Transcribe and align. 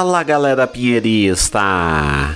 Fala 0.00 0.22
galera 0.22 0.66
pinheirista! 0.66 1.60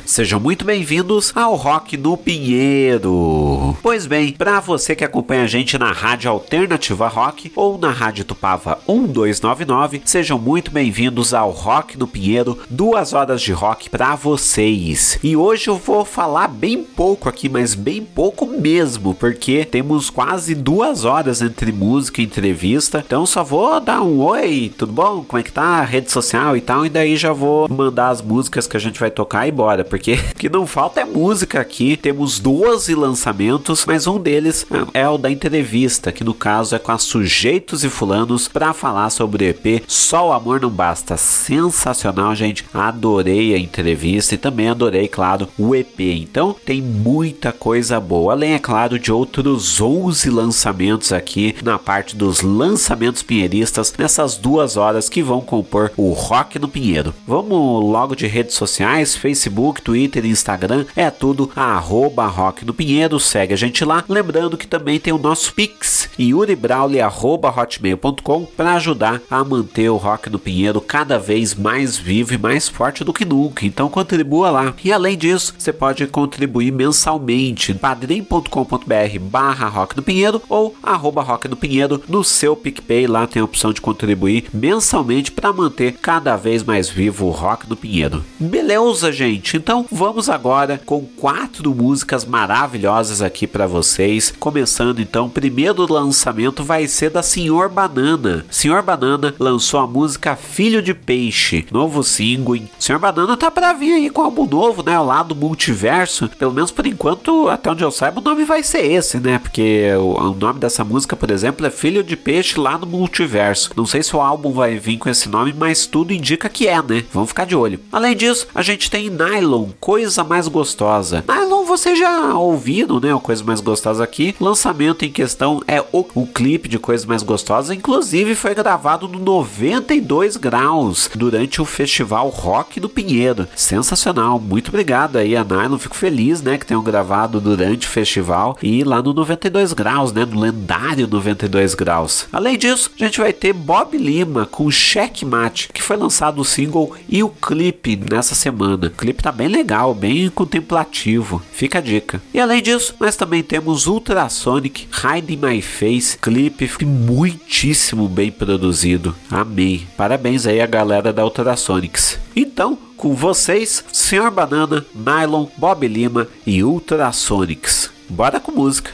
Sejam 0.04 0.38
muito 0.38 0.66
bem-vindos 0.66 1.32
ao 1.34 1.54
Rock 1.54 1.96
no 1.96 2.14
Pinheiro. 2.14 3.74
Pois 3.82 4.04
bem, 4.04 4.32
para 4.32 4.60
você 4.60 4.94
que 4.94 5.02
acompanha 5.02 5.44
a 5.44 5.46
gente 5.46 5.78
na 5.78 5.90
Rádio 5.90 6.30
Alternativa 6.30 7.08
Rock 7.08 7.50
ou 7.56 7.78
na 7.78 7.90
Rádio 7.90 8.26
Tupava 8.26 8.78
1299, 8.86 10.02
sejam 10.04 10.38
muito 10.38 10.70
bem-vindos 10.70 11.32
ao 11.32 11.52
Rock 11.52 11.98
no 11.98 12.06
Pinheiro, 12.06 12.58
duas 12.68 13.14
horas 13.14 13.40
de 13.40 13.52
rock 13.52 13.88
para 13.88 14.14
vocês. 14.14 15.18
E 15.22 15.34
hoje 15.34 15.68
eu 15.68 15.78
vou 15.78 16.04
falar 16.04 16.48
bem 16.48 16.84
pouco 16.84 17.30
aqui, 17.30 17.48
mas 17.48 17.74
bem 17.74 18.04
pouco 18.04 18.44
mesmo, 18.46 19.14
porque 19.14 19.64
temos 19.64 20.10
quase 20.10 20.54
duas 20.54 21.06
horas 21.06 21.40
entre 21.40 21.72
música 21.72 22.20
e 22.20 22.24
entrevista. 22.24 23.02
Então 23.06 23.24
só 23.24 23.42
vou 23.42 23.80
dar 23.80 24.02
um 24.02 24.20
oi, 24.20 24.70
tudo 24.76 24.92
bom? 24.92 25.24
Como 25.26 25.40
é 25.40 25.42
que 25.42 25.50
tá? 25.52 25.82
Rede 25.82 26.12
social 26.12 26.54
e 26.58 26.60
tal, 26.60 26.84
e 26.84 26.90
daí 26.90 27.16
já 27.16 27.32
vou 27.32 27.53
mandar 27.70 28.08
as 28.08 28.22
músicas 28.22 28.66
que 28.66 28.76
a 28.76 28.80
gente 28.80 29.00
vai 29.00 29.10
tocar 29.10 29.46
e 29.46 29.52
bora, 29.52 29.84
porque 29.84 30.14
o 30.32 30.34
que 30.36 30.48
não 30.48 30.66
falta 30.66 31.00
é 31.00 31.04
música 31.04 31.60
aqui. 31.60 31.96
Temos 31.96 32.38
12 32.38 32.94
lançamentos, 32.94 33.84
mas 33.86 34.06
um 34.06 34.18
deles 34.18 34.66
é 34.92 35.08
o 35.08 35.18
da 35.18 35.30
entrevista, 35.30 36.12
que 36.12 36.24
no 36.24 36.34
caso 36.34 36.74
é 36.74 36.78
com 36.78 36.92
a 36.92 36.98
Sujeitos 36.98 37.84
e 37.84 37.88
Fulanos 37.88 38.48
para 38.48 38.72
falar 38.72 39.10
sobre 39.10 39.44
o 39.44 39.48
EP 39.48 39.82
Só 39.86 40.28
o 40.28 40.32
Amor 40.32 40.60
Não 40.60 40.70
Basta. 40.70 41.16
Sensacional, 41.16 42.34
gente. 42.34 42.64
Adorei 42.72 43.54
a 43.54 43.58
entrevista 43.58 44.34
e 44.34 44.38
também 44.38 44.68
adorei, 44.68 45.08
claro, 45.08 45.48
o 45.58 45.74
EP. 45.74 46.00
Então 46.00 46.54
tem 46.64 46.82
muita 46.82 47.52
coisa 47.52 48.00
boa, 48.00 48.32
além, 48.32 48.54
é 48.54 48.58
claro, 48.58 48.98
de 48.98 49.12
outros 49.12 49.80
11 49.80 50.30
lançamentos 50.30 51.12
aqui 51.12 51.54
na 51.62 51.78
parte 51.78 52.16
dos 52.16 52.40
lançamentos 52.40 53.22
pinheiristas 53.22 53.92
nessas 53.96 54.36
duas 54.36 54.76
horas 54.76 55.08
que 55.08 55.22
vão 55.22 55.40
compor 55.40 55.90
o 55.96 56.12
Rock 56.12 56.58
no 56.58 56.68
Pinheiro. 56.68 57.14
Vamos 57.26 57.43
logo 57.52 58.14
de 58.14 58.26
redes 58.26 58.54
sociais, 58.54 59.14
Facebook, 59.16 59.82
Twitter 59.82 60.24
e 60.24 60.30
Instagram, 60.30 60.86
é 60.96 61.10
tudo 61.10 61.50
arroba 61.54 62.26
Rock 62.26 62.64
no 62.64 62.72
Pinheiro, 62.72 63.20
segue 63.20 63.52
a 63.54 63.56
gente 63.56 63.84
lá. 63.84 64.04
Lembrando 64.08 64.56
que 64.56 64.66
também 64.66 64.98
tem 64.98 65.12
o 65.12 65.18
nosso 65.18 65.52
Pix, 65.54 66.08
yuribrauli.hotmail.com 66.18 68.46
para 68.56 68.74
ajudar 68.74 69.20
a 69.30 69.44
manter 69.44 69.88
o 69.88 69.96
Rock 69.96 70.30
no 70.30 70.38
Pinheiro 70.38 70.80
cada 70.80 71.18
vez 71.18 71.54
mais 71.54 71.96
vivo 71.96 72.34
e 72.34 72.38
mais 72.38 72.68
forte 72.68 73.04
do 73.04 73.12
que 73.12 73.24
nunca. 73.24 73.66
Então 73.66 73.88
contribua 73.88 74.50
lá. 74.50 74.74
E 74.84 74.92
além 74.92 75.16
disso, 75.16 75.54
você 75.58 75.72
pode 75.72 76.06
contribuir 76.06 76.72
mensalmente 76.72 77.74
padrim.com.br 77.74 79.18
barra 79.20 79.68
Rock 79.68 79.96
no 79.96 80.02
Pinheiro 80.02 80.42
ou 80.48 80.74
arroba 80.82 81.22
Rock 81.22 81.48
no 81.48 81.56
Pinheiro 81.56 82.02
no 82.08 82.22
seu 82.22 82.56
PicPay. 82.56 83.06
Lá 83.06 83.26
tem 83.26 83.40
a 83.40 83.44
opção 83.44 83.72
de 83.72 83.80
contribuir 83.80 84.46
mensalmente 84.52 85.32
para 85.32 85.52
manter 85.52 85.94
cada 85.94 86.36
vez 86.36 86.62
mais 86.62 86.88
vivo 86.88 87.30
Rock 87.34 87.68
no 87.68 87.76
Pinheiro. 87.76 88.24
Beleza, 88.38 89.12
gente? 89.12 89.56
Então 89.56 89.86
vamos 89.90 90.28
agora 90.28 90.80
com 90.84 91.02
quatro 91.02 91.74
músicas 91.74 92.24
maravilhosas 92.24 93.20
aqui 93.20 93.46
para 93.46 93.66
vocês. 93.66 94.32
Começando 94.38 95.00
então, 95.00 95.28
primeiro 95.28 95.90
lançamento 95.92 96.62
vai 96.62 96.86
ser 96.86 97.10
da 97.10 97.22
Senhor 97.22 97.68
Banana. 97.68 98.44
Senhor 98.50 98.82
Banana 98.82 99.34
lançou 99.38 99.80
a 99.80 99.86
música 99.86 100.36
Filho 100.36 100.80
de 100.80 100.94
Peixe, 100.94 101.66
novo 101.70 102.02
single. 102.02 102.62
Senhor 102.78 102.98
Banana 102.98 103.36
tá 103.36 103.50
pra 103.50 103.72
vir 103.72 103.94
aí 103.94 104.10
com 104.10 104.22
álbum 104.22 104.46
novo, 104.46 104.82
né? 104.82 104.98
Lá 104.98 105.22
do 105.22 105.34
multiverso. 105.34 106.28
Pelo 106.38 106.52
menos 106.52 106.70
por 106.70 106.86
enquanto, 106.86 107.48
até 107.48 107.70
onde 107.70 107.82
eu 107.82 107.90
saiba, 107.90 108.20
o 108.20 108.24
nome 108.24 108.44
vai 108.44 108.62
ser 108.62 108.84
esse, 108.90 109.18
né? 109.18 109.38
Porque 109.38 109.92
o, 109.96 110.30
o 110.30 110.34
nome 110.34 110.60
dessa 110.60 110.84
música, 110.84 111.16
por 111.16 111.30
exemplo, 111.30 111.66
é 111.66 111.70
Filho 111.70 112.02
de 112.02 112.16
Peixe 112.16 112.58
lá 112.58 112.78
no 112.78 112.86
multiverso. 112.86 113.70
Não 113.76 113.86
sei 113.86 114.02
se 114.02 114.14
o 114.14 114.20
álbum 114.20 114.52
vai 114.52 114.78
vir 114.78 114.98
com 114.98 115.08
esse 115.08 115.28
nome, 115.28 115.54
mas 115.56 115.86
tudo 115.86 116.12
indica 116.12 116.48
que 116.48 116.68
é, 116.68 116.82
né? 116.82 117.04
Vamos 117.12 117.23
ficar 117.26 117.44
de 117.44 117.56
olho. 117.56 117.80
Além 117.92 118.16
disso, 118.16 118.46
a 118.54 118.62
gente 118.62 118.90
tem 118.90 119.10
Nylon, 119.10 119.68
Coisa 119.80 120.24
Mais 120.24 120.48
Gostosa. 120.48 121.24
Nylon 121.26 121.64
você 121.64 121.96
já 121.96 122.34
ouviram, 122.34 123.00
né? 123.00 123.14
O 123.14 123.20
Coisa 123.20 123.42
Mais 123.44 123.60
Gostosa 123.60 124.02
aqui. 124.02 124.34
Lançamento 124.40 125.04
em 125.04 125.10
questão 125.10 125.62
é 125.66 125.80
o, 125.80 126.06
o 126.14 126.26
clipe 126.26 126.68
de 126.68 126.78
Coisa 126.78 127.06
Mais 127.06 127.22
Gostosa. 127.22 127.74
Inclusive 127.74 128.34
foi 128.34 128.54
gravado 128.54 129.08
no 129.08 129.18
92 129.18 130.36
graus 130.36 131.10
durante 131.14 131.60
o 131.60 131.64
festival 131.64 132.28
Rock 132.28 132.78
do 132.78 132.88
Pinheiro. 132.88 133.48
Sensacional. 133.56 134.38
Muito 134.38 134.68
obrigado 134.68 135.16
aí 135.16 135.36
a 135.36 135.44
Nylon. 135.44 135.78
Fico 135.78 135.96
feliz, 135.96 136.42
né? 136.42 136.58
Que 136.58 136.66
tenham 136.66 136.82
gravado 136.82 137.40
durante 137.40 137.86
o 137.86 137.90
festival 137.90 138.56
e 138.62 138.84
lá 138.84 139.02
no 139.02 139.12
92 139.12 139.72
graus, 139.72 140.12
né? 140.12 140.24
No 140.24 140.40
lendário 140.40 141.06
92 141.06 141.74
graus. 141.74 142.26
Além 142.32 142.58
disso, 142.58 142.90
a 142.98 143.04
gente 143.04 143.20
vai 143.20 143.32
ter 143.32 143.52
Bob 143.52 143.96
Lima 143.96 144.46
com 144.46 144.70
Checkmate, 144.70 145.70
que 145.72 145.82
foi 145.82 145.96
lançado 145.96 146.40
o 146.40 146.44
single 146.44 146.94
e 147.14 147.22
o 147.22 147.28
clipe 147.28 147.94
nessa 147.94 148.34
semana. 148.34 148.88
O 148.88 148.90
clipe 148.90 149.22
tá 149.22 149.30
bem 149.30 149.46
legal, 149.46 149.94
bem 149.94 150.28
contemplativo. 150.28 151.40
Fica 151.52 151.78
a 151.78 151.80
dica. 151.80 152.20
E 152.34 152.40
além 152.40 152.60
disso, 152.60 152.96
nós 152.98 153.14
também 153.14 153.40
temos 153.40 153.86
Ultrasonic, 153.86 154.88
Hide 154.92 155.36
My 155.36 155.62
Face, 155.62 156.18
clipe 156.18 156.68
muitíssimo 156.84 158.08
bem 158.08 158.32
produzido. 158.32 159.14
Amei. 159.30 159.86
Parabéns 159.96 160.44
aí 160.44 160.60
a 160.60 160.66
galera 160.66 161.12
da 161.12 161.24
Ultrasonics. 161.24 162.18
Então, 162.34 162.76
com 162.96 163.14
vocês, 163.14 163.84
Senhor 163.92 164.32
Banana, 164.32 164.84
Nylon, 164.92 165.46
Bob 165.56 165.86
Lima 165.86 166.26
e 166.44 166.64
Ultrasonics. 166.64 167.92
Bora 168.08 168.40
com 168.40 168.50
música. 168.50 168.90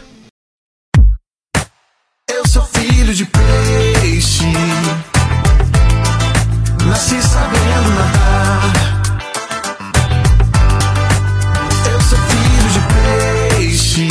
Eu 2.29 2.47
sou 2.47 2.65
filho 2.65 3.15
de 3.15 3.25
peixe. 3.25 4.45
Nasci 6.91 7.23
sabendo 7.23 7.91
nadar. 7.95 8.73
Eu 11.89 12.01
sou 12.01 12.19
filho 12.19 12.69
de 12.75 12.81
peixe. 13.61 14.09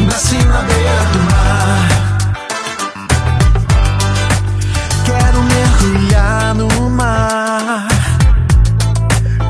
Nasci 0.00 0.38
na 0.44 0.60
beira 0.62 1.04
do 1.12 1.18
mar. 1.30 1.88
Quero 5.04 5.40
mergulhar 5.44 6.54
no 6.56 6.90
mar. 6.90 7.86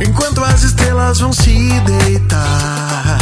Enquanto 0.07 0.45
as 0.45 0.63
estrelas 0.65 1.21
vão 1.21 1.33
se 1.33 1.81
deitar. 1.81 3.19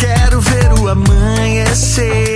Quero 0.00 0.40
ver 0.40 0.72
o 0.80 0.88
amanhecer. 0.88 2.35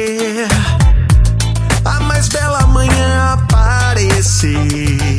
Aparecer. 4.43 5.10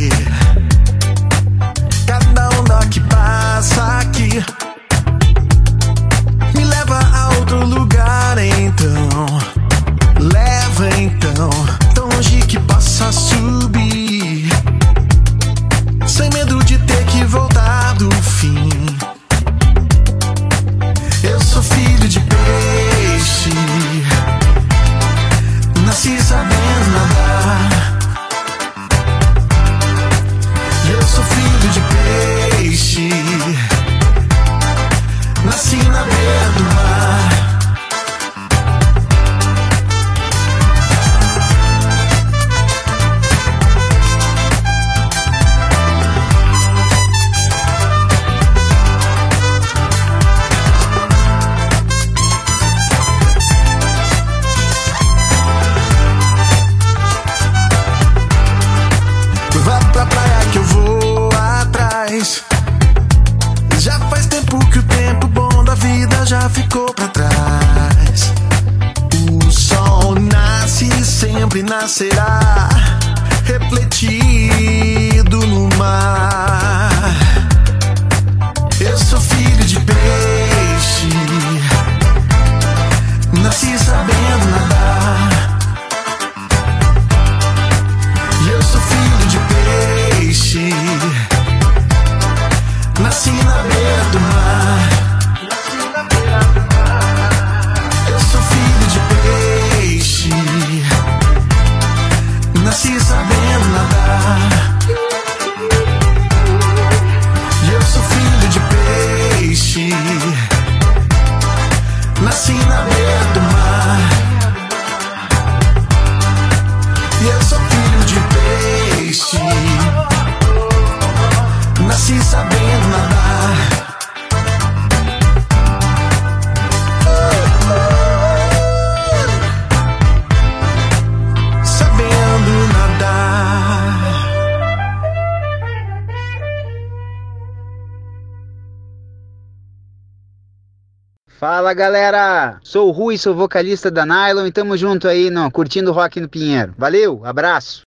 Fala 141.71 141.79
galera, 141.79 142.59
sou 142.61 142.89
o 142.89 142.91
Rui, 142.91 143.17
sou 143.17 143.33
vocalista 143.33 143.89
da 143.89 144.05
Nylon 144.05 144.45
e 144.45 144.51
tamo 144.51 144.75
junto 144.75 145.07
aí, 145.07 145.29
não, 145.29 145.49
curtindo 145.49 145.93
rock 145.93 146.19
no 146.19 146.27
Pinheiro. 146.27 146.73
Valeu, 146.77 147.21
abraço. 147.23 147.83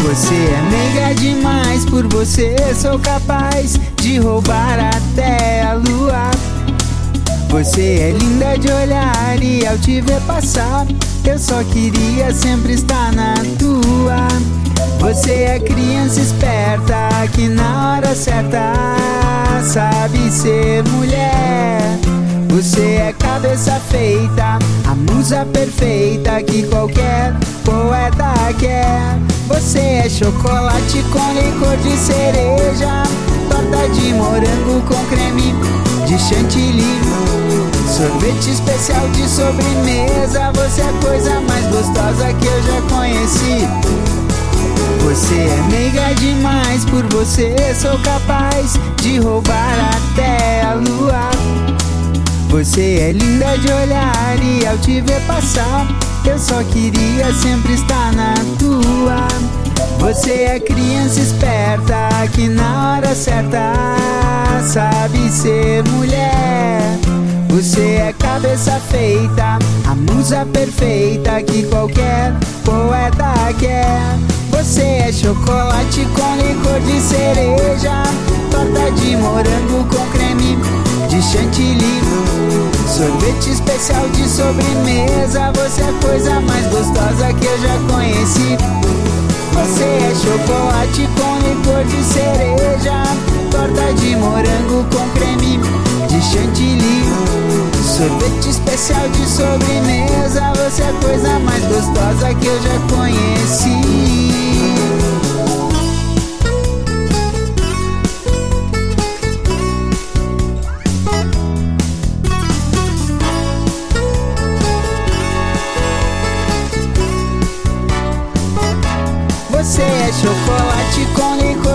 Você 0.00 0.34
é 0.34 0.62
meiga 0.70 1.14
demais, 1.20 1.84
por 1.84 2.06
você 2.06 2.56
sou 2.74 2.98
capaz 3.00 3.74
de 3.96 4.16
roubar 4.18 4.78
até 4.96 5.60
a 5.60 5.74
lua. 5.74 6.35
Você 7.48 7.80
é 7.80 8.10
linda 8.10 8.58
de 8.58 8.70
olhar 8.70 9.42
e 9.42 9.66
ao 9.66 9.78
te 9.78 10.00
ver 10.00 10.20
passar, 10.22 10.86
eu 11.24 11.38
só 11.38 11.62
queria 11.64 12.32
sempre 12.32 12.74
estar 12.74 13.12
na 13.12 13.34
tua. 13.58 14.28
Você 15.00 15.32
é 15.32 15.60
criança 15.60 16.20
esperta 16.20 17.08
que 17.32 17.48
na 17.48 17.96
hora 17.96 18.14
certa 18.14 18.72
sabe 19.62 20.30
ser 20.30 20.82
mulher. 20.84 21.98
Você 22.48 22.80
é 22.80 23.14
cabeça 23.18 23.80
feita, 23.90 24.58
a 24.88 24.94
musa 24.94 25.46
perfeita 25.52 26.42
que 26.42 26.62
qualquer 26.64 27.34
poeta 27.64 28.32
quer. 28.58 29.18
Você 29.48 29.78
é 29.78 30.08
chocolate 30.08 31.04
com 31.12 31.32
licor 31.34 31.76
de 31.78 31.96
cereja, 31.96 33.02
torta 33.48 33.88
de 33.90 34.12
morango 34.14 34.80
com 34.88 35.04
creme 35.06 35.54
de 36.06 36.18
chantilly. 36.18 37.25
Sorvete 37.96 38.50
especial 38.50 39.08
de 39.08 39.26
sobremesa, 39.26 40.52
você 40.52 40.82
é 40.82 40.84
a 40.84 40.92
coisa 41.02 41.40
mais 41.40 41.64
gostosa 41.68 42.30
que 42.34 42.44
eu 42.44 42.62
já 42.62 42.94
conheci. 42.94 43.66
Você 45.02 45.34
é 45.34 45.62
meiga 45.70 46.14
demais, 46.16 46.84
por 46.84 47.02
você 47.06 47.56
sou 47.74 47.98
capaz 48.00 48.74
de 49.00 49.18
roubar 49.18 49.96
até 49.96 50.60
a 50.60 50.74
lua. 50.74 51.30
Você 52.50 52.98
é 53.00 53.12
linda 53.12 53.56
de 53.56 53.72
olhar 53.72 54.36
e 54.42 54.66
ao 54.66 54.76
te 54.76 55.00
ver 55.00 55.22
passar, 55.22 55.86
eu 56.26 56.38
só 56.38 56.62
queria 56.64 57.32
sempre 57.32 57.72
estar 57.72 58.12
na 58.12 58.34
tua. 58.58 59.26
Você 60.00 60.32
é 60.32 60.60
criança 60.60 61.18
esperta 61.18 62.10
que 62.34 62.46
na 62.46 62.98
hora 62.98 63.14
certa 63.14 63.72
sabe 64.66 65.30
ser 65.30 65.82
mulher. 65.88 66.98
Você 67.56 67.80
é 67.80 68.14
cabeça 68.18 68.72
feita, 68.90 69.58
a 69.88 69.94
musa 69.94 70.44
perfeita 70.52 71.42
que 71.42 71.62
qualquer 71.62 72.34
poeta 72.62 73.32
quer. 73.58 73.96
Você 74.50 74.82
é 74.82 75.10
chocolate 75.10 76.06
com 76.14 76.36
licor 76.36 76.78
de 76.80 77.00
cereja, 77.00 78.02
torta 78.50 78.90
de 79.00 79.16
morango 79.16 79.84
com 79.88 80.06
creme 80.10 80.58
de 81.08 81.22
chantilly. 81.22 82.02
Sorvete 82.86 83.52
especial 83.52 84.06
de 84.10 84.28
sobremesa, 84.28 85.50
você 85.54 85.80
é 85.80 85.88
a 85.88 86.06
coisa 86.06 86.40
mais 86.42 86.66
gostosa 86.66 87.32
que 87.32 87.46
eu 87.46 87.58
já 87.58 87.78
conheci. 87.90 88.95
Você 89.56 89.84
é 89.84 90.14
chocolate 90.14 91.08
com 91.16 91.38
licor 91.38 91.82
de 91.84 92.04
cereja, 92.04 93.02
torta 93.50 93.94
de 93.94 94.14
morango 94.16 94.84
com 94.94 95.08
creme 95.18 95.58
de 96.08 96.20
chantilly. 96.22 97.04
Sorvete 97.82 98.50
especial 98.50 99.08
de 99.08 99.26
sobremesa, 99.26 100.52
você 100.54 100.82
é 100.82 100.88
a 100.88 100.92
coisa 101.02 101.38
mais 101.38 101.64
gostosa 101.64 102.34
que 102.34 102.46
eu 102.46 102.62
já 102.62 102.78
conheci. 102.94 103.80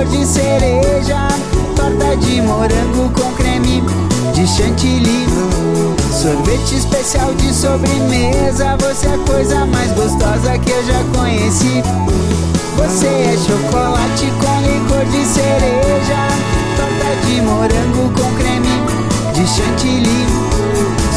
Licor 0.02 0.06
de 0.06 0.26
cereja, 0.26 1.28
torta 1.76 2.16
de 2.18 2.42
morango 2.42 3.10
com 3.10 3.32
creme 3.34 3.84
de 4.34 4.48
chantilly. 4.48 5.28
Sorvete 6.12 6.76
especial 6.76 7.34
de 7.36 7.54
sobremesa, 7.54 8.78
você 8.80 9.08
é 9.08 9.14
a 9.14 9.18
coisa 9.20 9.66
mais 9.66 9.92
gostosa 9.94 10.58
que 10.60 10.72
eu 10.72 10.86
já 10.86 11.04
conheci. 11.18 11.84
Você 12.78 13.08
é 13.08 13.38
chocolate 13.38 14.32
com 14.40 14.62
licor 14.62 15.06
de 15.06 15.26
cereja, 15.26 16.28
torta 16.78 17.16
de 17.28 17.42
morango 17.42 18.12
com 18.14 18.36
creme 18.36 18.82
de 19.34 19.48
chantilly. 19.48 20.28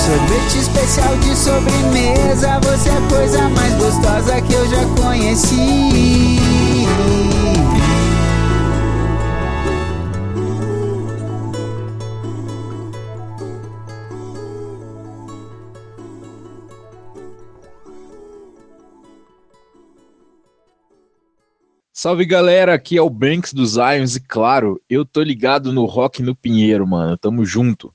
Sorvete 0.05 0.59
especial 0.59 1.17
de 1.19 1.37
sobremesa, 1.37 2.61
você 2.63 2.89
é 2.91 2.93
a 2.93 3.01
coisa 3.09 3.49
mais 3.51 3.75
gostosa 3.75 4.41
que 4.43 4.53
eu 4.53 4.69
já 4.69 4.85
conheci. 5.03 6.35
Salve 22.05 22.27
galera, 22.27 22.75
aqui 22.75 22.99
é 22.99 23.01
o 23.01 23.09
Banks 23.09 23.55
dos 23.55 23.77
Zions 23.77 24.15
e 24.15 24.21
claro, 24.21 24.79
eu 24.91 25.07
tô 25.07 25.23
ligado 25.23 25.73
no 25.73 25.87
Rock 25.87 26.23
no 26.23 26.37
Pinheiro, 26.37 26.87
mano. 26.87 27.17
Tamo 27.17 27.47
junto. 27.47 27.95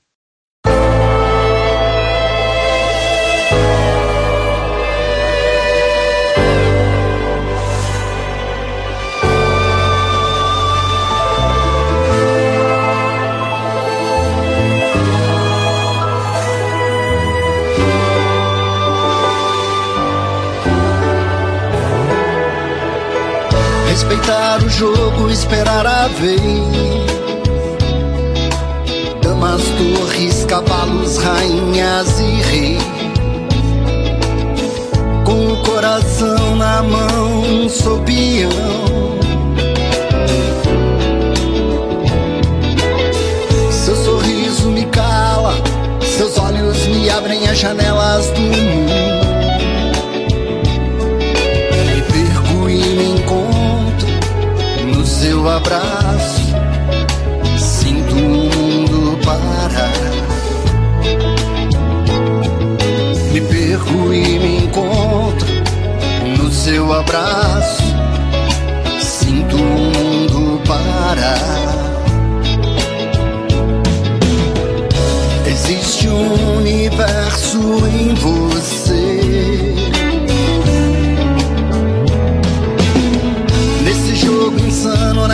Respeitar 23.90 24.62
o 24.62 24.68
jogo, 24.68 25.28
esperar 25.28 25.84
a 25.84 26.06
vez. 26.06 26.40
Damas, 29.20 29.62
torres, 29.76 30.44
cavalos, 30.44 31.18
rainhas 31.18 32.20
e 32.20 32.40
reis. 32.40 32.82
Com 35.24 35.54
o 35.54 35.56
coração 35.64 36.54
na 36.54 36.84
mão, 36.84 37.68
sou 37.68 37.98
peão. 38.02 38.48
Seu 43.72 43.96
sorriso 43.96 44.70
me 44.70 44.86
cala, 44.86 45.56
seus 46.16 46.38
olhos 46.38 46.86
me 46.86 47.10
abrem 47.10 47.48
as 47.48 47.58
janelas 47.58 48.28
do 48.28 48.40
mundo. 48.40 49.09
Seu 55.40 55.48
abraço. 55.48 56.54
Sinto 57.58 58.14
o 58.14 58.18
mundo 58.18 59.18
parar. 59.24 59.90
Me 63.32 63.40
perco 63.40 64.12
e 64.12 64.38
me 64.38 64.64
encontro 64.64 65.48
no 66.36 66.52
seu 66.52 66.92
abraço. 66.92 67.82
Sinto 69.00 69.56
o 69.56 69.60
mundo 69.60 70.60
parar. 70.66 71.48
Existe 75.46 76.06
um 76.06 76.58
universo 76.58 77.58
em 77.86 78.14
você. 78.14 78.79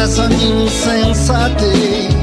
dessa 0.07 0.29
minha 0.29 0.67
insensatez. 0.67 2.15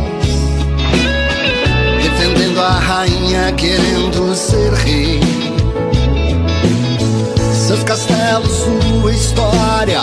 Defendendo 2.02 2.62
a 2.62 2.80
rainha, 2.80 3.52
querendo 3.58 4.34
ser 4.34 4.72
rei. 4.72 5.20
Seus 7.68 7.84
castelos, 7.84 8.52
sua 8.52 9.12
história, 9.12 10.00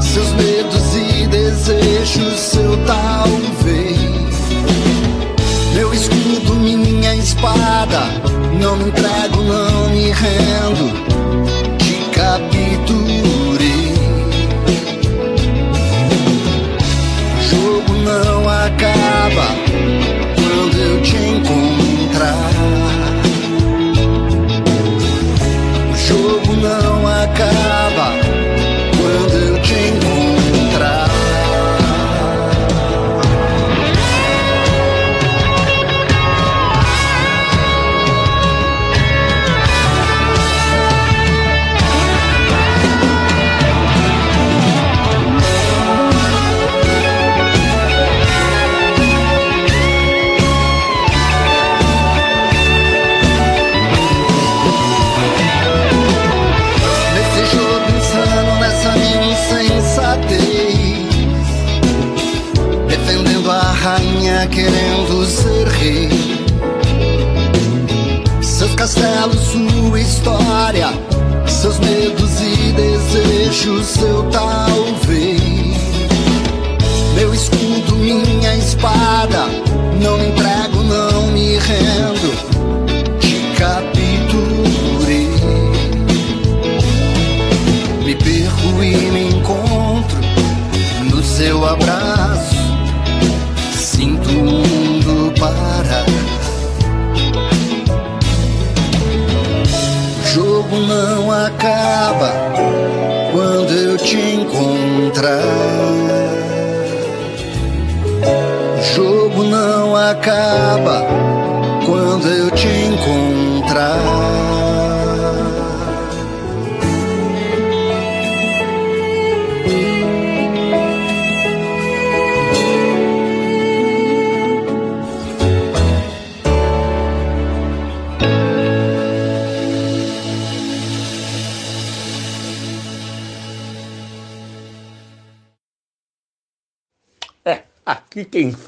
seus 0.00 0.30
medos 0.32 0.96
e 0.96 1.26
desejos, 1.26 2.40
seu 2.40 2.78
talvez. 2.86 3.98
Meu 5.74 5.92
escudo, 5.92 6.54
minha 6.54 7.14
espada, 7.14 8.04
não 8.58 8.74
me 8.76 8.84
entrego, 8.88 9.42
não 9.42 9.90
me 9.90 10.12
rendo. 10.12 11.76
De 11.76 11.94
cabeça 12.10 12.67
Abba. 19.28 19.67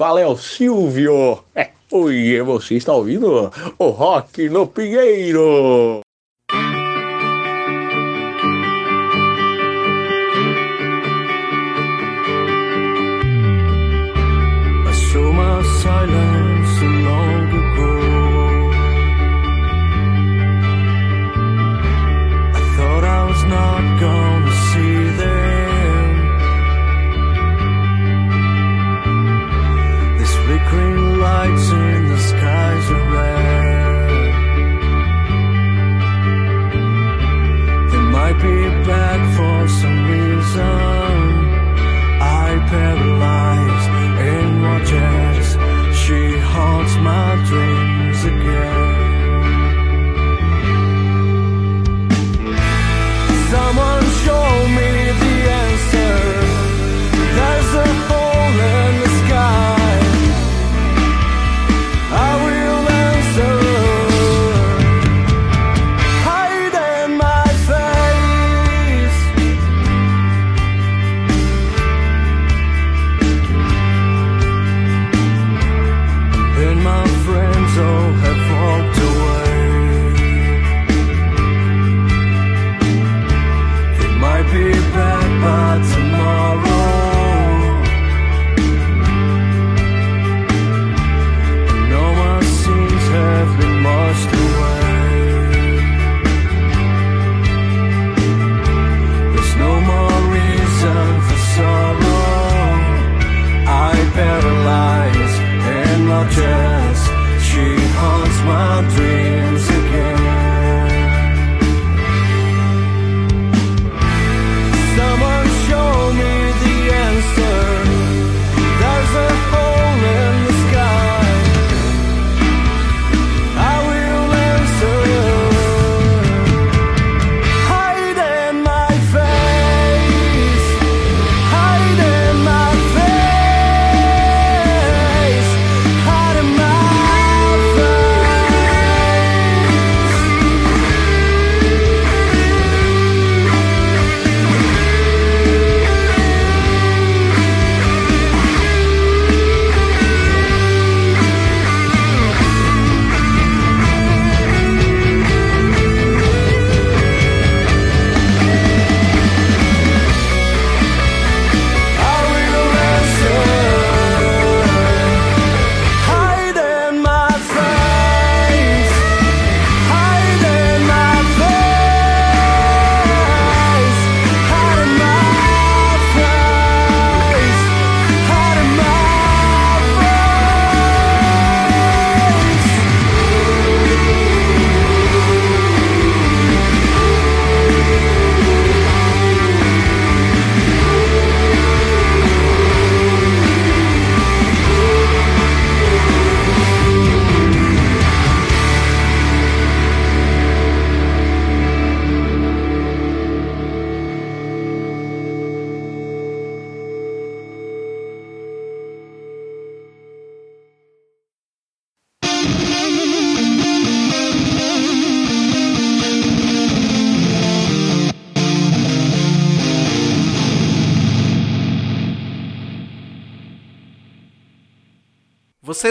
fala 0.01 0.19
é 0.19 0.25
o 0.25 0.35
Silvio. 0.35 1.43
É, 1.53 1.69
é, 1.91 2.41
você 2.41 2.73
está 2.73 2.91
ouvindo 2.91 3.51
o 3.77 3.89
Rock 3.89 4.49
no 4.49 4.65
Pinheiro. 4.65 6.00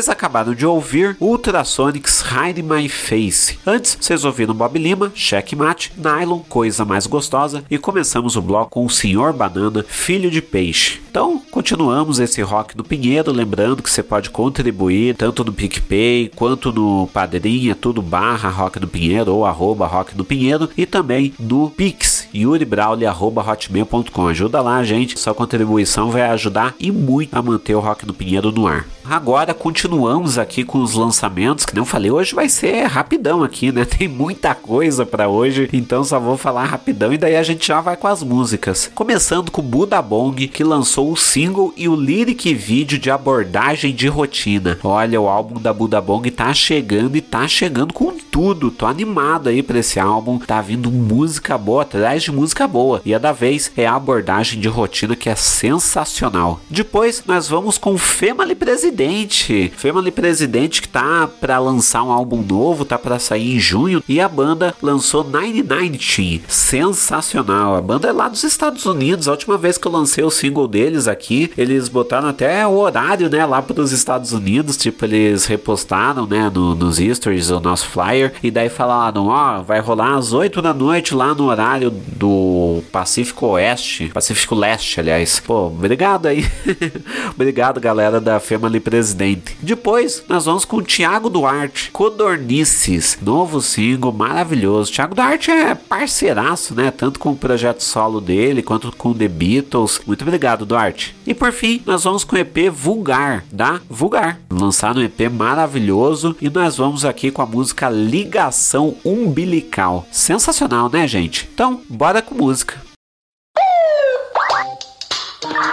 Vocês 0.00 0.08
acabaram 0.08 0.54
de 0.54 0.64
ouvir 0.64 1.14
Ultrasonics 1.20 2.24
Hide 2.24 2.62
My 2.62 2.88
Face. 2.88 3.58
Antes, 3.66 3.98
vocês 4.00 4.24
ouviram 4.24 4.54
Bob 4.54 4.78
Lima, 4.78 5.12
Checkmate, 5.14 5.92
Nylon, 5.94 6.38
Coisa 6.38 6.86
Mais 6.86 7.06
Gostosa 7.06 7.62
e 7.70 7.76
começamos 7.76 8.34
o 8.34 8.40
bloco 8.40 8.70
com 8.70 8.86
o 8.86 8.88
Senhor 8.88 9.34
Banana, 9.34 9.84
Filho 9.86 10.30
de 10.30 10.40
Peixe. 10.40 11.02
Então, 11.10 11.42
continuamos 11.50 12.18
esse 12.18 12.40
rock 12.40 12.74
do 12.74 12.82
Pinheiro, 12.82 13.30
lembrando 13.30 13.82
que 13.82 13.90
você 13.90 14.02
pode 14.02 14.30
contribuir 14.30 15.16
tanto 15.16 15.44
no 15.44 15.52
PicPay 15.52 16.32
quanto 16.34 16.72
no 16.72 17.06
Padrinha, 17.12 17.74
tudo 17.74 18.00
barra 18.00 18.48
Rock 18.48 18.78
do 18.78 18.88
Pinheiro 18.88 19.34
ou 19.34 19.44
arroba 19.44 19.86
Rock 19.86 20.14
do 20.14 20.24
Pinheiro 20.24 20.70
e 20.78 20.86
também 20.86 21.34
no 21.38 21.68
Pix, 21.68 22.26
yuribrauli.hotmail.com. 22.34 24.28
Ajuda 24.28 24.62
lá, 24.62 24.82
gente. 24.82 25.20
Sua 25.20 25.34
contribuição 25.34 26.10
vai 26.10 26.22
ajudar 26.22 26.74
e 26.80 26.90
muito 26.90 27.34
a 27.34 27.42
manter 27.42 27.74
o 27.74 27.80
Rock 27.80 28.06
do 28.06 28.14
Pinheiro 28.14 28.50
no 28.50 28.66
ar. 28.66 28.86
Agora 29.10 29.52
continuamos 29.52 30.38
aqui 30.38 30.62
com 30.62 30.80
os 30.80 30.94
lançamentos, 30.94 31.66
que 31.66 31.74
não 31.74 31.84
falei, 31.84 32.12
hoje 32.12 32.32
vai 32.32 32.48
ser 32.48 32.84
rapidão 32.84 33.42
aqui, 33.42 33.72
né? 33.72 33.82
Tem 33.98 34.06
muita 34.06 34.54
coisa 34.54 35.04
para 35.04 35.26
hoje, 35.26 35.68
então 35.72 36.04
só 36.04 36.20
vou 36.20 36.36
falar 36.36 36.66
rapidão 36.66 37.12
e 37.12 37.18
daí 37.18 37.34
a 37.34 37.42
gente 37.42 37.66
já 37.66 37.80
vai 37.80 37.96
com 37.96 38.06
as 38.06 38.22
músicas. 38.22 38.88
Começando 38.94 39.50
com 39.50 39.62
Buda 39.62 40.00
Bong, 40.00 40.46
que 40.46 40.62
lançou 40.62 41.10
o 41.10 41.16
single 41.16 41.74
e 41.76 41.88
o 41.88 41.96
lyric 41.96 42.54
vídeo 42.54 43.00
de 43.00 43.10
abordagem 43.10 43.92
de 43.92 44.06
rotina. 44.06 44.78
Olha, 44.84 45.20
o 45.20 45.28
álbum 45.28 45.60
da 45.60 45.72
Buda 45.72 46.00
Bong 46.00 46.30
tá 46.30 46.54
chegando 46.54 47.16
e 47.16 47.20
tá 47.20 47.48
chegando 47.48 47.92
com 47.92 48.12
tudo. 48.12 48.70
Tô 48.70 48.86
animado 48.86 49.48
aí 49.48 49.60
para 49.60 49.80
esse 49.80 49.98
álbum. 49.98 50.38
Tá 50.38 50.60
vindo 50.60 50.88
música 50.88 51.58
boa 51.58 51.82
atrás 51.82 52.22
de 52.22 52.30
música 52.30 52.68
boa. 52.68 53.02
E 53.04 53.12
a 53.12 53.18
da 53.18 53.32
vez 53.32 53.72
é 53.76 53.86
a 53.86 53.96
abordagem 53.96 54.60
de 54.60 54.68
rotina 54.68 55.16
que 55.16 55.28
é 55.28 55.34
sensacional. 55.34 56.60
Depois 56.70 57.24
nós 57.26 57.48
vamos 57.48 57.76
com 57.76 57.98
Family 57.98 58.54
Presidente 58.54 58.99
Presidente. 59.00 59.72
Family 59.76 60.10
Presidente 60.10 60.82
que 60.82 60.88
tá 60.88 61.26
para 61.40 61.58
lançar 61.58 62.02
um 62.02 62.12
álbum 62.12 62.42
novo, 62.42 62.84
tá 62.84 62.98
para 62.98 63.18
sair 63.18 63.56
em 63.56 63.58
junho 63.58 64.02
e 64.06 64.20
a 64.20 64.28
banda 64.28 64.74
lançou 64.82 65.24
990. 65.24 66.44
Sensacional. 66.46 67.76
A 67.76 67.80
banda 67.80 68.08
é 68.08 68.12
lá 68.12 68.28
dos 68.28 68.44
Estados 68.44 68.84
Unidos. 68.84 69.26
A 69.26 69.30
última 69.30 69.56
vez 69.56 69.78
que 69.78 69.88
eu 69.88 69.92
lancei 69.92 70.22
o 70.22 70.30
single 70.30 70.68
deles 70.68 71.08
aqui, 71.08 71.50
eles 71.56 71.88
botaram 71.88 72.28
até 72.28 72.66
o 72.66 72.76
horário, 72.76 73.30
né, 73.30 73.46
lá 73.46 73.62
para 73.62 73.80
os 73.80 73.90
Estados 73.90 74.34
Unidos, 74.34 74.76
tipo 74.76 75.02
eles 75.06 75.46
repostaram, 75.46 76.26
né, 76.26 76.50
no, 76.52 76.74
nos 76.74 76.98
stories 76.98 77.48
o 77.48 77.58
nosso 77.58 77.86
flyer 77.86 78.34
e 78.42 78.50
daí 78.50 78.68
falaram, 78.68 79.28
ó, 79.28 79.62
vai 79.62 79.80
rolar 79.80 80.16
às 80.16 80.34
8 80.34 80.60
da 80.60 80.74
noite 80.74 81.14
lá 81.14 81.34
no 81.34 81.46
horário 81.46 81.90
do 81.90 82.82
Pacífico 82.92 83.46
Oeste, 83.46 84.10
Pacífico 84.12 84.54
Leste, 84.54 85.00
aliás. 85.00 85.40
Pô, 85.40 85.68
obrigado 85.68 86.26
aí. 86.26 86.44
obrigado, 87.34 87.80
galera 87.80 88.20
da 88.20 88.38
Family 88.38 88.89
presidente. 88.90 89.56
Depois, 89.62 90.24
nós 90.28 90.46
vamos 90.46 90.64
com 90.64 90.78
o 90.78 90.82
Thiago 90.82 91.30
Duarte, 91.30 91.92
Codornices, 91.92 93.16
novo 93.22 93.62
single 93.62 94.12
maravilhoso. 94.12 94.92
Thiago 94.92 95.14
Duarte 95.14 95.52
é 95.52 95.76
parceiraço, 95.76 96.74
né? 96.74 96.90
Tanto 96.90 97.20
com 97.20 97.30
o 97.30 97.36
projeto 97.36 97.82
solo 97.84 98.20
dele 98.20 98.64
quanto 98.64 98.90
com 98.96 99.14
The 99.14 99.28
Beatles. 99.28 100.00
Muito 100.04 100.22
obrigado, 100.22 100.66
Duarte. 100.66 101.14
E 101.24 101.32
por 101.32 101.52
fim, 101.52 101.80
nós 101.86 102.02
vamos 102.02 102.24
com 102.24 102.34
o 102.34 102.38
EP 102.38 102.68
Vulgar, 102.68 103.44
da 103.52 103.80
Vulgar. 103.88 104.40
Lançado 104.50 104.98
um 104.98 105.04
EP 105.04 105.30
maravilhoso 105.30 106.34
e 106.40 106.50
nós 106.50 106.76
vamos 106.76 107.04
aqui 107.04 107.30
com 107.30 107.42
a 107.42 107.46
música 107.46 107.88
Ligação 107.88 108.96
Umbilical. 109.04 110.04
Sensacional, 110.10 110.90
né, 110.90 111.06
gente? 111.06 111.48
Então, 111.54 111.80
bora 111.88 112.20
com 112.20 112.34
música. 112.34 112.82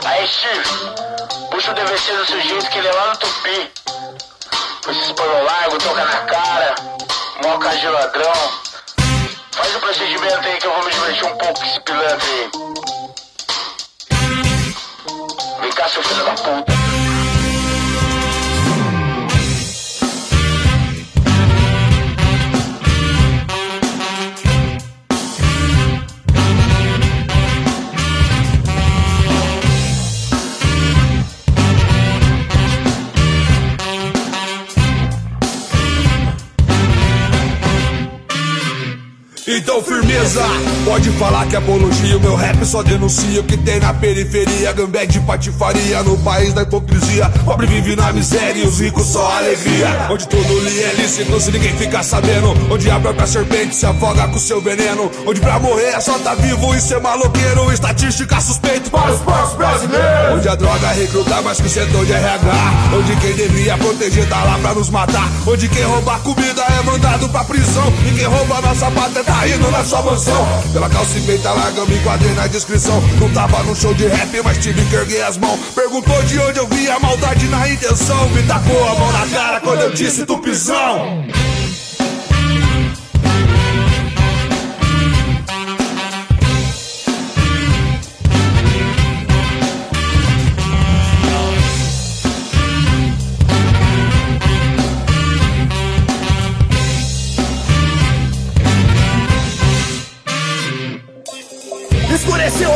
Aí. 0.06 1.07
Puxa 1.58 1.72
o 1.72 1.74
DVC 1.74 2.16
do 2.16 2.24
sujeito 2.24 2.70
que 2.70 2.78
ele 2.78 2.88
é 2.88 2.92
lá 2.92 3.08
no 3.08 3.18
Tupi. 3.18 3.72
Com 4.86 4.92
esses 4.92 5.12
pano 5.14 5.44
largo, 5.44 5.78
toca 5.80 6.06
na 6.06 6.18
cara, 6.26 6.76
moca 7.44 7.76
de 7.76 7.88
ladrão. 7.88 8.32
Faz 9.54 9.76
o 9.76 9.80
procedimento 9.80 10.48
aí 10.48 10.58
que 10.60 10.68
eu 10.68 10.72
vou 10.72 10.86
me 10.86 10.92
divertir 10.92 11.26
um 11.26 11.36
pouco 11.36 11.60
com 11.60 11.66
esse 11.66 11.80
pilantra 11.80 12.28
aí. 12.28 12.52
Vem 15.62 15.72
cá, 15.72 15.90
seu 15.90 16.04
filho 16.04 16.26
da 16.26 16.34
puta. 16.34 17.07
Então 39.68 39.84
firmeza, 39.84 40.42
pode 40.86 41.10
falar 41.12 41.46
que 41.46 41.54
é 41.54 41.60
apologia 41.60 42.16
O 42.16 42.22
meu 42.22 42.36
rap 42.38 42.66
só 42.66 42.82
denuncia 42.82 43.42
o 43.42 43.44
que 43.44 43.58
tem 43.58 43.82
na 43.82 43.94
periferia. 43.94 44.72
Gambé 44.72 45.06
de 45.06 45.20
patifaria 45.20 46.02
no 46.04 46.18
país 46.20 46.54
da 46.54 46.62
hipocrisia. 46.62 47.30
Pobre 47.44 47.68
vive 47.68 47.94
na 47.94 48.14
miséria 48.14 48.64
e 48.64 48.66
os 48.66 48.80
ricos 48.80 49.08
só 49.08 49.30
alegria. 49.30 50.08
Onde 50.10 50.26
tudo 50.26 50.60
lhe 50.62 50.84
é 50.84 50.94
lícito 50.94 51.38
se 51.42 51.52
ninguém 51.52 51.76
fica 51.76 52.02
sabendo. 52.02 52.54
Onde 52.72 52.90
a 52.90 52.98
própria 52.98 53.28
serpente 53.28 53.76
se 53.76 53.86
afoga 53.86 54.30
com 54.30 54.40
seu 54.40 54.62
veneno. 54.62 55.12
Onde 55.28 55.42
pra 55.42 55.60
morrer 55.60 55.90
é 55.90 56.00
só 56.00 56.18
tá 56.20 56.34
vivo 56.36 56.74
e 56.74 56.80
ser 56.80 57.02
maloqueiro. 57.02 57.70
Estatística 57.74 58.40
suspeito 58.40 58.90
para 58.90 59.12
os 59.12 59.20
porcos 59.20 59.54
brasileiros. 59.58 60.38
Onde 60.38 60.48
a 60.48 60.56
droga 60.56 60.88
recruta 60.92 61.42
mais 61.42 61.60
que 61.60 61.68
o 61.68 61.70
setor 61.70 62.06
de 62.06 62.14
RH 62.14 62.54
Onde 62.98 63.16
quem 63.18 63.34
deveria 63.34 63.78
proteger 63.78 64.30
tá 64.30 64.46
lá 64.46 64.58
pra 64.60 64.74
nos 64.74 64.90
matar. 64.90 65.30
Onde 65.46 65.68
quem 65.68 65.84
rouba 65.84 66.18
comida 66.20 66.64
é 66.64 66.84
mandado 66.84 67.28
pra 67.28 67.44
prisão. 67.44 67.92
E 68.08 68.16
quem 68.16 68.26
rouba 68.26 68.62
nossa 68.62 68.90
pátria 68.92 69.26
tá 69.26 69.46
na 69.72 69.84
sua 69.84 70.02
mansão. 70.02 70.48
Pela 70.72 70.90
calça 70.90 71.18
e 71.18 71.22
peita 71.22 71.52
larga, 71.52 71.86
me 71.86 71.96
enquadrei 71.96 72.34
na 72.34 72.48
descrição. 72.48 73.02
Não 73.20 73.32
tava 73.32 73.64
no 73.64 73.76
show 73.76 73.94
de 73.94 74.08
rap, 74.08 74.42
mas 74.44 74.58
tive 74.58 74.84
que 74.86 74.96
erguer 74.96 75.24
as 75.24 75.38
mãos. 75.38 75.60
Perguntou 75.74 76.22
de 76.24 76.40
onde 76.40 76.60
eu 76.60 76.68
vi 76.68 76.90
a 76.90 77.00
maldade 77.00 77.48
na 77.48 77.70
intenção. 77.70 78.30
Me 78.30 78.44
tacou 78.44 78.88
a 78.88 78.96
mão 78.96 79.12
na 79.12 79.28
cara 79.28 79.60
quando 79.62 79.82
eu 79.82 79.94
disse 79.94 80.26
tupizão. 80.26 81.26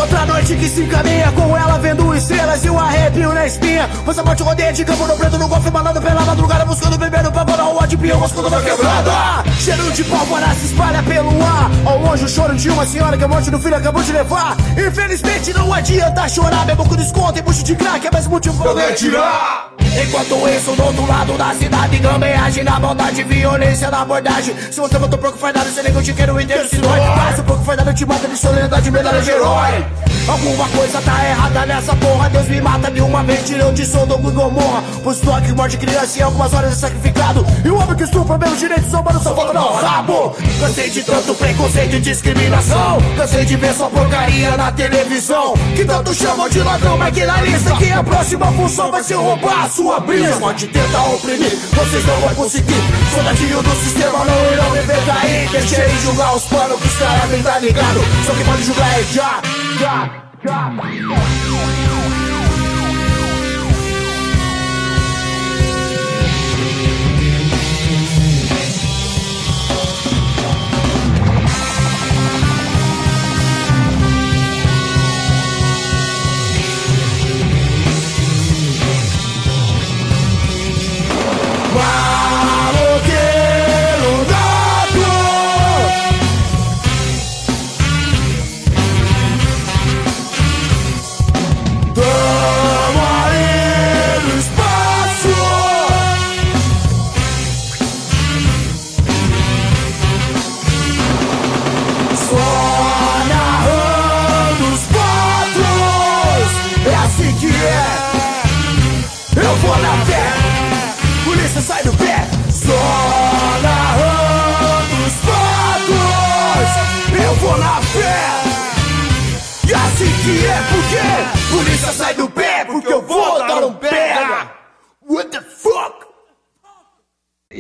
otra 0.02 0.26
no 0.26 0.41
noite 0.42 0.56
que 0.56 0.68
se 0.68 0.82
encaminha 0.82 1.32
com 1.34 1.56
ela 1.56 1.78
vendo 1.78 2.16
estrelas 2.16 2.66
e 2.66 2.70
um 2.70 2.80
arrepio 2.80 3.32
na 3.34 3.46
espinha. 3.46 3.88
Você 4.06 4.24
bate 4.24 4.42
rodeia 4.42 4.74
de 4.74 4.84
campo 4.84 5.06
no 5.06 5.16
preto 5.16 5.38
no 5.38 5.48
golfe, 5.48 5.70
balando 5.70 6.02
pela 6.02 6.22
madrugada, 6.22 6.66
buscando 6.66 6.98
bebendo 6.98 7.32
pra 7.32 7.46
bolar 7.46 7.70
o 7.70 7.78
ódio 7.78 7.98
peão, 7.98 8.20
buscando 8.20 8.50
na 8.50 8.60
quebrada. 8.62 9.44
Cheiro 9.60 9.92
de 9.92 10.04
pólvora 10.04 10.48
se 10.56 10.66
espalha 10.66 11.04
pelo 11.04 11.44
ar. 11.44 11.70
Ao 11.86 12.00
longe 12.00 12.26
o 12.26 12.30
choro 12.30 12.56
de 12.56 12.70
uma 12.70 12.86
senhora 12.88 13.18
que 13.18 13.24
a 13.24 13.28
morte 13.28 13.52
do 13.52 13.60
filho 13.60 13.76
acabou 13.76 14.02
de 14.02 14.12
levar. 14.12 14.58
Infelizmente 14.72 15.54
não 15.54 15.72
adianta 15.72 16.28
chorar, 16.28 16.66
bebo 16.66 16.88
com 16.88 16.96
desconto 16.96 17.38
e 17.38 17.42
bucho 17.42 17.64
de 17.64 17.76
crack, 17.76 18.08
é 18.08 18.12
mais 18.12 18.28
motivo 18.28 18.58
pra 18.64 18.72
eu 18.72 18.96
tirar. 18.96 19.72
Enquanto 19.80 20.48
isso, 20.48 20.72
do 20.72 20.84
outro 20.86 21.06
lado 21.06 21.38
da 21.38 21.54
cidade, 21.54 21.98
gambeagem 21.98 22.64
na 22.64 22.80
maldade, 22.80 23.24
violência 23.24 23.92
na 23.92 24.02
abordagem. 24.02 24.56
Se 24.72 24.80
você 24.80 24.98
votou 24.98 25.20
pouco 25.20 25.38
fardado, 25.38 25.70
você 25.70 25.84
nega 25.84 26.00
o 26.00 26.02
dinheiro 26.02 26.40
inteiro, 26.40 26.70
se 26.70 26.78
dói. 26.78 27.00
O 27.38 27.44
pouco 27.44 27.64
fardado 27.66 27.94
te 27.94 28.06
mata 28.06 28.28
de 28.28 28.38
solenidade, 28.38 28.90
medalha 28.90 29.22
de 29.22 29.30
herói. 29.30 29.86
Alguma 30.32 30.68
coisa 30.70 31.02
tá 31.02 31.30
errada 31.30 31.66
nessa 31.66 31.96
porra, 31.96 32.30
Deus 32.30 32.48
me 32.48 32.62
mata 32.62 32.90
de 32.90 33.02
uma 33.02 33.24
vez, 33.24 33.46
tirou 33.46 33.72
de 33.72 33.86
som 33.86 34.08
do 34.08 34.18
Gomorra. 34.18 34.82
Por 35.04 35.14
estoque 35.14 35.48
que 35.48 35.54
morde 35.54 35.78
criança 35.78 36.20
e 36.20 36.22
algumas 36.22 36.54
horas 36.54 36.72
é 36.72 36.76
sacrificado. 36.76 37.46
E 37.64 37.70
o 37.70 37.76
homem 37.76 37.96
que 37.96 38.04
estupra 38.04 38.38
meus 38.38 38.58
direitos 38.58 38.90
para 38.90 39.20
só 39.20 39.34
volta 39.34 39.54
no 39.54 39.74
rabo. 39.74 40.36
Cansei 40.60 40.90
de 40.90 41.04
tanto 41.04 41.36
preconceito 41.36 41.96
e 41.96 42.00
discriminação. 42.00 42.98
Cansei 43.18 43.46
de 43.46 43.56
ver 43.58 43.74
sua 43.74 43.90
porcaria 43.90 44.56
na 44.58 44.72
televisão. 44.72 45.54
Que 45.76 45.86
tanto 45.86 46.14
chamam 46.14 46.48
de 46.50 46.60
ladrão, 46.60 46.98
mas 46.98 47.14
que 47.14 47.26
na 47.26 47.42
lista 47.42 47.76
que 47.76 47.92
a 47.92 48.04
próxima 48.04 48.52
função 48.54 48.90
vai 48.90 49.04
ser 49.04 49.16
roubar 49.16 49.66
a 49.66 49.70
sua 49.70 49.92
sua 49.92 50.00
brisa 50.00 50.38
Pode 50.40 50.68
tentar 50.68 51.04
oprimir, 51.10 51.52
vocês 51.74 52.06
não 52.06 52.16
vão 52.22 52.36
conseguir 52.36 52.82
Soldadinho 53.14 53.62
do 53.62 53.76
sistema 53.76 54.26
não 54.26 54.54
irão 54.54 54.70
me 54.72 54.82
ver 54.82 55.06
cair 55.06 55.50
Deixei 55.50 55.88
de 55.88 56.02
julgar 56.02 56.36
os 56.36 56.44
panos 56.46 56.80
que 56.80 56.88
os 56.88 56.98
caras 56.98 57.30
nem 57.30 57.44
tá 57.44 57.60
ligado 57.60 58.00
Só 58.26 58.34
que 58.34 58.44
pode 58.44 58.64
julgar 58.64 59.00
é 59.00 59.04
já, 59.04 59.42
já, 59.80 60.21
Wow! 60.44 61.12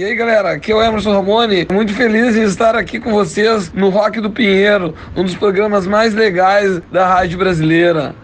E 0.01 0.03
aí, 0.03 0.15
galera, 0.15 0.53
aqui 0.53 0.71
é 0.71 0.75
o 0.75 0.81
Emerson 0.81 1.11
Ramone, 1.11 1.67
muito 1.71 1.93
feliz 1.93 2.35
em 2.35 2.41
estar 2.41 2.75
aqui 2.75 2.99
com 2.99 3.11
vocês 3.11 3.71
no 3.71 3.89
Rock 3.89 4.19
do 4.19 4.31
Pinheiro, 4.31 4.95
um 5.15 5.23
dos 5.23 5.35
programas 5.35 5.85
mais 5.85 6.15
legais 6.15 6.81
da 6.91 7.05
rádio 7.05 7.37
brasileira. 7.37 8.15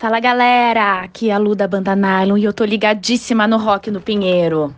Fala 0.00 0.18
galera, 0.18 1.02
aqui 1.02 1.28
é 1.28 1.34
a 1.34 1.36
Luda 1.36 1.68
Banda 1.68 1.94
Nylon 1.94 2.38
e 2.38 2.44
eu 2.44 2.54
tô 2.54 2.64
ligadíssima 2.64 3.46
no 3.46 3.58
Rock 3.58 3.90
no 3.90 4.00
Pinheiro. 4.00 4.74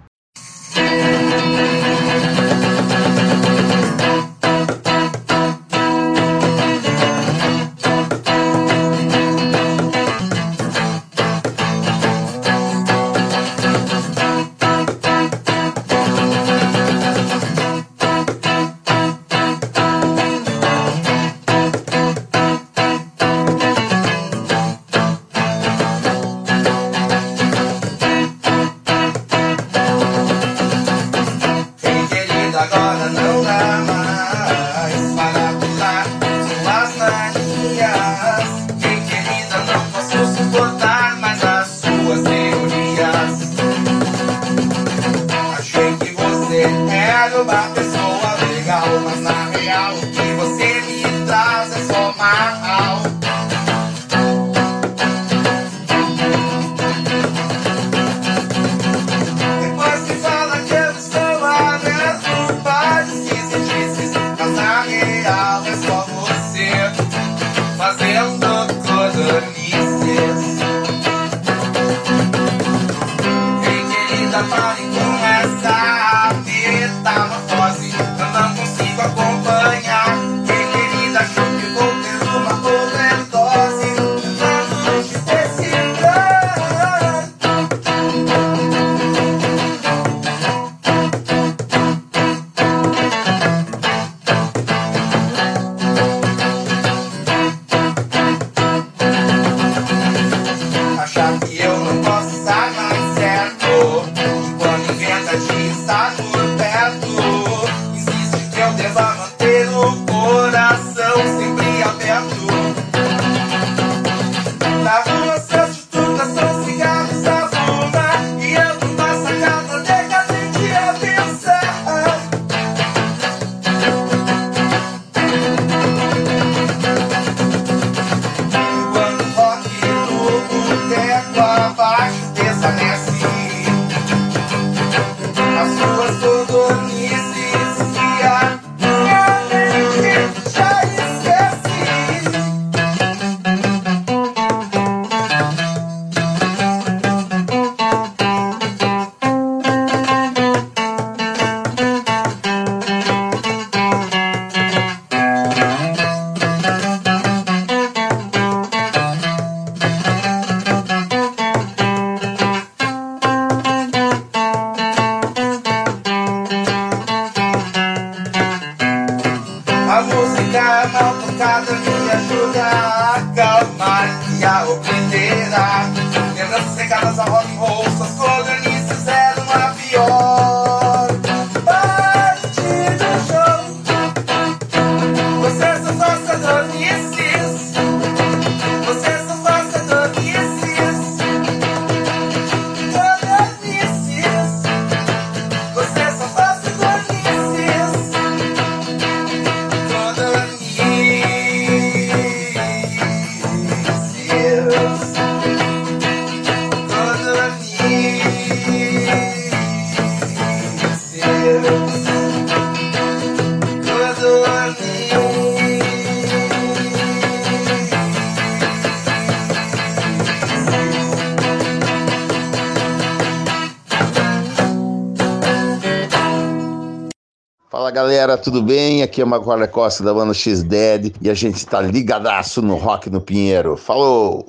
Galera, 227.92 228.38
tudo 228.38 228.62
bem? 228.62 229.02
Aqui 229.02 229.20
é 229.20 229.24
Maguara 229.24 229.68
Costa 229.68 230.02
da 230.02 230.14
banda 230.14 230.32
X-Dead 230.32 231.14
e 231.20 231.28
a 231.28 231.34
gente 231.34 231.64
tá 231.66 231.80
ligadaço 231.80 232.62
no 232.62 232.76
Rock 232.76 233.10
no 233.10 233.20
Pinheiro. 233.20 233.76
Falou! 233.76 234.46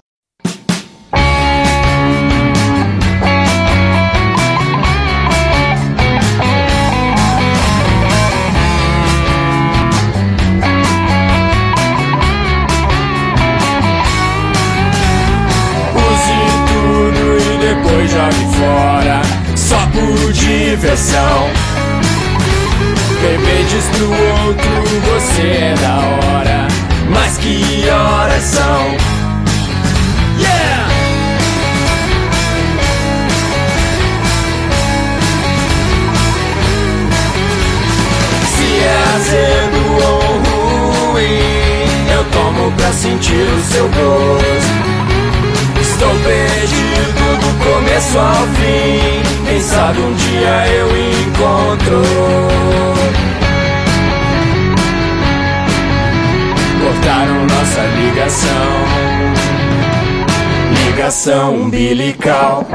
Use 20.94 21.63
Beber 23.24 23.64
diz 23.70 23.86
pro 23.86 24.10
outro, 24.10 24.84
você 25.14 25.44
é 25.44 25.76
da 25.80 25.96
hora, 25.96 26.68
mas 27.10 27.38
que 27.38 27.88
horas 27.90 28.44
são? 28.44 28.98
Yeah! 30.38 30.90
Se 38.46 38.84
é 38.84 39.04
azedo 39.16 39.80
ou 40.04 40.20
ruim, 41.14 42.12
eu 42.12 42.26
tomo 42.26 42.74
pra 42.74 42.92
sentir 42.92 43.48
o 43.48 43.62
seu 43.72 43.88
gosto. 43.88 44.84
Estou 45.80 46.10
perdido 46.10 47.38
do 47.40 47.54
começo 47.64 48.20
ao 48.20 48.46
fim. 48.58 49.24
Quem 49.48 49.62
sabe 49.62 50.02
um 50.02 50.14
dia 50.14 50.68
eu 50.68 50.90
encontro. 50.90 52.04
Cortaram 57.04 57.46
nossa 57.46 57.82
ligação. 57.98 58.50
Ligação 60.86 61.56
umbilical. 61.56 62.66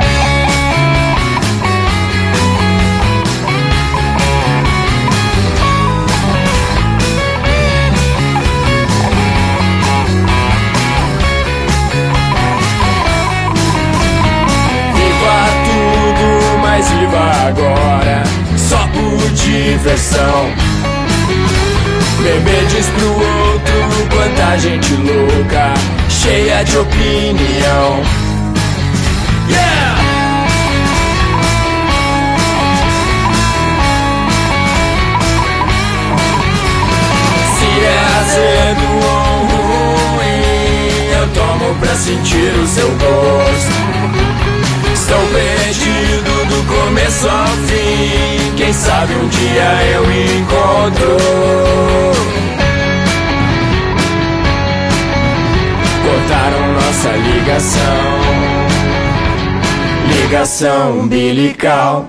Viva 16.90 17.48
agora, 17.48 18.22
só 18.58 18.76
por 18.88 19.30
diversão. 19.32 20.67
Beber 22.22 22.66
diz 22.66 22.86
pro 22.86 23.12
outro 23.12 24.08
quanta 24.10 24.58
gente 24.58 24.92
louca, 24.94 25.74
cheia 26.08 26.64
de 26.64 26.78
opinião. 26.78 28.02
Se 37.56 37.68
é 37.84 37.98
azedo 38.20 38.86
ou 39.04 39.46
ruim, 40.16 40.42
eu 41.12 41.26
tomo 41.34 41.74
pra 41.80 41.94
sentir 41.94 42.52
o 42.62 42.66
seu 42.66 42.88
gosto. 42.88 43.78
Estou 44.92 45.22
perdido 45.32 46.17
do 46.17 46.17
começo 46.68 47.28
ao 47.28 47.46
fim. 47.46 48.54
Quem 48.56 48.72
sabe 48.72 49.14
um 49.14 49.28
dia 49.28 49.84
eu 49.94 50.04
encontro. 50.04 51.16
Cortaram 56.04 56.72
nossa 56.74 57.10
ligação. 57.10 58.28
Ligação 60.22 61.00
umbilical. 61.00 62.08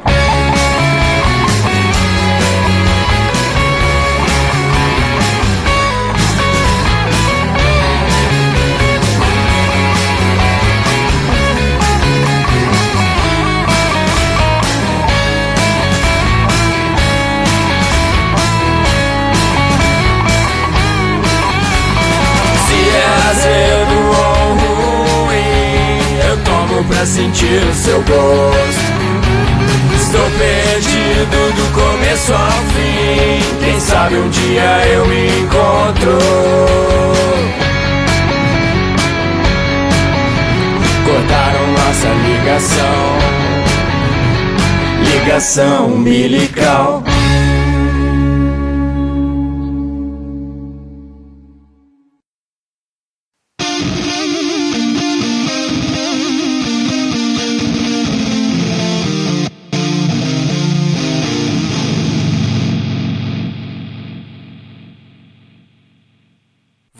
azedo 23.39 23.95
ou 23.95 24.53
ruim, 24.55 26.19
eu 26.27 26.37
tomo 26.43 26.83
pra 26.85 27.05
sentir 27.05 27.63
o 27.63 27.73
seu 27.73 28.01
gosto. 28.01 28.99
Estou 29.95 30.29
perdido 30.31 31.53
do 31.55 31.73
começo 31.73 32.33
ao 32.33 32.51
fim, 32.73 33.39
quem 33.63 33.79
sabe 33.79 34.15
um 34.15 34.29
dia 34.29 34.87
eu 34.87 35.05
me 35.05 35.27
encontro. 35.39 36.17
Cortaram 41.05 41.67
nossa 41.71 42.07
ligação, 42.27 43.17
ligação 45.13 45.87
umbilical. 45.87 47.03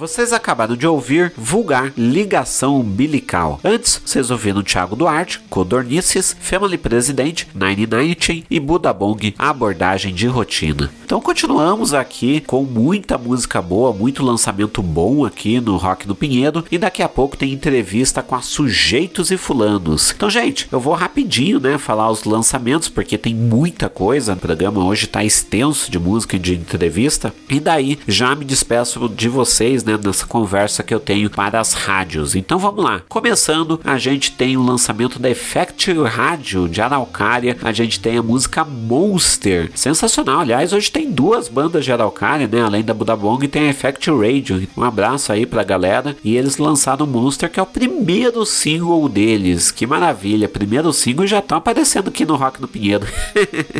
Vocês 0.09 0.33
acabaram 0.33 0.75
de 0.75 0.87
ouvir 0.87 1.31
Vulgar 1.37 1.93
Ligação 1.95 2.79
Umbilical. 2.79 3.59
Antes, 3.63 4.01
vocês 4.03 4.31
ouviram 4.31 4.63
Thiago 4.63 4.95
Duarte, 4.95 5.39
Codornices, 5.51 6.35
Family 6.41 6.79
President, 6.79 7.43
Nine 7.53 7.85
Nineteen 7.85 8.43
e 8.49 8.59
Buda 8.59 8.91
Bong, 8.91 9.35
Abordagem 9.37 10.11
de 10.11 10.25
Rotina. 10.25 10.89
Então 11.05 11.21
continuamos 11.21 11.93
aqui 11.93 12.41
com 12.41 12.63
muita 12.63 13.19
música 13.19 13.61
boa, 13.61 13.93
muito 13.93 14.23
lançamento 14.23 14.81
bom 14.81 15.25
aqui 15.25 15.61
no 15.61 15.77
Rock 15.77 16.07
do 16.07 16.15
Pinheiro 16.15 16.65
e 16.71 16.79
daqui 16.79 17.03
a 17.03 17.09
pouco 17.09 17.37
tem 17.37 17.53
entrevista 17.53 18.23
com 18.23 18.33
a 18.33 18.41
Sujeitos 18.41 19.29
e 19.29 19.37
Fulanos. 19.37 20.11
Então, 20.15 20.29
gente, 20.29 20.67
eu 20.71 20.79
vou 20.79 20.95
rapidinho, 20.95 21.59
né, 21.59 21.77
falar 21.77 22.09
os 22.09 22.23
lançamentos 22.23 22.89
porque 22.89 23.15
tem 23.15 23.35
muita 23.35 23.87
coisa. 23.89 24.33
O 24.33 24.37
programa 24.37 24.83
hoje 24.83 25.05
tá 25.05 25.23
extenso 25.23 25.91
de 25.91 25.99
música 25.99 26.35
e 26.35 26.39
de 26.39 26.55
entrevista. 26.55 27.31
E 27.47 27.59
daí 27.59 27.99
já 28.07 28.33
me 28.33 28.43
despeço 28.43 29.07
de 29.07 29.29
vocês, 29.29 29.83
né, 29.83 29.98
nessa 30.05 30.25
conversa 30.25 30.83
que 30.83 30.93
eu 30.93 30.99
tenho 30.99 31.29
para 31.29 31.59
as 31.59 31.73
rádios. 31.73 32.35
Então 32.35 32.57
vamos 32.57 32.83
lá. 32.83 33.01
Começando, 33.07 33.79
a 33.83 33.97
gente 33.97 34.31
tem 34.31 34.57
o 34.57 34.63
lançamento 34.63 35.19
da 35.19 35.29
Effect 35.29 35.91
Rádio 36.03 36.67
de 36.67 36.81
Araucária. 36.81 37.57
A 37.61 37.71
gente 37.71 37.99
tem 37.99 38.17
a 38.17 38.23
música 38.23 38.63
Monster. 38.63 39.71
Sensacional. 39.75 40.41
Aliás, 40.41 40.73
hoje 40.73 40.91
tem 40.91 41.11
duas 41.11 41.47
bandas 41.47 41.85
de 41.85 41.91
Araucária, 41.91 42.47
né? 42.47 42.61
Além 42.61 42.83
da 42.83 42.93
Budabong, 42.93 43.47
tem 43.47 43.67
a 43.67 43.69
Effect 43.69 44.09
Radio. 44.09 44.67
Um 44.77 44.83
abraço 44.83 45.31
aí 45.31 45.45
pra 45.45 45.63
galera. 45.63 46.15
E 46.23 46.35
eles 46.35 46.57
lançaram 46.57 47.05
o 47.05 47.09
Monster, 47.09 47.49
que 47.49 47.59
é 47.59 47.63
o 47.63 47.65
primeiro 47.65 48.45
single 48.45 49.07
deles. 49.09 49.71
Que 49.71 49.85
maravilha. 49.85 50.47
Primeiro 50.47 50.91
single 50.93 51.27
já 51.27 51.39
estão 51.39 51.57
aparecendo 51.57 52.09
aqui 52.09 52.25
no 52.25 52.35
Rock 52.35 52.61
no 52.61 52.67
Pinheiro. 52.67 53.07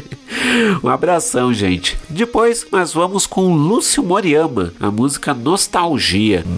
um 0.84 0.90
abração, 0.90 1.54
gente. 1.54 1.98
Depois 2.10 2.66
nós 2.72 2.94
vamos 2.94 3.26
com 3.26 3.54
Lúcio 3.54 4.04
Moriyama, 4.04 4.74
a 4.80 4.90
música 4.92 5.34
Nostalgia, 5.34 6.00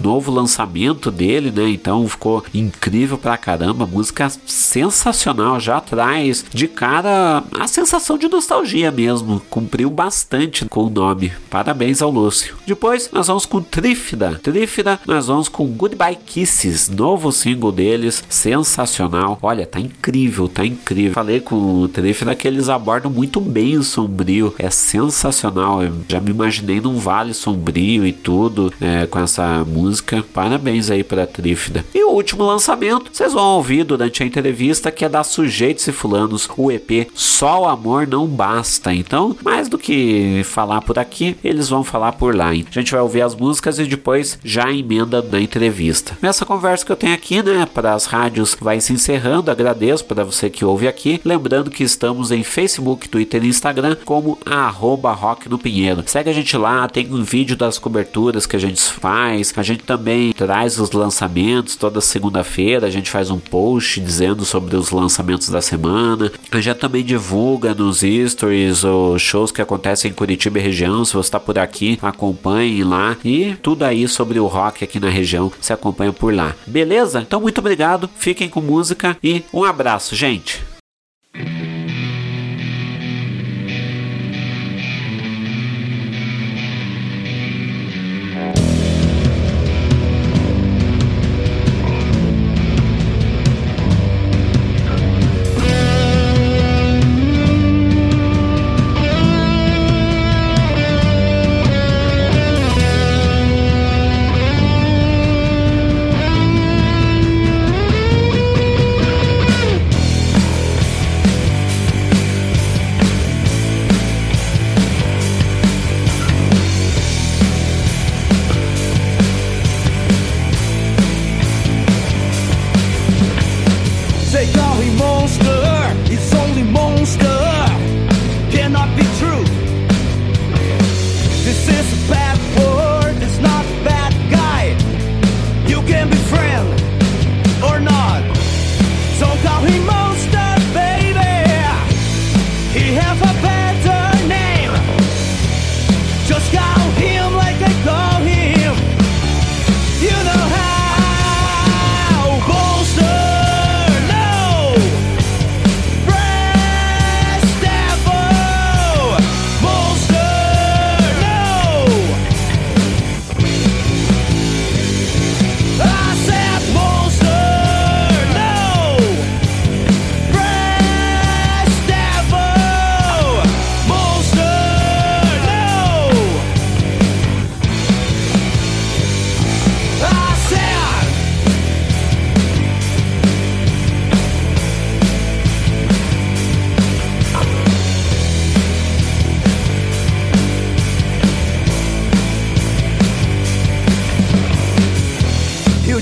novo 0.02 0.30
lançamento 0.30 1.10
dele, 1.10 1.50
né? 1.50 1.68
Então 1.68 2.06
ficou 2.08 2.44
incrível 2.54 3.18
pra 3.18 3.36
caramba, 3.36 3.86
música 3.86 4.30
sensacional, 4.46 5.58
já 5.60 5.80
traz 5.80 6.44
de 6.50 6.68
cara 6.68 7.42
a 7.58 7.66
sensação 7.66 8.16
de 8.16 8.28
nostalgia 8.28 8.90
mesmo, 8.90 9.40
cumpriu 9.50 9.90
bastante 9.90 10.64
com 10.66 10.84
o 10.84 10.90
nome. 10.90 11.32
Parabéns 11.50 12.00
ao 12.02 12.10
Lúcio. 12.10 12.56
Depois 12.66 13.10
nós 13.12 13.26
vamos 13.26 13.46
com 13.46 13.60
Trífida. 13.60 14.40
Trífida, 14.42 15.00
nós 15.06 15.26
vamos 15.26 15.48
com 15.48 15.66
Goodbye 15.66 16.16
Kisses, 16.26 16.88
novo 16.88 17.32
single 17.32 17.72
deles, 17.72 18.22
sensacional. 18.28 19.38
Olha, 19.42 19.66
tá 19.66 19.80
incrível, 19.80 20.48
tá 20.48 20.64
incrível. 20.64 21.12
Falei 21.12 21.40
com 21.40 21.82
o 21.82 21.88
Trífida 21.88 22.34
que 22.34 22.46
eles 22.46 22.68
abordam 22.68 23.10
muito 23.10 23.40
bem 23.40 23.76
o 23.76 23.82
sombrio, 23.82 24.54
é 24.58 24.70
sensacional. 24.70 25.82
Eu 25.82 25.92
já 26.08 26.20
me 26.20 26.30
imaginei 26.30 26.80
num 26.80 26.98
vale 26.98 27.34
sombrio 27.34 28.06
e 28.06 28.12
tudo, 28.12 28.72
é, 28.80 29.06
com 29.06 29.18
essa 29.18 29.41
música. 29.66 30.24
Parabéns 30.32 30.90
aí 30.90 31.04
pra 31.04 31.26
Trífida. 31.26 31.84
E 31.94 32.04
o 32.04 32.10
último 32.10 32.44
lançamento, 32.44 33.10
vocês 33.12 33.32
vão 33.32 33.56
ouvir 33.56 33.84
durante 33.84 34.22
a 34.22 34.26
entrevista, 34.26 34.90
que 34.90 35.04
é 35.04 35.08
da 35.08 35.24
Sujeitos 35.24 35.86
e 35.86 35.92
Fulanos, 35.92 36.48
o 36.56 36.70
EP 36.70 37.08
Só 37.14 37.62
o 37.62 37.68
Amor 37.68 38.06
Não 38.06 38.26
Basta. 38.26 38.92
Então, 38.92 39.36
mais 39.42 39.68
do 39.68 39.78
que 39.78 40.42
falar 40.44 40.80
por 40.82 40.98
aqui, 40.98 41.36
eles 41.42 41.68
vão 41.68 41.84
falar 41.84 42.12
por 42.12 42.34
lá. 42.34 42.48
A 42.48 42.54
gente 42.54 42.92
vai 42.92 43.00
ouvir 43.00 43.22
as 43.22 43.34
músicas 43.34 43.78
e 43.78 43.84
depois 43.84 44.38
já 44.44 44.70
emenda 44.72 45.22
na 45.22 45.40
entrevista. 45.40 46.16
Nessa 46.20 46.44
conversa 46.44 46.84
que 46.84 46.92
eu 46.92 46.96
tenho 46.96 47.14
aqui, 47.14 47.42
né, 47.42 47.66
para 47.66 47.94
as 47.94 48.06
rádios, 48.06 48.56
vai 48.60 48.80
se 48.80 48.92
encerrando. 48.92 49.50
Agradeço 49.50 50.04
para 50.04 50.24
você 50.24 50.50
que 50.50 50.64
ouve 50.64 50.86
aqui. 50.88 51.20
Lembrando 51.24 51.70
que 51.70 51.82
estamos 51.82 52.30
em 52.30 52.42
Facebook, 52.42 53.08
Twitter 53.08 53.44
e 53.44 53.48
Instagram 53.48 53.96
como 54.04 54.38
arroba 54.44 55.12
Rock 55.12 55.48
no 55.48 55.58
Pinheiro. 55.58 56.02
Segue 56.06 56.30
a 56.30 56.32
gente 56.32 56.56
lá, 56.56 56.88
tem 56.88 57.12
um 57.12 57.22
vídeo 57.22 57.56
das 57.56 57.78
coberturas 57.78 58.46
que 58.46 58.56
a 58.56 58.58
gente 58.58 58.82
faz. 58.82 59.21
A 59.56 59.62
gente 59.62 59.84
também 59.84 60.32
traz 60.32 60.78
os 60.78 60.90
lançamentos 60.92 61.76
toda 61.76 62.00
segunda-feira. 62.00 62.86
A 62.86 62.90
gente 62.90 63.10
faz 63.10 63.30
um 63.30 63.38
post 63.38 64.00
dizendo 64.00 64.44
sobre 64.44 64.76
os 64.76 64.90
lançamentos 64.90 65.48
da 65.48 65.60
semana. 65.60 66.32
A 66.50 66.60
gente 66.60 66.78
também 66.78 67.04
divulga 67.04 67.74
nos 67.74 68.02
stories 68.26 68.84
os 68.84 69.22
shows 69.22 69.52
que 69.52 69.62
acontecem 69.62 70.10
em 70.10 70.14
Curitiba 70.14 70.58
e 70.58 70.62
região. 70.62 71.04
Se 71.04 71.14
você 71.14 71.28
está 71.28 71.40
por 71.40 71.58
aqui, 71.58 71.98
acompanhe 72.02 72.82
lá. 72.82 73.16
E 73.24 73.54
tudo 73.62 73.84
aí 73.84 74.08
sobre 74.08 74.38
o 74.38 74.46
rock 74.46 74.84
aqui 74.84 74.98
na 74.98 75.08
região 75.08 75.52
se 75.60 75.72
acompanha 75.72 76.12
por 76.12 76.34
lá. 76.34 76.54
Beleza? 76.66 77.20
Então, 77.20 77.40
muito 77.40 77.58
obrigado. 77.58 78.08
Fiquem 78.16 78.48
com 78.48 78.60
música 78.60 79.16
e 79.22 79.42
um 79.52 79.64
abraço, 79.64 80.14
gente. 80.14 80.71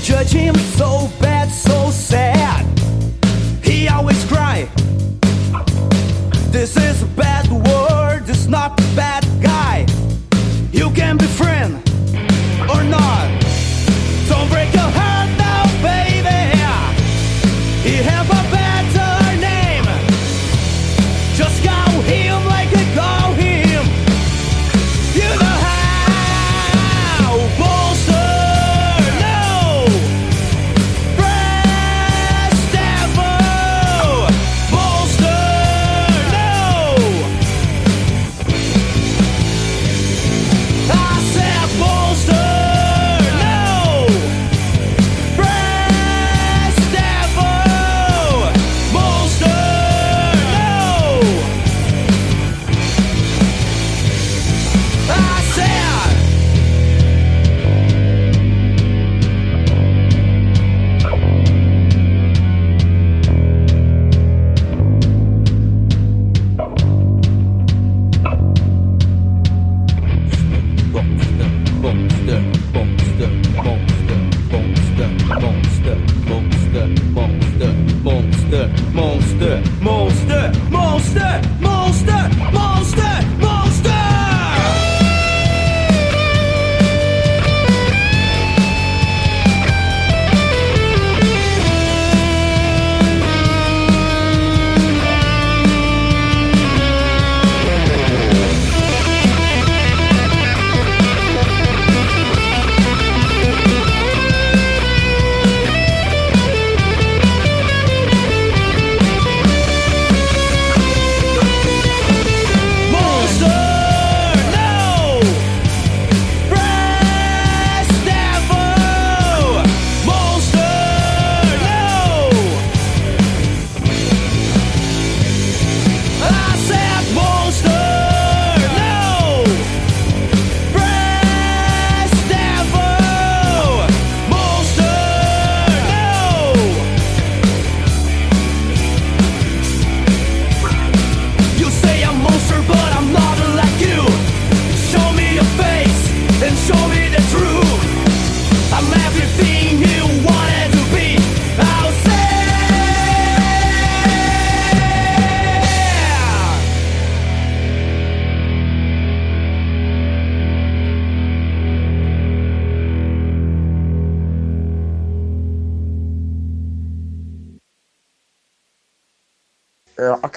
Judge 0.01 0.31
him 0.31 0.55
so 0.55 1.07
bad, 1.19 1.51
so 1.51 1.91
sad. 1.91 2.30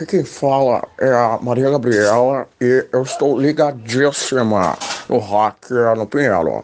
Aqui 0.05 0.19
quem 0.19 0.25
fala 0.25 0.87
é 1.01 1.11
a 1.11 1.39
Maria 1.43 1.71
Gabriela 1.71 2.47
e 2.61 2.87
eu 2.93 3.03
estou 3.03 3.41
ligadíssima 3.41 4.77
no 5.09 5.19
rock 5.19 5.73
no 5.97 6.07
Pinheiro. 6.07 6.63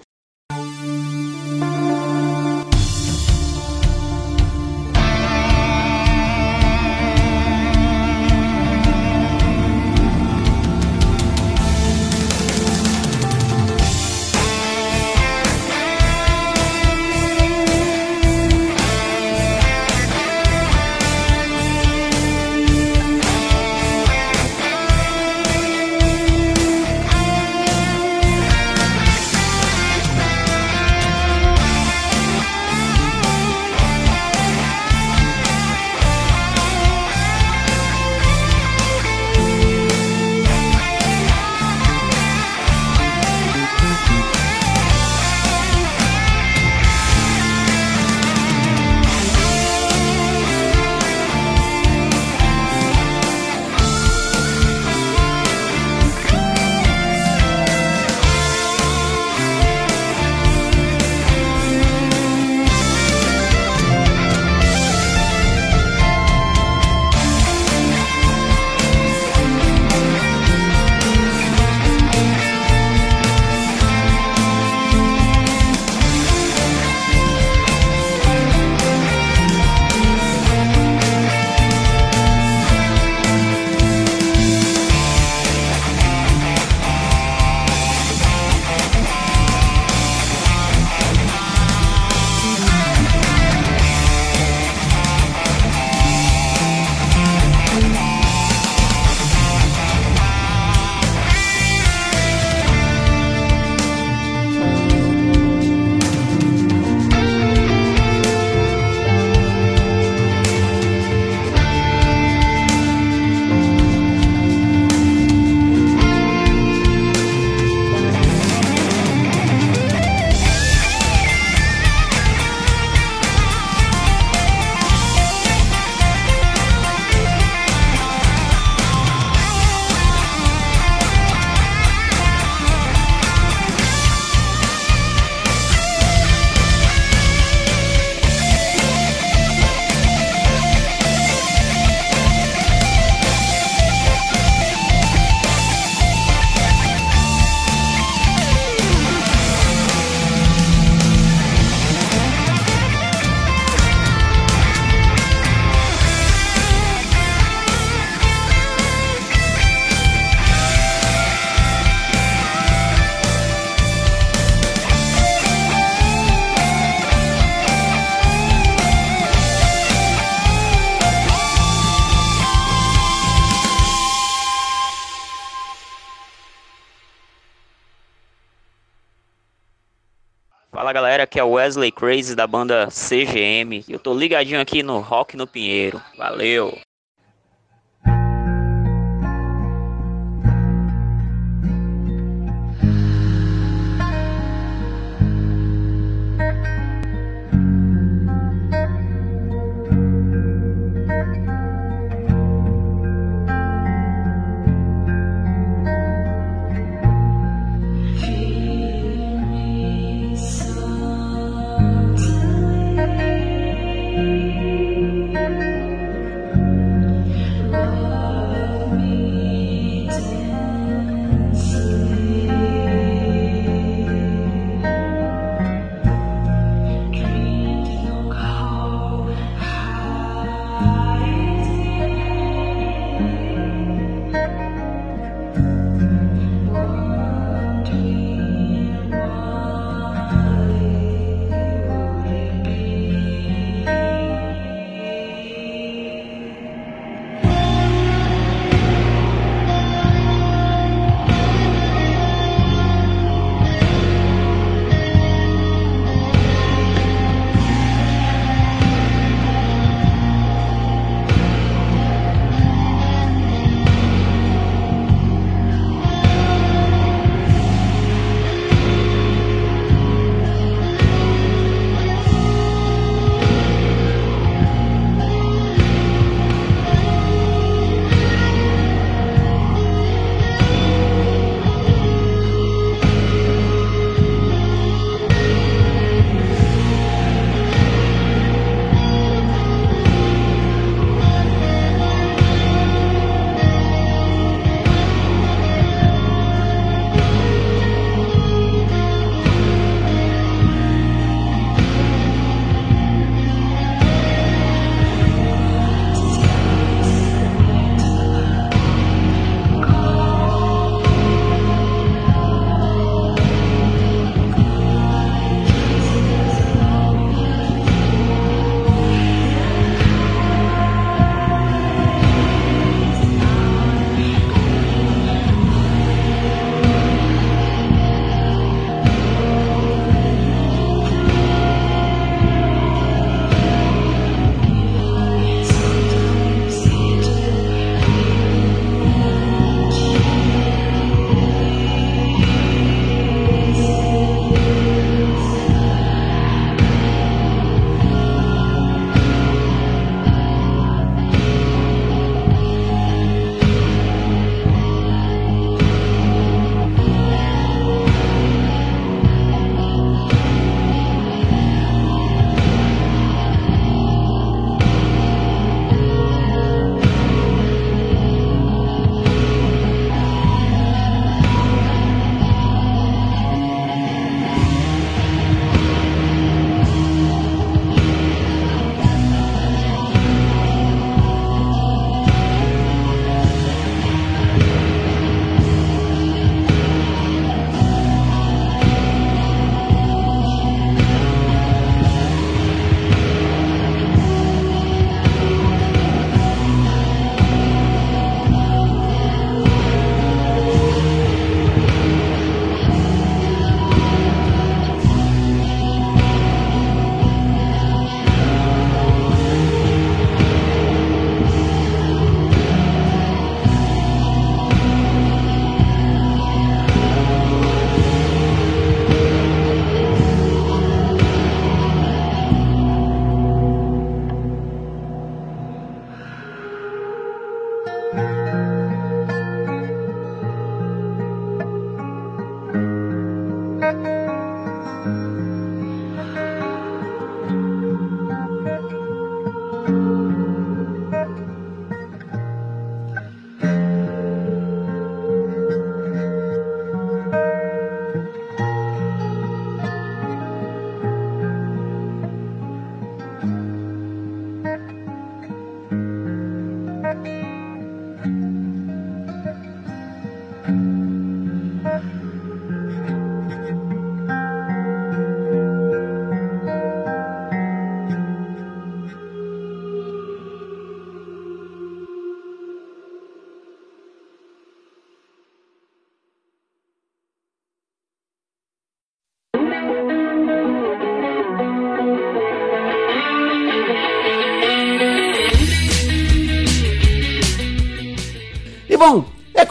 Wesley 181.71 181.93
Crazy 181.93 182.35
da 182.35 182.49
banda 182.49 182.89
CGM. 182.91 183.85
Eu 183.89 184.01
tô 184.01 184.13
ligadinho 184.13 184.61
aqui 184.61 184.83
no 184.83 184.99
Rock 184.99 185.37
no 185.37 185.47
Pinheiro. 185.47 186.03
Valeu! 186.19 186.77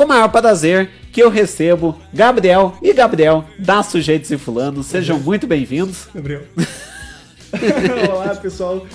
Maior 0.10 0.28
prazer 0.30 0.90
que 1.12 1.22
eu 1.22 1.30
recebo 1.30 1.96
Gabriel 2.12 2.76
e 2.82 2.92
Gabriel 2.94 3.46
da 3.60 3.84
Sujeitos 3.84 4.32
e 4.32 4.38
Fulano. 4.40 4.82
Sejam 4.84 5.20
muito 5.20 5.46
bem-vindos. 5.46 6.08
Gabriel. 6.14 6.42
Olá, 8.12 8.36
pessoal 8.36 8.86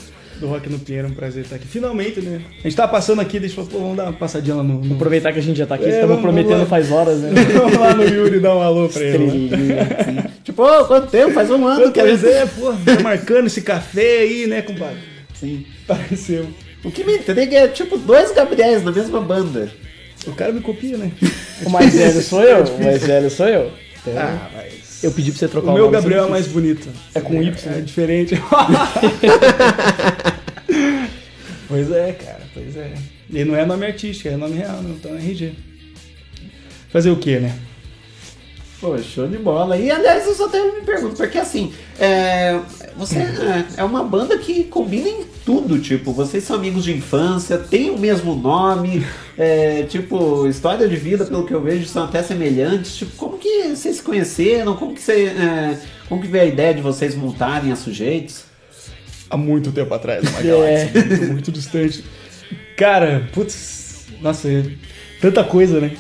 do 0.41 0.49
Rock 0.49 0.69
no 0.69 0.79
Pinheiro, 0.81 1.07
é 1.07 1.11
um 1.11 1.15
prazer 1.15 1.45
estar 1.45 1.55
aqui. 1.57 1.67
Finalmente, 1.69 2.21
né? 2.21 2.41
A 2.59 2.63
gente 2.65 2.75
tá 2.77 2.89
passando 2.89 3.21
aqui, 3.21 3.39
deixa 3.39 3.61
eu 3.61 3.65
falar, 3.65 3.77
pô, 3.77 3.81
vamos 3.83 3.97
dar 3.97 4.05
uma 4.05 4.13
passadinha 4.13 4.57
lá 4.57 4.63
no. 4.65 4.81
no... 4.81 4.95
Aproveitar 4.97 5.33
que 5.33 5.39
a 5.39 5.43
gente 5.43 5.57
já 5.57 5.67
tá 5.67 5.77
aqui, 5.77 5.85
É, 5.85 5.89
estamos 5.91 6.09
vamos- 6.09 6.23
prometendo 6.23 6.49
vamos 6.51 6.65
lá. 6.65 6.69
faz 6.69 6.91
horas, 6.91 7.21
né? 7.21 7.31
vamos 7.55 7.79
lá 7.79 7.95
no 7.95 8.03
Yuri 8.05 8.41
dar 8.41 8.57
um 8.57 8.61
alô 8.61 8.89
pra 8.89 9.03
ele. 9.03 9.49
Né? 9.57 10.31
Tipo, 10.45 10.63
ô, 10.65 10.85
quanto 10.85 11.07
tempo? 11.11 11.33
Faz 11.33 11.49
um 11.51 11.65
ano 11.67 11.91
que 11.93 12.01
a 12.01 12.05
Pois 12.05 12.21
gente- 12.21 12.33
é, 12.33 12.47
pô, 12.47 12.73
tá 12.73 13.01
marcando 13.03 13.47
esse 13.47 13.63
café 13.63 14.19
aí, 14.23 14.47
né, 14.49 14.63
compadre? 14.63 14.99
Sim. 15.35 15.65
Pareceu. 15.87 16.47
O 16.85 16.91
que 16.91 17.03
me 17.05 17.17
intriga 17.17 17.57
é 17.57 17.69
tipo 17.69 17.97
dois 17.97 18.31
Gabriéis 18.33 18.83
na 18.85 18.91
mesma 18.93 19.21
banda. 19.21 19.71
O 20.27 20.33
cara 20.35 20.53
me 20.53 20.61
copia, 20.61 20.97
né? 20.97 21.13
O 21.65 21.71
mais 21.71 21.95
velho 21.95 22.23
sou 22.23 22.43
eu, 22.43 22.59
É 22.59 22.63
o 22.63 22.83
mais 22.85 23.03
velho 23.03 23.31
sou 23.31 23.47
eu. 23.49 23.71
Então, 24.01 24.15
Ah, 24.19 24.51
mas. 24.55 25.03
Eu 25.05 25.13
pedi 25.13 25.31
pra 25.31 25.39
você 25.39 25.49
trocar 25.49 25.69
O 25.69 25.71
o 25.71 25.75
meu 25.75 25.85
nome, 25.85 25.97
Gabriel 25.97 26.25
é 26.27 26.31
mais 26.31 26.47
bonito. 26.47 26.89
É 27.15 27.21
com 27.21 27.43
Y. 27.43 27.55
É 27.77 27.81
diferente. 27.81 28.35
pois 31.69 31.91
é, 31.93 32.13
cara, 32.13 32.41
pois 32.55 32.77
é. 32.77 32.95
E 33.31 33.45
não 33.45 33.57
é 33.57 33.67
nome 33.67 33.87
artístico, 33.87 34.29
é 34.29 34.37
nome 34.37 34.57
real, 34.57 34.83
não, 34.83 34.91
então 34.93 35.15
é 35.15 35.19
RG. 35.19 35.53
Fazer 36.89 37.11
o 37.11 37.17
quê, 37.17 37.39
né? 37.41 37.55
Pô, 38.81 38.97
show 38.99 39.27
de 39.27 39.39
bola. 39.39 39.77
E 39.77 39.91
aliás, 39.91 40.27
eu 40.27 40.35
só 40.35 40.49
tenho 40.49 40.75
me 40.75 40.83
pergunto, 40.83 41.17
porque 41.17 41.39
assim, 41.39 41.73
é, 41.99 42.59
você 42.97 43.19
é, 43.19 43.65
é 43.79 43.85
uma 43.85 44.05
banda 44.05 44.39
que 44.39 44.65
combina 44.65 45.09
em 45.09 45.25
tudo, 45.45 45.79
tipo, 45.79 46.13
vocês 46.13 46.45
são 46.45 46.57
amigos 46.57 46.85
de 46.85 46.93
infância, 46.97 47.59
têm 47.59 47.91
o 47.91 47.99
mesmo 47.99 48.35
nome, 48.35 49.05
é, 49.37 49.83
tipo, 49.83 50.47
história 50.47 50.89
de 50.89 50.97
vida, 50.97 51.25
pelo 51.25 51.45
que 51.47 51.53
eu 51.53 51.61
vejo, 51.61 51.87
são 51.87 52.05
até 52.05 52.23
semelhantes. 52.23 52.97
Tipo, 52.97 53.13
como 53.17 53.39
que 53.39 53.69
vocês 53.75 53.97
se 53.97 54.03
conheceram? 54.03 54.75
Como 54.77 54.95
que 54.95 55.03
você. 55.03 55.27
é, 55.27 55.79
como 56.09 56.21
que 56.21 56.29
veio 56.29 56.45
a 56.45 56.47
ideia 56.47 56.75
de 56.75 56.81
vocês 56.83 57.15
montarem 57.15 57.73
a 57.73 57.77
sujeitos? 57.77 58.45
Há 59.29 59.37
muito 59.37 59.73
tempo 59.73 59.93
atrás, 59.93 60.23
uma 60.29 60.39
É. 60.41 60.45
galáxia 60.45 61.05
muito, 61.05 61.33
muito 61.33 61.53
distante. 61.53 62.05
Cara, 62.77 63.29
putz, 63.33 64.07
nossa, 64.21 64.49
é 64.49 64.65
tanta 65.21 65.43
coisa, 65.45 65.81
né? 65.81 65.97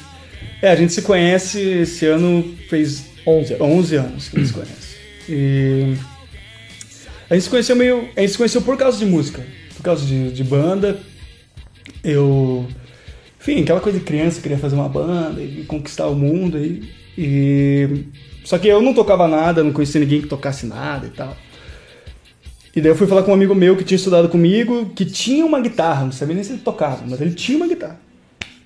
É, 0.62 0.70
a 0.70 0.76
gente 0.76 0.92
se 0.92 1.03
conhece 1.03 1.61
esse 1.61 2.07
ano, 2.07 2.55
fez 2.68 3.05
11 3.26 3.55
anos, 3.55 3.66
11 3.66 3.97
anos 3.97 4.28
que 4.28 4.36
a 4.36 4.40
gente 4.40 4.49
se 4.49 4.55
conhece. 4.55 4.95
E 5.28 5.97
a 7.29 7.35
gente 7.35 7.45
se 7.45 7.51
conheceu 7.51 7.77
meio, 7.77 8.09
a 8.16 8.20
gente 8.20 8.33
se 8.33 8.37
conheceu 8.37 8.62
por 8.62 8.77
causa 8.77 8.99
de 8.99 9.07
música, 9.07 9.45
por 9.77 9.83
causa 9.83 10.05
de, 10.05 10.33
de 10.33 10.45
banda. 10.45 10.99
Eu, 12.03 12.66
enfim, 13.41 13.62
aquela 13.62 13.81
coisa 13.81 13.99
de 13.99 14.05
criança, 14.05 14.41
queria 14.41 14.59
fazer 14.59 14.75
uma 14.75 14.89
banda 14.89 15.43
e 15.43 15.64
conquistar 15.64 16.07
o 16.07 16.14
mundo 16.14 16.59
e, 16.59 16.89
e 17.16 18.05
só 18.45 18.59
que 18.59 18.68
eu 18.68 18.83
não 18.83 18.93
tocava 18.93 19.27
nada, 19.27 19.64
não 19.64 19.72
conhecia 19.72 20.01
ninguém 20.01 20.20
que 20.20 20.29
tocasse 20.29 20.66
nada 20.66 21.07
e 21.07 21.11
tal. 21.11 21.37
E 22.77 22.81
daí 22.81 22.91
eu 22.91 22.97
fui 22.97 23.07
falar 23.07 23.22
com 23.22 23.31
um 23.31 23.35
amigo 23.35 23.55
meu 23.55 23.77
que 23.77 23.85
tinha 23.85 23.97
estudado 23.97 24.29
comigo, 24.29 24.91
que 24.95 25.05
tinha 25.05 25.47
uma 25.47 25.61
guitarra, 25.61 26.05
não 26.05 26.12
sabia 26.12 26.35
nem 26.35 26.45
se 26.45 26.53
ele 26.53 26.61
tocava, 26.61 27.05
mas 27.07 27.20
ele 27.20 27.33
tinha 27.33 27.57
uma 27.57 27.68
guitarra. 27.68 28.01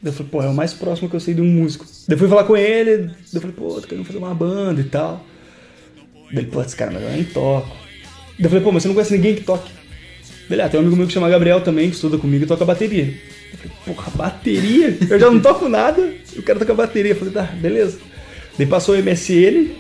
Daí 0.02 0.12
eu 0.12 0.12
falei, 0.12 0.30
pô, 0.30 0.42
é 0.42 0.48
o 0.48 0.54
mais 0.54 0.72
próximo 0.72 1.08
que 1.08 1.14
eu 1.14 1.20
sei 1.20 1.34
de 1.34 1.40
um 1.40 1.46
músico. 1.46 1.84
Daí 2.06 2.14
eu 2.14 2.18
fui 2.18 2.28
falar 2.28 2.44
com 2.44 2.56
ele, 2.56 2.96
daí 3.06 3.16
eu 3.34 3.40
falei, 3.40 3.56
pô, 3.56 3.80
tô 3.80 3.86
querendo 3.86 4.04
fazer 4.04 4.18
uma 4.18 4.34
banda 4.34 4.80
e 4.80 4.84
tal. 4.84 5.24
Daí 6.32 6.44
ele, 6.44 6.46
pô, 6.46 6.62
esse 6.62 6.74
cara, 6.74 6.90
mas 6.90 7.02
eu 7.02 7.10
nem 7.10 7.24
toco. 7.24 7.87
Daí 8.38 8.46
eu 8.46 8.50
falei, 8.50 8.64
pô, 8.64 8.72
mas 8.72 8.82
você 8.82 8.88
não 8.88 8.94
conhece 8.94 9.12
ninguém 9.14 9.34
que 9.34 9.42
toque. 9.42 9.70
Daí, 10.48 10.60
ah, 10.60 10.68
tem 10.68 10.78
um 10.78 10.82
amigo 10.82 10.96
meu 10.96 11.06
que 11.06 11.12
chama 11.12 11.28
Gabriel 11.28 11.60
também, 11.60 11.90
que 11.90 11.96
estuda 11.96 12.16
comigo 12.16 12.44
e 12.44 12.46
toca 12.46 12.64
bateria. 12.64 13.14
Eu 13.52 13.58
falei, 13.58 13.76
porra, 13.84 14.12
bateria? 14.14 14.96
Eu 15.08 15.18
já 15.18 15.30
não 15.30 15.40
toco 15.40 15.68
nada, 15.68 16.12
eu 16.34 16.42
quero 16.42 16.58
tocar 16.58 16.74
bateria. 16.74 17.12
Eu 17.12 17.16
falei, 17.16 17.34
tá, 17.34 17.42
beleza. 17.42 17.98
Daí 18.56 18.66
passou 18.66 18.94
o 18.94 18.98
MSN. 18.98 19.70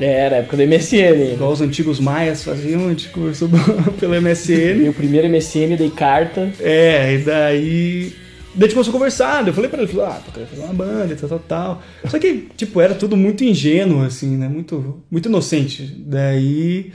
É, 0.00 0.20
era 0.20 0.36
a 0.36 0.38
época 0.38 0.56
do 0.56 0.66
MSN. 0.66 1.34
Igual 1.34 1.52
os 1.52 1.60
antigos 1.60 2.00
maias 2.00 2.44
faziam, 2.44 2.86
a 2.86 2.90
gente 2.90 3.08
conversou 3.08 3.48
pelo 3.98 4.20
MSN. 4.20 4.82
Meu 4.82 4.92
primeiro 4.92 5.28
MSN, 5.28 5.76
dei 5.76 5.90
carta. 5.90 6.52
É, 6.60 7.14
e 7.14 7.18
daí. 7.18 8.12
Daí 8.54 8.64
a 8.64 8.66
gente 8.66 8.74
começou 8.74 8.90
a 8.90 8.98
conversar, 8.98 9.48
eu 9.48 9.54
falei 9.54 9.70
pra 9.70 9.80
ele, 9.82 9.90
falei, 9.90 10.06
ah, 10.06 10.20
tô 10.26 10.30
querendo 10.30 10.50
fazer 10.50 10.62
uma 10.62 10.74
banda 10.74 11.16
tal, 11.16 11.28
tal, 11.30 11.38
tal. 11.38 11.82
Só 12.06 12.18
que, 12.18 12.48
tipo, 12.54 12.82
era 12.82 12.94
tudo 12.94 13.16
muito 13.16 13.42
ingênuo, 13.42 14.04
assim, 14.04 14.36
né? 14.36 14.46
Muito, 14.46 15.02
muito 15.10 15.28
inocente. 15.28 15.84
Daí. 16.06 16.92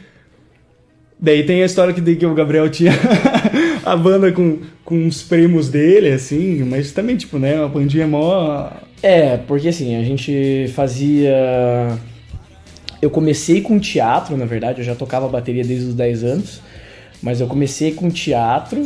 Daí 1.19 1.43
tem 1.43 1.63
a 1.63 1.65
história 1.65 1.93
que, 1.93 2.15
que 2.15 2.25
o 2.25 2.33
Gabriel 2.35 2.69
tinha 2.69 2.91
a 3.83 3.95
banda 3.95 4.31
com, 4.31 4.59
com 4.85 5.07
os 5.07 5.23
primos 5.23 5.67
dele, 5.69 6.11
assim, 6.11 6.63
mas 6.63 6.91
também, 6.91 7.15
tipo, 7.17 7.39
né? 7.39 7.55
Uma 7.59 7.67
bandinha 7.69 8.05
mó. 8.07 8.69
É, 9.01 9.37
porque 9.37 9.67
assim, 9.69 9.95
a 9.95 10.03
gente 10.03 10.71
fazia. 10.75 11.33
Eu 13.01 13.09
comecei 13.09 13.61
com 13.61 13.79
teatro, 13.79 14.35
na 14.37 14.45
verdade, 14.45 14.79
eu 14.79 14.85
já 14.85 14.95
tocava 14.95 15.27
bateria 15.27 15.63
desde 15.63 15.87
os 15.87 15.93
10 15.95 16.23
anos. 16.23 16.61
Mas 17.19 17.41
eu 17.41 17.47
comecei 17.47 17.91
com 17.93 18.11
teatro 18.11 18.79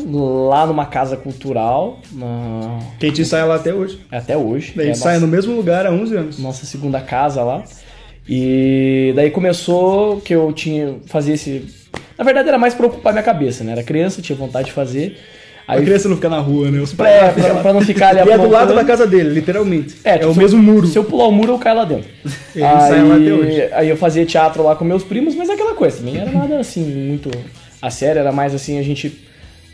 lá 0.48 0.66
numa 0.66 0.86
casa 0.86 1.18
cultural. 1.18 2.00
Na... 2.14 2.80
Que 2.98 3.08
a 3.08 3.10
gente 3.10 3.22
ensaia 3.24 3.44
lá 3.44 3.56
até 3.56 3.74
hoje. 3.74 4.00
Até 4.10 4.38
hoje. 4.38 4.72
Daí 4.74 4.88
a 4.88 4.90
É 4.92 4.94
gente 4.94 5.04
sai 5.04 5.14
nossa- 5.16 5.26
no 5.26 5.32
mesmo 5.32 5.54
lugar 5.54 5.86
há 5.86 5.92
11 5.92 6.16
anos. 6.16 6.40
Nossa 6.40 6.66
segunda 6.66 7.02
casa 7.02 7.44
lá. 7.44 7.62
E 8.28 9.12
daí 9.18 9.32
começou 9.32 10.22
que 10.22 10.34
eu 10.34 10.52
tinha 10.54 10.96
fazia 11.08 11.34
esse. 11.34 11.66
Na 12.18 12.24
verdade 12.24 12.48
era 12.50 12.58
mais 12.58 12.74
pra 12.74 12.86
ocupar 12.88 13.14
minha 13.14 13.24
cabeça, 13.24 13.64
né? 13.64 13.72
Era 13.74 13.84
criança, 13.84 14.22
tinha 14.22 14.36
vontade 14.38 14.68
de 14.68 14.74
fazer. 14.74 15.18
a 15.68 15.80
criança 15.82 16.08
não 16.10 16.16
ficar 16.18 16.30
na 16.30 16.40
rua, 16.40 16.70
né? 16.70 16.80
Os 16.80 16.94
É, 16.94 16.96
pais 16.96 17.34
pra, 17.46 17.56
pra 17.56 17.74
não 17.74 17.82
ficar 17.82 18.10
ali 18.10 18.20
E 18.30 18.32
é 18.32 18.38
do 18.38 18.50
lado 18.50 18.74
da 18.76 18.84
casa 18.84 19.08
dele, 19.08 19.30
literalmente. 19.30 19.96
É, 20.04 20.18
tipo, 20.18 20.30
o 20.30 20.34
se 20.34 20.40
mesmo 20.40 20.60
eu- 20.60 20.64
muro. 20.64 20.88
Se 20.88 20.98
eu 20.98 21.04
pular 21.04 21.28
o 21.28 21.32
muro, 21.32 21.54
eu 21.54 21.60
caio 21.60 21.78
lá 21.78 21.86
dentro. 21.86 22.10
Ele 22.56 22.64
sai 22.64 23.04
lá 23.04 23.16
até 23.16 23.34
hoje. 23.34 23.70
aí 23.74 23.90
eu 23.90 23.98
fazia 23.98 24.26
teatro 24.26 24.64
lá 24.64 24.76
com 24.76 24.84
meus 24.86 25.04
primos, 25.04 25.34
mas 25.36 25.50
é 25.50 25.54
aquela 25.54 25.74
coisa, 25.74 25.98
também 25.98 26.18
era 26.18 26.32
nada 26.32 26.60
assim, 26.60 26.84
muito 26.84 27.32
a 27.82 27.90
sério, 27.90 28.20
era 28.20 28.32
mais 28.32 28.54
assim, 28.54 28.78
a 28.78 28.84
gente 28.84 29.26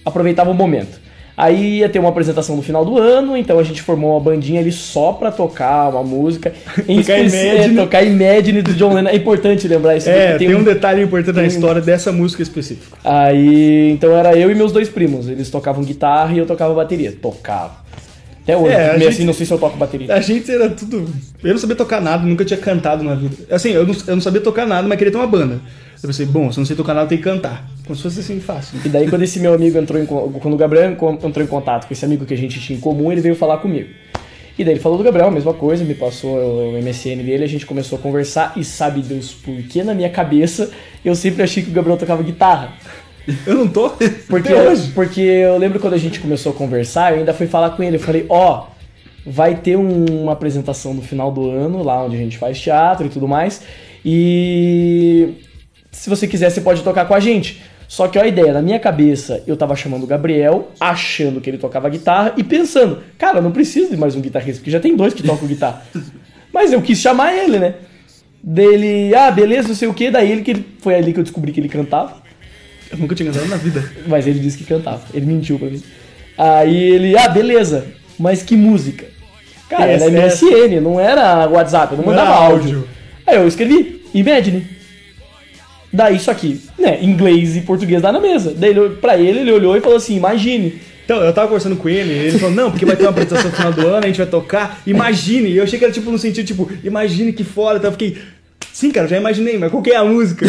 aproveitava 0.05 0.49
o 0.51 0.53
momento. 0.53 0.99
Aí 1.39 1.81
ia 1.81 1.87
ter 1.89 1.99
uma 1.99 2.09
apresentação 2.09 2.55
no 2.55 2.63
final 2.63 2.83
do 2.83 2.97
ano, 2.97 3.37
então 3.37 3.59
a 3.59 3.63
gente 3.63 3.79
formou 3.83 4.09
uma 4.13 4.19
bandinha 4.19 4.59
ali 4.59 4.71
só 4.71 5.13
pra 5.13 5.31
tocar 5.31 5.89
uma 5.89 6.01
música. 6.01 6.51
Em 6.89 6.99
Tocar 7.01 7.13
é, 7.19 7.25
Imagine. 7.27 7.75
tocar 7.75 8.03
Imagine 8.03 8.61
do 8.63 8.73
John 8.73 8.91
Lennon. 8.95 9.09
É 9.09 9.15
importante 9.15 9.67
lembrar 9.67 9.95
isso. 9.95 10.09
É, 10.09 10.31
porque 10.31 10.47
tem 10.47 10.55
um 10.55 10.63
detalhe 10.63 11.03
importante 11.03 11.35
na 11.35 11.45
história 11.45 11.79
dessa 11.79 12.11
música 12.11 12.41
específica. 12.41 12.97
Aí, 13.03 13.91
então 13.91 14.17
era 14.17 14.35
eu 14.35 14.49
e 14.49 14.55
meus 14.55 14.71
dois 14.71 14.89
primos. 14.89 15.29
Eles 15.29 15.51
tocavam 15.51 15.83
guitarra 15.83 16.33
e 16.33 16.39
eu 16.39 16.45
tocava 16.47 16.73
bateria. 16.73 17.11
Tocava. 17.11 17.85
Até 18.41 18.57
hoje, 18.57 18.73
É, 18.73 18.93
gente- 18.97 19.07
assim, 19.07 19.25
não 19.25 19.33
sei 19.33 19.45
se 19.45 19.53
eu 19.53 19.59
toco 19.59 19.77
bateria. 19.77 20.11
A 20.15 20.19
gente 20.21 20.49
era 20.49 20.69
tudo. 20.69 21.07
Eu 21.43 21.51
não 21.51 21.57
sabia 21.59 21.75
tocar 21.75 22.01
nada, 22.01 22.25
nunca 22.25 22.43
tinha 22.45 22.57
cantado 22.57 23.03
na 23.03 23.13
vida. 23.13 23.35
Assim, 23.51 23.71
eu 23.73 23.85
não, 23.85 23.93
eu 24.07 24.15
não 24.15 24.21
sabia 24.21 24.41
tocar 24.41 24.65
nada, 24.65 24.87
mas 24.87 24.97
queria 24.97 25.11
ter 25.11 25.17
uma 25.19 25.27
banda. 25.27 25.59
Eu 26.01 26.07
pensei, 26.07 26.25
bom, 26.25 26.51
se 26.51 26.57
eu 26.57 26.61
não 26.61 26.65
sei 26.65 26.75
tocar 26.75 26.93
nada, 26.95 27.07
tem 27.07 27.17
que 27.17 27.23
cantar. 27.23 27.67
Como 27.87 27.95
se 27.95 28.03
fosse 28.03 28.19
assim 28.19 28.39
fácil. 28.39 28.77
E 28.85 28.89
daí, 28.89 29.09
quando 29.09 29.23
esse 29.23 29.39
meu 29.39 29.53
amigo 29.53 29.77
entrou 29.77 29.99
em 30.01 30.05
quando 30.05 30.53
o 30.53 30.57
Gabriel 30.57 30.91
entrou 30.91 31.43
em 31.43 31.47
contato 31.47 31.87
com 31.87 31.93
esse 31.93 32.03
amigo 32.05 32.25
que 32.25 32.33
a 32.33 32.37
gente 32.37 32.59
tinha 32.59 32.77
em 32.77 32.81
comum, 32.81 33.11
ele 33.11 33.21
veio 33.21 33.33
falar 33.35 33.57
comigo. 33.59 33.89
E 34.59 34.63
daí 34.63 34.73
ele 34.73 34.79
falou 34.79 34.97
do 34.97 35.03
Gabriel, 35.03 35.27
a 35.27 35.31
mesma 35.31 35.53
coisa, 35.53 35.83
me 35.83 35.93
passou 35.93 36.35
o 36.37 36.81
MSN 36.81 37.23
dele, 37.23 37.43
a 37.43 37.47
gente 37.47 37.65
começou 37.65 37.97
a 37.97 38.01
conversar 38.01 38.53
e 38.57 38.63
sabe 38.63 39.01
Deus 39.01 39.31
por 39.33 39.55
que 39.63 39.83
na 39.83 39.93
minha 39.93 40.09
cabeça 40.09 40.71
eu 41.05 41.15
sempre 41.15 41.43
achei 41.43 41.63
que 41.63 41.69
o 41.69 41.73
Gabriel 41.73 41.97
tocava 41.97 42.21
guitarra. 42.23 42.73
Eu 43.45 43.55
não 43.55 43.67
tô. 43.67 43.89
Porque, 44.27 44.53
porque 44.95 45.21
eu 45.21 45.57
lembro 45.57 45.79
quando 45.79 45.93
a 45.93 45.97
gente 45.97 46.19
começou 46.19 46.51
a 46.51 46.55
conversar, 46.55 47.13
eu 47.13 47.19
ainda 47.19 47.33
fui 47.33 47.45
falar 47.45 47.69
com 47.71 47.83
ele, 47.83 47.97
eu 47.97 47.99
falei, 47.99 48.25
ó, 48.29 48.67
vai 49.25 49.55
ter 49.55 49.77
um- 49.77 50.23
uma 50.23 50.31
apresentação 50.31 50.93
no 50.93 51.01
final 51.01 51.31
do 51.31 51.49
ano, 51.51 51.83
lá 51.83 52.03
onde 52.03 52.15
a 52.15 52.19
gente 52.19 52.37
faz 52.37 52.59
teatro 52.59 53.05
e 53.05 53.09
tudo 53.09 53.27
mais. 53.27 53.61
E 54.03 55.33
se 55.91 56.09
você 56.09 56.25
quiser, 56.27 56.49
você 56.49 56.61
pode 56.61 56.81
tocar 56.81 57.05
com 57.05 57.13
a 57.13 57.19
gente. 57.19 57.61
Só 57.87 58.07
que 58.07 58.19
ó, 58.19 58.21
a 58.23 58.27
ideia, 58.27 58.51
na 58.53 58.61
minha 58.61 58.79
cabeça, 58.79 59.41
eu 59.47 59.55
tava 59.55 59.75
chamando 59.75 60.03
o 60.03 60.07
Gabriel, 60.07 60.71
achando 60.79 61.39
que 61.39 61.49
ele 61.49 61.57
tocava 61.57 61.87
guitarra 61.89 62.33
e 62.35 62.43
pensando, 62.43 62.99
cara, 63.17 63.39
não 63.41 63.51
preciso 63.51 63.89
de 63.91 63.97
mais 63.97 64.15
um 64.15 64.21
guitarrista, 64.21 64.59
porque 64.59 64.71
já 64.71 64.79
tem 64.79 64.95
dois 64.95 65.13
que 65.13 65.23
tocam 65.23 65.47
guitarra. 65.47 65.83
Mas 66.53 66.73
eu 66.73 66.81
quis 66.81 66.99
chamar 66.99 67.33
ele, 67.33 67.57
né? 67.59 67.75
Dele, 68.43 69.13
ah, 69.15 69.31
beleza, 69.31 69.69
não 69.69 69.75
sei 69.75 69.87
o 69.87 69.93
que, 69.93 70.11
daí 70.11 70.31
ele 70.31 70.41
que 70.41 70.63
foi 70.79 70.95
ali 70.95 71.13
que 71.13 71.19
eu 71.19 71.23
descobri 71.23 71.51
que 71.51 71.59
ele 71.59 71.69
cantava. 71.69 72.21
Eu 72.91 72.97
nunca 72.97 73.15
tinha 73.15 73.31
cantado 73.31 73.49
na 73.49 73.57
vida. 73.57 73.83
Mas 74.05 74.27
ele 74.27 74.39
disse 74.39 74.57
que 74.57 74.63
cantava, 74.65 75.01
ele 75.13 75.25
mentiu 75.25 75.57
pra 75.57 75.69
mim. 75.69 75.81
Aí 76.37 76.77
ele, 76.77 77.17
ah, 77.17 77.29
beleza, 77.29 77.85
mas 78.19 78.43
que 78.43 78.55
música? 78.55 79.05
Cara, 79.69 79.91
era 79.91 80.05
PSS. 80.11 80.45
MSN, 80.45 80.79
não 80.81 80.99
era 80.99 81.47
WhatsApp, 81.49 81.93
eu 81.93 81.97
não 81.97 82.05
Não 82.05 82.13
mandava 82.13 82.31
era 82.31 82.39
áudio. 82.45 82.75
áudio. 82.77 82.87
Aí 83.25 83.35
eu 83.35 83.47
escrevi, 83.47 84.01
Imagine. 84.13 84.65
Daí 85.97 86.17
isso 86.17 86.29
aqui, 86.29 86.61
né, 86.77 86.99
inglês 87.01 87.57
e 87.57 87.61
português 87.61 88.03
dá 88.03 88.11
na 88.11 88.19
mesa. 88.19 88.53
Daí 88.55 88.69
ele, 88.69 88.89
pra 89.01 89.17
ele, 89.17 89.39
ele 89.39 89.51
olhou 89.51 89.75
e 89.75 89.81
falou 89.81 89.97
assim, 89.97 90.15
imagine. 90.15 90.79
Então, 91.03 91.17
eu 91.23 91.33
tava 91.33 91.47
conversando 91.47 91.75
com 91.75 91.89
ele, 91.89 92.13
ele 92.13 92.37
falou, 92.37 92.53
não, 92.53 92.69
porque 92.69 92.85
vai 92.85 92.95
ter 92.95 93.01
uma 93.01 93.09
apresentação 93.09 93.49
no 93.49 93.55
final 93.55 93.73
do 93.73 93.87
ano, 93.87 94.03
a 94.03 94.07
gente 94.07 94.17
vai 94.17 94.27
tocar, 94.27 94.79
imagine. 94.85 95.49
E 95.49 95.57
eu 95.57 95.63
achei 95.63 95.79
que 95.79 95.85
era 95.85 95.91
tipo 95.91 96.11
no 96.11 96.19
sentido, 96.19 96.45
tipo, 96.45 96.69
imagine 96.83 97.33
que 97.33 97.43
foda, 97.43 97.79
então 97.79 97.87
eu 97.87 97.93
fiquei, 97.93 98.15
sim, 98.71 98.91
cara, 98.91 99.07
já 99.07 99.17
imaginei, 99.17 99.57
mas 99.57 99.71
qual 99.71 99.81
que 99.81 99.89
é 99.89 99.95
a 99.95 100.05
música? 100.05 100.45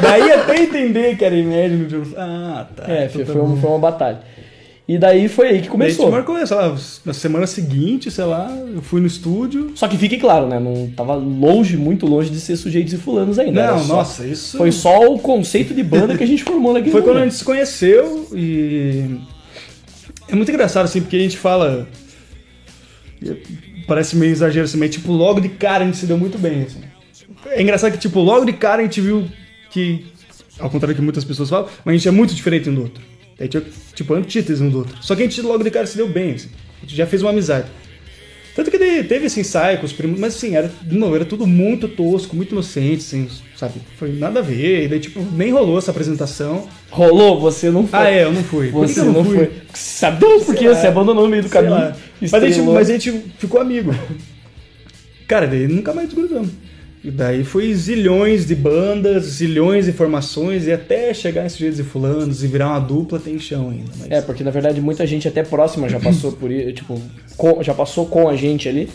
Daí 0.00 0.30
até 0.30 0.62
entender 0.62 1.16
que 1.16 1.24
era 1.24 1.34
Imagine, 1.34 1.88
eu 1.90 2.04
falei, 2.04 2.24
ah, 2.24 2.66
tá. 2.76 2.84
É, 2.86 3.06
então 3.06 3.10
foi, 3.10 3.24
tá 3.24 3.32
foi, 3.32 3.40
uma, 3.40 3.48
bom. 3.48 3.60
foi 3.60 3.70
uma 3.70 3.78
batalha. 3.80 4.20
E 4.94 4.98
daí 4.98 5.26
foi 5.28 5.46
aí 5.48 5.52
que 5.54 5.60
Daí 5.60 5.68
a 5.68 5.70
começou. 5.70 6.04
gente 6.06 6.12
marcou, 6.12 6.46
sei 6.46 6.56
lá, 6.56 6.76
na 7.04 7.12
semana 7.14 7.46
seguinte, 7.46 8.10
sei 8.10 8.24
lá, 8.24 8.50
eu 8.74 8.82
fui 8.82 9.00
no 9.00 9.06
estúdio. 9.06 9.72
Só 9.74 9.88
que 9.88 9.96
fique 9.96 10.18
claro, 10.18 10.46
né? 10.46 10.58
Não 10.60 10.90
tava 10.94 11.14
longe, 11.14 11.76
muito 11.76 12.04
longe 12.04 12.28
de 12.28 12.38
ser 12.40 12.56
sujeitos 12.56 12.92
e 12.92 12.98
fulanos 12.98 13.38
ainda. 13.38 13.68
Não, 13.72 13.78
só- 13.78 13.94
nossa, 13.96 14.26
isso- 14.26 14.58
Foi 14.58 14.70
só 14.70 15.10
o 15.12 15.18
conceito 15.18 15.72
de 15.72 15.82
banda 15.82 16.16
que 16.18 16.22
a 16.22 16.26
gente 16.26 16.42
formou 16.44 16.72
naquele 16.74 16.90
Foi 16.92 17.00
quando 17.02 17.18
a 17.18 17.22
gente 17.22 17.36
se 17.36 17.44
conheceu 17.44 18.28
e. 18.34 19.18
É 20.28 20.34
muito 20.34 20.50
engraçado, 20.50 20.84
assim, 20.84 21.00
porque 21.00 21.16
a 21.16 21.20
gente 21.20 21.36
fala. 21.38 21.88
Parece 23.86 24.16
meio 24.16 24.32
exagero 24.32 24.64
assim, 24.64 24.78
mas 24.78 24.90
tipo, 24.90 25.12
logo 25.12 25.40
de 25.40 25.48
cara 25.48 25.84
a 25.84 25.86
gente 25.86 25.96
se 25.96 26.06
deu 26.06 26.16
muito 26.18 26.38
bem, 26.38 26.62
assim. 26.62 26.80
É 27.46 27.60
engraçado 27.62 27.92
que, 27.92 27.98
tipo, 27.98 28.20
logo 28.20 28.44
de 28.44 28.52
cara 28.52 28.80
a 28.80 28.84
gente 28.84 29.00
viu 29.00 29.26
que. 29.70 30.06
Ao 30.58 30.68
contrário 30.70 30.94
do 30.94 30.98
que 30.98 31.02
muitas 31.02 31.24
pessoas 31.24 31.48
falam, 31.48 31.66
mas 31.84 31.94
a 31.94 31.96
gente 31.96 32.08
é 32.08 32.10
muito 32.10 32.34
diferente 32.34 32.68
um 32.68 32.74
do 32.74 32.82
outro. 32.82 33.02
É, 33.42 33.48
tipo, 33.92 34.14
antítese 34.14 34.62
um 34.62 34.70
do 34.70 34.78
outro. 34.78 34.96
Só 35.00 35.16
que 35.16 35.22
a 35.22 35.24
gente 35.24 35.40
logo 35.42 35.64
de 35.64 35.70
cara 35.70 35.84
se 35.84 35.96
deu 35.96 36.08
bem, 36.08 36.34
assim. 36.34 36.48
A 36.78 36.86
gente 36.86 36.94
já 36.94 37.06
fez 37.06 37.22
uma 37.22 37.30
amizade. 37.30 37.66
Tanto 38.54 38.70
que 38.70 38.78
daí 38.78 39.02
teve 39.02 39.26
esse 39.26 39.40
ensaio 39.40 39.78
com 39.78 39.86
os 39.86 39.92
primos, 39.92 40.20
mas 40.20 40.36
assim, 40.36 40.54
era, 40.54 40.70
novo, 40.88 41.16
era 41.16 41.24
tudo 41.24 41.44
muito 41.44 41.88
tosco, 41.88 42.36
muito 42.36 42.52
inocente, 42.52 42.98
assim, 42.98 43.26
sabe? 43.56 43.80
Foi 43.96 44.12
nada 44.12 44.38
a 44.38 44.42
ver, 44.42 44.84
e 44.84 44.88
daí, 44.88 45.00
tipo, 45.00 45.20
nem 45.32 45.50
rolou 45.50 45.78
essa 45.78 45.90
apresentação. 45.90 46.68
Rolou? 46.90 47.40
Você 47.40 47.68
não 47.68 47.84
foi. 47.86 47.98
Ah, 47.98 48.10
é, 48.10 48.24
eu 48.24 48.32
não 48.32 48.44
fui. 48.44 48.66
Que 48.66 48.72
Você 48.74 48.94
que 48.94 49.00
eu 49.00 49.12
não 49.12 49.24
fui? 49.24 49.36
foi. 49.38 49.50
Sabe 49.74 50.20
por 50.20 50.38
lá. 50.38 50.74
Você 50.74 50.86
abandonou 50.86 51.24
no 51.24 51.30
meio 51.30 51.42
do 51.42 51.48
caminho. 51.48 51.94
Mas 52.20 52.34
a, 52.34 52.40
gente, 52.40 52.60
mas 52.60 52.90
a 52.90 52.92
gente 52.92 53.10
ficou 53.38 53.60
amigo. 53.60 53.92
Cara, 55.26 55.48
daí 55.48 55.66
nunca 55.66 55.92
mais 55.92 56.08
desgrudamos. 56.08 56.50
E 57.04 57.10
daí 57.10 57.42
foi 57.42 57.74
zilhões 57.74 58.46
de 58.46 58.54
bandas, 58.54 59.24
zilhões 59.24 59.86
de 59.86 59.92
formações, 59.92 60.66
e 60.66 60.72
até 60.72 61.12
chegar 61.12 61.44
em 61.44 61.48
sujeitos 61.48 61.80
e 61.80 61.82
fulanos 61.82 62.44
e 62.44 62.46
virar 62.46 62.68
uma 62.68 62.78
dupla 62.78 63.18
tem 63.18 63.38
chão 63.38 63.70
ainda. 63.70 63.90
Mas... 63.98 64.10
É, 64.10 64.20
porque 64.20 64.44
na 64.44 64.50
verdade 64.50 64.80
muita 64.80 65.04
gente 65.06 65.26
até 65.26 65.42
próxima 65.42 65.88
já 65.88 65.98
passou 65.98 66.32
por 66.32 66.50
isso, 66.50 66.70
tipo, 66.74 67.00
com- 67.36 67.62
já 67.62 67.74
passou 67.74 68.06
com 68.06 68.28
a 68.28 68.36
gente 68.36 68.68
ali. 68.68 68.88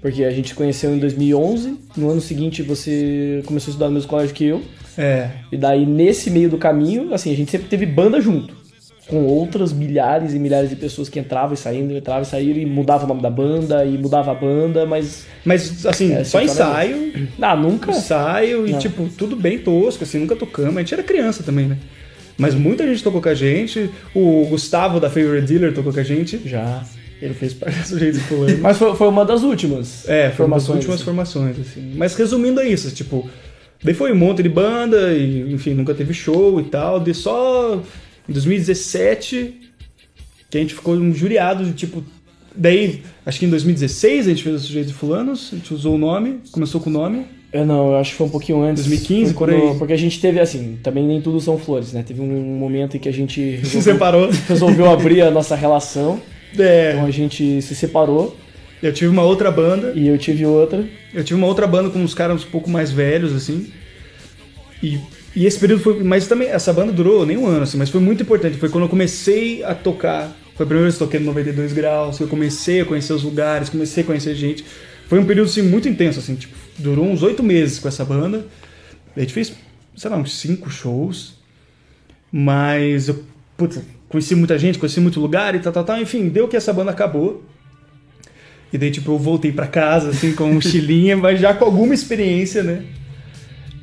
Porque 0.00 0.24
a 0.24 0.32
gente 0.32 0.48
se 0.48 0.54
conheceu 0.56 0.92
em 0.92 0.98
2011, 0.98 1.76
no 1.96 2.10
ano 2.10 2.20
seguinte 2.20 2.60
você 2.60 3.40
começou 3.46 3.70
a 3.70 3.70
estudar 3.70 3.86
no 3.86 3.94
mesmo 3.94 4.08
colégio 4.08 4.34
que 4.34 4.44
eu. 4.46 4.60
É. 4.98 5.30
E 5.52 5.56
daí 5.56 5.86
nesse 5.86 6.28
meio 6.28 6.50
do 6.50 6.58
caminho, 6.58 7.14
assim, 7.14 7.32
a 7.32 7.36
gente 7.36 7.52
sempre 7.52 7.68
teve 7.68 7.86
banda 7.86 8.20
junto. 8.20 8.61
Com 9.08 9.24
outras 9.24 9.72
milhares 9.72 10.32
e 10.32 10.38
milhares 10.38 10.70
de 10.70 10.76
pessoas 10.76 11.08
que 11.08 11.18
entravam 11.18 11.54
e 11.54 11.56
saíam, 11.56 11.90
entravam 11.90 12.22
e 12.22 12.26
saíam 12.26 12.56
e 12.56 12.64
mudava 12.64 13.04
o 13.04 13.08
nome 13.08 13.20
da 13.20 13.28
banda 13.30 13.84
e 13.84 13.98
mudava 13.98 14.30
a 14.30 14.34
banda, 14.34 14.86
mas. 14.86 15.26
Mas, 15.44 15.84
assim, 15.84 16.12
É, 16.14 16.22
só 16.24 16.38
fala- 16.38 16.44
ensaio. 16.44 17.28
Ah, 17.40 17.56
nunca? 17.56 17.90
Ensaio 17.90 18.66
e, 18.66 18.70
Não. 18.72 18.78
tipo, 18.78 19.08
tudo 19.18 19.34
bem 19.34 19.58
tosco, 19.58 20.04
assim, 20.04 20.18
nunca 20.18 20.36
tocamos. 20.36 20.76
A 20.76 20.80
gente 20.80 20.94
era 20.94 21.02
criança 21.02 21.42
também, 21.42 21.66
né? 21.66 21.78
Mas 22.38 22.54
muita 22.54 22.86
gente 22.86 23.02
tocou 23.02 23.20
com 23.20 23.28
a 23.28 23.34
gente. 23.34 23.90
O 24.14 24.46
Gustavo 24.48 24.98
da 25.00 25.10
Favorite 25.10 25.46
Dealer 25.46 25.74
tocou 25.74 25.92
com 25.92 26.00
a 26.00 26.04
gente. 26.04 26.40
Já. 26.46 26.82
Ele 27.20 27.34
fez 27.34 27.52
parte 27.54 27.78
do 27.80 27.86
sujeito 27.86 28.14
de 28.14 28.20
fulano. 28.24 28.58
Mas 28.62 28.78
foi, 28.78 28.94
foi 28.96 29.08
uma 29.08 29.24
das 29.24 29.42
últimas. 29.42 30.08
É, 30.08 30.30
foi 30.30 30.46
uma 30.46 30.56
das 30.56 30.66
formações, 30.66 30.76
últimas 30.76 30.94
assim. 30.96 31.04
formações, 31.04 31.56
assim. 31.60 31.92
Mas 31.96 32.14
resumindo 32.14 32.60
é 32.60 32.68
isso, 32.68 32.90
tipo, 32.92 33.28
daí 33.82 33.94
foi 33.94 34.12
um 34.12 34.16
monte 34.16 34.42
de 34.42 34.48
banda 34.48 35.12
e, 35.12 35.52
enfim, 35.52 35.74
nunca 35.74 35.92
teve 35.94 36.14
show 36.14 36.60
e 36.60 36.64
tal. 36.64 36.98
De 36.98 37.12
só 37.14 37.80
em 38.28 38.32
2017 38.32 39.60
que 40.50 40.58
a 40.58 40.60
gente 40.60 40.74
ficou 40.74 40.94
injuriado 40.96 41.64
de 41.64 41.72
tipo. 41.72 42.04
Daí, 42.54 43.02
acho 43.24 43.38
que 43.38 43.46
em 43.46 43.50
2016 43.50 44.26
a 44.26 44.30
gente 44.30 44.42
fez 44.42 44.56
o 44.56 44.58
sujeito 44.58 44.88
de 44.88 44.92
fulanos, 44.92 45.48
a 45.52 45.56
gente 45.56 45.72
usou 45.72 45.94
o 45.94 45.98
nome, 45.98 46.40
começou 46.52 46.78
com 46.78 46.90
o 46.90 46.92
nome. 46.92 47.24
Eu 47.50 47.64
não, 47.64 47.92
eu 47.92 47.96
acho 47.96 48.10
que 48.10 48.16
foi 48.16 48.26
um 48.26 48.30
pouquinho 48.30 48.62
antes. 48.62 48.84
2015, 48.84 49.32
Foi 49.32 49.38
por 49.38 49.50
aí. 49.50 49.78
Porque 49.78 49.92
a 49.92 49.96
gente 49.96 50.20
teve, 50.20 50.40
assim, 50.40 50.78
também 50.82 51.06
nem 51.06 51.20
tudo 51.20 51.40
são 51.40 51.58
flores, 51.58 51.92
né? 51.92 52.02
Teve 52.02 52.20
um 52.20 52.56
momento 52.58 52.96
em 52.96 53.00
que 53.00 53.08
a 53.08 53.12
gente 53.12 53.60
Se 53.64 53.80
separou. 53.82 54.30
resolveu 54.48 54.90
abrir 54.90 55.22
a 55.22 55.30
nossa 55.30 55.54
relação. 55.54 56.20
É. 56.58 56.92
Então 56.92 57.06
a 57.06 57.10
gente 57.10 57.60
se 57.62 57.74
separou. 57.74 58.36
Eu 58.82 58.92
tive 58.92 59.08
uma 59.08 59.22
outra 59.22 59.50
banda. 59.50 59.92
E 59.94 60.08
eu 60.08 60.18
tive 60.18 60.44
outra. 60.44 60.84
Eu 61.14 61.24
tive 61.24 61.38
uma 61.38 61.46
outra 61.46 61.66
banda 61.66 61.88
com 61.90 61.98
uns 61.98 62.14
caras 62.14 62.42
um 62.42 62.50
pouco 62.50 62.68
mais 62.70 62.90
velhos, 62.90 63.34
assim. 63.34 63.70
E, 64.82 64.98
e 65.34 65.46
esse 65.46 65.58
período 65.58 65.82
foi. 65.82 66.02
Mas 66.02 66.26
também, 66.26 66.48
essa 66.48 66.72
banda 66.72 66.92
durou 66.92 67.24
nem 67.24 67.36
um 67.36 67.46
ano, 67.46 67.62
assim, 67.62 67.78
mas 67.78 67.88
foi 67.88 68.00
muito 68.00 68.22
importante. 68.22 68.58
Foi 68.58 68.68
quando 68.68 68.84
eu 68.84 68.90
comecei 68.90 69.64
a 69.64 69.74
tocar. 69.74 70.36
Foi 70.54 70.64
a 70.64 70.66
primeira 70.66 70.82
vez 70.82 70.96
que 70.96 71.02
eu 71.02 71.06
toquei 71.06 71.20
no 71.20 71.26
92 71.26 71.72
graus, 71.72 72.18
que 72.18 72.24
eu 72.24 72.28
comecei 72.28 72.82
a 72.82 72.84
conhecer 72.84 73.14
os 73.14 73.22
lugares, 73.22 73.70
comecei 73.70 74.02
a 74.02 74.06
conhecer 74.06 74.34
gente. 74.34 74.64
Foi 75.08 75.18
um 75.18 75.24
período, 75.24 75.48
assim, 75.48 75.62
muito 75.62 75.88
intenso, 75.88 76.18
assim, 76.18 76.34
tipo, 76.34 76.54
durou 76.78 77.06
uns 77.06 77.22
oito 77.22 77.42
meses 77.42 77.78
com 77.78 77.88
essa 77.88 78.04
banda. 78.04 78.46
A 79.16 79.20
gente 79.20 79.32
fez, 79.32 79.52
sei 79.96 80.10
lá, 80.10 80.16
uns 80.16 80.38
cinco 80.38 80.70
shows. 80.70 81.34
Mas 82.30 83.08
eu, 83.08 83.24
putz, 83.56 83.80
conheci 84.08 84.34
muita 84.34 84.58
gente, 84.58 84.78
conheci 84.78 85.00
muito 85.00 85.20
lugar 85.20 85.54
e 85.54 85.60
tal, 85.60 85.72
tal, 85.72 85.84
tal. 85.84 86.00
Enfim, 86.00 86.28
deu 86.28 86.46
que 86.46 86.56
essa 86.56 86.72
banda 86.72 86.90
acabou. 86.90 87.42
E 88.70 88.78
daí, 88.78 88.90
tipo, 88.90 89.12
eu 89.12 89.18
voltei 89.18 89.52
pra 89.52 89.66
casa, 89.66 90.10
assim, 90.10 90.34
com 90.34 90.46
mochilinha, 90.52 91.16
mas 91.16 91.40
já 91.40 91.54
com 91.54 91.64
alguma 91.64 91.94
experiência, 91.94 92.62
né? 92.62 92.84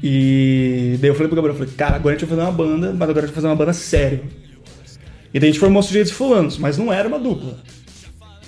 E 0.02 0.98
daí 1.00 1.10
eu 1.10 1.14
falei 1.16 1.28
pro 1.28 1.36
Gabriel, 1.36 1.54
eu 1.56 1.60
falei, 1.60 1.74
cara, 1.76 1.96
agora 1.96 2.16
a 2.16 2.18
gente 2.18 2.28
vai 2.28 2.38
fazer 2.38 2.50
uma 2.50 2.56
banda, 2.58 2.94
mas 2.94 3.10
agora 3.10 3.20
a 3.26 3.28
gente 3.28 3.36
vai 3.36 3.36
fazer 3.36 3.48
uma 3.48 3.56
banda 3.56 3.74
séria. 3.74 4.22
E 5.34 5.40
daí 5.40 5.50
a 5.50 5.52
gente 5.52 5.60
formou 5.60 5.84
Sujeitos 5.84 6.12
Fulanos, 6.12 6.58
mas 6.58 6.78
não 6.78 6.92
era 6.92 7.08
uma 7.08 7.20
dupla. 7.20 7.58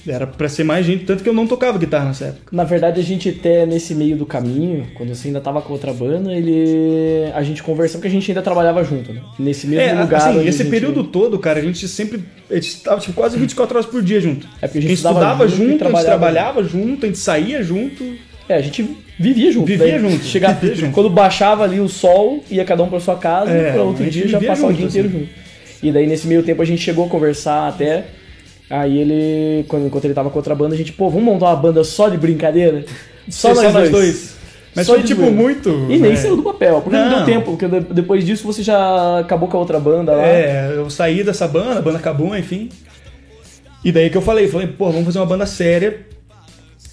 Era 0.08 0.26
pra 0.26 0.50
ser 0.50 0.64
mais 0.64 0.84
gente, 0.84 1.06
tanto 1.06 1.22
que 1.22 1.30
eu 1.30 1.34
não 1.34 1.46
tocava 1.46 1.78
guitarra 1.78 2.06
nessa 2.06 2.26
época. 2.26 2.48
Na 2.56 2.64
verdade, 2.64 3.00
a 3.00 3.04
gente 3.04 3.30
até 3.30 3.68
nesse 3.68 3.94
meio 3.94 4.18
do 4.18 4.26
caminho, 4.26 4.88
quando 4.96 5.14
você 5.14 5.28
ainda 5.28 5.40
tava 5.40 5.62
com 5.62 5.72
outra 5.74 5.94
banda, 5.94 6.34
ele. 6.34 7.32
A 7.36 7.44
gente 7.44 7.62
conversou 7.62 8.02
que 8.02 8.08
a 8.08 8.10
gente 8.10 8.32
ainda 8.32 8.42
trabalhava 8.42 8.84
junto, 8.84 9.14
né? 9.14 9.22
Nesse 9.38 9.68
mesmo 9.68 9.84
É, 9.84 10.02
lugar. 10.02 10.30
assim, 10.30 10.48
esse 10.48 10.60
gente- 10.64 10.72
período 10.72 11.04
todo, 11.04 11.38
cara, 11.38 11.60
a 11.60 11.62
gente 11.62 11.88
sempre. 11.88 12.24
A 12.50 12.56
gente 12.56 12.78
tava 12.78 13.00
tipo, 13.00 13.14
quase 13.14 13.38
24 13.38 13.78
horas 13.78 13.86
por 13.88 14.02
dia 14.02 14.20
junto. 14.20 14.48
É 14.60 14.66
porque 14.68 14.80
a 14.80 14.80
a 14.80 14.82
gente 14.82 14.88
gente 14.90 14.98
estudava 14.98 15.20
estudava 15.46 15.48
junto 15.48 15.54
e 15.54 15.58
junto, 15.58 15.68
a 15.68 15.70
gente 15.70 15.78
trabalhava 15.78 16.08
trabalhava 16.18 16.64
junto, 16.64 17.06
a 17.06 17.08
gente 17.08 17.20
saía 17.20 17.62
junto. 17.64 18.04
É, 18.50 18.56
a 18.56 18.62
gente 18.62 18.98
vivia 19.22 19.52
junto. 19.52 19.66
Vivia 19.68 19.88
daí 19.88 20.00
junto, 20.00 20.24
Chegava, 20.26 20.54
vivia 20.60 20.76
junto. 20.76 20.94
Quando 20.94 21.10
baixava 21.10 21.64
ali 21.64 21.80
o 21.80 21.88
sol, 21.88 22.44
ia 22.50 22.66
cada 22.66 22.84
um 22.84 22.90
pra 22.90 23.00
sua 23.00 23.16
casa 23.16 23.52
É, 23.52 23.70
e 23.70 23.72
pra 23.74 23.84
outro 23.84 24.10
dia 24.10 24.28
já 24.28 24.40
passava 24.40 24.68
o 24.68 24.70
junto, 24.72 24.78
dia 24.78 24.88
inteiro 24.88 25.08
assim. 25.08 25.20
junto. 25.20 25.30
E 25.84 25.92
daí 25.92 26.08
nesse 26.08 26.28
meio 26.28 26.44
tempo 26.44 26.62
a 26.62 26.66
gente 26.66 26.82
chegou 26.82 27.06
a 27.06 27.10
conversar 27.10 27.68
até. 27.70 28.06
Aí 28.70 28.98
ele, 29.00 29.66
quando, 29.68 29.88
enquanto 29.88 30.06
ele 30.06 30.14
tava 30.14 30.30
com 30.30 30.38
outra 30.40 30.56
banda, 30.56 30.76
a 30.76 30.78
gente, 30.78 30.94
pô, 30.94 31.10
vamos 31.10 31.26
montar 31.26 31.48
uma 31.48 31.56
banda 31.58 31.84
só 31.84 32.08
de 32.08 32.18
brincadeira? 32.18 32.86
Só, 33.30 33.54
Só 33.54 33.64
nós, 33.64 33.74
nós 33.74 33.90
dois. 33.90 33.92
dois. 33.92 34.36
Mas 34.74 34.88
Só 34.88 34.94
foi, 34.94 35.02
de 35.02 35.08
tipo, 35.10 35.22
zoeira. 35.22 35.36
muito, 35.36 35.70
E 35.90 35.98
nem 35.98 36.12
né? 36.12 36.16
saiu 36.16 36.38
do 36.38 36.44
papel, 36.44 36.80
porque 36.82 36.98
não, 36.98 37.10
deu 37.10 37.20
Não. 37.20 37.26
tempo, 37.26 37.52
porque 37.58 37.68
de- 37.68 37.94
depois 37.94 38.26
disso 38.26 38.46
você 38.46 38.64
já 38.64 39.20
acabou 39.20 39.50
com 39.50 39.58
a 39.58 39.60
outra 39.60 39.78
banda 39.82 40.14
lá. 40.14 40.26
É, 40.26 40.72
eu 40.76 40.90
saí 40.90 41.22
dessa 41.24 41.46
banda, 41.48 41.80
a 41.80 41.82
banda 41.82 41.98
acabou, 41.98 42.34
enfim. 42.38 42.70
E 43.84 43.92
daí 43.92 44.10
que 44.10 44.16
eu 44.16 44.22
falei, 44.22 44.48
falei, 44.48 44.68
pô, 44.68 44.86
vamos 44.90 45.06
fazer 45.06 45.20
uma 45.20 45.26
banda 45.26 45.46
séria. 45.46 46.00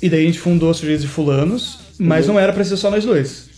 E 0.03 0.09
daí 0.09 0.23
a 0.23 0.27
gente 0.27 0.41
fundou 0.41 0.73
Sujeitos 0.75 1.05
e 1.05 1.09
Fulanos, 1.09 1.79
mas 1.99 2.27
não 2.27 2.39
era 2.39 2.53
pra 2.53 2.65
ser 2.65 2.77
só 2.77 2.91
nós 2.91 3.05
dois. 3.05 3.49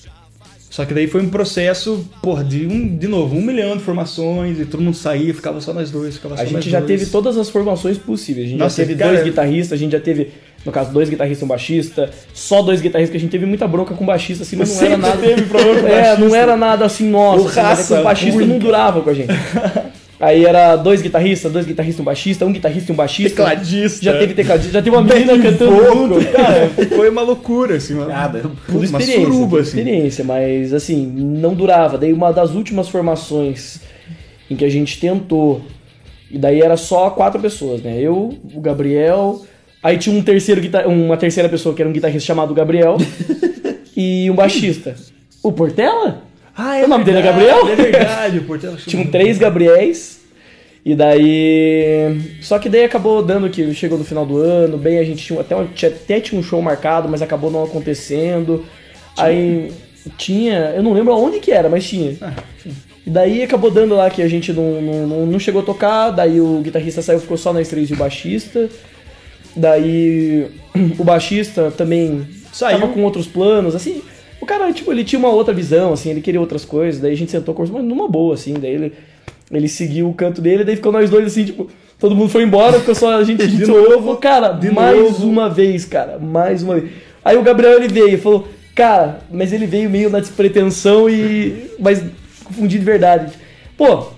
Só 0.71 0.85
que 0.85 0.95
daí 0.95 1.09
foi 1.09 1.21
um 1.21 1.29
processo, 1.29 2.09
porra, 2.23 2.45
de, 2.45 2.65
um, 2.65 2.97
de 2.97 3.09
novo, 3.09 3.35
um 3.37 3.43
milhão 3.43 3.77
de 3.77 3.83
formações, 3.83 4.61
e 4.61 4.65
todo 4.65 4.81
mundo 4.81 4.95
saía, 4.97 5.35
ficava 5.35 5.61
só 5.61 5.73
nós 5.75 5.91
dois, 5.91 6.15
ficava 6.15 6.37
só 6.37 6.43
A 6.43 6.45
nós 6.45 6.53
gente 6.53 6.71
já 6.71 6.79
dois. 6.79 6.89
teve 7.01 7.07
todas 7.11 7.37
as 7.37 7.51
formações 7.51 7.99
possíveis. 7.99 8.47
A 8.47 8.51
gente 8.51 8.59
Nossa, 8.61 8.81
já 8.81 8.87
teve 8.87 8.97
cara- 8.99 9.11
dois 9.15 9.25
guitarristas, 9.25 9.73
a 9.73 9.77
gente 9.83 9.91
já 9.93 10.01
teve, 10.01 10.31
no 10.65 10.71
caso, 10.71 10.93
dois 10.93 11.11
guitarristas 11.11 11.43
e 11.43 11.45
um 11.45 11.49
baixista, 11.49 12.09
só 12.33 12.63
dois 12.63 12.81
guitarristas, 12.81 13.11
que 13.11 13.17
a 13.17 13.21
gente 13.21 13.33
teve 13.33 13.47
muita 13.47 13.67
bronca 13.67 13.95
com 13.95 14.07
baixista, 14.07 14.45
assim, 14.45 14.55
mas 14.55 14.73
não 14.77 14.87
era 14.87 14.97
nada. 14.97 15.17
teve 15.19 15.43
problema 15.43 15.81
com 15.81 15.87
é, 15.89 15.91
baixista. 15.91 16.19
não 16.29 16.35
era 16.37 16.57
nada 16.57 16.85
assim, 16.87 17.11
nossa, 17.11 17.43
O 17.43 17.47
assim, 17.49 17.57
mas 17.57 17.57
é 17.57 17.63
raça 17.63 17.97
os 17.99 18.05
baixistas 18.05 18.35
ruim, 18.37 18.47
não 18.47 18.59
duravam 18.61 19.03
com 19.03 19.11
a 19.11 19.15
gente. 19.15 19.33
Aí 20.21 20.45
era 20.45 20.77
dois 20.77 21.01
guitarristas, 21.01 21.51
dois 21.51 21.65
guitarristas 21.65 21.99
e 21.99 22.03
um 22.03 22.05
baixista, 22.05 22.45
um 22.45 22.53
guitarrista 22.53 22.93
e 22.93 22.95
um 22.95 22.97
baixista. 22.97 23.43
Tecladista. 23.43 24.05
Já 24.05 24.19
teve 24.19 24.35
tecladista, 24.35 24.73
já 24.75 24.83
teve 24.83 24.95
uma 24.95 25.03
menina 25.03 25.39
cantando 25.39 25.85
junto. 25.87 26.25
Cara, 26.31 26.69
foi 26.95 27.09
uma 27.09 27.23
loucura, 27.23 27.77
assim. 27.77 27.95
Uma, 27.95 28.29
Tudo 28.29 28.53
uma 28.69 28.85
experiência, 28.85 29.23
suruba, 29.23 29.45
tudo 29.47 29.59
assim. 29.61 29.79
experiência, 29.79 30.23
mas 30.23 30.75
assim, 30.75 31.07
não 31.07 31.55
durava. 31.55 31.97
Daí 31.97 32.13
uma 32.13 32.33
das 32.33 32.51
últimas 32.51 32.87
formações 32.91 33.81
em 34.51 34.57
que 34.57 34.65
a 34.65 34.69
gente 34.69 35.01
tentou, 35.01 35.63
e 36.31 36.37
daí 36.37 36.61
era 36.61 36.77
só 36.77 37.09
quatro 37.09 37.41
pessoas, 37.41 37.81
né? 37.81 37.99
Eu, 37.99 38.39
o 38.53 38.61
Gabriel, 38.61 39.41
aí 39.83 39.97
tinha 39.97 40.15
um 40.15 40.23
terceiro 40.23 40.61
uma 40.87 41.17
terceira 41.17 41.49
pessoa 41.49 41.75
que 41.75 41.81
era 41.81 41.89
um 41.89 41.95
guitarrista 41.95 42.27
chamado 42.27 42.53
Gabriel 42.53 42.99
e 43.97 44.31
um 44.31 44.35
baixista. 44.35 44.95
O 45.43 45.51
Portela? 45.51 46.30
Ah, 46.63 46.77
é 46.79 46.85
o 46.85 46.89
nome 46.89 47.05
dele 47.05 47.19
é 47.19 47.23
verdade, 47.23 47.47
Gabriel? 47.49 47.73
É 47.73 47.77
verdade, 47.91 48.39
o 48.39 48.45
Portela 48.45 48.77
Tinham 48.87 49.07
três 49.07 49.39
Gabriéis. 49.39 50.21
E 50.85 50.95
daí. 50.95 52.19
Só 52.41 52.59
que 52.59 52.69
daí 52.69 52.85
acabou 52.85 53.23
dando 53.23 53.49
que 53.51 53.73
chegou 53.75 53.99
no 53.99 54.05
final 54.05 54.25
do 54.25 54.39
ano, 54.39 54.79
bem, 54.79 54.99
a 54.99 55.05
gente 55.05 55.25
tinha 55.25 55.41
até, 55.41 55.55
um- 55.57 55.67
tinha, 55.67 55.91
até 55.91 56.21
tinha 56.21 56.41
um 56.41 56.43
show 56.43 56.61
marcado, 56.63 57.09
mas 57.09 57.21
acabou 57.23 57.51
não 57.51 57.65
acontecendo. 57.65 58.65
Aí 59.17 59.71
tinha. 60.17 60.73
Eu 60.77 60.83
não 60.83 60.93
lembro 60.93 61.13
aonde 61.13 61.39
que 61.39 61.51
era, 61.53 61.69
mas 61.69 61.87
tinha. 61.87 62.17
E 63.07 63.11
daí 63.11 63.43
acabou 63.43 63.71
dando 63.71 63.95
lá 63.95 64.09
que 64.11 64.23
a 64.23 64.29
gente 64.29 64.53
não, 64.53 64.81
não, 64.81 65.27
não- 65.27 65.39
chegou 65.39 65.61
a 65.63 65.65
tocar, 65.65 66.11
daí 66.11 66.41
o 66.41 66.61
guitarrista 66.63 67.03
saiu, 67.03 67.21
ficou 67.21 67.37
só 67.37 67.53
nós 67.53 67.69
três 67.69 67.91
e 67.91 67.93
o 67.93 67.97
baixista. 67.97 68.69
Daí 69.57 70.47
o 70.99 71.05
baixista 71.05 71.71
também 71.77 72.27
Saiu. 72.53 72.79
tava 72.81 72.93
com 72.93 73.03
outros 73.03 73.27
planos, 73.27 73.75
assim. 73.75 74.03
O 74.51 74.53
cara, 74.53 74.73
tipo, 74.73 74.91
ele 74.91 75.05
tinha 75.05 75.19
uma 75.19 75.29
outra 75.29 75.55
visão, 75.55 75.93
assim, 75.93 76.11
ele 76.11 76.21
queria 76.21 76.41
outras 76.41 76.65
coisas, 76.65 77.01
daí 77.01 77.13
a 77.13 77.17
gente 77.17 77.31
sentou 77.31 77.55
conversou, 77.55 77.79
mas 77.79 77.89
numa 77.89 78.09
boa, 78.09 78.35
assim, 78.35 78.55
daí 78.55 78.73
ele, 78.73 78.93
ele 79.49 79.69
seguiu 79.69 80.09
o 80.09 80.13
canto 80.13 80.41
dele, 80.41 80.65
daí 80.65 80.75
ficou 80.75 80.91
nós 80.91 81.09
dois, 81.09 81.27
assim, 81.27 81.45
tipo, 81.45 81.69
todo 82.01 82.17
mundo 82.17 82.31
foi 82.31 82.43
embora, 82.43 82.81
ficou 82.81 82.97
só 82.97 83.17
a 83.17 83.23
gente 83.23 83.47
de, 83.47 83.65
novo, 83.65 84.17
cara, 84.17 84.49
de 84.49 84.73
mais 84.73 84.99
novo. 84.99 85.29
uma 85.29 85.49
vez, 85.49 85.85
cara, 85.85 86.19
mais 86.19 86.65
uma 86.65 86.81
vez. 86.81 86.91
Aí 87.25 87.37
o 87.37 87.43
Gabriel, 87.45 87.77
ele 87.77 87.87
veio 87.87 88.09
e 88.09 88.17
falou, 88.17 88.49
cara, 88.75 89.21
mas 89.31 89.53
ele 89.53 89.67
veio 89.67 89.89
meio 89.89 90.11
na 90.11 90.19
despretensão 90.19 91.09
e... 91.09 91.71
mas 91.79 92.03
confundi 92.43 92.77
de 92.77 92.85
verdade. 92.85 93.33
Pô, 93.77 94.09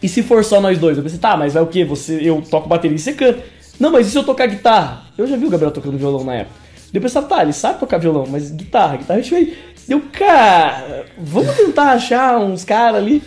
e 0.00 0.08
se 0.08 0.22
for 0.22 0.44
só 0.44 0.60
nós 0.60 0.78
dois? 0.78 0.96
Eu 0.96 1.02
pensei, 1.02 1.18
tá, 1.18 1.36
mas 1.36 1.54
vai 1.54 1.62
o 1.64 1.66
quê? 1.66 1.84
Você, 1.84 2.20
eu 2.22 2.40
toco 2.48 2.68
bateria 2.68 2.94
e 2.94 2.98
você 3.00 3.12
canta. 3.12 3.42
Não, 3.80 3.90
mas 3.90 4.06
e 4.06 4.10
se 4.10 4.18
eu 4.18 4.22
tocar 4.22 4.46
guitarra? 4.46 5.02
Eu 5.18 5.26
já 5.26 5.36
vi 5.36 5.46
o 5.46 5.50
Gabriel 5.50 5.72
tocando 5.72 5.98
violão 5.98 6.22
na 6.22 6.34
época. 6.34 6.63
Daí 6.94 7.00
eu 7.00 7.02
pensava, 7.02 7.26
tá, 7.26 7.42
ele 7.42 7.52
sabe 7.52 7.80
tocar 7.80 7.98
violão, 7.98 8.24
mas 8.30 8.52
guitarra, 8.52 8.98
guitarra 8.98 9.18
a 9.18 9.22
gente 9.22 9.32
vai. 9.34 9.52
Deu, 9.88 10.00
cara, 10.12 11.04
vamos 11.18 11.54
tentar 11.56 11.90
achar 11.92 12.38
uns 12.38 12.64
caras 12.64 13.02
ali. 13.02 13.20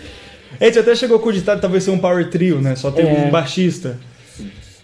A 0.60 0.64
gente 0.66 0.80
até 0.80 0.96
chegou 0.96 1.18
a 1.18 1.20
cogitar 1.20 1.60
talvez 1.60 1.84
ser 1.84 1.92
um 1.92 2.00
power 2.00 2.30
trio, 2.30 2.62
né? 2.62 2.76
Só 2.78 2.90
ter 2.92 3.06
É. 3.06 3.26
um 3.28 3.30
baixista. 3.30 4.00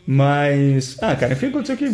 Mas. 0.05 0.97
Ah, 1.01 1.15
cara, 1.15 1.31
enfim, 1.34 1.47
aconteceu 1.47 1.77
que 1.77 1.89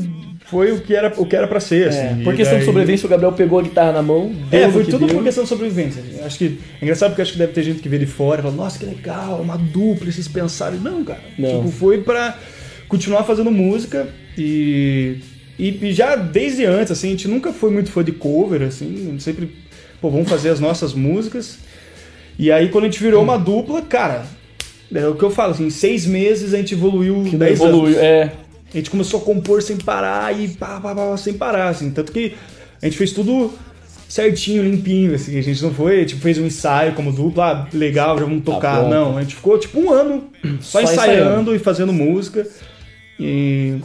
foi 0.48 0.72
o 0.72 0.82
que 0.82 0.96
era, 0.96 1.14
o 1.16 1.26
que 1.28 1.36
era 1.36 1.48
pra 1.48 1.60
ser, 1.60 1.90
assim. 1.90 2.00
É, 2.00 2.16
E 2.20 2.24
por 2.24 2.36
questão 2.36 2.56
de 2.58 2.62
daí- 2.62 2.66
sobrevivência, 2.66 3.06
o 3.06 3.10
Gabriel 3.10 3.32
pegou 3.34 3.60
a 3.60 3.62
guitarra 3.62 3.92
na 3.92 4.02
mão. 4.02 4.34
É, 4.52 4.68
foi 4.70 4.84
tudo 4.84 5.06
deu. 5.06 5.16
por 5.16 5.24
questão 5.24 5.44
de 5.44 5.50
sobrevivência. 5.50 6.04
Acho 6.26 6.38
que 6.40 6.60
é 6.82 6.84
engraçado 6.84 7.12
porque 7.12 7.22
acho 7.22 7.34
que 7.34 7.38
deve 7.38 7.54
ter 7.54 7.62
gente 7.62 7.80
que 7.82 7.88
vê 7.88 8.00
de 8.00 8.08
fora 8.08 8.40
e 8.42 8.44
fala, 8.44 8.56
nossa, 8.56 8.80
que 8.80 8.86
legal, 8.86 9.40
uma 9.40 9.58
dupla, 9.58 10.12
vocês 10.12 10.28
pensaram. 10.28 10.78
Não, 10.78 11.04
cara. 11.04 11.20
Não. 11.38 11.58
Tipo, 11.60 11.72
foi 11.72 12.02
pra 12.02 12.36
continuar 12.88 13.24
fazendo 13.24 13.52
música 13.52 14.08
e, 14.36 15.18
e. 15.60 15.86
e 15.88 15.94
já 15.94 16.16
desde 16.16 16.66
antes, 16.66 16.92
assim, 16.92 17.08
a 17.08 17.12
gente 17.12 17.28
nunca 17.28 17.52
foi 17.54 17.70
muito 17.70 17.92
fã 17.92 18.04
de 18.04 18.14
cover, 18.14 18.62
assim. 18.64 18.94
A 18.94 19.12
gente 19.12 19.24
sempre, 19.24 19.52
pô, 20.02 20.10
vamos 20.10 20.30
fazer 20.30 20.50
as 20.50 20.60
nossas 20.60 20.94
músicas. 20.94 21.60
E 22.38 22.52
aí, 22.52 22.70
quando 22.70 22.86
a 22.86 22.88
gente 22.88 23.04
virou 23.04 23.22
uma 23.22 23.38
dupla, 23.38 23.82
cara, 23.82 24.26
é 24.94 25.08
o 25.08 25.16
que 25.16 25.24
eu 25.24 25.30
falo, 25.30 25.52
assim, 25.52 25.66
em 25.66 25.70
seis 25.70 26.06
meses 26.06 26.54
a 26.54 26.58
gente 26.58 26.74
evoluiu 26.74 27.26
Que 27.30 27.36
10 27.36 27.60
evoluiu, 27.60 27.98
anos. 27.98 27.98
é. 27.98 28.32
A 28.74 28.78
gente 28.78 28.90
começou 28.90 29.20
a 29.20 29.24
compor 29.24 29.62
sem 29.62 29.78
parar 29.78 30.40
e 30.40 30.48
pá, 30.50 30.80
pá, 30.80 30.96
pá, 30.96 31.18
sem 31.18 31.34
parar, 31.34 31.70
assim. 31.70 31.92
Tanto 31.92 32.12
que 32.12 32.34
a 32.82 32.86
gente 32.86 32.98
fez 32.98 33.12
tudo 33.12 33.52
certinho, 34.08 34.64
limpinho, 34.64 35.14
assim. 35.16 35.38
A 35.38 35.42
gente 35.42 35.62
não 35.62 35.74
foi, 35.74 36.06
tipo, 36.06 36.22
fez 36.22 36.38
um 36.38 36.46
ensaio 36.46 36.94
como 36.94 37.12
dupla, 37.12 37.68
ah, 37.72 37.76
legal, 37.76 38.18
já 38.18 38.26
vamos 38.26 38.44
tocar. 38.44 38.78
pronto. 38.80 38.90
não, 38.94 39.18
a 39.18 39.22
gente 39.22 39.36
ficou, 39.36 39.58
tipo, 39.58 39.80
um 39.80 39.92
ano 39.92 40.30
só, 40.62 40.80
Só 40.80 40.82
ensaiando, 40.82 41.22
ensaiando. 41.22 41.56
e 41.56 41.60
fazendo 41.60 41.92
música. 41.92 42.48
E... 43.20 43.78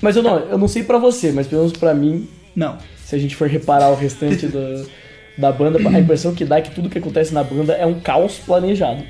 Mas 0.00 0.16
eu 0.16 0.22
não, 0.22 0.38
eu 0.38 0.58
não 0.58 0.68
sei 0.68 0.82
pra 0.82 0.98
você, 0.98 1.32
mas 1.32 1.46
pelo 1.46 1.62
menos 1.62 1.76
pra 1.76 1.94
mim. 1.94 2.28
Não. 2.54 2.78
Se 3.04 3.14
a 3.14 3.18
gente 3.18 3.34
for 3.36 3.48
reparar 3.48 3.90
o 3.90 3.94
restante 3.94 4.46
do, 4.46 4.88
da 5.36 5.50
banda, 5.50 5.78
a 5.78 6.00
impressão 6.00 6.34
que 6.34 6.44
dá 6.44 6.58
é 6.58 6.60
que 6.60 6.70
tudo 6.70 6.88
que 6.88 6.98
acontece 6.98 7.32
na 7.32 7.42
banda 7.42 7.72
é 7.72 7.86
um 7.86 8.00
caos 8.00 8.38
planejado. 8.38 9.02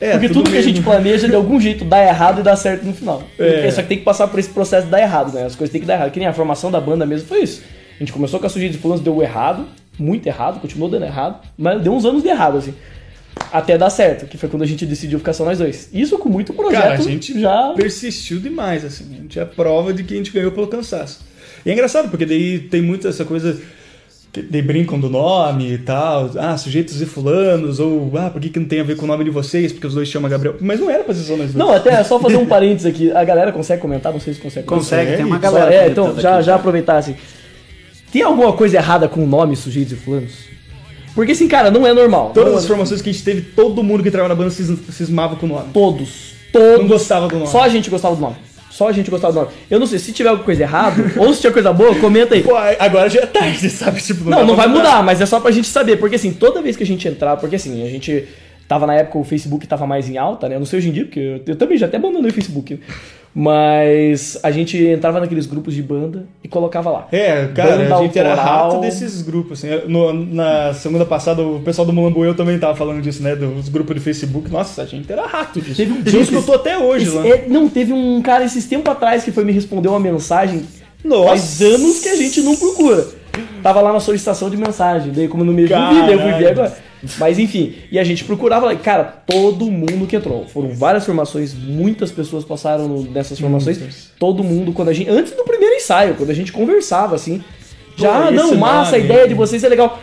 É, 0.00 0.12
Porque 0.12 0.28
tudo 0.28 0.44
tudo 0.44 0.52
que 0.52 0.58
a 0.58 0.62
gente 0.62 0.80
planeja, 0.80 1.28
de 1.28 1.34
algum 1.34 1.60
jeito, 1.60 1.84
dá 1.84 2.02
errado 2.02 2.40
e 2.40 2.42
dá 2.42 2.56
certo 2.56 2.84
no 2.84 2.94
final. 2.94 3.22
É. 3.38 3.70
Só 3.70 3.82
que 3.82 3.88
tem 3.88 3.98
que 3.98 4.04
passar 4.04 4.28
por 4.28 4.40
esse 4.40 4.48
processo 4.48 4.86
de 4.86 4.90
dar 4.90 5.00
errado, 5.00 5.32
né? 5.32 5.44
As 5.44 5.54
coisas 5.54 5.70
têm 5.70 5.80
que 5.80 5.86
dar 5.86 5.94
errado. 5.94 6.10
Que 6.10 6.18
nem 6.18 6.26
a 6.26 6.32
formação 6.32 6.70
da 6.70 6.80
banda 6.80 7.04
mesmo 7.04 7.28
foi 7.28 7.42
isso. 7.42 7.62
A 7.96 7.98
gente 7.98 8.12
começou 8.12 8.40
com 8.40 8.46
a 8.46 8.48
sujeira 8.48 8.72
de 8.72 8.78
planos, 8.78 9.02
deu 9.02 9.22
errado, 9.22 9.66
muito 9.98 10.26
errado, 10.26 10.58
continuou 10.58 10.88
dando 10.90 11.04
errado, 11.04 11.40
mas 11.56 11.82
deu 11.82 11.92
uns 11.92 12.06
anos 12.06 12.22
de 12.22 12.30
errado, 12.30 12.56
assim. 12.56 12.74
Até 13.52 13.76
dar 13.76 13.90
certo, 13.90 14.26
que 14.26 14.36
foi 14.38 14.48
quando 14.48 14.62
a 14.62 14.66
gente 14.66 14.86
decidiu 14.86 15.18
ficar 15.18 15.32
só 15.32 15.44
nós 15.44 15.58
dois. 15.58 15.88
Isso 15.92 16.18
com 16.18 16.28
muito 16.28 16.52
projeto. 16.52 16.82
Cara, 16.82 16.94
a 16.94 16.98
gente 16.98 17.40
já 17.40 17.72
persistiu 17.76 18.38
demais, 18.38 18.84
assim. 18.84 19.06
A 19.12 19.22
gente 19.22 19.38
é 19.38 19.44
prova 19.44 19.92
de 19.92 20.04
que 20.04 20.14
a 20.14 20.16
gente 20.16 20.30
ganhou 20.30 20.52
pelo 20.52 20.68
cansaço. 20.68 21.20
E 21.64 21.70
é 21.70 21.72
engraçado, 21.72 22.08
porque 22.10 22.24
daí 22.24 22.58
tem 22.58 22.80
muito 22.80 23.06
essa 23.08 23.24
coisa. 23.24 23.60
que 24.32 24.42
Daí 24.42 24.62
brincam 24.62 24.98
do 25.00 25.10
nome 25.10 25.72
e 25.72 25.78
tal. 25.78 26.30
Ah, 26.38 26.56
sujeitos 26.56 27.00
e 27.02 27.06
fulanos. 27.06 27.80
Ou, 27.80 28.10
ah, 28.16 28.30
por 28.30 28.40
que, 28.40 28.48
que 28.48 28.58
não 28.58 28.66
tem 28.66 28.80
a 28.80 28.84
ver 28.84 28.96
com 28.96 29.04
o 29.04 29.08
nome 29.08 29.24
de 29.24 29.30
vocês? 29.30 29.72
Porque 29.72 29.86
os 29.86 29.94
dois 29.94 30.08
chamam 30.08 30.30
Gabriel. 30.30 30.56
Mas 30.60 30.78
não 30.78 30.88
era 30.88 31.02
pra 31.02 31.12
ser 31.12 31.22
só 31.22 31.36
nós 31.36 31.52
dois. 31.52 31.54
Não, 31.54 31.72
até 31.72 31.90
é 31.90 32.04
só 32.04 32.18
fazer 32.20 32.36
um 32.36 32.46
parênteses 32.46 32.86
aqui. 32.86 33.10
A 33.12 33.24
galera 33.24 33.52
consegue 33.52 33.82
comentar? 33.82 34.12
Não 34.12 34.20
sei 34.20 34.34
se 34.34 34.40
consegue. 34.40 34.66
Consegue, 34.66 35.16
tem 35.16 35.24
uma 35.24 35.38
galera 35.38 35.74
É, 35.74 35.88
então, 35.88 36.18
já, 36.18 36.36
aqui. 36.36 36.46
já 36.46 36.54
aproveitar 36.54 36.98
assim. 36.98 37.16
Tem 38.12 38.22
alguma 38.22 38.52
coisa 38.52 38.76
errada 38.76 39.08
com 39.08 39.22
o 39.22 39.26
nome 39.26 39.56
sujeitos 39.56 39.92
e 39.92 39.96
fulanos? 39.96 40.50
Porque 41.14 41.32
assim, 41.32 41.48
cara, 41.48 41.70
não 41.70 41.86
é 41.86 41.92
normal. 41.92 42.30
Todas 42.34 42.50
Não 42.50 42.58
as 42.58 42.64
é- 42.64 42.68
formações 42.68 43.02
que 43.02 43.10
a 43.10 43.12
gente 43.12 43.24
teve, 43.24 43.42
todo 43.42 43.82
mundo 43.82 44.02
que 44.02 44.10
trabalha 44.10 44.28
na 44.30 44.34
banda 44.34 44.50
cis- 44.50 44.78
cismava 44.92 45.36
com 45.36 45.46
o 45.46 45.48
nome. 45.48 45.68
Todos. 45.72 46.32
Todos. 46.52 46.78
Não 46.80 46.86
gostava 46.88 47.28
do 47.28 47.36
nome. 47.36 47.48
Só 47.50 47.62
a 47.62 47.68
gente 47.68 47.90
gostava 47.90 48.14
do 48.14 48.20
nome. 48.20 48.36
Só 48.70 48.88
a 48.88 48.92
gente 48.92 49.10
gostava 49.10 49.32
do 49.32 49.40
nome. 49.40 49.52
Eu 49.70 49.78
não 49.80 49.86
sei, 49.86 49.98
se 49.98 50.12
tiver 50.12 50.28
alguma 50.30 50.44
coisa 50.44 50.62
errada, 50.62 51.02
ou 51.18 51.32
se 51.34 51.40
tiver 51.40 51.52
coisa 51.52 51.72
boa, 51.72 51.94
comenta 51.96 52.34
aí. 52.34 52.42
Pô, 52.42 52.54
agora 52.56 53.08
já 53.10 53.20
é 53.20 53.26
tarde, 53.26 53.68
sabe? 53.70 54.00
Tipo, 54.00 54.30
Não, 54.30 54.46
não 54.46 54.54
pra 54.54 54.66
vai 54.66 54.68
mudar, 54.68 55.02
mas 55.02 55.20
é 55.20 55.26
só 55.26 55.40
pra 55.40 55.50
gente 55.50 55.66
saber. 55.68 55.96
Porque 55.96 56.16
assim, 56.16 56.32
toda 56.32 56.62
vez 56.62 56.76
que 56.76 56.82
a 56.82 56.86
gente 56.86 57.06
entrar, 57.06 57.36
porque 57.36 57.56
assim, 57.56 57.84
a 57.86 57.90
gente 57.90 58.26
tava 58.68 58.86
na 58.86 58.94
época 58.94 59.18
o 59.18 59.24
Facebook 59.24 59.66
tava 59.66 59.86
mais 59.86 60.08
em 60.08 60.16
alta, 60.16 60.48
né? 60.48 60.54
Eu 60.54 60.60
não 60.60 60.66
sei 60.66 60.78
hoje 60.78 60.88
em 60.88 60.92
dia, 60.92 61.04
porque 61.04 61.18
eu, 61.18 61.40
eu 61.44 61.56
também 61.56 61.76
já 61.76 61.86
até 61.86 61.96
abandonei 61.96 62.30
o 62.30 62.34
Facebook. 62.34 62.78
Mas 63.34 64.38
a 64.42 64.50
gente 64.50 64.76
entrava 64.84 65.20
naqueles 65.20 65.46
grupos 65.46 65.72
de 65.74 65.82
banda 65.82 66.26
e 66.42 66.48
colocava 66.48 66.90
lá. 66.90 67.08
É, 67.12 67.46
cara, 67.54 67.76
Banda 67.76 67.96
a 67.96 68.02
gente 68.02 68.18
era 68.18 68.30
autoral. 68.30 68.68
rato 68.70 68.80
desses 68.80 69.22
grupos. 69.22 69.64
Assim. 69.64 69.86
No- 69.88 70.12
na 70.12 70.74
segunda 70.74 71.04
passada, 71.04 71.40
o 71.42 71.60
pessoal 71.60 71.86
do 71.86 71.92
Mulambueu 71.92 72.34
também 72.34 72.58
tava 72.58 72.74
falando 72.74 73.00
disso, 73.00 73.22
né? 73.22 73.36
Dos 73.36 73.68
grupos 73.68 73.94
de 73.94 74.00
Facebook. 74.02 74.50
Nossa, 74.50 74.82
a 74.82 74.86
gente 74.86 75.10
era 75.12 75.26
rato 75.26 75.60
disso. 75.60 75.76
Teve, 75.76 75.92
a 76.04 76.10
gente 76.10 76.22
escutou 76.22 76.54
até 76.56 76.76
hoje 76.76 77.06
esse- 77.06 77.16
lá. 77.16 77.26
é, 77.26 77.44
não, 77.48 77.68
teve 77.68 77.92
um 77.92 78.20
cara 78.20 78.44
esses 78.44 78.66
tempos 78.66 78.90
atrás 78.92 79.22
que 79.24 79.30
foi 79.32 79.44
me 79.44 79.52
responder 79.52 79.88
uma 79.88 80.00
mensagem. 80.00 80.62
Nossa. 81.04 81.28
Faz 81.28 81.62
anos 81.62 82.00
que 82.00 82.08
a 82.08 82.16
gente 82.16 82.42
não 82.42 82.56
procura. 82.56 83.06
Tava 83.62 83.80
lá 83.80 83.92
na 83.92 84.00
solicitação 84.00 84.50
de 84.50 84.56
mensagem. 84.56 85.12
Daí, 85.12 85.28
como 85.28 85.42
eu 85.42 85.46
não 85.46 85.52
me 85.54 85.66
daí 85.66 86.12
eu 86.12 86.20
fui 86.20 86.32
ver 86.32 86.48
agora. 86.48 86.76
Mas 87.18 87.38
enfim, 87.38 87.74
e 87.90 87.98
a 87.98 88.04
gente 88.04 88.24
procurava. 88.24 88.74
Cara, 88.76 89.04
todo 89.04 89.70
mundo 89.70 90.06
que 90.06 90.16
entrou. 90.16 90.46
Foram 90.46 90.70
várias 90.74 91.04
formações, 91.06 91.54
muitas 91.54 92.10
pessoas 92.12 92.44
passaram 92.44 92.86
no- 92.88 93.10
nessas 93.10 93.38
formações. 93.38 93.78
Muitas. 93.78 94.10
Todo 94.18 94.44
mundo, 94.44 94.72
quando 94.72 94.88
a 94.90 94.92
gente. 94.92 95.08
Antes 95.08 95.32
do 95.32 95.44
primeiro 95.44 95.74
ensaio, 95.76 96.14
quando 96.14 96.30
a 96.30 96.34
gente 96.34 96.52
conversava 96.52 97.14
assim. 97.14 97.42
Já, 97.96 98.28
ah, 98.28 98.30
não, 98.30 98.54
massa, 98.54 98.96
a 98.96 98.98
nome, 98.98 99.04
ideia 99.04 99.22
hein? 99.22 99.28
de 99.28 99.34
vocês 99.34 99.62
é 99.64 99.68
legal. 99.68 100.00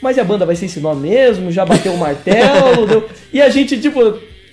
Mas 0.00 0.16
e 0.16 0.20
a 0.20 0.24
banda 0.24 0.46
vai 0.46 0.54
ser 0.54 0.66
esse 0.66 0.80
nome 0.80 1.08
mesmo? 1.08 1.50
Já 1.50 1.64
bateu 1.64 1.92
o 1.92 1.98
martelo? 1.98 2.86
deu... 2.88 3.08
E 3.32 3.42
a 3.42 3.48
gente, 3.48 3.78
tipo, 3.80 4.00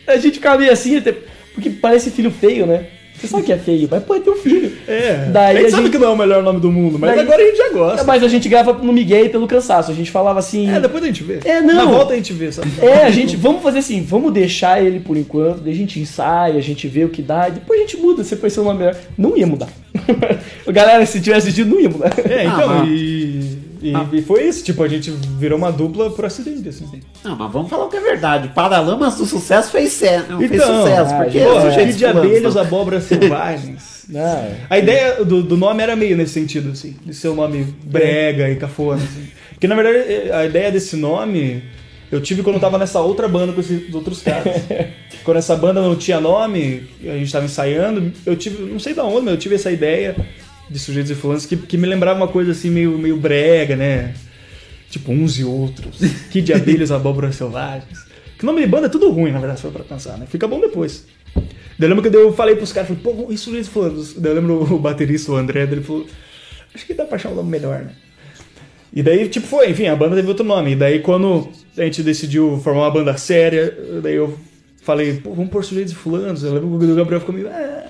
a 0.08 0.18
gente 0.18 0.36
ficava 0.36 0.58
meio 0.58 0.72
assim, 0.72 0.98
até- 0.98 1.16
porque 1.54 1.70
parece 1.70 2.10
filho 2.12 2.32
feio, 2.32 2.66
né? 2.66 2.88
Você 3.26 3.32
sabe 3.32 3.44
que 3.44 3.52
é 3.54 3.58
feio, 3.58 3.88
mas 3.92 4.04
pode 4.04 4.24
ter 4.24 4.30
um 4.30 4.36
filho. 4.36 4.72
É. 4.88 5.30
Daí 5.32 5.58
a 5.58 5.60
gente 5.62 5.68
a 5.68 5.72
sabe 5.72 5.84
gente- 5.84 5.92
que 5.94 5.98
não 5.98 6.08
é 6.10 6.12
o 6.12 6.18
melhor 6.18 6.44
nome 6.44 6.60
do 6.60 6.72
mundo, 6.72 6.98
mas 7.00 7.12
Daí- 7.12 7.20
agora 7.22 7.42
a 7.42 7.46
gente 7.46 7.58
já 7.58 7.70
gosta. 7.70 8.04
Mas 8.04 8.24
a 8.24 8.28
gente 8.28 8.48
grava 8.50 8.74
no 8.74 8.94
Miguel 8.94 9.30
pelo 9.30 9.48
cansaço. 9.48 9.92
A 9.92 9.94
gente 9.96 10.12
falava 10.12 10.40
assim. 10.40 10.70
É, 10.70 10.80
depois 10.80 11.04
a 11.04 11.08
gente 11.08 11.24
vê. 11.24 11.40
É, 11.46 11.62
não. 11.62 11.76
Na 11.76 11.86
volta 11.86 12.14
a 12.14 12.16
gente 12.16 12.34
vê, 12.34 12.52
sabe? 12.52 12.70
É, 12.82 13.04
a 13.04 13.12
gente, 13.12 13.36
vamos 13.36 13.62
fazer 13.64 13.80
assim, 13.80 14.02
vamos 14.02 14.32
deixar 14.34 14.84
ele 14.84 15.00
por 15.00 15.18
enquanto, 15.18 15.62
daí 15.62 15.74
a 15.74 15.76
gente 15.76 16.00
ensaia, 16.00 16.56
a 16.58 16.62
gente 16.62 16.88
vê 16.88 17.04
o 17.06 17.10
que 17.10 17.22
dá, 17.22 17.48
e 17.50 17.52
depois 17.54 17.80
a 17.80 17.84
gente 17.84 17.98
muda, 17.98 18.24
se 18.24 18.36
for 18.36 18.50
ser 18.50 18.60
um 18.62 18.66
nome 18.66 18.80
melhor. 18.80 18.96
Não 19.18 19.36
ia 19.38 19.48
mudar. 19.48 19.70
Galera, 20.68 21.06
se 21.06 21.22
tivesse 21.22 21.48
assistido, 21.48 21.70
não 21.74 21.80
ia 21.80 21.90
mudar. 21.90 22.14
É, 22.30 22.46
então, 22.46 22.70
Ah, 22.70 22.86
mas- 22.86 23.58
e, 23.90 23.94
e- 24.16 24.20
e 24.20 24.22
foi 24.22 24.48
isso. 24.48 24.64
Tipo, 24.64 24.84
a 24.84 24.88
gente 24.88 25.12
virou 25.12 25.58
uma 25.58 25.72
dupla 25.72 26.10
por 26.10 26.26
acidente, 26.26 26.68
assim. 26.70 26.86
Não, 27.24 27.36
mas 27.36 27.52
vamos 27.52 27.70
falar 27.70 27.86
o 27.86 27.90
que 27.90 27.98
é 27.98 28.02
verdade. 28.02 28.50
Paralamas 28.50 29.16
do 29.18 29.26
Sucesso 29.26 29.72
fez, 29.72 29.92
sé- 29.94 30.22
fez 30.22 30.52
Então, 30.52 30.82
sucesso. 30.84 31.14
ah, 31.14 31.24
porque 31.24 31.40
Porra, 31.40 31.62
sujeitos 31.62 31.86
Kid 31.96 31.98
de 31.98 32.06
abelhas, 32.06 32.56
não. 32.56 32.62
abóboras 32.62 33.04
selvagens. 33.10 34.06
Ah, 34.16 34.48
A 34.70 34.78
ideia 34.78 35.24
do, 35.26 35.42
do 35.42 35.58
nome 35.58 35.82
era 35.82 35.96
meio 35.96 36.16
nesse 36.16 36.34
sentido, 36.34 36.72
assim, 36.72 36.96
de 37.06 37.14
ser 37.14 37.30
um 37.30 37.36
nome 37.36 37.64
brega 37.84 38.50
e 38.50 38.56
cafona, 38.56 39.02
assim. 39.04 39.28
Porque, 39.52 39.68
na 39.68 39.76
verdade, 39.76 40.32
a 40.32 40.46
ideia 40.46 40.72
desse 40.72 40.96
nome 40.96 41.64
Eu 42.12 42.22
tive 42.22 42.44
quando 42.44 42.56
eu 42.58 42.62
tava 42.62 42.78
nessa 42.78 43.02
outra 43.02 43.28
banda 43.28 43.52
com 43.52 43.60
esses 43.60 43.92
outros 43.94 44.22
caras. 44.22 44.62
quando 45.26 45.38
essa 45.38 45.56
banda 45.56 45.82
não 45.82 45.96
tinha 45.96 46.20
nome, 46.22 46.84
a 47.04 47.18
gente 47.18 47.32
tava 47.32 47.46
ensaiando, 47.46 48.12
eu 48.26 48.36
tive, 48.36 48.62
não 48.72 48.80
sei 48.80 48.94
da 48.94 49.04
onde, 49.04 49.22
mas 49.26 49.34
eu 49.34 49.40
tive 49.40 49.56
essa 49.56 49.72
ideia 49.72 50.16
de 50.70 50.80
sujeitos 50.80 51.12
e 51.12 51.16
fulanos 51.16 51.46
que, 51.46 51.56
que 51.56 51.78
me 51.78 51.88
lembrava 51.88 52.18
uma 52.20 52.28
coisa 52.28 52.52
assim 52.52 52.70
meio, 52.70 52.98
meio 52.98 53.18
brega, 53.18 53.76
né? 53.76 54.14
Tipo, 54.90 55.12
uns 55.12 55.38
e 55.40 55.44
outros. 55.44 56.00
Que 56.32 56.42
de 56.42 56.54
abelhas, 56.54 56.92
abóboras 56.92 57.36
selvagens. 57.36 58.06
Que 58.38 58.46
nome 58.46 58.62
de 58.62 58.68
banda 58.68 58.88
é 58.88 58.90
tudo 58.90 59.10
ruim, 59.12 59.32
na 59.32 59.40
verdade, 59.40 59.60
se 59.60 59.66
for 59.66 59.72
pra 59.72 59.84
pensar, 59.84 60.18
né? 60.18 60.26
Fica 60.30 60.48
bom 60.48 60.60
depois. 60.60 61.06
Daí 61.78 61.90
eu 61.90 61.96
lembro 61.96 62.10
que 62.10 62.16
eu 62.16 62.34
falei 62.34 62.56
pros 62.56 62.72
caras, 62.72 62.90
falei, 62.90 63.04
pô, 63.04 63.32
e 63.32 63.38
sujeitos 63.38 63.70
e 63.70 63.72
fulanos? 63.72 64.14
Daí 64.14 64.32
eu 64.32 64.36
lembro 64.36 64.74
o 64.74 64.80
baterista, 64.80 65.32
o 65.32 65.36
André, 65.36 65.64
ele 65.64 65.82
falou, 65.82 66.06
acho 66.74 66.86
que 66.86 66.94
dá 66.94 67.06
pra 67.06 67.16
achar 67.16 67.30
um 67.30 67.36
nome 67.36 67.50
melhor, 67.50 67.80
né? 67.80 67.92
E 68.94 69.04
daí, 69.04 69.28
tipo, 69.28 69.46
foi, 69.46 69.70
enfim, 69.72 69.88
a 69.88 69.96
banda 69.96 70.16
teve 70.16 70.28
outro 70.30 70.46
nome. 70.46 70.72
E 70.72 70.76
daí, 70.76 71.00
quando 71.00 71.50
a 71.78 71.84
gente 71.84 72.02
decidiu 72.02 72.60
formar 72.64 72.84
uma 72.84 72.92
banda 72.92 73.18
séria, 73.18 73.78
daí 74.02 74.16
eu 74.16 74.38
falei, 74.82 75.16
pô, 75.16 75.34
vamos 75.34 75.52
pôr 75.52 75.66
sujeitos 75.66 75.92
e 75.92 75.96
fulanos. 75.96 76.44
Eu 76.44 76.54
lembro 76.54 76.80
que 76.80 76.86
o 76.86 76.96
Gabriel 76.96 77.20
ficou 77.20 77.36
meio. 77.36 77.50
"Ah, 77.50 77.84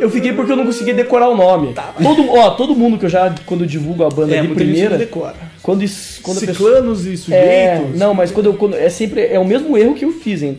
Eu 0.00 0.10
fiquei 0.10 0.32
porque 0.32 0.50
eu 0.50 0.56
não 0.56 0.66
conseguia 0.66 0.94
decorar 0.94 1.28
o 1.28 1.36
nome. 1.36 1.74
Todo, 2.02 2.30
ó, 2.30 2.50
todo 2.50 2.74
mundo 2.74 2.98
que 2.98 3.04
eu 3.04 3.10
já, 3.10 3.32
quando 3.46 3.62
eu 3.62 3.66
divulgo 3.66 4.04
a 4.04 4.08
banda 4.08 4.34
É, 4.34 4.42
gente 4.42 4.54
primeira. 4.54 4.90
não 4.90 4.98
decora. 4.98 5.34
Quando, 5.62 5.84
isso, 5.84 6.20
quando 6.22 6.38
Ciclanos 6.40 7.06
e 7.06 7.16
sujeitos. 7.16 7.30
É, 7.30 7.84
não, 7.94 8.12
mas 8.14 8.30
quando 8.32 8.46
eu. 8.46 8.54
Quando, 8.54 8.74
é 8.74 8.88
sempre. 8.88 9.26
É 9.26 9.38
o 9.38 9.44
mesmo 9.44 9.78
erro 9.78 9.94
que 9.94 10.04
eu 10.04 10.12
fiz, 10.12 10.42
hein? 10.42 10.58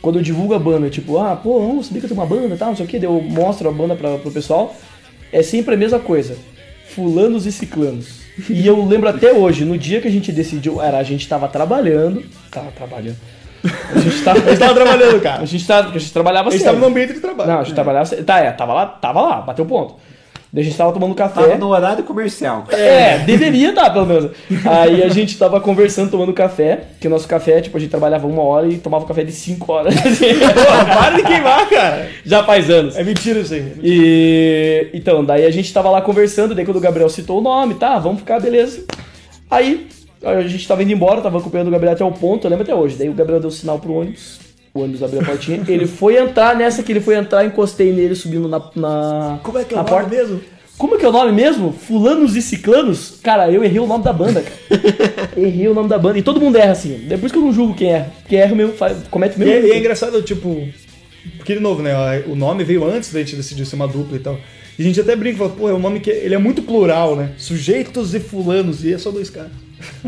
Quando 0.00 0.18
eu 0.18 0.22
divulgo 0.22 0.54
a 0.54 0.58
banda, 0.58 0.90
tipo, 0.90 1.18
ah, 1.18 1.36
pô, 1.36 1.60
vamos 1.60 1.86
sabia 1.86 2.00
que 2.00 2.06
eu 2.06 2.08
tenho 2.10 2.20
uma 2.20 2.26
banda 2.26 2.54
e 2.54 2.58
tal, 2.58 2.68
não 2.70 2.76
sei 2.76 2.84
o 2.84 2.88
que, 2.88 2.98
daí 2.98 3.08
eu 3.08 3.20
mostro 3.20 3.68
a 3.68 3.72
banda 3.72 3.94
pra, 3.94 4.18
pro 4.18 4.30
pessoal. 4.32 4.74
É 5.32 5.42
sempre 5.42 5.74
a 5.74 5.78
mesma 5.78 5.98
coisa. 5.98 6.36
Fulanos 6.88 7.46
e 7.46 7.52
ciclanos. 7.52 8.20
E 8.50 8.66
eu 8.66 8.84
lembro 8.84 9.08
até 9.08 9.32
hoje, 9.32 9.64
no 9.64 9.76
dia 9.78 10.00
que 10.00 10.08
a 10.08 10.10
gente 10.10 10.32
decidiu, 10.32 10.80
era, 10.80 10.98
a 10.98 11.02
gente 11.02 11.28
tava 11.28 11.46
trabalhando. 11.48 12.24
Tava 12.50 12.70
trabalhando. 12.72 13.16
A 13.64 13.98
gente 13.98 14.22
tava, 14.22 14.38
A 14.40 14.48
gente 14.48 14.58
tava 14.58 14.74
trabalhando, 14.74 15.20
cara. 15.20 15.42
A 15.42 15.46
gente, 15.46 15.66
tava, 15.66 15.88
a 15.90 15.98
gente 15.98 16.12
trabalhava 16.12 16.48
A 16.48 16.52
gente 16.52 16.64
tava 16.64 16.78
no 16.78 16.86
ambiente 16.86 17.14
de 17.14 17.20
trabalho. 17.20 17.50
Não, 17.50 17.60
a 17.60 17.62
gente 17.62 17.74
trabalhava 17.74 18.04
sério. 18.06 18.24
Tá, 18.24 18.38
é, 18.38 18.50
tava 18.50 18.72
lá, 18.72 18.86
tava 18.86 19.20
lá, 19.20 19.40
bateu 19.40 19.64
ponto. 19.64 19.96
Daí 20.52 20.60
a 20.60 20.64
gente 20.66 20.76
tava 20.76 20.92
tomando 20.92 21.14
café. 21.14 21.40
Tava 21.40 21.56
no 21.56 21.68
horário 21.68 22.04
comercial. 22.04 22.66
É, 22.68 23.20
deveria 23.20 23.70
estar, 23.70 23.88
pelo 23.88 24.04
menos. 24.04 24.32
Aí 24.66 25.02
a 25.02 25.08
gente 25.08 25.38
tava 25.38 25.58
conversando, 25.62 26.10
tomando 26.10 26.34
café, 26.34 26.80
que 27.00 27.06
o 27.06 27.10
nosso 27.10 27.26
café, 27.26 27.62
tipo, 27.62 27.74
a 27.78 27.80
gente 27.80 27.88
trabalhava 27.88 28.26
uma 28.26 28.42
hora 28.42 28.68
e 28.68 28.76
tomava 28.76 29.06
café 29.06 29.24
de 29.24 29.32
cinco 29.32 29.72
horas. 29.72 29.94
Pô, 29.96 30.94
para 30.94 31.16
de 31.16 31.22
queimar, 31.22 31.66
cara. 31.70 32.10
Já 32.22 32.44
faz 32.44 32.68
anos. 32.68 32.96
É 32.98 33.02
mentira 33.02 33.40
isso 33.40 33.54
aí. 33.54 33.72
E 33.82 34.90
então, 34.92 35.24
daí 35.24 35.46
a 35.46 35.50
gente 35.50 35.72
tava 35.72 35.88
lá 35.88 36.02
conversando, 36.02 36.54
daí 36.54 36.66
quando 36.66 36.76
o 36.76 36.80
Gabriel 36.80 37.08
citou 37.08 37.38
o 37.38 37.42
nome, 37.42 37.76
tá, 37.76 37.98
vamos 37.98 38.18
ficar, 38.18 38.38
beleza. 38.38 38.84
Aí 39.50 39.88
a 40.24 40.42
gente 40.46 40.66
tava 40.66 40.82
indo 40.82 40.92
embora, 40.92 41.20
tava 41.20 41.38
acompanhando 41.38 41.68
o 41.68 41.70
Gabriel 41.70 41.94
até 41.94 42.04
o 42.04 42.12
ponto, 42.12 42.46
eu 42.46 42.50
lembro 42.50 42.64
até 42.64 42.74
hoje. 42.74 42.96
Daí 42.96 43.08
o 43.08 43.14
Gabriel 43.14 43.40
deu 43.40 43.50
sinal 43.50 43.78
pro 43.78 43.92
ônibus, 43.94 44.40
o 44.74 44.80
ônibus 44.80 45.02
abriu 45.02 45.20
a 45.20 45.24
portinha, 45.24 45.62
ele 45.68 45.86
foi 45.86 46.16
entrar 46.16 46.56
nessa 46.56 46.82
que 46.82 46.92
ele 46.92 47.00
foi 47.00 47.16
entrar, 47.16 47.44
encostei 47.44 47.92
nele 47.92 48.14
subindo 48.14 48.48
na, 48.48 48.62
na 48.74 49.40
Como 49.42 49.58
é 49.58 49.64
que 49.64 49.74
é 49.74 49.80
o 49.80 49.82
nome 49.82 50.08
mesmo? 50.08 50.40
Como 50.78 50.94
é 50.94 50.98
que 50.98 51.04
é 51.04 51.08
o 51.08 51.12
nome 51.12 51.32
mesmo? 51.32 51.72
Fulanos 51.72 52.34
e 52.34 52.42
Ciclanos? 52.42 53.20
Cara, 53.22 53.50
eu 53.50 53.62
errei 53.62 53.78
o 53.78 53.86
nome 53.86 54.02
da 54.02 54.12
banda, 54.12 54.42
cara. 54.42 55.30
errei 55.36 55.68
o 55.68 55.74
nome 55.74 55.88
da 55.88 55.98
banda. 55.98 56.18
E 56.18 56.22
todo 56.22 56.40
mundo 56.40 56.56
erra 56.56 56.72
assim. 56.72 57.04
Depois 57.06 57.30
que 57.30 57.38
eu 57.38 57.42
não 57.42 57.52
julgo 57.52 57.74
quem 57.74 57.92
erra. 57.92 58.12
Quem 58.28 58.38
erra 58.40 58.54
mesmo, 58.54 58.72
faz, 58.72 58.96
comete 59.08 59.38
o 59.38 59.42
E 59.42 59.44
mesmo. 59.44 59.66
é, 59.66 59.68
e 59.68 59.72
é 59.72 59.78
engraçado, 59.78 60.20
tipo. 60.22 60.66
Porque, 61.36 61.54
de 61.54 61.60
novo, 61.60 61.82
né? 61.82 61.92
O 62.26 62.34
nome 62.34 62.64
veio 62.64 62.84
antes 62.84 63.12
da 63.12 63.20
gente 63.20 63.36
decidir 63.36 63.64
ser 63.64 63.76
uma 63.76 63.86
dupla 63.86 64.16
e 64.16 64.20
tal. 64.20 64.36
E 64.76 64.82
a 64.82 64.84
gente 64.84 65.00
até 65.00 65.14
brinca, 65.14 65.38
fala, 65.38 65.50
pô, 65.50 65.68
é 65.68 65.74
um 65.74 65.78
nome 65.78 66.00
que 66.00 66.10
ele 66.10 66.34
é 66.34 66.38
muito 66.38 66.62
plural, 66.62 67.14
né? 67.14 67.32
Sujeitos 67.36 68.14
e 68.14 68.18
fulanos, 68.18 68.82
e 68.82 68.92
é 68.92 68.98
só 68.98 69.10
dois 69.10 69.30
caras. 69.30 69.52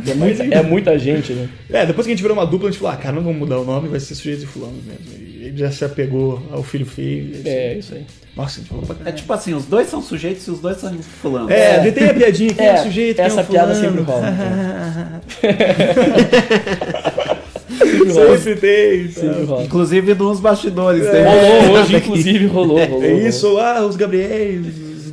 É 0.06 0.14
muita, 0.14 0.44
é 0.44 0.62
muita 0.62 0.98
gente, 0.98 1.32
né? 1.32 1.48
É, 1.70 1.86
depois 1.86 2.06
que 2.06 2.12
a 2.12 2.14
gente 2.16 2.22
virou 2.22 2.36
uma 2.36 2.46
dupla, 2.46 2.68
a 2.68 2.70
gente 2.72 2.80
falou, 2.80 2.94
ah, 2.94 2.96
cara, 2.96 3.14
não 3.16 3.22
vamos 3.22 3.38
mudar 3.38 3.58
o 3.58 3.64
nome, 3.64 3.88
vai 3.88 4.00
ser 4.00 4.14
sujeitos 4.14 4.44
e 4.44 4.46
fulanos 4.46 4.82
mesmo. 4.84 5.04
E 5.18 5.44
ele 5.46 5.56
já 5.58 5.70
se 5.70 5.84
apegou 5.84 6.42
ao 6.50 6.62
filho 6.62 6.86
feio. 6.86 7.30
e 7.44 7.48
É, 7.48 7.76
isso 7.78 7.94
aí. 7.94 8.04
Nossa, 8.36 8.58
a 8.58 8.62
gente 8.62 8.68
falou 8.68 8.84
pra 8.84 8.96
É 9.08 9.12
tipo 9.12 9.32
assim, 9.32 9.54
os 9.54 9.64
dois 9.64 9.88
são 9.88 10.02
sujeitos 10.02 10.44
e 10.46 10.50
os 10.50 10.58
dois 10.58 10.76
são 10.78 10.92
fulanos. 10.98 11.50
É, 11.52 11.78
daí 11.80 11.92
tem 11.92 12.08
a 12.08 12.14
piadinha, 12.14 12.52
quem 12.52 12.66
é, 12.66 12.70
É, 12.70 12.76
sujeito, 12.78 13.16
quem 13.16 13.24
essa 13.24 13.40
é 13.40 13.44
o 13.44 13.46
piada 13.46 13.74
fulano. 13.74 13.90
sempre 13.96 14.12
rola, 14.12 15.20
Sempre 18.38 18.56
tem. 18.56 19.08
Sempre 19.10 19.40
tá. 19.40 19.44
rola. 19.46 19.62
Inclusive 19.64 20.14
nos 20.14 20.40
bastidores. 20.40 21.04
É. 21.06 21.24
Rolou 21.24 21.78
hoje, 21.80 21.96
inclusive, 21.98 22.46
rolou. 22.46 22.78
rolou 22.84 23.02
É 23.04 23.08
rolou. 23.12 23.26
isso, 23.28 23.58
ah, 23.58 23.84
os 23.86 23.96
Gabriéis, 23.96 24.66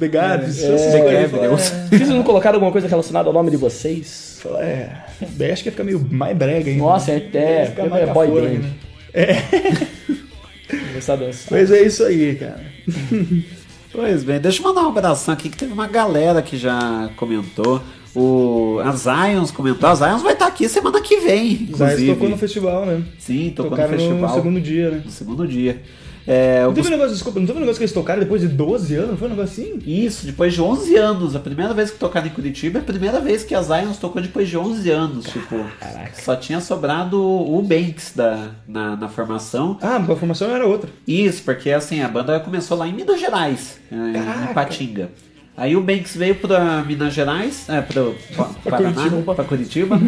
os 0.06 0.10
Degabs, 0.10 0.64
É, 0.64 0.68
é, 0.68 1.46
é, 1.46 1.48
vocês 1.48 2.10
não 2.10 2.24
colocaram 2.24 2.56
alguma 2.56 2.72
coisa 2.72 2.88
relacionada 2.88 3.28
ao 3.28 3.34
nome 3.34 3.52
de 3.52 3.58
vocês? 3.58 4.42
É, 4.60 5.52
acho 5.52 5.62
que 5.64 5.70
ia 5.70 5.72
ficar 5.72 5.84
meio 5.84 6.06
mais 6.10 6.36
brega 6.36 6.70
ainda. 6.70 6.84
Nossa, 6.84 7.12
é, 7.12 7.30
é, 7.34 7.60
Ia 7.62 7.66
ficar 7.68 7.86
é, 7.86 7.90
mais 7.90 8.10
boy 8.10 8.28
band. 8.28 8.48
ainda. 8.48 8.68
É, 9.14 9.36
Começar 10.90 11.14
a 11.14 11.16
dançar. 11.18 11.48
mas 11.52 11.72
é 11.72 11.82
isso 11.84 12.04
aí, 12.04 12.36
cara. 12.36 12.62
Pois 13.94 14.24
bem, 14.24 14.40
deixa 14.40 14.62
eu 14.62 14.64
mandar 14.64 14.84
um 14.84 14.88
abração 14.88 15.34
aqui 15.34 15.50
que 15.50 15.58
teve 15.58 15.74
uma 15.74 15.86
galera 15.86 16.42
que 16.42 16.56
já 16.58 17.10
comentou. 17.18 17.82
O, 18.16 18.80
a 18.86 18.92
Zions 18.94 19.52
comentou, 19.52 19.90
a 19.90 19.96
Zions 19.96 20.22
vai 20.22 20.32
estar 20.32 20.48
aqui 20.48 20.70
semana 20.70 21.02
que 21.02 21.18
vem, 21.18 21.52
inclusive. 21.64 22.14
tocou 22.14 22.30
no 22.30 22.38
festival, 22.38 22.86
né? 22.86 23.04
Sim, 23.20 23.52
tocou 23.54 23.72
Tocaram 23.72 23.92
no 23.92 23.98
festival. 23.98 24.30
no 24.30 24.34
segundo 24.36 24.62
dia, 24.62 24.92
né? 24.92 25.02
No 25.04 25.12
segundo 25.12 25.46
dia. 25.46 25.82
É, 26.28 26.64
Não 26.64 26.74
teve 26.74 26.88
um 26.88 26.92
negócio, 26.92 27.14
desculpa, 27.14 27.40
não 27.40 27.48
teve 27.48 27.58
um 27.58 27.62
negócio 27.62 27.80
que 27.80 27.84
eles 27.84 27.94
tocaram 27.94 28.20
depois 28.20 28.42
de 28.42 28.48
12 28.48 28.96
anos? 28.96 29.10
Não 29.12 29.18
foi 29.18 29.28
um 29.28 29.32
negócio 29.32 29.64
assim? 29.64 29.80
Isso, 29.86 30.26
depois 30.26 30.54
de 30.54 30.62
11 30.62 30.96
anos. 30.96 31.36
A 31.36 31.40
primeira 31.40 31.74
vez 31.74 31.90
que 31.92 31.98
tocaram 31.98 32.28
em 32.28 32.30
Curitiba 32.30 32.78
é 32.80 32.82
a 32.82 32.86
primeira 32.86 33.20
vez 33.20 33.44
que 33.44 33.56
a 33.56 33.62
Zions 33.62 33.98
tocou 33.98 34.22
depois 34.22 34.48
de 34.48 34.58
11 34.58 34.90
anos. 34.92 35.26
Tipo, 35.26 35.66
só 36.14 36.36
tinha 36.36 36.62
sobrado 36.62 37.20
o 37.22 37.62
Banks 37.64 38.14
da, 38.16 38.50
na, 38.68 38.96
na 38.96 39.10
formação. 39.10 39.78
Ah, 39.82 39.96
a 39.98 40.16
formação 40.16 40.50
era 40.54 40.66
outra. 40.66 40.90
Isso, 41.08 41.42
porque 41.44 41.72
assim, 41.72 42.02
a 42.02 42.08
banda 42.08 42.40
começou 42.40 42.78
lá 42.78 42.88
em 42.88 42.94
Minas 42.94 43.20
Gerais, 43.20 43.80
é, 43.92 44.50
em 44.50 44.54
Patinga. 44.54 45.10
Aí 45.58 45.76
o 45.76 45.82
Banks 45.82 46.16
veio 46.16 46.36
pra 46.36 46.84
Minas 46.84 47.14
Gerais, 47.14 47.68
é, 47.68 47.82
pro 47.82 48.16
Pa- 48.38 48.50
Paraná, 48.64 48.92
Curitiba. 48.94 49.36
pra 49.36 49.44
Curitiba. 49.44 50.02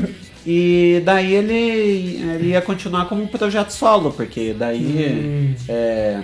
E 0.46 1.02
daí 1.06 1.34
ele, 1.34 2.22
ele 2.36 2.48
ia 2.50 2.62
continuar 2.62 3.06
como 3.06 3.24
um 3.24 3.28
projeto 3.28 3.72
solo, 3.72 4.12
porque 4.12 4.54
daí. 4.58 5.56
é, 5.70 6.22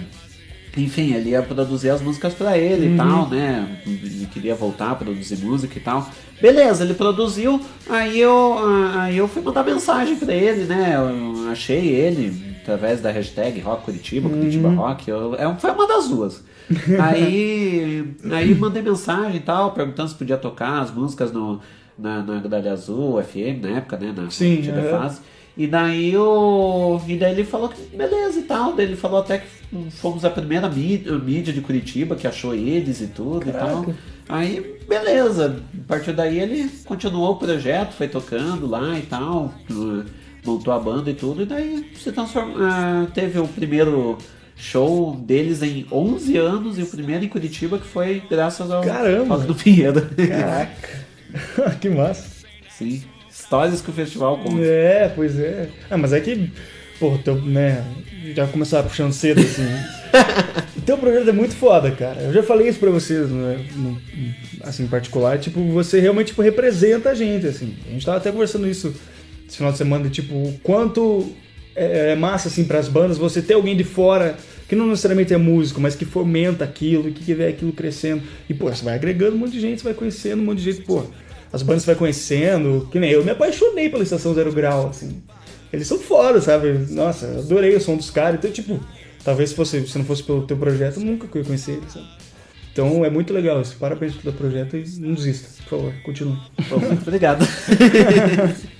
enfim, 0.77 1.13
ele 1.13 1.29
ia 1.31 1.41
produzir 1.41 1.89
as 1.89 2.01
músicas 2.01 2.33
pra 2.33 2.57
ele 2.57 2.87
Uhum. 2.87 2.93
e 2.93 2.97
tal, 2.97 3.29
né? 3.29 3.81
Ele 3.85 4.27
queria 4.31 4.55
voltar 4.55 4.91
a 4.91 4.95
produzir 4.95 5.37
música 5.37 5.77
e 5.77 5.81
tal. 5.81 6.09
Beleza, 6.41 6.83
ele 6.83 6.93
produziu, 6.93 7.59
aí 7.89 8.19
eu, 8.19 8.55
aí 8.95 9.17
eu 9.17 9.27
fui 9.27 9.41
mandar 9.41 9.63
mensagem 9.63 10.15
pra 10.15 10.33
ele, 10.33 10.65
né? 10.65 10.93
Eu 10.95 11.51
achei 11.51 11.87
ele 11.89 12.55
através 12.61 13.01
da 13.01 13.11
hashtag 13.11 13.59
Rock 13.61 13.83
Curitiba, 13.85 14.29
Curitiba 14.29 14.69
Rock. 14.69 15.09
Eu, 15.09 15.35
é, 15.35 15.53
foi 15.57 15.71
uma 15.71 15.87
das 15.87 16.07
duas. 16.07 16.43
aí, 17.01 18.05
aí 18.31 18.55
mandei 18.55 18.81
mensagem 18.81 19.37
e 19.37 19.39
tal, 19.41 19.71
perguntando 19.71 20.09
se 20.09 20.15
podia 20.15 20.37
tocar 20.37 20.81
as 20.81 20.91
músicas 20.91 21.31
no, 21.31 21.59
na, 21.99 22.23
na 22.23 22.39
Gralha 22.39 22.73
Azul, 22.73 23.21
FM, 23.21 23.61
na 23.61 23.77
época, 23.77 23.97
né? 23.97 24.13
Na 24.15 24.29
Sim, 24.29 24.59
antiga 24.59 24.83
fase. 24.83 25.21
E 25.57 25.67
daí, 25.67 26.15
o, 26.15 27.01
e 27.05 27.17
daí 27.17 27.33
ele 27.33 27.43
falou 27.43 27.67
que 27.67 27.81
beleza 27.95 28.39
e 28.39 28.43
tal. 28.43 28.73
Daí 28.73 28.85
ele 28.85 28.95
falou 28.95 29.19
até 29.19 29.39
que 29.39 29.47
fomos 29.91 30.23
a 30.23 30.29
primeira 30.29 30.69
mídia, 30.69 31.11
mídia 31.17 31.51
de 31.51 31.59
Curitiba 31.59 32.15
que 32.15 32.25
achou 32.25 32.55
eles 32.55 33.01
e 33.01 33.07
tudo 33.07 33.49
e 33.49 33.51
tal. 33.51 33.85
Aí, 34.29 34.77
beleza. 34.87 35.61
A 35.83 35.87
partir 35.87 36.13
daí 36.13 36.39
ele 36.39 36.69
continuou 36.85 37.31
o 37.31 37.35
projeto, 37.35 37.93
foi 37.93 38.07
tocando 38.07 38.67
lá 38.67 38.97
e 38.97 39.01
tal. 39.01 39.53
Montou 40.45 40.73
a 40.73 40.79
banda 40.79 41.11
e 41.11 41.13
tudo. 41.13 41.41
E 41.41 41.45
daí 41.45 41.91
se 41.93 42.11
transformou. 42.13 42.55
ah, 42.61 43.07
teve 43.13 43.37
o 43.37 43.47
primeiro 43.47 44.17
show 44.55 45.15
deles 45.15 45.61
em 45.61 45.85
11 45.91 46.37
anos 46.37 46.79
e 46.79 46.83
o 46.83 46.87
primeiro 46.87 47.25
em 47.25 47.29
Curitiba 47.29 47.77
que 47.77 47.87
foi 47.87 48.21
graças 48.29 48.69
ao 48.71 48.81
Caramba! 48.81 49.37
Do 49.39 49.55
Pinheiro. 49.55 50.01
Caraca. 50.15 51.08
que 51.79 51.89
massa. 51.89 52.45
Sim. 52.69 53.03
Histórias 53.29 53.81
que 53.81 53.89
o 53.89 53.93
festival 53.93 54.37
conta. 54.37 54.61
É, 54.63 55.09
pois 55.15 55.39
é. 55.39 55.69
Ah, 55.89 55.97
mas 55.97 56.13
é 56.13 56.19
que, 56.19 56.51
pô, 56.99 57.17
teu, 57.17 57.35
né, 57.41 57.83
já 58.35 58.45
começaram 58.47 58.87
puxando 58.87 59.13
cedo, 59.13 59.41
assim. 59.41 59.63
o 60.77 60.81
teu 60.85 60.97
projeto 60.97 61.29
é 61.29 61.33
muito 61.33 61.55
foda, 61.55 61.89
cara. 61.91 62.21
Eu 62.21 62.33
já 62.33 62.43
falei 62.43 62.67
isso 62.67 62.79
pra 62.79 62.89
vocês, 62.91 63.29
né, 63.29 63.65
no- 63.75 63.99
assim, 64.61 64.83
em 64.83 64.87
particular, 64.87 65.39
tipo, 65.39 65.61
você 65.71 65.99
realmente, 65.99 66.27
tipo, 66.27 66.41
representa 66.41 67.09
a 67.09 67.15
gente, 67.15 67.47
assim. 67.47 67.75
A 67.87 67.91
gente 67.91 68.05
tava 68.05 68.17
até 68.17 68.31
conversando 68.31 68.67
isso 68.67 68.93
esse 69.47 69.57
final 69.57 69.71
de 69.71 69.77
semana, 69.79 70.09
tipo, 70.09 70.33
o 70.35 70.59
quanto 70.61 71.33
é, 71.75 72.11
é 72.11 72.15
massa, 72.15 72.49
assim, 72.49 72.65
pras 72.65 72.87
bandas, 72.87 73.17
você 73.17 73.41
ter 73.41 73.55
alguém 73.55 73.75
de 73.75 73.83
fora 73.83 74.35
que 74.69 74.75
não 74.75 74.85
necessariamente 74.85 75.33
é 75.33 75.37
músico, 75.37 75.81
mas 75.81 75.95
que 75.95 76.05
fomenta 76.05 76.63
aquilo, 76.63 77.11
que 77.11 77.33
vê 77.33 77.47
aquilo 77.47 77.73
crescendo. 77.73 78.21
E, 78.47 78.53
pô, 78.53 78.69
você 78.69 78.85
vai 78.85 78.93
agregando 78.93 79.35
um 79.35 79.39
monte 79.39 79.53
de 79.53 79.59
gente, 79.59 79.79
você 79.79 79.85
vai 79.85 79.95
conhecendo 79.95 80.43
um 80.43 80.45
monte 80.45 80.59
de 80.59 80.71
gente, 80.71 80.85
pô. 80.85 81.03
As 81.51 81.63
bandas 81.63 81.81
você 81.81 81.87
vai 81.87 81.95
conhecendo, 81.95 82.87
que 82.91 82.99
nem 82.99 83.09
eu 83.09 83.25
me 83.25 83.31
apaixonei 83.31 83.89
pela 83.89 84.03
Estação 84.03 84.35
Zero 84.35 84.53
Grau, 84.53 84.89
assim. 84.89 85.23
Eles 85.73 85.87
são 85.87 85.97
foda, 85.97 86.39
sabe? 86.39 86.85
Nossa, 86.91 87.25
eu 87.25 87.39
adorei 87.39 87.75
o 87.75 87.81
som 87.81 87.97
dos 87.97 88.11
caras. 88.11 88.37
Então, 88.37 88.51
tipo, 88.51 88.79
talvez 89.23 89.49
se, 89.49 89.55
fosse, 89.55 89.87
se 89.87 89.97
não 89.97 90.05
fosse 90.05 90.21
pelo 90.21 90.45
teu 90.45 90.55
projeto, 90.55 90.99
eu 90.99 91.03
nunca 91.03 91.25
ia 91.35 91.43
conhecer 91.43 91.71
eles, 91.71 91.91
sabe? 91.91 92.05
Então 92.71 93.03
é 93.03 93.09
muito 93.09 93.33
legal 93.33 93.59
isso. 93.61 93.75
Parabéns 93.79 94.13
pelo 94.13 94.31
teu 94.31 94.33
projeto 94.33 94.77
e 94.77 94.83
não 94.99 95.15
desista, 95.15 95.49
por 95.63 95.79
favor, 95.79 95.93
continue. 96.03 96.37
Muito 96.87 97.01
obrigado. 97.01 97.43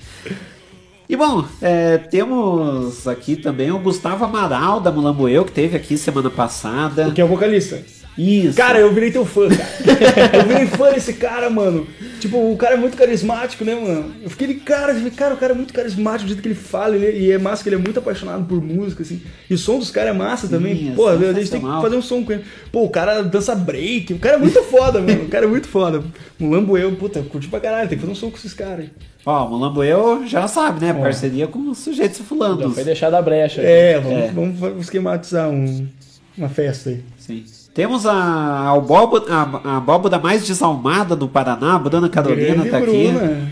E 1.09 1.15
bom, 1.15 1.43
é, 1.59 1.97
temos 1.97 3.07
aqui 3.07 3.35
também 3.35 3.71
o 3.71 3.79
Gustavo 3.79 4.25
Amaral 4.25 4.79
da 4.79 4.91
Mulamboeu, 4.91 5.43
que 5.43 5.51
teve 5.51 5.75
aqui 5.75 5.97
semana 5.97 6.29
passada. 6.29 7.09
Que 7.09 7.19
é 7.19 7.25
o 7.25 7.27
vocalista. 7.27 7.83
Isso. 8.17 8.57
Cara, 8.57 8.79
eu 8.79 8.93
virei 8.93 9.11
teu 9.11 9.25
fã, 9.25 9.47
cara. 9.47 9.69
eu 10.37 10.43
virei 10.45 10.67
fã 10.67 10.91
desse 10.91 11.13
cara, 11.13 11.49
mano. 11.49 11.87
Tipo, 12.19 12.51
o 12.51 12.57
cara 12.57 12.73
é 12.73 12.77
muito 12.77 12.97
carismático, 12.97 13.63
né, 13.63 13.73
mano? 13.75 14.13
Eu 14.21 14.29
fiquei 14.29 14.47
de 14.47 14.55
cara, 14.55 14.91
eu 14.91 14.95
falei, 14.97 15.11
cara, 15.11 15.33
o 15.35 15.37
cara 15.37 15.53
é 15.53 15.55
muito 15.55 15.73
carismático, 15.73 16.25
do 16.25 16.27
jeito 16.27 16.41
que 16.41 16.49
ele 16.49 16.55
fala, 16.55 16.97
ele- 16.97 17.17
e 17.17 17.31
é 17.31 17.37
massa 17.37 17.63
que 17.63 17.69
ele 17.69 17.77
é 17.77 17.79
muito 17.79 17.97
apaixonado 17.99 18.43
por 18.45 18.61
música, 18.61 19.03
assim. 19.03 19.21
E 19.49 19.53
o 19.53 19.57
som 19.57 19.79
dos 19.79 19.89
caras 19.89 20.13
é 20.13 20.17
massa 20.17 20.49
também. 20.49 20.89
é 20.91 20.95
Pô, 20.95 21.07
a 21.07 21.15
gente 21.15 21.49
tem 21.51 21.61
que 21.61 21.65
fazer 21.81 21.95
um 21.95 22.01
som 22.01 22.21
com 22.25 22.33
ele. 22.33 22.43
Pô, 22.73 22.83
o 22.83 22.89
cara 22.89 23.21
dança 23.21 23.55
break, 23.55 24.13
o 24.13 24.19
cara 24.19 24.35
é 24.35 24.39
muito 24.39 24.61
foda, 24.63 24.99
mano. 24.99 25.23
O 25.23 25.29
cara 25.29 25.45
é 25.45 25.47
muito 25.47 25.69
foda. 25.69 26.03
O 26.41 26.49
Lamboeu, 26.49 26.93
puta, 26.97 27.21
curti 27.21 27.47
pra 27.47 27.61
caralho, 27.61 27.87
tem 27.87 27.97
que 27.97 28.01
fazer 28.01 28.11
um 28.11 28.15
som 28.15 28.29
com 28.29 28.35
esses 28.37 28.53
caras 28.53 28.79
aí. 28.81 28.89
Ó, 29.25 29.45
o 29.45 29.49
Mulamboeu 29.51 30.27
já 30.27 30.45
sabe, 30.47 30.81
né? 30.85 30.93
Parceria 30.93 31.47
com 31.47 31.69
os 31.69 31.77
sujeitos 31.77 32.19
fulando. 32.19 32.63
Já 32.63 32.69
foi 32.69 32.83
deixar 32.83 33.09
da 33.09 33.21
brecha. 33.21 33.61
É, 33.61 33.97
vamos, 34.33 34.59
vamos 34.59 34.81
esquematizar 34.83 35.49
um- 35.49 35.87
uma 36.37 36.49
festa 36.49 36.89
aí. 36.89 37.01
Sim. 37.17 37.43
Temos 37.73 38.05
a, 38.05 38.13
a, 38.13 38.71
abóbora, 38.75 39.25
a, 39.33 39.41
a 39.73 39.77
abóbora 39.77 40.19
mais 40.19 40.45
desalmada 40.45 41.15
do 41.15 41.27
Paraná, 41.27 41.75
a 41.75 41.79
Bruna 41.79 42.09
Carolina 42.09 42.55
Grande 42.55 42.69
tá 42.69 42.77
aqui. 42.77 42.85
Bruna. 43.11 43.51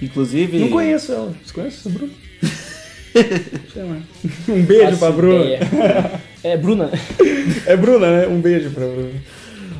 Inclusive. 0.00 0.58
Não 0.58 0.68
conheço 0.70 1.12
ela. 1.12 1.32
Você 1.44 1.52
conhece 1.52 1.76
essa 1.78 1.90
Bruna? 1.90 2.12
Chama. 3.72 4.02
Um 4.48 4.62
beijo 4.62 4.84
Faço 4.86 4.98
pra 4.98 5.10
Bruna. 5.10 5.34
ideia. 5.44 6.20
É 6.44 6.56
Bruna. 6.56 6.90
É 7.66 7.76
Bruna, 7.76 8.06
né? 8.20 8.26
Um 8.28 8.40
beijo 8.40 8.70
pra 8.70 8.86
Bruna. 8.86 9.10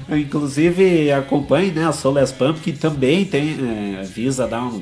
Inclusive, 0.08 1.10
acompanhe 1.12 1.70
né, 1.72 1.84
a 1.86 1.92
Solas 1.92 2.30
Pump, 2.32 2.60
que 2.60 2.72
também 2.72 3.24
tem, 3.24 3.56
é, 4.00 4.02
visa 4.04 4.46
dar 4.46 4.62
um- 4.62 4.80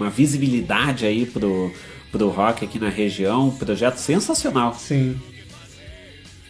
uma 0.00 0.10
visibilidade 0.10 1.06
aí 1.06 1.24
pro, 1.26 1.70
pro 2.10 2.28
rock 2.28 2.64
aqui 2.64 2.78
na 2.78 2.88
região. 2.88 3.48
Um 3.48 3.50
projeto 3.52 3.96
sensacional. 3.96 4.74
Sim. 4.78 5.16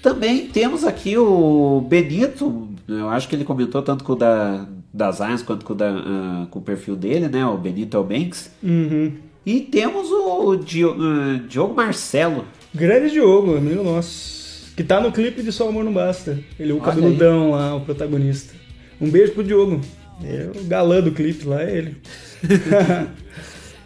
Também 0.05 0.49
temos 0.49 0.85
aqui 0.85 1.17
o 1.17 1.81
Benito, 1.89 2.69
eu 2.87 3.09
acho 3.09 3.27
que 3.27 3.35
ele 3.35 3.43
comentou 3.43 3.81
tanto 3.81 4.05
com 4.05 4.13
o 4.13 4.17
da, 4.17 4.67
da 4.93 5.11
Zions 5.11 5.43
quanto 5.43 5.65
com 5.65 5.73
o, 5.73 5.77
da, 5.77 5.89
ah, 5.89 6.47
com 6.51 6.59
o 6.59 6.63
perfil 6.63 6.95
dele, 6.95 7.27
né? 7.27 7.47
O 7.47 7.57
Benito 7.57 8.05
Banks. 8.05 8.51
Uhum. 8.63 9.13
E 9.47 9.61
temos 9.61 10.11
o 10.13 10.57
Dio- 10.57 10.95
ah, 11.01 11.41
Diogo 11.49 11.75
Marcelo. 11.75 12.45
Grande 12.75 13.13
Diogo, 13.13 13.57
amigo 13.57 13.83
nosso. 13.83 14.75
Que 14.77 14.85
tá 14.85 15.01
no 15.01 15.11
clipe 15.11 15.43
de 15.43 15.51
Só 15.51 15.71
Amor 15.71 15.83
Não 15.85 15.93
Basta. 15.95 16.39
Ele 16.61 16.73
é 16.73 16.75
o 16.75 16.77
Olha 16.77 16.85
cabeludão 16.85 17.53
lá, 17.53 17.75
o 17.75 17.81
protagonista. 17.81 18.53
Um 19.01 19.09
beijo 19.09 19.33
pro 19.33 19.43
Diogo. 19.43 19.81
É 20.23 20.51
o 20.55 20.65
galã 20.65 21.01
do 21.01 21.13
clipe 21.13 21.47
lá, 21.47 21.63
é 21.63 21.79
ele. 21.79 21.97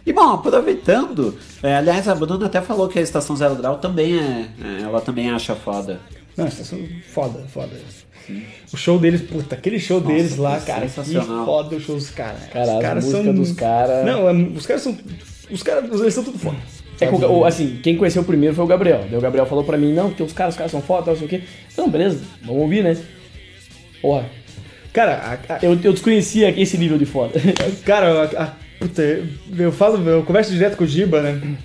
E 0.05 0.13
bom, 0.13 0.33
aproveitando, 0.33 1.35
é, 1.63 1.75
aliás, 1.75 2.07
a 2.07 2.15
Bruna 2.15 2.45
até 2.45 2.61
falou 2.61 2.87
que 2.87 2.99
a 2.99 3.01
Estação 3.01 3.35
Zero 3.35 3.55
Grau 3.55 3.77
também 3.77 4.17
é, 4.17 4.47
é, 4.63 4.81
ela 4.83 5.01
também 5.01 5.29
acha 5.29 5.55
foda. 5.55 5.99
Não, 6.37 6.47
estação 6.47 6.79
foda, 7.11 7.43
foda. 7.53 7.71
O 8.71 8.77
show 8.77 8.99
deles, 8.99 9.21
puta, 9.21 9.55
aquele 9.55 9.79
show 9.79 9.99
Nossa, 9.99 10.13
deles 10.13 10.37
lá, 10.37 10.59
cara, 10.59 10.87
que 10.87 10.91
foda 11.45 11.75
o 11.75 11.79
show 11.81 11.95
dos 11.95 12.09
caras. 12.11 12.43
Cara, 12.53 12.65
os 12.73 12.77
a 12.77 12.81
caras 12.81 13.03
música 13.05 13.23
são... 13.23 13.33
dos 13.33 13.51
caras- 13.53 14.05
Não, 14.05 14.29
é, 14.29 14.33
os 14.33 14.65
caras 14.65 14.83
são... 14.83 14.97
Os 15.51 15.63
caras, 15.63 15.99
eles 15.99 16.13
são 16.13 16.23
tudo 16.23 16.37
foda. 16.37 16.57
É 17.01 17.07
que, 17.07 17.15
o- 17.25 17.45
assim, 17.45 17.79
quem 17.81 17.97
conheceu 17.97 18.23
primeiro 18.23 18.53
foi 18.55 18.63
o 18.63 18.67
Gabriel. 18.67 19.05
Daí 19.09 19.17
o 19.17 19.21
Gabriel 19.21 19.45
falou 19.47 19.63
pra 19.63 19.77
mim, 19.77 19.93
não, 19.93 20.11
tem 20.11 20.23
os 20.25 20.31
caras, 20.33 20.53
os 20.53 20.57
caras 20.57 20.71
são 20.71 20.81
foda, 20.81 21.09
não 21.11 21.17
sei 21.17 21.25
o 21.25 21.29
quê. 21.29 21.41
Então, 21.73 21.89
beleza, 21.89 22.21
vamos 22.43 22.61
ouvir, 22.61 22.83
né? 22.83 22.95
Porra. 24.01 24.25
Cara, 24.93 25.39
eu, 25.61 25.71
eu 25.83 25.91
desconhecia 25.93 26.49
esse 26.61 26.77
nível 26.77 26.97
de 26.97 27.05
foda. 27.05 27.33
Cara, 27.85 28.23
a- 28.37 28.43
a- 28.43 28.53
puta, 28.79 29.01
eu 29.57 29.71
falo, 29.71 30.07
eu 30.09 30.23
converso 30.23 30.51
direto 30.51 30.77
com 30.77 30.83
o 30.83 30.87
Giba, 30.87 31.21
né? 31.21 31.57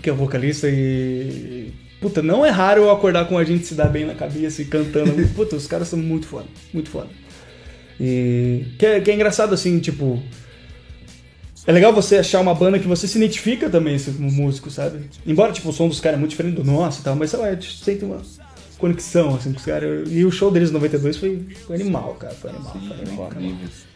Que 0.00 0.10
é 0.10 0.12
o 0.12 0.16
vocalista 0.16 0.68
e. 0.68 1.72
Puta, 2.00 2.22
não 2.22 2.44
é 2.44 2.50
raro 2.50 2.82
eu 2.82 2.90
acordar 2.90 3.26
com 3.26 3.38
a 3.38 3.44
gente 3.44 3.64
se 3.64 3.74
dar 3.74 3.88
bem 3.88 4.04
na 4.04 4.14
cabeça 4.14 4.62
e 4.62 4.64
cantando. 4.64 5.12
Puta, 5.34 5.56
os 5.56 5.66
caras 5.66 5.88
são 5.88 5.98
muito 5.98 6.26
foda, 6.26 6.46
muito 6.72 6.88
foda. 6.88 7.08
E. 8.00 8.64
Que 8.78 8.86
é, 8.86 9.00
que 9.00 9.10
é 9.10 9.14
engraçado 9.14 9.54
assim, 9.54 9.78
tipo. 9.78 10.22
É 11.64 11.70
legal 11.70 11.92
você 11.92 12.16
achar 12.16 12.40
uma 12.40 12.54
banda 12.54 12.78
que 12.78 12.88
você 12.88 13.06
se 13.06 13.16
identifica 13.16 13.70
também 13.70 13.96
como 13.96 14.32
músico, 14.32 14.68
sabe? 14.68 15.08
Embora, 15.24 15.52
tipo, 15.52 15.68
o 15.68 15.72
som 15.72 15.86
dos 15.86 16.00
caras 16.00 16.16
é 16.16 16.18
muito 16.18 16.30
diferente 16.30 16.56
do 16.56 16.64
nosso 16.64 17.00
e 17.00 17.04
tal, 17.04 17.14
mas 17.14 17.30
sei 17.30 17.38
lá, 17.38 17.46
a 17.46 17.54
gente 17.54 17.78
sente 17.84 18.04
uma 18.04 18.20
conexão, 18.78 19.36
assim, 19.36 19.52
com 19.52 19.58
os 19.60 19.64
caras. 19.64 20.08
E 20.10 20.24
o 20.24 20.30
show 20.32 20.50
deles 20.50 20.70
em 20.70 20.72
92 20.72 21.16
foi, 21.16 21.46
foi 21.64 21.76
animal, 21.76 22.14
cara. 22.14 22.34
Foi 22.34 22.50
animal, 22.50 22.72
foi 22.72 23.06
animal. 23.06 23.28
cara. 23.28 23.44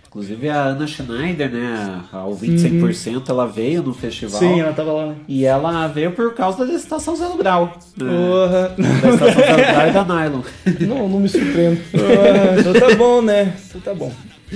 Inclusive 0.08 0.48
a 0.48 0.62
Ana 0.62 0.86
Schneider, 0.86 1.50
né, 1.50 2.00
a 2.12 2.24
ouvinte 2.24 2.62
100%, 2.62 3.28
ela 3.28 3.46
veio 3.46 3.82
no 3.82 3.92
festival. 3.92 4.40
Uhum. 4.42 4.54
Sim, 4.54 4.60
ela 4.60 4.72
tava 4.72 4.92
lá. 4.92 5.06
né? 5.08 5.16
E 5.28 5.44
ela 5.44 5.86
veio 5.88 6.12
por 6.12 6.32
causa 6.34 6.64
da 6.64 6.72
Estação 6.72 7.14
Zero 7.16 7.36
Grau. 7.36 7.76
né? 7.96 8.06
Porra. 8.10 8.68
Da 8.78 9.10
Estação 9.10 9.34
Zero 9.42 9.56
Grau 9.56 9.88
e 9.88 9.92
da 9.92 10.04
Nylon. 10.04 10.42
Não, 10.86 11.08
não 11.08 11.20
me 11.20 11.28
surpreendo. 11.28 11.80
Então 12.60 12.72
tá 12.72 12.94
bom, 12.96 13.20
né? 13.20 13.54
Então 13.68 13.80
tá 13.80 13.94
bom. 13.94 14.12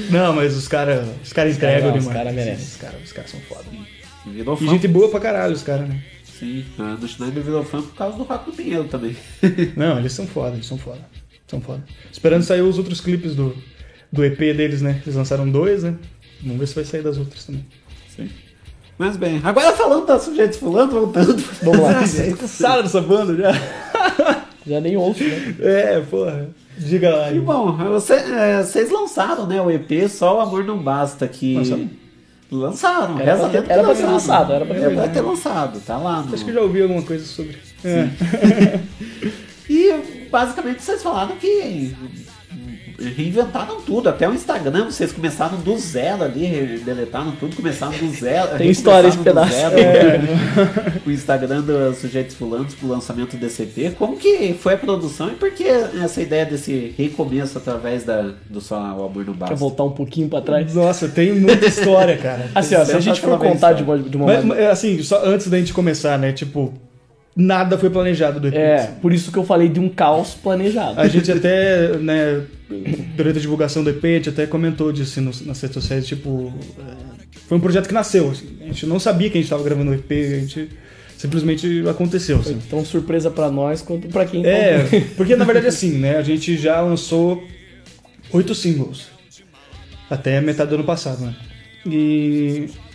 Não, 0.08 0.32
mas 0.34 0.56
os 0.56 0.66
caras 0.68 1.06
os 1.22 1.32
cara 1.32 1.50
entregam 1.50 1.88
demais. 1.92 2.06
os 2.06 2.12
caras 2.12 2.34
merecem. 2.34 2.64
Os 2.64 2.76
caras 2.76 3.02
os 3.04 3.12
caras 3.12 3.30
são 3.30 3.40
foda. 3.40 3.64
Virou 4.26 4.54
E 4.54 4.58
fã. 4.58 4.66
gente 4.68 4.86
boa 4.88 5.08
pra 5.10 5.18
caralho, 5.20 5.52
os 5.52 5.62
caras, 5.62 5.88
né? 5.88 6.00
Sim, 6.24 6.64
a 6.78 6.82
Ana 6.82 7.06
Schneider 7.08 7.42
virou 7.42 7.64
fã 7.64 7.82
por 7.82 7.94
causa 7.94 8.16
do 8.16 8.22
Rock 8.22 8.50
do 8.50 8.56
Pinheiro 8.56 8.84
também. 8.84 9.14
Não, 9.76 9.98
eles 9.98 10.12
são 10.12 10.26
foda, 10.26 10.54
eles 10.54 10.66
são 10.66 10.78
foda. 10.78 11.00
São 11.48 11.60
foda. 11.60 11.82
Esperando 12.10 12.42
sair 12.44 12.62
os 12.62 12.78
outros 12.78 13.00
clipes 13.00 13.34
do, 13.34 13.54
do 14.12 14.24
EP 14.24 14.38
deles, 14.38 14.82
né? 14.82 15.00
Eles 15.04 15.14
lançaram 15.16 15.48
dois, 15.48 15.82
né? 15.82 15.94
Vamos 16.42 16.58
ver 16.58 16.66
se 16.66 16.74
vai 16.74 16.84
sair 16.84 17.02
das 17.02 17.18
outras 17.18 17.44
também. 17.44 17.64
Sim. 18.14 18.28
Mas 18.98 19.16
bem, 19.16 19.40
agora 19.44 19.72
falando 19.72 20.06
da 20.06 20.18
sujeitos 20.18 20.58
fulano, 20.58 20.90
voltando. 20.92 21.36
Vamos 21.62 21.80
lá. 21.80 21.94
Cansado 22.38 22.82
dessa 22.84 23.00
banda 23.00 23.34
já. 23.36 23.52
Já 24.66 24.80
nem 24.80 24.96
ouço, 24.96 25.24
né? 25.24 25.54
É, 25.60 26.00
porra. 26.00 26.48
Diga 26.78 27.14
lá. 27.14 27.32
E 27.32 27.40
bom, 27.40 27.72
você- 27.76 28.14
é, 28.14 28.62
vocês 28.62 28.90
lançaram, 28.90 29.46
né, 29.46 29.60
o 29.60 29.70
EP 29.70 30.08
Só 30.08 30.38
o 30.38 30.40
Amor 30.40 30.64
Não 30.64 30.78
Basta, 30.78 31.26
que... 31.28 31.54
Lançaram. 31.56 31.90
Lançaram, 32.52 33.20
Era 33.20 33.32
reza 33.36 33.48
pra 33.48 33.62
ter- 33.62 33.70
era 33.70 33.82
pra 33.84 33.94
ter 33.94 34.02
lançado, 34.06 34.52
era 34.52 34.64
pra 34.66 34.74
ter 34.74 34.80
Era 34.82 34.90
lançado. 34.94 35.12
ter 35.12 35.20
lançado, 35.20 35.80
tá 35.80 35.96
lá 35.98 36.22
no... 36.22 36.34
Acho 36.34 36.44
que 36.44 36.50
eu 36.50 36.54
já 36.54 36.60
ouvi 36.62 36.82
alguma 36.82 37.02
coisa 37.02 37.24
sobre. 37.24 37.56
É. 37.84 38.80
E 39.68 40.26
basicamente 40.30 40.82
vocês 40.82 41.00
falaram 41.02 41.36
que 41.36 41.94
reinventaram 43.00 43.80
tudo, 43.80 44.08
até 44.08 44.28
o 44.28 44.34
Instagram, 44.34 44.86
vocês 44.86 45.12
começaram 45.12 45.58
do 45.58 45.78
zero 45.78 46.24
ali, 46.24 46.80
deletaram 46.84 47.32
tudo, 47.32 47.56
começaram 47.56 47.96
do 47.96 48.10
zero. 48.10 48.58
Tem 48.58 48.70
história 48.70 49.08
esse 49.08 49.18
do 49.18 49.24
pedaço. 49.24 49.52
zero. 49.52 49.80
O 51.06 51.10
Instagram 51.10 51.62
dos 51.62 51.98
Sujeitos 51.98 52.36
Fulanos 52.36 52.74
pro 52.74 52.88
lançamento 52.88 53.36
do 53.36 53.48
CP. 53.48 53.90
Como 53.98 54.16
que 54.16 54.54
foi 54.54 54.74
a 54.74 54.78
produção 54.78 55.28
e 55.28 55.34
por 55.34 55.50
que 55.50 55.64
essa 55.64 56.20
ideia 56.20 56.44
desse 56.44 56.94
recomeço 56.96 57.58
através 57.58 58.04
da, 58.04 58.32
do 58.48 58.60
Só 58.60 58.76
o 58.76 59.04
Amor 59.04 59.24
no 59.24 59.32
Quer 59.32 59.38
Basta? 59.38 59.54
voltar 59.56 59.84
um 59.84 59.92
pouquinho 59.92 60.28
pra 60.28 60.40
trás? 60.40 60.74
Nossa, 60.74 61.08
tem 61.08 61.32
muita 61.32 61.66
história, 61.66 62.16
cara. 62.16 62.50
Assim, 62.54 62.74
ó, 62.74 62.84
se 62.84 62.92
a 62.92 63.00
gente 63.00 63.20
for 63.20 63.38
contar 63.38 63.72
de 63.72 63.82
uma, 63.82 63.98
de 63.98 64.16
uma 64.16 64.26
Mas, 64.26 64.44
mas, 64.44 64.58
assim, 64.66 65.02
só 65.02 65.24
antes 65.24 65.48
da 65.48 65.58
gente 65.58 65.72
começar, 65.72 66.18
né? 66.18 66.32
Tipo, 66.32 66.72
nada 67.36 67.78
foi 67.78 67.90
planejado 67.90 68.40
do 68.40 68.48
EP. 68.48 68.54
É, 68.54 68.90
por 69.00 69.12
isso 69.12 69.30
que 69.30 69.38
eu 69.38 69.44
falei 69.44 69.68
de 69.68 69.80
um 69.80 69.88
caos 69.88 70.34
planejado. 70.34 71.00
A 71.00 71.08
gente 71.08 71.30
até, 71.30 71.96
né, 71.98 72.42
durante 73.16 73.38
a 73.38 73.40
divulgação 73.40 73.82
do 73.82 73.90
EP, 73.90 74.04
a 74.04 74.08
gente 74.08 74.28
até 74.28 74.46
comentou 74.46 74.92
disso 74.92 75.20
assim, 75.20 75.46
nas 75.46 75.60
redes 75.60 75.74
sociais, 75.74 76.06
tipo, 76.06 76.52
é, 76.78 76.94
foi 77.48 77.58
um 77.58 77.60
projeto 77.60 77.86
que 77.88 77.94
nasceu, 77.94 78.30
assim, 78.30 78.58
a 78.60 78.64
gente 78.66 78.86
não 78.86 78.98
sabia 79.00 79.28
que 79.28 79.38
a 79.38 79.40
gente 79.40 79.46
estava 79.46 79.62
gravando 79.62 79.90
o 79.90 79.94
EP, 79.94 80.10
a 80.10 80.40
gente 80.40 80.68
simplesmente 81.16 81.84
aconteceu, 81.88 82.42
Foi 82.42 82.52
assim. 82.52 82.62
tão 82.68 82.84
surpresa 82.84 83.30
pra 83.30 83.50
nós 83.50 83.82
quanto 83.82 84.08
pra 84.08 84.24
quem 84.24 84.44
É, 84.46 84.84
porque 85.16 85.36
na 85.36 85.44
verdade 85.44 85.66
assim, 85.68 85.98
né, 85.98 86.16
a 86.16 86.22
gente 86.22 86.56
já 86.56 86.80
lançou 86.80 87.42
oito 88.32 88.54
singles, 88.54 89.08
até 90.08 90.40
metade 90.40 90.70
do 90.70 90.76
ano 90.76 90.84
passado, 90.84 91.20
né, 91.24 91.34
e 91.86 92.66
é, 92.66 92.89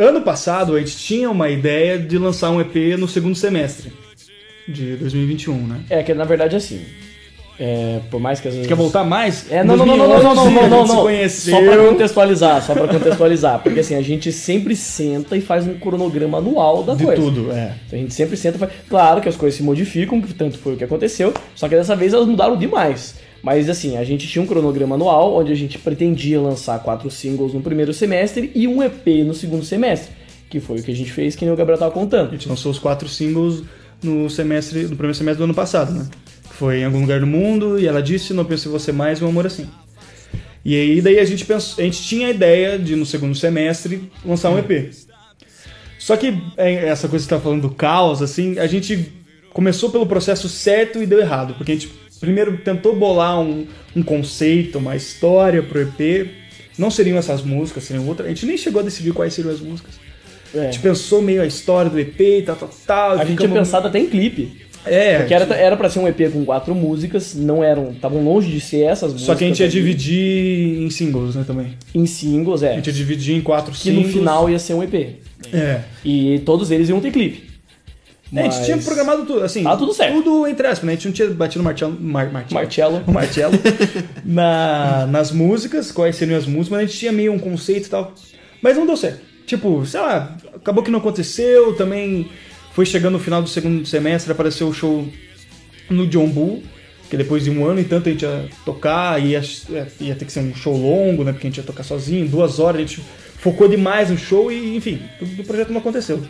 ano 0.00 0.20
passado 0.22 0.74
a 0.76 0.78
gente 0.78 0.96
tinha 0.96 1.30
uma 1.30 1.48
ideia 1.48 1.98
de 1.98 2.18
lançar 2.18 2.50
um 2.50 2.60
EP 2.60 2.98
no 2.98 3.06
segundo 3.08 3.34
semestre 3.34 3.92
de 4.66 4.96
2021, 4.96 5.66
né. 5.66 5.80
É, 5.90 6.02
que 6.02 6.14
na 6.14 6.24
verdade 6.24 6.56
assim. 6.56 6.80
É, 7.62 8.00
por 8.10 8.18
mais 8.18 8.40
que 8.40 8.48
às 8.48 8.54
vezes. 8.54 8.66
Quer 8.66 8.74
voltar 8.74 9.04
mais? 9.04 9.52
É, 9.52 9.62
não, 9.62 9.76
não, 9.76 9.84
não, 9.84 9.96
não, 9.98 10.08
não, 10.08 10.22
não, 10.22 10.50
não, 10.50 10.68
não, 10.70 10.86
não. 10.86 11.28
Só 11.28 11.60
pra 11.62 11.76
contextualizar, 11.76 12.62
só 12.64 12.72
pra 12.72 12.88
contextualizar. 12.88 13.62
Porque 13.62 13.80
assim, 13.80 13.94
a 13.96 14.00
gente 14.00 14.32
sempre 14.32 14.74
senta 14.74 15.36
e 15.36 15.42
faz 15.42 15.66
um 15.66 15.74
cronograma 15.74 16.38
anual 16.38 16.82
da 16.82 16.94
De 16.94 17.04
coisa. 17.04 17.20
tudo, 17.20 17.52
é. 17.52 17.74
Então 17.86 17.98
a 17.98 18.02
gente 18.02 18.14
sempre 18.14 18.34
senta 18.38 18.56
e 18.56 18.60
faz. 18.60 18.72
Claro 18.88 19.20
que 19.20 19.28
as 19.28 19.36
coisas 19.36 19.58
se 19.58 19.62
modificam, 19.62 20.22
que 20.22 20.32
tanto 20.32 20.56
foi 20.56 20.72
o 20.72 20.76
que 20.78 20.84
aconteceu, 20.84 21.34
só 21.54 21.68
que 21.68 21.74
dessa 21.76 21.94
vez 21.94 22.14
elas 22.14 22.26
mudaram 22.26 22.56
demais. 22.56 23.16
Mas 23.42 23.68
assim, 23.70 23.96
a 23.96 24.04
gente 24.04 24.28
tinha 24.28 24.42
um 24.42 24.46
cronograma 24.46 24.94
anual 24.94 25.34
onde 25.34 25.52
a 25.52 25.54
gente 25.54 25.78
pretendia 25.78 26.40
lançar 26.40 26.78
quatro 26.80 27.10
singles 27.10 27.54
no 27.54 27.60
primeiro 27.60 27.92
semestre 27.92 28.50
e 28.54 28.68
um 28.68 28.82
EP 28.82 29.06
no 29.24 29.34
segundo 29.34 29.64
semestre. 29.64 30.12
Que 30.48 30.60
foi 30.60 30.80
o 30.80 30.82
que 30.82 30.90
a 30.90 30.94
gente 30.94 31.12
fez, 31.12 31.34
que 31.34 31.44
nem 31.44 31.54
o 31.54 31.56
Gabriel 31.56 31.78
tava 31.78 31.92
contando. 31.92 32.28
A 32.28 32.32
gente 32.32 32.48
lançou 32.48 32.70
os 32.70 32.78
quatro 32.78 33.08
singles 33.08 33.62
no 34.02 34.28
semestre, 34.28 34.82
no 34.82 34.96
primeiro 34.96 35.14
semestre 35.14 35.38
do 35.38 35.44
ano 35.44 35.54
passado, 35.54 35.92
né? 35.92 36.08
Foi 36.50 36.80
em 36.80 36.84
algum 36.84 37.00
lugar 37.00 37.20
do 37.20 37.26
mundo 37.26 37.78
e 37.78 37.86
ela 37.86 38.02
disse 38.02 38.34
não 38.34 38.44
penso 38.44 38.68
em 38.68 38.72
você 38.72 38.92
mais 38.92 39.22
um 39.22 39.28
amor 39.28 39.46
assim. 39.46 39.66
E 40.62 40.74
aí 40.76 41.00
daí 41.00 41.18
a 41.18 41.24
gente 41.24 41.44
pensou, 41.46 41.82
a 41.82 41.86
gente 41.86 42.02
tinha 42.02 42.26
a 42.26 42.30
ideia 42.30 42.78
de 42.78 42.94
no 42.94 43.06
segundo 43.06 43.34
semestre 43.34 44.10
lançar 44.24 44.50
um 44.50 44.58
EP. 44.58 44.92
Só 44.92 45.06
Só 45.98 46.16
que 46.16 46.36
é, 46.56 46.88
essa 46.88 47.08
coisa 47.08 47.24
que 47.24 47.28
você 47.30 47.36
tá 47.36 47.40
falando 47.40 47.62
do 47.62 47.70
caos, 47.70 48.20
assim, 48.20 48.58
a 48.58 48.66
gente 48.66 49.10
começou 49.52 49.90
pelo 49.90 50.06
processo 50.06 50.48
certo 50.48 51.02
e 51.02 51.06
deu 51.06 51.20
errado. 51.20 51.54
Porque 51.54 51.72
a 51.72 51.74
gente 51.74 51.90
primeiro 52.20 52.58
tentou 52.58 52.94
bolar 52.94 53.40
um, 53.40 53.66
um 53.96 54.02
conceito, 54.02 54.78
uma 54.78 54.94
história 54.94 55.62
pro 55.62 55.80
EP. 55.80 56.28
Não 56.78 56.90
seriam 56.90 57.18
essas 57.18 57.42
músicas, 57.42 57.84
seriam 57.84 58.06
outras. 58.06 58.26
A 58.26 58.30
gente 58.30 58.46
nem 58.46 58.56
chegou 58.56 58.80
a 58.80 58.84
decidir 58.84 59.12
quais 59.12 59.34
seriam 59.34 59.52
as 59.52 59.60
músicas. 59.60 59.94
É. 60.54 60.60
A 60.60 60.64
gente 60.64 60.80
pensou 60.80 61.22
meio 61.22 61.42
a 61.42 61.46
história 61.46 61.90
do 61.90 61.98
EP 61.98 62.20
e 62.20 62.42
tal, 62.42 62.56
tal, 62.56 62.70
tal. 62.86 63.10
A 63.18 63.24
gente 63.24 63.38
tinha 63.38 63.48
pensado 63.48 63.88
até 63.88 63.98
em 63.98 64.06
clipe. 64.06 64.70
É, 64.84 65.18
Porque 65.18 65.34
era, 65.34 65.54
era 65.54 65.76
pra 65.76 65.90
ser 65.90 65.98
um 65.98 66.08
EP 66.08 66.32
com 66.32 66.44
quatro 66.44 66.74
músicas, 66.74 67.34
não 67.34 67.62
eram. 67.62 67.90
Estavam 67.90 68.24
longe 68.24 68.50
de 68.50 68.60
ser 68.60 68.82
essas 68.84 69.12
músicas. 69.12 69.26
Só 69.26 69.34
que 69.34 69.44
a 69.44 69.46
gente 69.46 69.60
ia 69.60 69.66
ali. 69.66 69.72
dividir 69.72 70.82
em 70.82 70.88
singles, 70.88 71.34
né, 71.34 71.44
também. 71.46 71.76
Em 71.94 72.06
singles, 72.06 72.62
é. 72.62 72.72
A 72.72 72.76
gente 72.76 72.86
ia 72.86 72.92
dividir 72.92 73.36
em 73.36 73.42
quatro 73.42 73.72
Que 73.72 73.78
singles. 73.78 74.06
no 74.06 74.12
final 74.12 74.48
ia 74.48 74.58
ser 74.58 74.74
um 74.74 74.82
EP. 74.82 75.16
É. 75.52 75.82
E 76.04 76.40
todos 76.46 76.70
eles 76.70 76.88
iam 76.88 77.00
ter 77.00 77.10
clipe. 77.10 77.49
É, 78.32 78.40
a 78.40 78.42
gente 78.44 78.56
Mas- 78.56 78.64
tinha 78.64 78.78
programado 78.78 79.24
tudo, 79.26 79.42
assim. 79.42 79.64
Tá 79.64 79.76
tudo 79.76 79.92
certo. 79.92 80.22
Tudo 80.22 80.46
entre 80.46 80.66
aspas, 80.66 80.86
né? 80.86 80.92
A 80.92 80.94
gente 80.94 81.06
não 81.06 81.12
tinha 81.12 81.30
batido 81.30 81.64
martelo. 81.64 81.96
Mar, 82.00 82.30
martelo. 82.30 82.54
Martelo. 82.60 83.02
Martelo. 83.12 83.52
na, 84.24 85.06
nas 85.06 85.32
músicas, 85.32 85.90
quais 85.90 86.16
seriam 86.16 86.38
as 86.38 86.46
músicas, 86.46 86.68
mas 86.68 86.78
a 86.80 86.86
gente 86.86 86.98
tinha 86.98 87.12
meio 87.12 87.32
um 87.32 87.38
conceito 87.38 87.86
e 87.86 87.90
tal. 87.90 88.14
Mas 88.62 88.76
não 88.76 88.86
deu 88.86 88.96
certo. 88.96 89.20
Tipo, 89.46 89.84
sei 89.84 90.00
lá, 90.00 90.36
acabou 90.54 90.82
que 90.82 90.90
não 90.90 91.00
aconteceu. 91.00 91.74
Também 91.74 92.28
foi 92.72 92.86
chegando 92.86 93.14
no 93.14 93.18
final 93.18 93.42
do 93.42 93.48
segundo 93.48 93.84
semestre, 93.86 94.30
apareceu 94.30 94.68
o 94.68 94.72
show 94.74 95.06
no 95.88 96.06
John 96.06 96.28
Bull. 96.28 96.62
Que 97.08 97.16
depois 97.16 97.42
de 97.42 97.50
um 97.50 97.66
ano 97.66 97.80
e 97.80 97.84
tanto 97.84 98.08
a 98.08 98.12
gente 98.12 98.22
ia 98.24 98.48
tocar, 98.64 99.20
ia, 99.20 99.42
ia 100.00 100.14
ter 100.14 100.24
que 100.24 100.30
ser 100.32 100.38
um 100.38 100.54
show 100.54 100.76
longo, 100.76 101.24
né? 101.24 101.32
Porque 101.32 101.48
a 101.48 101.50
gente 101.50 101.56
ia 101.56 101.64
tocar 101.64 101.82
sozinho, 101.82 102.28
duas 102.28 102.60
horas, 102.60 102.76
a 102.76 102.80
gente 102.86 103.02
focou 103.38 103.66
demais 103.66 104.10
no 104.10 104.16
show 104.16 104.52
e, 104.52 104.76
enfim, 104.76 105.00
o 105.20 105.42
projeto 105.42 105.70
não 105.72 105.80
aconteceu. 105.80 106.22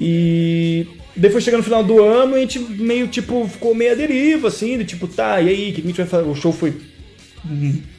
E 0.00 0.86
foi 1.30 1.40
chegando 1.40 1.58
no 1.58 1.64
final 1.64 1.82
do 1.82 2.02
ano 2.02 2.34
a 2.34 2.38
gente 2.38 2.58
meio, 2.58 3.08
tipo, 3.08 3.46
ficou 3.48 3.74
meio 3.74 3.92
à 3.92 3.94
deriva, 3.94 4.48
assim, 4.48 4.76
de 4.78 4.84
tipo, 4.84 5.06
tá, 5.08 5.40
e 5.40 5.48
aí, 5.48 5.70
o 5.70 5.74
que 5.74 5.80
a 5.80 5.84
gente 5.84 5.96
vai 5.96 6.06
fazer? 6.06 6.28
O 6.28 6.34
show 6.34 6.52
foi 6.52 6.74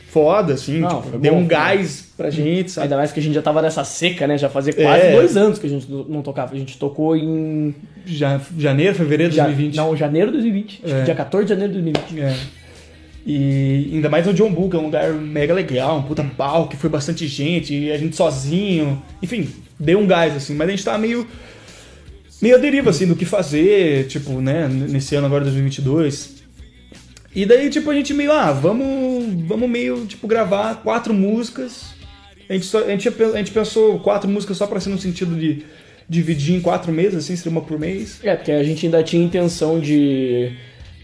foda, 0.09 0.53
assim, 0.53 0.79
Não, 0.79 1.01
tipo, 1.01 1.17
deu 1.17 1.33
bom, 1.33 1.39
um 1.39 1.41
foi 1.41 1.49
gás 1.49 2.09
pra 2.15 2.29
gente, 2.29 2.71
sabe? 2.71 2.85
Ainda 2.85 2.97
mais 2.97 3.11
que 3.11 3.19
a 3.19 3.23
gente 3.23 3.33
já 3.35 3.41
tava 3.41 3.61
nessa 3.61 3.83
seca, 3.83 4.25
né? 4.27 4.37
Já 4.37 4.49
fazia 4.49 4.73
quase 4.73 5.05
É. 5.07 5.11
dois 5.13 5.35
anos 5.37 5.59
que 5.59 5.67
a 5.67 5.69
gente 5.69 5.89
não 5.91 6.21
tocava. 6.21 6.53
A 6.55 6.57
gente 6.57 6.77
tocou 6.77 7.15
em. 7.15 7.75
Ja- 8.05 8.39
janeiro, 8.57 8.95
fevereiro 8.95 9.29
de 9.31 9.37
Ja- 9.37 9.43
2020. 9.45 9.75
Não, 9.75 9.95
janeiro 9.95 10.27
de 10.27 10.33
2020. 10.37 10.81
Acho 10.83 10.93
que 10.95 11.01
É. 11.01 11.03
Dia 11.03 11.15
14 11.15 11.45
de 11.45 11.49
janeiro 11.49 11.73
de 11.73 11.81
2020. 11.81 12.19
É. 12.21 12.35
E 13.25 13.89
ainda 13.93 14.09
mais 14.09 14.25
no 14.25 14.33
John 14.33 14.49
Bull, 14.51 14.69
que 14.69 14.75
é 14.77 14.79
um 14.79 14.85
lugar 14.85 15.11
mega 15.13 15.53
legal, 15.53 15.97
um 15.99 16.03
puta 16.03 16.23
palco, 16.23 16.69
que 16.69 16.77
foi 16.77 16.89
bastante 16.89 17.27
gente, 17.27 17.73
e 17.75 17.91
a 17.91 17.97
gente 17.97 18.15
sozinho. 18.15 19.01
Enfim, 19.21 19.49
deu 19.79 19.99
um 19.99 20.07
gás, 20.07 20.35
assim, 20.35 20.55
mas 20.55 20.67
a 20.67 20.71
gente 20.71 20.83
tava 20.85 20.97
meio. 20.97 21.27
Meio 22.41 22.55
à 22.55 22.57
deriva, 22.57 22.89
assim, 22.89 23.07
do 23.07 23.15
que 23.15 23.25
fazer, 23.25 24.07
tipo, 24.07 24.39
né, 24.41 24.67
nesse 24.67 25.15
ano 25.15 25.25
agora, 25.27 25.43
2022. 25.43 26.37
E 27.35 27.45
daí, 27.45 27.69
tipo, 27.69 27.89
a 27.89 27.93
gente 27.93 28.13
meio, 28.13 28.31
ah, 28.31 28.51
vamos, 28.51 29.25
vamos 29.47 29.69
meio, 29.69 30.05
tipo, 30.05 30.27
gravar 30.27 30.81
quatro 30.81 31.13
músicas. 31.13 31.95
A 32.49 32.53
gente, 32.53 32.65
só- 32.65 32.83
a 32.83 32.89
gente, 32.89 33.07
a 33.09 33.37
gente 33.37 33.51
pensou 33.51 33.99
quatro 33.99 34.29
músicas 34.29 34.57
só 34.57 34.65
pra 34.65 34.79
ser 34.79 34.89
no 34.89 34.97
sentido 34.97 35.35
de 35.35 35.63
dividir 36.09 36.55
em 36.55 36.61
quatro 36.61 36.91
meses, 36.91 37.15
assim, 37.15 37.35
seria 37.35 37.51
uma 37.51 37.61
por 37.61 37.77
mês. 37.77 38.19
É, 38.23 38.35
porque 38.35 38.51
a 38.51 38.63
gente 38.63 38.85
ainda 38.85 39.03
tinha 39.03 39.23
intenção 39.23 39.79
de, 39.79 40.51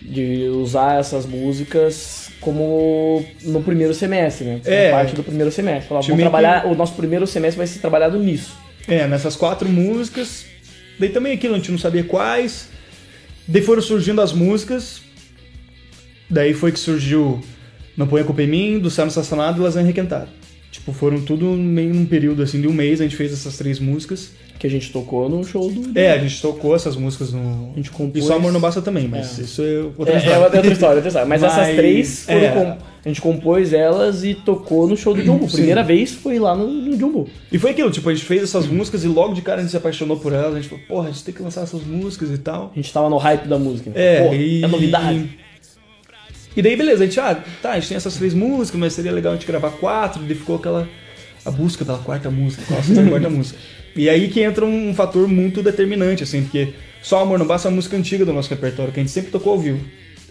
de 0.01 0.45
usar 0.47 0.99
essas 0.99 1.26
músicas 1.26 2.30
como 2.39 3.23
no 3.43 3.61
primeiro 3.61 3.93
semestre, 3.93 4.45
né? 4.45 4.61
É. 4.65 4.91
parte 4.91 5.14
do 5.15 5.23
primeiro 5.23 5.51
semestre. 5.51 5.88
Falar, 5.89 6.01
vamos 6.01 6.19
trabalhar, 6.19 6.65
o 6.68 6.76
nosso 6.76 6.93
primeiro 6.93 7.27
semestre 7.27 7.57
vai 7.57 7.68
ser 7.68 7.80
trabalhado 7.80 8.18
nisso. 8.18 8.55
É, 8.88 9.05
nessas 9.07 9.35
quatro 9.35 9.68
músicas. 9.69 10.45
Daí 10.99 11.10
também 11.10 11.34
aquilo, 11.34 11.56
a 11.56 11.57
gente 11.57 11.72
não 11.72 11.78
sabia 11.78 12.03
quais. 12.03 12.70
Daí 13.48 13.61
foram 13.61 13.82
surgindo 13.82 14.22
as 14.22 14.32
músicas. 14.32 15.02
Daí 16.30 16.53
foi 16.53 16.72
que 16.72 16.80
surgiu 16.80 17.44
Não 17.98 18.07
Põe 18.07 18.22
a 18.22 18.24
Culpa 18.24 18.44
em 18.44 18.48
Mim, 18.48 18.80
Do 18.80 18.90
Céu 18.90 19.06
Assassinado 19.06 19.60
e 19.60 19.64
Lasanha 19.64 19.86
Requentada. 19.86 20.43
Tipo, 20.84 20.91
foram 20.91 21.22
tudo 21.22 21.45
meio 21.45 21.93
num 21.93 22.05
período 22.05 22.43
assim 22.43 22.60
de 22.60 22.68
um 22.68 22.73
mês, 22.73 22.99
a 22.99 23.03
gente 23.05 23.15
fez 23.15 23.31
essas 23.31 23.57
três 23.57 23.80
músicas. 23.80 24.31
Que 24.60 24.68
a 24.68 24.69
gente 24.69 24.91
tocou 24.91 25.27
no 25.27 25.43
show 25.43 25.69
do. 25.69 25.97
É, 25.97 26.11
a 26.11 26.18
gente 26.18 26.41
tocou 26.41 26.76
essas 26.76 26.95
músicas 26.95 27.34
no. 27.34 27.72
A 27.73 27.76
gente 27.77 27.89
compôs. 27.89 28.23
E 28.23 28.27
só 28.27 28.35
Amor 28.35 28.51
Não 28.51 28.60
Basta 28.61 28.81
também, 28.81 29.07
mas 29.07 29.39
É. 29.39 29.41
isso 29.41 29.61
é 29.61 29.81
outra 29.97 30.14
É, 30.14 30.18
história. 30.18 30.35
é 30.35 30.39
outra 30.39 30.68
história, 30.72 30.95
outra 30.95 31.07
história. 31.07 31.27
Mas, 31.27 31.43
essas 31.43 31.76
três 31.76 32.26
foram 32.26 32.39
é. 32.39 32.49
com- 32.51 32.77
A 33.05 33.07
gente 33.10 33.19
compôs 33.22 33.73
elas 33.73 34.23
e 34.23 34.34
tocou 34.34 34.88
no 34.88 34.95
show 34.95 35.14
do 35.14 35.22
Bull. 35.23 35.49
Sim. 35.49 35.57
Primeira 35.57 35.84
vez 35.84 36.11
foi 36.14 36.39
lá 36.39 36.55
no, 36.55 36.68
no 36.68 36.95
Bull. 36.97 37.27
E 37.51 37.57
foi 37.57 37.72
aquilo, 37.72 37.91
tipo, 37.91 38.07
a 38.10 38.14
gente 38.14 38.26
fez 38.26 38.43
essas 38.43 38.65
músicas 38.68 39.03
e 39.03 39.07
logo 39.07 39.34
de 39.34 39.41
cara 39.41 39.57
a 39.60 39.61
gente 39.61 39.72
se 39.72 39.76
apaixonou 39.77 40.18
por 40.18 40.31
elas. 40.31 40.53
A 40.53 40.60
gente 40.61 40.69
falou, 40.69 40.84
porra, 40.88 41.10
a 41.10 41.11
gente 41.11 41.23
tem 41.26 41.34
que 41.34 41.41
lançar 41.43 41.64
essas 41.64 41.84
músicas 41.84 42.30
e 42.31 42.38
tal. 42.38 42.72
A 42.72 42.76
gente 42.76 42.93
tava 42.93 43.10
no 43.10 43.18
hype 43.18 43.45
da 43.47 43.57
música. 43.60 43.91
É, 43.95 44.26
Pô, 44.27 44.34
e... 44.34 44.64
é 44.64 44.68
novidade. 44.68 45.30
E 46.56 46.62
daí, 46.62 46.76
beleza, 46.76 47.04
a 47.04 47.08
gente, 47.08 47.20
ah, 47.20 47.44
tá, 47.62 47.72
a 47.72 47.76
gente 47.76 47.90
tem 47.90 47.98
essas 47.98 48.16
três 48.16 48.34
músicas, 48.34 48.80
mas 48.80 48.94
seria 48.94 49.12
legal 49.12 49.34
a 49.34 49.36
gente 49.36 49.48
gravar 49.48 49.72
quatro, 49.72 50.24
e 50.28 50.36
ficou 50.36 50.56
aquela. 50.56 50.88
a 51.46 51.52
busca 51.52 51.84
pela 51.84 51.98
quarta 52.00 52.30
música, 52.30 52.64
qual 52.68 52.80
a 52.80 53.10
quarta 53.10 53.30
música. 53.30 53.60
E 53.96 54.10
aí 54.10 54.30
que 54.30 54.42
entra 54.42 54.66
um 54.66 54.94
fator 54.94 55.28
muito 55.28 55.62
determinante, 55.62 56.24
assim, 56.24 56.44
porque 56.44 56.74
Só 57.02 57.22
Amor 57.22 57.38
Não 57.38 57.46
Basta 57.46 57.68
é 57.68 57.70
uma 57.70 57.76
música 57.76 57.96
antiga 57.96 58.26
do 58.26 58.34
nosso 58.34 58.50
repertório, 58.50 58.92
que 58.92 59.00
a 59.00 59.04
gente 59.04 59.12
sempre 59.12 59.32
tocou 59.32 59.54
ao 59.54 59.60
vivo. 59.60 59.80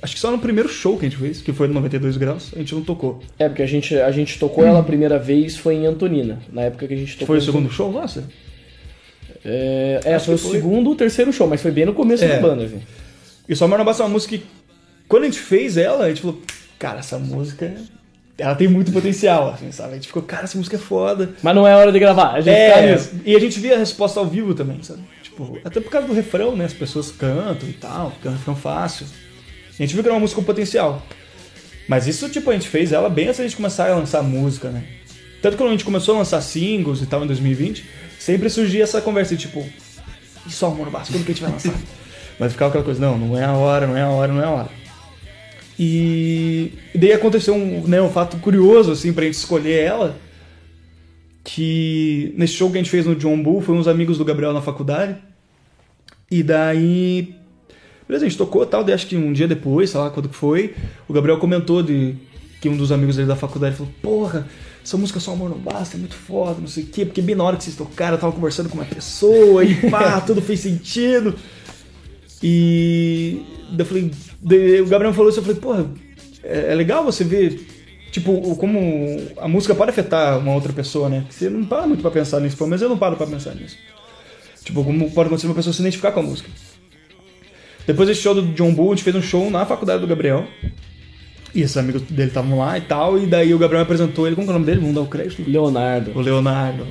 Acho 0.00 0.14
que 0.14 0.20
só 0.20 0.32
no 0.32 0.38
primeiro 0.38 0.68
show 0.68 0.98
que 0.98 1.06
a 1.06 1.08
gente 1.08 1.20
fez, 1.20 1.40
que 1.40 1.52
foi 1.52 1.68
no 1.68 1.74
92 1.74 2.16
graus, 2.16 2.50
a 2.56 2.58
gente 2.58 2.74
não 2.74 2.82
tocou. 2.82 3.20
É, 3.38 3.48
porque 3.48 3.62
a 3.62 3.66
gente, 3.66 3.96
a 3.96 4.10
gente 4.10 4.36
tocou 4.36 4.66
ela 4.66 4.80
a 4.80 4.82
primeira 4.82 5.16
vez 5.16 5.56
foi 5.56 5.76
em 5.76 5.86
Antonina, 5.86 6.40
na 6.52 6.62
época 6.62 6.88
que 6.88 6.94
a 6.94 6.96
gente 6.96 7.12
tocou. 7.12 7.26
Foi 7.28 7.38
o 7.38 7.40
segundo 7.40 7.70
show, 7.70 7.92
nossa? 7.92 8.24
É, 9.44 10.00
é 10.04 10.18
foi 10.18 10.34
o 10.34 10.38
segundo 10.38 10.88
ou 10.88 10.96
terceiro 10.96 11.32
show, 11.32 11.46
mas 11.46 11.60
foi 11.60 11.70
bem 11.70 11.84
no 11.84 11.94
começo 11.94 12.24
É. 12.24 12.28
da 12.28 12.40
banda. 12.40 12.64
Assim. 12.64 12.80
E 13.48 13.54
Só 13.54 13.64
Amor 13.66 13.78
Não 13.78 13.84
Basta 13.84 14.02
é 14.02 14.06
uma 14.06 14.12
música 14.12 14.36
que, 14.36 14.44
quando 15.08 15.24
a 15.24 15.26
gente 15.26 15.38
fez 15.38 15.76
ela, 15.76 16.04
a 16.04 16.08
gente 16.08 16.22
falou, 16.22 16.40
cara, 16.78 17.00
essa 17.00 17.18
música, 17.18 17.74
ela 18.38 18.54
tem 18.54 18.68
muito 18.68 18.90
potencial, 18.92 19.50
assim, 19.50 19.70
sabe? 19.70 19.92
A 19.92 19.94
gente 19.94 20.08
ficou, 20.08 20.22
cara, 20.22 20.44
essa 20.44 20.56
música 20.56 20.76
é 20.76 20.78
foda. 20.78 21.34
Mas 21.42 21.54
não 21.54 21.66
é 21.66 21.76
hora 21.76 21.92
de 21.92 21.98
gravar, 21.98 22.32
a 22.32 22.40
gente 22.40 22.54
é, 22.54 22.92
nisso. 22.92 23.12
E 23.24 23.36
a 23.36 23.38
gente 23.38 23.60
via 23.60 23.74
a 23.74 23.78
resposta 23.78 24.18
ao 24.18 24.26
vivo 24.26 24.54
também, 24.54 24.82
sabe? 24.82 25.02
Tipo, 25.22 25.58
até 25.64 25.80
por 25.80 25.90
causa 25.90 26.06
do 26.06 26.14
refrão, 26.14 26.56
né? 26.56 26.64
As 26.64 26.72
pessoas 26.72 27.10
cantam 27.10 27.68
e 27.68 27.72
tal, 27.72 28.10
fica 28.12 28.30
um 28.30 28.32
refrão 28.32 28.56
fácil. 28.56 29.06
A 29.70 29.82
gente 29.82 29.94
viu 29.94 30.02
que 30.02 30.08
era 30.08 30.14
uma 30.14 30.20
música 30.20 30.40
com 30.40 30.44
potencial. 30.44 31.02
Mas 31.88 32.06
isso, 32.06 32.28
tipo, 32.28 32.50
a 32.50 32.52
gente 32.52 32.68
fez 32.68 32.92
ela 32.92 33.08
bem 33.08 33.26
antes 33.26 33.38
da 33.38 33.44
gente 33.44 33.56
começar 33.56 33.90
a 33.90 33.96
lançar 33.96 34.22
música, 34.22 34.70
né? 34.70 34.84
Tanto 35.40 35.52
que 35.52 35.58
quando 35.58 35.70
a 35.70 35.72
gente 35.72 35.84
começou 35.84 36.14
a 36.14 36.18
lançar 36.18 36.40
singles 36.40 37.02
e 37.02 37.06
tal 37.06 37.24
em 37.24 37.26
2020, 37.26 37.84
sempre 38.18 38.48
surgia 38.48 38.84
essa 38.84 39.00
conversa, 39.00 39.34
de, 39.34 39.42
tipo, 39.42 39.66
e 40.46 40.50
só 40.50 40.68
amor 40.68 40.86
no 40.86 40.92
básico, 40.92 41.18
quando 41.18 41.24
que 41.24 41.32
a 41.32 41.34
gente 41.34 41.42
vai 41.42 41.52
lançar? 41.52 41.74
Mas 42.38 42.52
ficava 42.52 42.68
aquela 42.70 42.84
coisa, 42.84 43.00
não, 43.00 43.18
não 43.18 43.38
é 43.38 43.44
a 43.44 43.52
hora, 43.52 43.86
não 43.86 43.96
é 43.96 44.02
a 44.02 44.08
hora, 44.08 44.32
não 44.32 44.42
é 44.42 44.44
a 44.46 44.50
hora. 44.50 44.81
E, 45.84 46.70
e 46.94 46.98
daí 46.98 47.12
aconteceu 47.12 47.56
um, 47.56 47.88
né, 47.88 48.00
um 48.00 48.08
fato 48.08 48.36
curioso, 48.36 48.92
assim, 48.92 49.12
pra 49.12 49.24
gente 49.24 49.34
escolher 49.34 49.82
ela, 49.82 50.16
que 51.42 52.32
nesse 52.38 52.52
show 52.54 52.70
que 52.70 52.78
a 52.78 52.80
gente 52.80 52.88
fez 52.90 53.04
no 53.04 53.16
John 53.16 53.42
Bull, 53.42 53.60
foi 53.60 53.74
uns 53.74 53.88
amigos 53.88 54.16
do 54.16 54.24
Gabriel 54.24 54.52
na 54.52 54.62
faculdade, 54.62 55.16
e 56.30 56.40
daí... 56.40 57.34
Beleza, 58.06 58.24
a 58.24 58.28
gente 58.28 58.38
tocou 58.38 58.62
e 58.62 58.66
tal, 58.66 58.84
daí 58.84 58.94
acho 58.94 59.08
que 59.08 59.16
um 59.16 59.32
dia 59.32 59.48
depois, 59.48 59.90
sei 59.90 59.98
lá 59.98 60.08
quando 60.10 60.28
que 60.28 60.36
foi, 60.36 60.72
o 61.08 61.12
Gabriel 61.12 61.38
comentou 61.38 61.82
de 61.82 62.14
que 62.60 62.68
um 62.68 62.76
dos 62.76 62.92
amigos 62.92 63.16
dele 63.16 63.26
da 63.26 63.34
faculdade 63.34 63.74
falou, 63.74 63.92
porra, 64.00 64.46
essa 64.84 64.96
música 64.96 65.18
Só 65.18 65.32
Amor 65.32 65.50
Não 65.50 65.58
Basta, 65.58 65.96
é 65.96 65.98
muito 65.98 66.14
foda, 66.14 66.60
não 66.60 66.68
sei 66.68 66.84
o 66.84 66.86
quê, 66.86 67.04
porque 67.04 67.20
bem 67.20 67.34
na 67.34 67.42
hora 67.42 67.56
que 67.56 67.64
vocês 67.64 67.74
tocaram, 67.74 68.14
eu 68.14 68.20
tava 68.20 68.32
conversando 68.32 68.68
com 68.68 68.76
uma 68.76 68.84
pessoa 68.84 69.64
e 69.64 69.90
pá, 69.90 70.20
tudo 70.24 70.40
fez 70.40 70.60
sentido. 70.60 71.34
E 72.40 73.42
daí 73.70 73.80
eu 73.80 73.86
falei, 73.86 74.10
o 74.42 74.86
Gabriel 74.86 75.14
falou 75.14 75.30
isso, 75.30 75.38
eu 75.38 75.44
falei, 75.44 75.60
porra, 75.60 75.90
é, 76.42 76.72
é 76.72 76.74
legal 76.74 77.04
você 77.04 77.24
ver, 77.24 77.66
tipo, 78.10 78.56
como 78.56 78.78
a 79.38 79.46
música 79.46 79.74
pode 79.74 79.90
afetar 79.90 80.38
uma 80.38 80.54
outra 80.54 80.72
pessoa, 80.72 81.08
né? 81.08 81.24
Você 81.30 81.48
não 81.48 81.64
para 81.64 81.86
muito 81.86 82.02
pra 82.02 82.10
pensar 82.10 82.40
nisso, 82.40 82.56
pelo 82.56 82.68
menos 82.68 82.82
eu 82.82 82.88
não 82.88 82.98
paro 82.98 83.16
pra 83.16 83.26
pensar 83.26 83.54
nisso. 83.54 83.76
Tipo, 84.64 84.84
como 84.84 85.10
pode 85.10 85.26
acontecer 85.26 85.46
uma 85.46 85.54
pessoa 85.54 85.72
se 85.72 85.80
identificar 85.80 86.12
com 86.12 86.20
a 86.20 86.22
música. 86.22 86.48
Depois 87.86 88.08
desse 88.08 88.20
show 88.20 88.34
do 88.34 88.42
John 88.54 88.72
Bull, 88.72 88.92
a 88.92 88.94
gente 88.94 89.04
fez 89.04 89.16
um 89.16 89.22
show 89.22 89.50
na 89.50 89.66
faculdade 89.66 90.00
do 90.00 90.06
Gabriel. 90.06 90.46
E 91.54 91.60
esses 91.60 91.76
amigos 91.76 92.02
dele 92.02 92.28
estavam 92.28 92.58
lá 92.58 92.78
e 92.78 92.80
tal, 92.80 93.18
e 93.18 93.26
daí 93.26 93.52
o 93.52 93.58
Gabriel 93.58 93.80
me 93.80 93.84
apresentou 93.84 94.26
ele, 94.26 94.36
como 94.36 94.46
é 94.46 94.50
o 94.50 94.52
nome 94.54 94.64
dele? 94.64 94.80
Vamos 94.80 94.94
dar 94.94 95.02
o 95.02 95.06
crédito? 95.06 95.42
Leonardo. 95.46 96.12
O 96.14 96.20
Leonardo. 96.20 96.86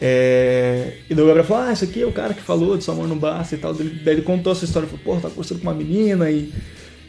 É... 0.00 0.94
E 1.10 1.14
daí 1.14 1.22
o 1.22 1.26
Gabriel 1.26 1.46
falou, 1.46 1.64
ah, 1.64 1.72
esse 1.72 1.84
aqui 1.84 2.02
é 2.02 2.06
o 2.06 2.12
cara 2.12 2.32
que 2.32 2.40
falou 2.40 2.78
de 2.78 2.84
Só 2.84 2.92
Amor 2.92 3.06
Não 3.06 3.18
Basta 3.18 3.54
e 3.54 3.58
tal. 3.58 3.74
Daí 3.74 4.00
ele 4.06 4.22
contou 4.22 4.52
essa 4.52 4.64
história, 4.64 4.88
falou, 4.88 5.04
porra, 5.04 5.20
tava 5.20 5.34
conversando 5.34 5.58
com 5.58 5.68
uma 5.68 5.74
menina 5.74 6.30
e... 6.30 6.52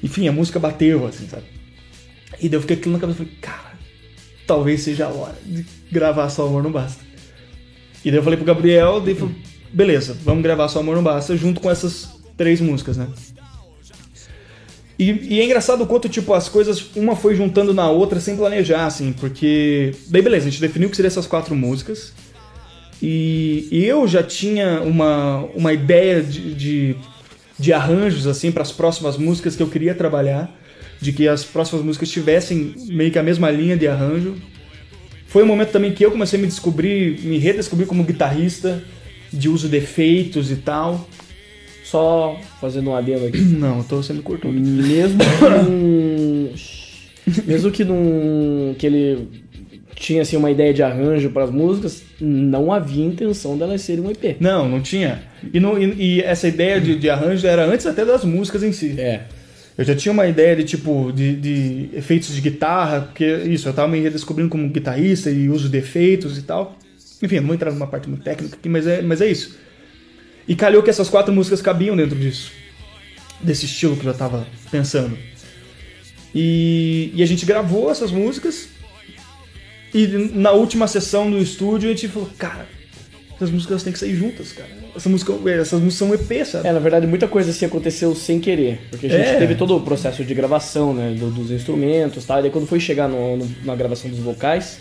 Enfim, 0.04 0.28
a 0.28 0.32
música 0.32 0.60
bateu, 0.60 1.06
assim, 1.06 1.28
sabe? 1.28 1.44
E 2.40 2.50
daí 2.50 2.58
eu 2.58 2.62
fiquei 2.62 2.76
aquilo 2.76 2.94
na 2.94 3.00
cabeça, 3.00 3.20
falei, 3.20 3.34
cara, 3.40 3.78
talvez 4.46 4.82
seja 4.82 5.06
a 5.06 5.10
hora 5.10 5.38
de 5.46 5.66
gravar 5.92 6.30
Só 6.30 6.48
Amor 6.48 6.64
Não 6.64 6.72
Basta. 6.72 7.04
E 8.04 8.10
daí 8.10 8.20
eu 8.20 8.24
falei 8.24 8.36
pro 8.36 8.46
Gabriel, 8.46 9.00
daí 9.00 9.16
falou, 9.16 9.34
beleza, 9.72 10.18
vamos 10.24 10.44
gravar 10.44 10.68
Só 10.68 10.80
Amor 10.80 10.96
Não 10.96 11.04
Basta 11.04 11.38
junto 11.38 11.62
com 11.62 11.70
essas 11.70 12.10
três 12.36 12.60
músicas, 12.60 12.98
né? 12.98 13.08
E, 14.98 15.36
e 15.36 15.40
é 15.40 15.46
engraçado 15.46 15.84
o 15.84 15.88
quanto, 15.88 16.08
tipo, 16.08 16.32
as 16.34 16.48
coisas, 16.48 16.96
uma 16.96 17.16
foi 17.16 17.36
juntando 17.36 17.74
na 17.74 17.90
outra 17.90 18.20
sem 18.20 18.38
planejar, 18.38 18.86
assim, 18.86 19.12
porque. 19.14 19.96
Daí 20.08 20.22
beleza, 20.22 20.48
a 20.48 20.50
gente 20.52 20.62
definiu 20.62 20.92
que 20.92 20.96
seriam 20.96 21.08
essas 21.08 21.26
quatro 21.26 21.56
músicas. 21.56 22.14
E, 23.02 23.68
e 23.72 23.84
eu 23.86 24.08
já 24.08 24.22
tinha 24.22 24.82
uma, 24.82 25.46
uma 25.56 25.74
ideia 25.74 26.22
de, 26.22 26.54
de, 26.54 26.96
de 27.58 27.74
arranjos 27.74 28.28
assim 28.28 28.52
para 28.52 28.62
as 28.62 28.72
próximas 28.72 29.18
músicas 29.18 29.56
que 29.56 29.64
eu 29.64 29.68
queria 29.68 29.96
trabalhar, 29.96 30.56
de 31.00 31.12
que 31.12 31.28
as 31.28 31.44
próximas 31.44 31.84
músicas 31.84 32.12
tivessem 32.12 32.76
meio 32.90 33.12
que 33.12 33.18
a 33.18 33.24
mesma 33.24 33.50
linha 33.50 33.76
de 33.76 33.88
arranjo. 33.88 34.36
Foi 35.26 35.44
um 35.44 35.48
momento 35.48 35.72
também 35.72 35.94
que 35.94 36.06
eu 36.06 36.12
comecei 36.12 36.38
a 36.38 36.42
me 36.42 36.48
descobrir, 36.48 37.20
me 37.22 37.40
redescobrir 37.40 37.88
como 37.88 38.04
guitarrista, 38.04 38.84
de 39.34 39.50
uso 39.50 39.68
de 39.68 39.78
efeitos 39.78 40.52
e 40.52 40.58
tal. 40.58 41.10
Só 41.84 42.40
fazendo 42.60 42.92
um 42.92 42.96
adendo 42.96 43.26
aqui. 43.26 43.40
Não, 43.42 43.82
tô 43.82 44.04
sendo 44.04 44.22
curto. 44.22 44.48
Mesmo 44.48 45.20
que 45.20 45.70
num... 45.70 46.54
Mesmo 47.48 47.72
que 47.72 47.84
num... 47.84 48.76
que 48.78 48.86
ele 48.86 49.41
tinha 50.02 50.24
assim 50.24 50.36
uma 50.36 50.50
ideia 50.50 50.74
de 50.74 50.82
arranjo 50.82 51.30
para 51.30 51.44
as 51.44 51.52
músicas, 51.52 52.02
não 52.20 52.74
havia 52.74 53.06
intenção 53.06 53.58
delas 53.58 53.82
serem 53.82 54.04
um 54.04 54.10
EP. 54.10 54.38
Não, 54.40 54.68
não 54.68 54.82
tinha. 54.82 55.22
E, 55.54 55.60
não- 55.60 55.78
e- 55.82 56.18
e 56.18 56.22
essa 56.22 56.48
ideia 56.48 56.82
de, 56.82 56.96
de 56.98 57.10
arranjo 57.10 57.46
era 57.46 57.66
antes 57.66 57.86
até 57.86 58.04
das 58.04 58.26
músicas 58.26 58.64
em 58.64 58.72
si. 58.72 58.96
É. 59.00 59.26
Eu 59.78 59.86
já 59.86 59.96
tinha 59.96 60.12
uma 60.12 60.28
ideia 60.28 60.56
de 60.56 60.64
tipo 60.64 61.12
de, 61.12 61.36
de 61.36 61.90
efeitos 61.94 62.34
de 62.34 62.42
guitarra, 62.42 63.02
porque 63.02 63.26
isso, 63.46 63.70
eu 63.70 63.74
tava 63.74 63.88
me 63.88 64.00
redescobrindo 64.00 64.50
como 64.50 64.68
guitarrista 64.70 65.30
e 65.30 65.48
uso 65.50 65.70
de 65.70 65.78
efeitos 65.78 66.38
e 66.38 66.42
tal. 66.42 66.78
Enfim, 67.22 67.38
não 67.40 67.46
vou 67.46 67.56
entrar 67.56 67.72
numa 67.72 67.88
parte 67.88 68.10
muito 68.10 68.24
técnica 68.24 68.56
aqui, 68.56 68.68
mas 68.68 68.86
é, 68.88 69.02
mas 69.02 69.22
é 69.22 69.28
isso. 69.32 69.56
E 70.48 70.56
calhou 70.56 70.82
que 70.84 70.90
essas 70.90 71.10
quatro 71.10 71.32
músicas 71.34 71.62
cabiam 71.62 71.96
dentro 71.96 72.18
disso. 72.18 72.52
Desse 73.40 73.66
estilo 73.66 73.96
que 73.96 74.06
eu 74.06 74.12
já 74.12 74.18
tava 74.18 74.46
pensando. 74.72 75.16
E, 76.34 77.12
e 77.16 77.22
a 77.22 77.26
gente 77.26 77.46
gravou 77.46 77.90
essas 77.92 78.12
músicas. 78.12 78.68
E 79.94 80.08
na 80.34 80.52
última 80.52 80.88
sessão 80.88 81.30
do 81.30 81.38
estúdio 81.38 81.90
a 81.90 81.94
gente 81.94 82.08
falou, 82.08 82.30
cara, 82.38 82.66
essas 83.36 83.50
músicas 83.52 83.84
têm 83.84 83.92
que 83.92 84.00
sair 84.00 84.16
juntas, 84.16 84.52
cara. 84.54 84.70
Essa 84.96 85.10
música, 85.10 85.34
essas 85.50 85.80
músicas 85.82 85.94
são 85.96 86.14
EP, 86.14 86.46
sabe? 86.46 86.68
É, 86.68 86.72
na 86.74 86.80
verdade, 86.80 87.08
muita 87.08 87.28
coisa 87.28 87.52
assim 87.52 87.66
aconteceu 87.66 88.14
sem 88.16 88.40
querer. 88.40 88.80
Porque 88.90 89.08
a 89.08 89.10
gente 89.10 89.22
É. 89.30 89.38
teve 89.40 89.56
todo 89.56 89.76
o 89.76 89.82
processo 89.82 90.24
de 90.24 90.34
gravação, 90.34 90.94
né? 90.94 91.16
do- 91.18 91.30
dos 91.32 91.50
instrumentos 91.52 92.24
e 92.24 92.28
tal. 92.28 92.40
E 92.40 92.42
daí 92.44 92.52
quando 92.52 92.68
foi 92.68 92.80
chegar 92.80 93.08
no- 93.08 93.38
no- 93.38 93.50
na 93.66 93.76
gravação 93.76 94.10
dos 94.10 94.20
vocais, 94.20 94.80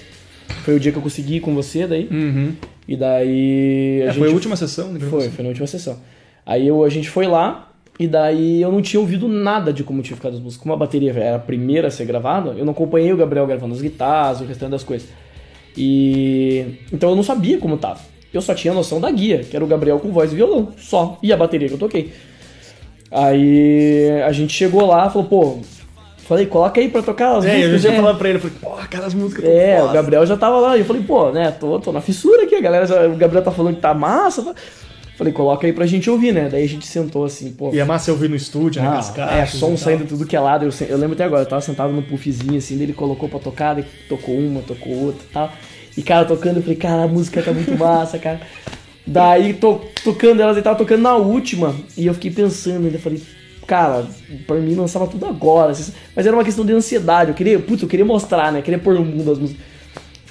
foi 0.65 0.74
o 0.77 0.81
dia 0.81 0.91
que 0.93 0.99
eu 0.99 1.03
consegui 1.03 1.37
ir 1.37 1.41
com 1.41 1.55
você 1.55 1.87
daí. 1.87 2.09
E 2.89 2.97
daí. 2.97 4.03
É, 4.03 4.12
foi 4.12 4.28
a 4.28 4.32
última 4.32 4.57
sessão 4.57 4.93
de 4.95 5.05
Foi, 5.07 5.28
foi 5.31 5.43
na 5.45 5.49
última 5.49 5.66
sessão. 5.66 5.99
Aí 6.45 6.66
eu, 6.66 6.82
a 6.85 6.89
gente 6.89 7.09
foi 7.09 7.27
lá, 7.27 7.69
e 8.01 8.09
daí 8.09 8.62
eu 8.62 8.72
não 8.72 8.81
tinha 8.81 8.98
ouvido 8.98 9.28
nada 9.28 9.72
de 9.72 9.85
como 9.85 10.01
tinha 10.02 10.16
ficado 10.16 10.32
as 10.35 10.40
músicas. 10.40 10.62
Como 10.62 10.72
a 10.74 10.77
bateria 10.77 11.12
era 11.12 11.36
a 11.36 11.39
primeira 11.39 11.89
a 11.89 11.90
ser 11.90 12.06
gravada, 12.06 12.55
eu 12.56 12.64
não 12.64 12.72
acompanhei 12.72 13.12
o 13.12 13.16
Gabriel 13.16 13.47
gravando 13.47 13.74
as 13.74 13.82
guitarras, 13.82 14.40
o 14.40 14.44
restante 14.44 14.70
das 14.70 14.82
coisas. 14.82 15.09
E. 15.77 16.64
Então 16.93 17.10
eu 17.10 17.16
não 17.16 17.22
sabia 17.22 17.59
como 17.59 17.77
tava. 17.77 18.01
Eu 18.32 18.40
só 18.40 18.55
tinha 18.55 18.72
noção 18.72 19.01
da 19.01 19.10
guia, 19.10 19.39
que 19.44 19.55
era 19.55 19.64
o 19.64 19.68
Gabriel 19.68 19.98
com 19.98 20.10
voz 20.12 20.32
e 20.32 20.36
violão, 20.36 20.68
só. 20.78 21.18
E 21.22 21.32
a 21.32 21.36
bateria 21.36 21.68
que 21.68 21.74
eu 21.74 21.78
toquei. 21.78 22.10
Aí 23.10 24.22
a 24.24 24.32
gente 24.32 24.52
chegou 24.52 24.86
lá 24.86 25.10
falou, 25.10 25.28
pô. 25.28 25.59
Falei, 26.18 26.47
coloca 26.47 26.81
aí 26.81 26.89
pra 26.89 27.02
tocar 27.02 27.39
as 27.39 27.44
É, 27.44 27.56
eu 27.56 27.70
músicas. 27.70 27.82
já 27.82 27.90
né? 27.90 27.97
falava 27.97 28.16
pra 28.18 28.28
ele, 28.28 28.39
eu 28.39 28.43
falei, 28.43 28.56
porra, 28.60 28.86
cara, 28.86 29.06
as 29.06 29.14
músicas 29.14 29.44
tão 29.44 29.52
É, 29.52 29.78
foda. 29.78 29.90
o 29.90 29.93
Gabriel 29.94 30.24
já 30.27 30.36
tava 30.36 30.60
lá. 30.60 30.77
E 30.77 30.81
eu 30.81 30.85
falei, 30.86 31.02
pô, 31.02 31.31
né, 31.32 31.51
tô, 31.51 31.81
tô 31.81 31.90
na 31.90 32.01
fissura 32.01 32.44
aqui, 32.44 32.55
a 32.55 32.60
galera 32.60 32.86
já, 32.86 33.05
o 33.09 33.16
Gabriel 33.16 33.43
tá 33.43 33.51
falando 33.51 33.74
que 33.74 33.81
tá 33.81 33.93
massa. 33.93 34.55
Falei, 35.20 35.34
coloca 35.34 35.66
aí 35.66 35.72
pra 35.74 35.84
gente 35.84 36.09
ouvir, 36.09 36.32
né? 36.32 36.48
Daí 36.51 36.64
a 36.64 36.66
gente 36.66 36.86
sentou 36.86 37.26
assim, 37.26 37.52
pô. 37.52 37.74
E 37.74 37.78
a 37.78 37.84
massa 37.84 38.10
eu 38.10 38.16
vi 38.16 38.26
no 38.26 38.34
estúdio, 38.34 38.80
né? 38.80 38.88
Ah, 38.88 38.98
as 38.98 39.18
é, 39.18 39.44
som 39.44 39.76
saindo 39.76 40.06
tudo 40.06 40.24
que 40.24 40.34
é 40.34 40.40
lado. 40.40 40.64
Eu, 40.64 40.72
eu 40.88 40.97
lembro 40.97 41.12
até 41.12 41.24
agora, 41.24 41.42
eu 41.42 41.47
tava 41.47 41.60
sentado 41.60 41.92
no 41.92 42.01
puffzinho 42.01 42.56
assim, 42.56 42.74
daí 42.74 42.84
ele 42.84 42.94
colocou 42.94 43.28
pra 43.28 43.38
tocar, 43.38 43.74
daí 43.74 43.84
tocou 44.09 44.34
uma, 44.34 44.62
tocou 44.62 44.90
outra 44.94 45.22
e 45.28 45.30
tal. 45.30 45.52
E 45.94 46.02
cara, 46.02 46.24
tocando, 46.24 46.56
eu 46.56 46.62
falei, 46.62 46.76
cara, 46.78 47.02
a 47.02 47.06
música 47.06 47.42
tá 47.42 47.52
muito 47.52 47.76
massa, 47.76 48.18
cara. 48.18 48.40
Daí 49.06 49.52
to, 49.52 49.82
tocando 50.02 50.40
elas, 50.40 50.56
ele 50.56 50.64
tava 50.64 50.78
tocando 50.78 51.02
na 51.02 51.14
última, 51.16 51.76
e 51.98 52.06
eu 52.06 52.14
fiquei 52.14 52.30
pensando, 52.30 52.86
ainda 52.86 52.98
falei, 52.98 53.22
cara, 53.66 54.06
pra 54.47 54.56
mim 54.56 54.74
lançava 54.74 55.06
tudo 55.06 55.26
agora. 55.26 55.74
Mas 56.16 56.26
era 56.26 56.34
uma 56.34 56.44
questão 56.44 56.64
de 56.64 56.72
ansiedade, 56.72 57.28
eu 57.28 57.34
queria, 57.34 57.59
putz, 57.59 57.82
eu 57.82 57.88
queria 57.90 58.06
mostrar, 58.06 58.51
né? 58.51 58.62
Queria 58.62 58.78
pôr 58.78 58.94
no 58.94 59.05
mundo 59.05 59.32
as 59.32 59.38
músicas. 59.38 59.69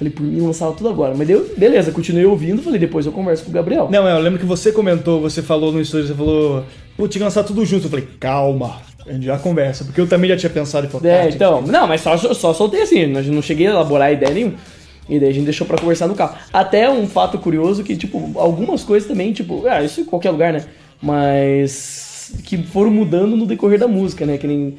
Falei, 0.00 0.10
por 0.10 0.22
mim 0.24 0.40
lançava 0.40 0.72
tudo 0.72 0.88
agora. 0.88 1.14
Mas 1.14 1.28
deu, 1.28 1.46
beleza, 1.58 1.92
continuei 1.92 2.24
ouvindo, 2.24 2.62
falei, 2.62 2.80
depois 2.80 3.04
eu 3.04 3.12
converso 3.12 3.44
com 3.44 3.50
o 3.50 3.52
Gabriel. 3.52 3.86
Não, 3.92 4.08
é, 4.08 4.16
eu 4.16 4.20
lembro 4.20 4.38
que 4.40 4.46
você 4.46 4.72
comentou, 4.72 5.20
você 5.20 5.42
falou 5.42 5.70
no 5.70 5.78
estúdio, 5.78 6.06
você 6.06 6.14
falou, 6.14 6.64
pô, 6.96 7.06
tinha 7.06 7.20
que 7.20 7.24
lançar 7.24 7.44
tudo 7.44 7.62
junto. 7.66 7.84
Eu 7.84 7.90
falei, 7.90 8.08
calma, 8.18 8.80
a 9.06 9.12
gente 9.12 9.26
já 9.26 9.36
conversa. 9.38 9.84
Porque 9.84 10.00
eu 10.00 10.06
também 10.08 10.30
já 10.30 10.38
tinha 10.38 10.48
pensado 10.48 10.86
e 10.86 10.90
falei, 10.90 11.12
É, 11.12 11.20
"Ah, 11.24 11.28
então, 11.28 11.60
não, 11.60 11.86
mas 11.86 12.00
só, 12.00 12.16
só 12.16 12.54
soltei 12.54 12.80
assim, 12.80 13.04
não 13.06 13.42
cheguei 13.42 13.66
a 13.66 13.72
elaborar 13.72 14.10
ideia 14.10 14.32
nenhuma. 14.32 14.54
E 15.06 15.18
daí 15.20 15.28
a 15.28 15.32
gente 15.34 15.44
deixou 15.44 15.66
pra 15.66 15.76
conversar 15.76 16.08
no 16.08 16.14
carro. 16.14 16.34
Até 16.50 16.88
um 16.88 17.06
fato 17.06 17.36
curioso 17.36 17.84
que, 17.84 17.94
tipo, 17.94 18.32
algumas 18.36 18.82
coisas 18.82 19.06
também, 19.06 19.34
tipo, 19.34 19.66
ah, 19.66 19.82
isso 19.84 20.00
em 20.00 20.04
qualquer 20.04 20.30
lugar, 20.30 20.50
né? 20.50 20.64
Mas 21.02 22.32
que 22.44 22.56
foram 22.56 22.90
mudando 22.90 23.36
no 23.36 23.44
decorrer 23.46 23.78
da 23.78 23.88
música, 23.88 24.24
né? 24.24 24.38
Que 24.38 24.46
nem 24.46 24.76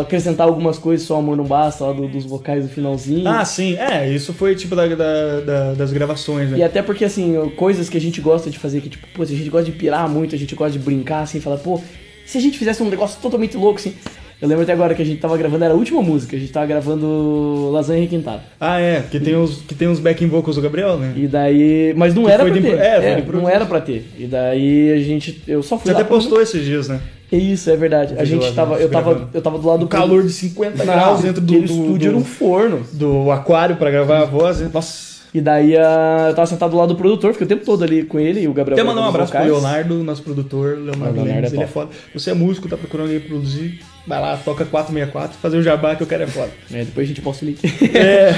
acrescentar 0.00 0.48
algumas 0.48 0.78
coisas, 0.78 1.06
só 1.06 1.18
amor 1.18 1.36
não 1.36 1.44
basta, 1.44 1.84
lá 1.84 1.92
do- 1.92 2.08
dos 2.08 2.24
vocais 2.24 2.64
do 2.64 2.70
finalzinho. 2.70 3.28
Ah, 3.28 3.44
sim, 3.44 3.76
é, 3.76 4.08
isso 4.10 4.32
foi 4.32 4.56
tipo 4.56 4.74
da, 4.74 4.86
da- 4.88 5.40
da- 5.40 5.74
das 5.74 5.92
gravações, 5.92 6.50
né? 6.50 6.58
E 6.58 6.62
até 6.62 6.82
porque, 6.82 7.04
assim, 7.04 7.34
coisas 7.56 7.88
que 7.88 7.96
a 7.96 8.00
gente 8.00 8.20
gosta 8.20 8.50
de 8.50 8.58
fazer, 8.58 8.80
que, 8.80 8.88
tipo, 8.88 9.06
pô, 9.14 9.22
a 9.22 9.26
gente 9.26 9.48
gosta 9.48 9.70
de 9.70 9.72
pirar 9.76 10.08
muito, 10.08 10.34
a 10.34 10.38
gente 10.38 10.54
gosta 10.54 10.72
de 10.72 10.78
brincar, 10.84 11.22
assim, 11.22 11.40
falar, 11.40 11.58
pô, 11.58 11.80
se 12.26 12.38
a 12.38 12.40
gente 12.40 12.58
fizesse 12.58 12.82
um 12.82 12.88
negócio 12.88 13.20
totalmente 13.20 13.56
louco, 13.56 13.78
assim. 13.78 13.94
Eu 14.42 14.48
lembro 14.48 14.64
até 14.64 14.72
agora 14.72 14.92
que 14.92 15.00
a 15.00 15.04
gente 15.04 15.20
tava 15.20 15.36
gravando, 15.36 15.64
era 15.64 15.72
a 15.72 15.76
última 15.76 16.02
música, 16.02 16.36
a 16.36 16.38
gente 16.38 16.50
tava 16.52 16.66
gravando 16.66 17.70
Lasanha 17.70 18.00
Requintada. 18.00 18.42
Ah, 18.60 18.80
é, 18.80 19.02
que 19.08 19.20
tem 19.20 19.36
os, 19.36 19.62
que 19.62 19.72
tem 19.74 19.86
os 19.86 20.00
backing 20.00 20.26
vocals 20.26 20.56
do 20.56 20.62
Gabriel, 20.62 20.98
né? 20.98 21.12
E 21.16 21.28
daí. 21.28 21.94
Mas 21.96 22.12
não 22.12 22.24
Que 22.24 22.30
era 22.32 22.44
pra 22.44 22.52
ter. 22.52 22.58
impro- 22.58 22.76
é, 22.76 22.96
É, 23.12 23.24
não 23.32 23.48
era 23.48 23.64
pra 23.64 23.80
ter. 23.80 24.04
E 24.18 24.26
daí 24.26 24.92
a 24.92 24.98
gente. 24.98 25.42
Eu 25.46 25.62
só 25.62 25.78
fui 25.78 25.86
Você 25.86 25.92
até 25.92 26.02
pra- 26.04 26.16
postou 26.16 26.42
esses 26.42 26.64
dias, 26.64 26.88
né? 26.88 27.00
Isso, 27.30 27.70
é 27.70 27.76
verdade. 27.76 28.14
A 28.18 28.24
gente 28.24 28.52
tava. 28.52 28.74
do- 28.76 28.82
Eu 28.82 28.90
tava, 28.90 29.28
eu 29.32 29.40
tava 29.40 29.58
do 29.58 29.66
lado 29.66 29.80
do 29.80 29.86
calor 29.86 30.22
de 30.24 30.30
50 30.32 30.84
Não, 30.84 30.92
graus 30.92 31.20
dentro 31.22 31.40
do, 31.40 31.46
do, 31.52 31.64
estúdio 31.64 31.96
do- 31.98 32.08
era 32.08 32.16
um 32.16 32.24
forno. 32.24 32.80
do 32.92 33.30
aquário 33.30 33.76
pra 33.76 33.90
gravar 33.92 34.22
a 34.22 34.24
voz. 34.24 34.60
né? 34.60 34.70
Nossa. 34.74 35.12
E 35.34 35.40
daí 35.40 35.74
ah, 35.78 36.26
eu 36.28 36.34
tava 36.34 36.46
sentado 36.46 36.72
do 36.72 36.76
lado 36.76 36.88
do 36.90 36.96
produtor, 36.96 37.32
fiquei 37.32 37.46
o 37.46 37.48
tempo 37.48 37.64
todo 37.64 37.82
ali 37.82 38.02
com 38.02 38.18
ele 38.20 38.40
e 38.42 38.48
o 38.48 38.52
Gabriel. 38.52 38.76
Até 38.78 38.82
mandar 38.86 39.00
um 39.00 39.08
abraço 39.08 39.32
pro 39.32 39.40
vocais. 39.40 39.50
Leonardo, 39.62 40.04
nosso 40.04 40.22
produtor, 40.22 40.76
Leonardo, 40.76 41.00
Leonardo 41.00 41.22
Lemes, 41.24 41.52
é 41.52 41.56
ele 41.56 41.62
é 41.62 41.66
foda. 41.66 41.88
Você 42.12 42.32
é 42.32 42.34
músico, 42.34 42.68
tá 42.68 42.76
procurando 42.76 43.06
alguém 43.06 43.20
produzir, 43.20 43.78
vai 44.06 44.20
lá, 44.20 44.36
toca 44.36 44.64
464, 44.64 45.38
fazer 45.38 45.56
o 45.56 45.62
jabá 45.62 45.94
que 45.94 46.02
o 46.02 46.06
cara 46.06 46.24
é 46.24 46.26
foda. 46.26 46.50
É, 46.72 46.84
depois 46.84 47.06
a 47.06 47.08
gente 47.08 47.20
posta 47.20 47.44
o 47.44 47.48
link. 47.48 47.60
É. 47.94 48.34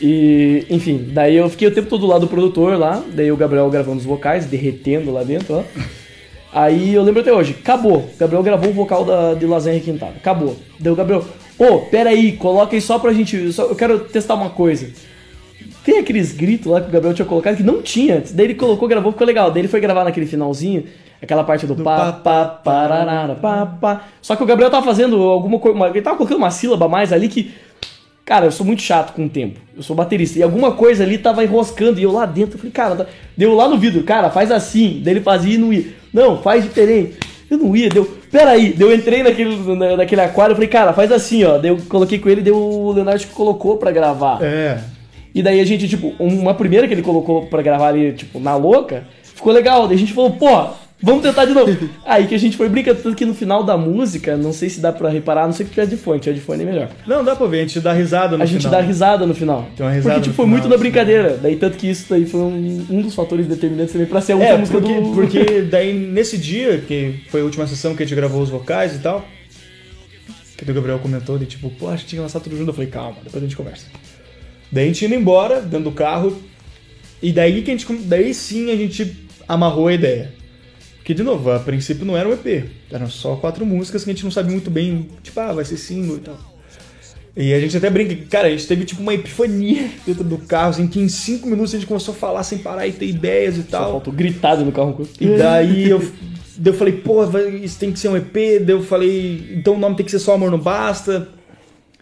e, 0.00 0.66
enfim, 0.68 1.08
daí 1.12 1.36
eu 1.36 1.48
fiquei 1.48 1.68
o 1.68 1.74
tempo 1.74 1.88
todo 1.88 2.02
do 2.02 2.06
lado 2.06 2.22
do 2.22 2.28
produtor 2.28 2.78
lá, 2.78 3.02
daí 3.12 3.30
o 3.32 3.36
Gabriel 3.36 3.70
gravando 3.70 3.98
os 3.98 4.04
vocais, 4.04 4.46
derretendo 4.46 5.10
lá 5.10 5.22
dentro, 5.22 5.56
ó. 5.56 5.64
Aí 6.52 6.94
eu 6.94 7.02
lembro 7.02 7.22
até 7.22 7.32
hoje, 7.32 7.56
acabou. 7.58 7.98
O 7.98 8.18
Gabriel 8.18 8.42
gravou 8.42 8.68
o 8.68 8.74
vocal 8.74 9.04
da, 9.04 9.32
de 9.32 9.46
Lasanha 9.46 9.78
Requintada. 9.78 10.12
Acabou. 10.16 10.54
Daí 10.78 10.92
o 10.92 10.96
Gabriel, 10.96 11.24
ô, 11.58 11.78
pera 11.78 12.10
aí, 12.10 12.32
coloca 12.32 12.76
aí 12.76 12.80
só 12.80 12.98
pra 12.98 13.12
gente. 13.14 13.50
Só, 13.52 13.64
eu 13.64 13.74
quero 13.74 14.00
testar 14.00 14.34
uma 14.34 14.50
coisa. 14.50 14.90
Tem 15.82 15.98
aqueles 15.98 16.32
gritos 16.32 16.70
lá 16.70 16.80
que 16.80 16.88
o 16.88 16.92
Gabriel 16.92 17.14
tinha 17.14 17.26
colocado 17.26 17.56
que 17.56 17.62
não 17.62 17.80
tinha. 17.80 18.22
Daí 18.32 18.46
ele 18.46 18.54
colocou, 18.54 18.86
gravou, 18.86 19.12
ficou 19.12 19.26
legal. 19.26 19.50
Daí 19.50 19.62
ele 19.62 19.68
foi 19.68 19.80
gravar 19.80 20.04
naquele 20.04 20.26
finalzinho, 20.26 20.84
aquela 21.22 21.44
parte 21.44 21.66
do, 21.66 21.76
pá, 21.76 22.12
pá, 22.12 22.44
pararara, 22.44 23.34
pá, 23.34 23.66
pá. 23.66 24.02
Só 24.20 24.34
que 24.36 24.42
o 24.42 24.46
Gabriel 24.46 24.70
tava 24.70 24.84
fazendo 24.84 25.20
alguma 25.22 25.58
coisa. 25.58 25.78
Ele 25.88 26.02
tava 26.02 26.16
colocando 26.16 26.38
uma 26.38 26.50
sílaba 26.50 26.86
a 26.86 26.88
mais 26.88 27.12
ali 27.12 27.28
que. 27.28 27.52
Cara, 28.24 28.46
eu 28.46 28.52
sou 28.52 28.64
muito 28.64 28.82
chato 28.82 29.12
com 29.14 29.24
o 29.26 29.28
tempo. 29.28 29.58
Eu 29.76 29.82
sou 29.82 29.96
baterista. 29.96 30.38
E 30.38 30.42
alguma 30.42 30.72
coisa 30.72 31.02
ali 31.02 31.18
tava 31.18 31.42
enroscando. 31.42 31.98
E 31.98 32.04
eu 32.04 32.12
lá 32.12 32.24
dentro, 32.24 32.54
eu 32.54 32.58
falei, 32.58 32.72
cara, 32.72 32.94
tá- 32.96 33.06
deu 33.36 33.52
lá 33.54 33.68
no 33.68 33.76
vidro, 33.76 34.02
cara, 34.04 34.30
faz 34.30 34.50
assim. 34.52 35.00
Daí 35.04 35.14
ele 35.14 35.20
fazia 35.20 35.54
e 35.54 35.58
não 35.58 35.72
ia. 35.72 35.86
Não, 36.12 36.40
faz 36.40 36.62
diferente. 36.62 37.18
Eu 37.50 37.58
não 37.58 37.74
ia, 37.76 37.88
deu. 37.88 38.04
Peraí, 38.30 38.72
daí 38.72 38.88
eu 38.88 38.94
entrei 38.94 39.22
naquele, 39.24 39.56
na- 39.74 39.96
naquele 39.96 40.20
aquário, 40.22 40.52
eu 40.52 40.56
falei, 40.56 40.68
cara, 40.68 40.92
faz 40.92 41.10
assim, 41.12 41.42
ó. 41.44 41.58
Daí 41.58 41.70
eu 41.70 41.78
coloquei 41.88 42.18
com 42.18 42.28
ele, 42.28 42.40
deu 42.40 42.56
o 42.56 42.92
Leonardo 42.92 43.20
que 43.20 43.32
colocou 43.34 43.76
pra 43.76 43.90
gravar. 43.90 44.38
É. 44.42 44.78
E 45.34 45.42
daí 45.42 45.60
a 45.60 45.64
gente, 45.66 45.88
tipo, 45.88 46.14
uma 46.20 46.54
primeira 46.54 46.86
que 46.86 46.94
ele 46.94 47.02
colocou 47.02 47.46
pra 47.46 47.60
gravar 47.60 47.88
ali, 47.88 48.12
tipo, 48.12 48.38
na 48.38 48.54
louca, 48.54 49.04
ficou 49.22 49.52
legal. 49.52 49.86
Daí 49.88 49.96
a 49.96 49.98
gente 49.98 50.12
falou, 50.12 50.30
pô, 50.30 50.68
vamos 51.02 51.22
tentar 51.22 51.44
de 51.44 51.52
novo. 51.52 51.76
Aí 52.06 52.26
que 52.26 52.34
a 52.34 52.38
gente 52.38 52.56
foi 52.56 52.68
brincando, 52.68 53.00
tanto 53.02 53.16
que 53.16 53.24
no 53.24 53.34
final 53.34 53.64
da 53.64 53.76
música, 53.76 54.36
não 54.36 54.52
sei 54.52 54.68
se 54.70 54.80
dá 54.80 54.92
pra 54.92 55.08
reparar, 55.08 55.46
não 55.46 55.52
sei 55.52 55.66
se 55.66 55.70
tiver 55.72 55.86
de 55.86 55.96
fone, 55.96 56.20
tiver 56.20 56.34
de 56.34 56.40
fone 56.40 56.62
é 56.62 56.66
melhor. 56.66 56.88
Não, 57.06 57.24
dá 57.24 57.34
pra 57.36 57.46
ver, 57.46 57.58
a 57.58 57.62
gente 57.62 57.80
dá 57.80 57.92
risada 57.92 58.36
no 58.36 58.42
a 58.42 58.46
gente 58.46 58.62
final. 58.64 58.80
dá 58.80 58.86
risada 58.86 59.26
no 59.26 59.34
final. 59.34 59.68
Tem 59.76 59.84
uma 59.84 59.92
risada 59.92 60.14
Porque, 60.14 60.24
tipo, 60.30 60.36
foi 60.36 60.46
muito 60.46 60.68
na 60.68 60.74
assim. 60.74 60.80
brincadeira. 60.82 61.38
Daí 61.42 61.56
tanto 61.56 61.76
que 61.76 61.88
isso 61.90 62.06
daí 62.08 62.24
foi 62.26 62.40
um, 62.40 62.86
um 62.90 63.02
dos 63.02 63.14
fatores 63.14 63.46
determinantes 63.46 63.92
também 63.92 64.06
pra 64.06 64.20
ser 64.20 64.32
a 64.32 64.36
última 64.36 64.54
É, 64.54 64.58
música 64.58 64.80
porque, 64.80 65.00
do... 65.00 65.12
porque 65.12 65.62
daí 65.70 65.92
nesse 65.92 66.38
dia, 66.38 66.78
que 66.86 67.20
foi 67.30 67.40
a 67.40 67.44
última 67.44 67.66
sessão 67.66 67.94
que 67.96 68.02
a 68.02 68.06
gente 68.06 68.14
gravou 68.16 68.40
os 68.42 68.48
vocais 68.50 68.94
e 68.94 68.98
tal, 69.00 69.24
que 70.56 70.70
o 70.70 70.74
Gabriel 70.74 70.98
comentou 71.00 71.36
de 71.38 71.46
tipo, 71.46 71.68
pô, 71.70 71.88
a 71.88 71.96
gente 71.96 72.06
tinha 72.06 72.18
que 72.18 72.22
lançar 72.22 72.38
tudo 72.40 72.56
junto. 72.56 72.70
Eu 72.70 72.74
falei, 72.74 72.88
calma, 72.88 73.16
depois 73.24 73.42
a 73.42 73.46
gente 73.46 73.56
conversa. 73.56 73.86
Daí 74.70 74.84
a 74.84 74.86
gente 74.86 75.04
indo 75.04 75.14
embora, 75.14 75.60
dentro 75.60 75.90
do 75.90 75.92
carro, 75.92 76.40
e 77.20 77.32
daí 77.32 77.62
que 77.62 77.70
a 77.70 77.76
gente, 77.76 77.92
daí 78.04 78.32
sim 78.32 78.70
a 78.70 78.76
gente 78.76 79.26
amarrou 79.48 79.88
a 79.88 79.92
ideia. 79.92 80.32
Que, 81.04 81.14
de 81.14 81.22
novo, 81.22 81.50
a 81.50 81.58
princípio 81.58 82.04
não 82.04 82.16
era 82.16 82.28
um 82.28 82.32
EP, 82.32 82.64
eram 82.90 83.08
só 83.10 83.34
quatro 83.36 83.66
músicas 83.66 84.04
que 84.04 84.10
a 84.10 84.12
gente 84.12 84.24
não 84.24 84.30
sabia 84.30 84.52
muito 84.52 84.70
bem, 84.70 85.08
tipo, 85.22 85.38
ah, 85.40 85.52
vai 85.52 85.64
ser 85.64 85.76
single 85.76 86.16
e 86.16 86.20
tal. 86.20 86.38
E 87.34 87.52
a 87.54 87.58
gente 87.60 87.76
até 87.76 87.88
brinca, 87.88 88.14
que, 88.14 88.26
cara, 88.26 88.46
a 88.46 88.50
gente 88.50 88.66
teve 88.66 88.84
tipo 88.84 89.00
uma 89.02 89.14
epifania 89.14 89.88
dentro 90.06 90.22
do 90.22 90.36
carro, 90.38 90.70
assim, 90.70 90.86
que 90.86 91.00
em 91.00 91.08
cinco 91.08 91.48
minutos 91.48 91.74
a 91.74 91.78
gente 91.78 91.86
começou 91.88 92.12
a 92.12 92.16
falar 92.16 92.42
sem 92.44 92.58
parar 92.58 92.86
e 92.86 92.92
ter 92.92 93.06
ideias 93.06 93.56
e 93.56 93.62
tal. 93.62 93.90
faltou 93.92 94.12
gritado 94.12 94.64
no 94.64 94.70
carro. 94.70 95.08
E 95.20 95.28
daí 95.38 95.88
eu, 95.88 95.98
daí 96.58 96.72
eu 96.72 96.78
falei, 96.78 96.92
pô, 96.92 97.24
isso 97.62 97.78
tem 97.78 97.90
que 97.90 97.98
ser 97.98 98.08
um 98.08 98.16
EP. 98.18 98.32
Daí 98.34 98.70
eu 98.76 98.82
falei, 98.82 99.54
então 99.56 99.74
o 99.74 99.78
nome 99.78 99.96
tem 99.96 100.04
que 100.04 100.12
ser 100.12 100.18
Só 100.18 100.34
Amor 100.34 100.50
Não 100.50 100.58
Basta. 100.58 101.26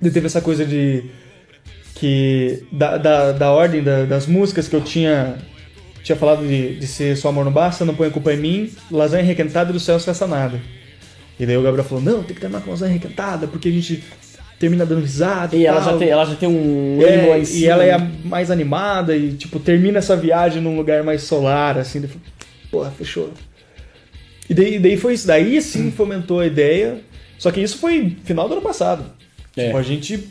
Daí 0.03 0.11
teve 0.11 0.27
essa 0.27 0.41
coisa 0.41 0.67
de. 0.67 1.05
que. 1.95 2.65
da, 2.73 2.97
da, 2.97 3.33
da 3.33 3.51
ordem 3.53 3.83
da- 3.85 4.05
das 4.05 4.27
músicas 4.27 4.67
que 4.69 4.75
eu 4.75 4.81
tinha. 4.81 5.37
Tinha 6.03 6.17
falado 6.17 6.47
de, 6.47 6.77
de 6.77 6.87
ser 6.87 7.17
Só 7.17 7.29
Amor 7.29 7.45
Não 7.45 7.53
Basta, 7.53 7.85
Não 7.85 7.95
Põe 7.95 8.09
a 8.09 8.11
Culpa 8.11 8.33
em 8.33 8.37
Mim, 8.37 8.73
Lasanha 8.91 9.25
Requentada 9.25 9.71
e 9.71 9.73
do 9.73 9.81
Céu 9.81 9.99
Não 9.99 10.05
Resta 10.05 10.27
Nada. 10.27 10.61
E 11.39 11.47
daí 11.47 11.57
o 11.57 11.63
Gabriel 11.63 11.87
falou, 11.87 12.03
não, 12.05 12.23
tem 12.23 12.35
que 12.35 12.41
terminar 12.41 12.63
com 12.63 12.71
Lasanha 12.71 12.93
Requentada, 12.93 13.47
porque 13.47 13.69
a 13.69 13.73
gente 13.73 14.03
termina 14.59 14.85
dando 14.85 15.01
risada. 15.01 15.57
E 15.57 15.65
ela 15.65 15.81
tal." 15.81 15.93
já 15.93 15.99
tem, 15.99 16.09
ela 16.09 16.25
já 16.27 16.35
tem 16.35 16.49
um 16.49 16.99
É, 17.03 17.39
e 17.39 17.47
cima, 17.47 17.73
ela 17.73 17.85
é 17.85 17.99
né? 17.99 18.13
mais 18.25 18.51
animada 18.51 19.17
e, 19.17 19.33
tipo, 19.33 19.59
termina 19.59 19.99
essa 19.99 20.15
viagem 20.15 20.63
num 20.63 20.77
lugar 20.77 21.03
mais 21.03 21.23
solar, 21.23 21.79
assim. 21.79 22.01
daí 22.01 22.11
Porra, 22.71 22.91
fechou. 22.91 23.33
E 24.49 24.55
daí, 24.55 24.79
daí 24.79 24.97
foi 24.99 25.15
isso. 25.15 25.27
Daí 25.27 25.61
sim 25.63 25.91
fomentou 25.91 26.41
a 26.41 26.47
ideia. 26.47 27.01
Só 27.39 27.51
que 27.51 27.61
isso 27.61 27.79
foi 27.79 28.17
final 28.23 28.47
do 28.47 28.53
ano 28.53 28.63
passado. 28.63 29.07
É. 29.57 29.67
Tipo, 29.67 29.79
a 29.79 29.83
gente. 29.83 30.29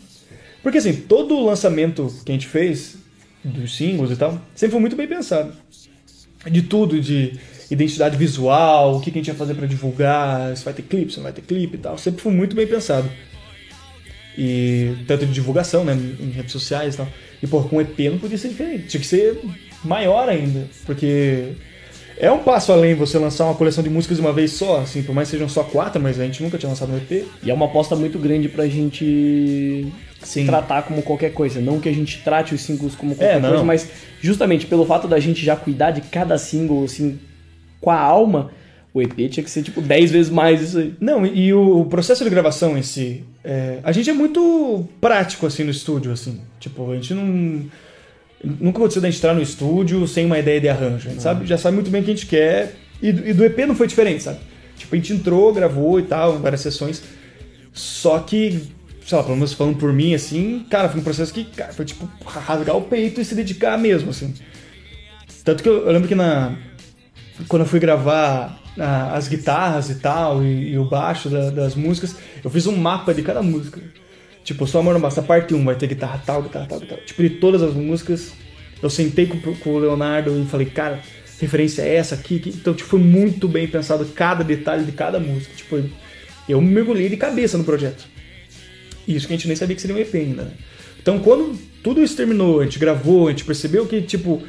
Porque 0.61 0.77
assim, 0.77 0.93
todo 0.93 1.35
o 1.35 1.45
lançamento 1.45 2.13
que 2.23 2.31
a 2.31 2.35
gente 2.35 2.45
fez, 2.45 2.97
dos 3.43 3.75
singles 3.75 4.11
e 4.11 4.15
tal, 4.15 4.41
sempre 4.55 4.71
foi 4.71 4.81
muito 4.81 4.95
bem 4.95 5.07
pensado. 5.07 5.53
De 6.49 6.61
tudo, 6.61 6.99
de 6.99 7.33
identidade 7.69 8.17
visual, 8.17 8.95
o 8.95 9.01
que 9.01 9.09
a 9.09 9.13
gente 9.13 9.27
ia 9.27 9.35
fazer 9.35 9.53
pra 9.53 9.67
divulgar, 9.67 10.55
se 10.55 10.63
vai 10.65 10.73
ter 10.73 10.83
clipe, 10.83 11.11
se 11.11 11.17
não 11.17 11.23
vai 11.23 11.33
ter 11.33 11.41
clipe 11.41 11.75
e 11.75 11.79
tal. 11.79 11.97
Sempre 11.97 12.21
foi 12.21 12.31
muito 12.31 12.55
bem 12.55 12.65
pensado. 12.65 13.09
E 14.37 14.95
tanto 15.05 15.25
de 15.25 15.33
divulgação, 15.33 15.83
né, 15.83 15.93
em 15.93 16.29
redes 16.29 16.51
sociais 16.51 16.93
e 16.93 16.97
tal. 16.97 17.07
E, 17.43 17.47
pô, 17.47 17.61
com 17.63 17.81
EP 17.81 17.99
não 18.11 18.17
podia 18.17 18.37
ser 18.37 18.49
diferente. 18.49 18.87
Tinha 18.87 19.01
que 19.01 19.07
ser 19.07 19.37
maior 19.83 20.29
ainda. 20.29 20.67
Porque 20.85 21.53
é 22.17 22.31
um 22.31 22.39
passo 22.39 22.71
além 22.71 22.95
você 22.95 23.17
lançar 23.17 23.45
uma 23.45 23.55
coleção 23.55 23.83
de 23.83 23.89
músicas 23.89 24.17
de 24.17 24.21
uma 24.21 24.33
vez 24.33 24.51
só, 24.53 24.81
assim, 24.81 25.03
por 25.03 25.13
mais 25.13 25.27
que 25.27 25.33
sejam 25.33 25.49
só 25.49 25.63
quatro, 25.63 26.01
mas 26.01 26.19
a 26.19 26.25
gente 26.25 26.41
nunca 26.41 26.57
tinha 26.57 26.69
lançado 26.69 26.91
um 26.91 26.97
EP. 26.97 27.27
E 27.43 27.51
é 27.51 27.53
uma 27.53 27.65
aposta 27.65 27.95
muito 27.95 28.17
grande 28.17 28.47
pra 28.47 28.67
gente 28.67 29.91
tratar 30.45 30.81
como 30.83 31.01
qualquer 31.01 31.33
coisa. 31.33 31.59
Não 31.61 31.79
que 31.79 31.87
a 31.89 31.93
gente 31.93 32.21
trate 32.23 32.53
os 32.53 32.61
singles 32.61 32.95
como 32.95 33.15
qualquer 33.15 33.37
É, 33.37 33.39
coisa, 33.41 33.63
mas 33.63 33.89
justamente 34.21 34.65
pelo 34.65 34.85
fato 34.85 35.07
da 35.07 35.19
gente 35.19 35.43
já 35.45 35.55
cuidar 35.55 35.91
de 35.91 36.01
cada 36.01 36.37
single, 36.37 36.83
assim, 36.83 37.17
com 37.79 37.89
a 37.89 37.99
alma, 37.99 38.51
o 38.93 39.01
EP 39.01 39.29
tinha 39.29 39.43
que 39.43 39.49
ser, 39.49 39.63
tipo, 39.63 39.81
10 39.81 40.11
vezes 40.11 40.31
mais 40.31 40.61
isso 40.61 40.77
aí. 40.79 40.93
Não, 40.99 41.25
e 41.25 41.47
e 41.47 41.53
o 41.53 41.85
processo 41.85 42.23
de 42.23 42.29
gravação 42.29 42.77
em 42.77 42.81
si, 42.81 43.23
é, 43.43 43.77
a 43.83 43.91
gente 43.91 44.09
é 44.09 44.13
muito 44.13 44.85
prático, 44.99 45.45
assim, 45.45 45.63
no 45.63 45.71
estúdio, 45.71 46.11
assim. 46.11 46.41
Tipo, 46.59 46.91
a 46.91 46.95
gente 46.95 47.13
não... 47.13 47.65
Nunca 48.41 48.77
aconteceu 48.79 49.01
da 49.01 49.09
gente 49.09 49.17
entrar 49.19 49.33
no 49.33 49.41
estúdio 49.41 50.07
sem 50.07 50.25
uma 50.25 50.39
ideia 50.39 50.61
de 50.61 50.69
arranjo, 50.69 51.09
a 51.09 51.11
gente 51.11 51.21
sabe, 51.21 51.45
já 51.45 51.57
sabe 51.57 51.75
muito 51.75 51.89
bem 51.91 52.01
o 52.01 52.03
que 52.05 52.11
a 52.11 52.13
gente 52.13 52.25
quer. 52.25 52.73
E, 53.01 53.11
do- 53.11 53.27
e 53.27 53.33
do 53.33 53.43
EP 53.45 53.57
não 53.67 53.75
foi 53.75 53.85
diferente, 53.87 54.23
sabe? 54.23 54.39
Tipo, 54.77 54.95
a 54.95 54.97
gente 54.97 55.11
entrou, 55.13 55.53
gravou 55.53 55.99
e 55.99 56.03
tal, 56.03 56.35
em 56.37 56.41
várias 56.41 56.61
sessões. 56.61 57.03
Só 57.73 58.17
que, 58.19 58.61
sei 59.09 59.17
lá, 59.17 59.23
pelo 59.23 59.35
menos 59.37 59.53
falando 59.53 59.77
por 59.77 59.91
mim, 59.91 60.13
assim, 60.13 60.63
cara, 60.69 60.87
foi 60.87 61.01
um 61.01 61.03
processo 61.03 61.33
que, 61.33 61.43
cara, 61.43 61.73
foi 61.73 61.83
tipo 61.83 62.07
rasgar 62.23 62.77
o 62.77 62.81
peito 62.83 63.19
e 63.19 63.25
se 63.25 63.33
dedicar 63.33 63.75
mesmo, 63.75 64.11
assim. 64.11 64.31
Tanto 65.43 65.63
que 65.63 65.69
eu, 65.69 65.87
eu 65.87 65.91
lembro 65.91 66.07
que 66.07 66.13
na, 66.13 66.55
quando 67.47 67.63
eu 67.63 67.67
fui 67.67 67.79
gravar 67.79 68.61
ah, 68.77 69.15
as 69.15 69.27
guitarras 69.27 69.89
e 69.89 69.95
tal, 69.95 70.43
e, 70.43 70.73
e 70.73 70.77
o 70.77 70.85
baixo 70.85 71.27
da- 71.27 71.49
das 71.49 71.73
músicas, 71.73 72.15
eu 72.43 72.51
fiz 72.51 72.67
um 72.67 72.75
mapa 72.75 73.11
de 73.11 73.23
cada 73.23 73.41
música. 73.41 73.81
Tipo, 74.43 74.67
só 74.67 74.77
Amor 74.79 74.93
Não 74.93 75.01
Basta, 75.01 75.23
parte 75.23 75.55
1 75.55 75.65
vai 75.65 75.73
ter 75.75 75.87
guitarra 75.87 76.21
tal, 76.23 76.43
guitarra 76.43 76.67
tal, 76.67 76.79
guitarra. 76.79 77.01
Tipo, 77.01 77.23
de 77.23 77.29
todas 77.31 77.63
as 77.63 77.73
músicas, 77.73 78.31
eu 78.79 78.91
sentei 78.91 79.25
com, 79.25 79.39
com 79.55 79.71
o 79.71 79.79
Leonardo 79.79 80.39
e 80.39 80.45
falei, 80.45 80.67
cara, 80.67 80.99
referência 81.41 81.81
é 81.81 81.95
essa 81.95 82.13
aqui. 82.13 82.41
Então, 82.45 82.75
tipo, 82.75 82.87
foi 82.87 82.99
muito 82.99 83.47
bem 83.47 83.67
pensado 83.67 84.05
cada 84.05 84.43
detalhe 84.43 84.83
de 84.85 84.91
cada 84.91 85.19
música. 85.19 85.51
Tipo, 85.55 85.83
eu 86.47 86.61
mergulhei 86.61 87.09
de 87.09 87.17
cabeça 87.17 87.57
no 87.57 87.63
projeto. 87.63 88.07
Isso 89.09 89.25
que 89.27 89.33
a 89.33 89.37
gente 89.37 89.47
nem 89.47 89.55
sabia 89.55 89.75
que 89.75 89.81
seria 89.81 89.95
um 89.95 89.99
EP 89.99 90.13
ainda, 90.13 90.43
né? 90.43 90.51
Então, 91.01 91.17
quando 91.17 91.57
tudo 91.81 92.03
isso 92.03 92.15
terminou, 92.15 92.59
a 92.59 92.63
gente 92.63 92.77
gravou, 92.77 93.27
a 93.27 93.31
gente 93.31 93.43
percebeu 93.43 93.87
que, 93.87 94.01
tipo, 94.03 94.43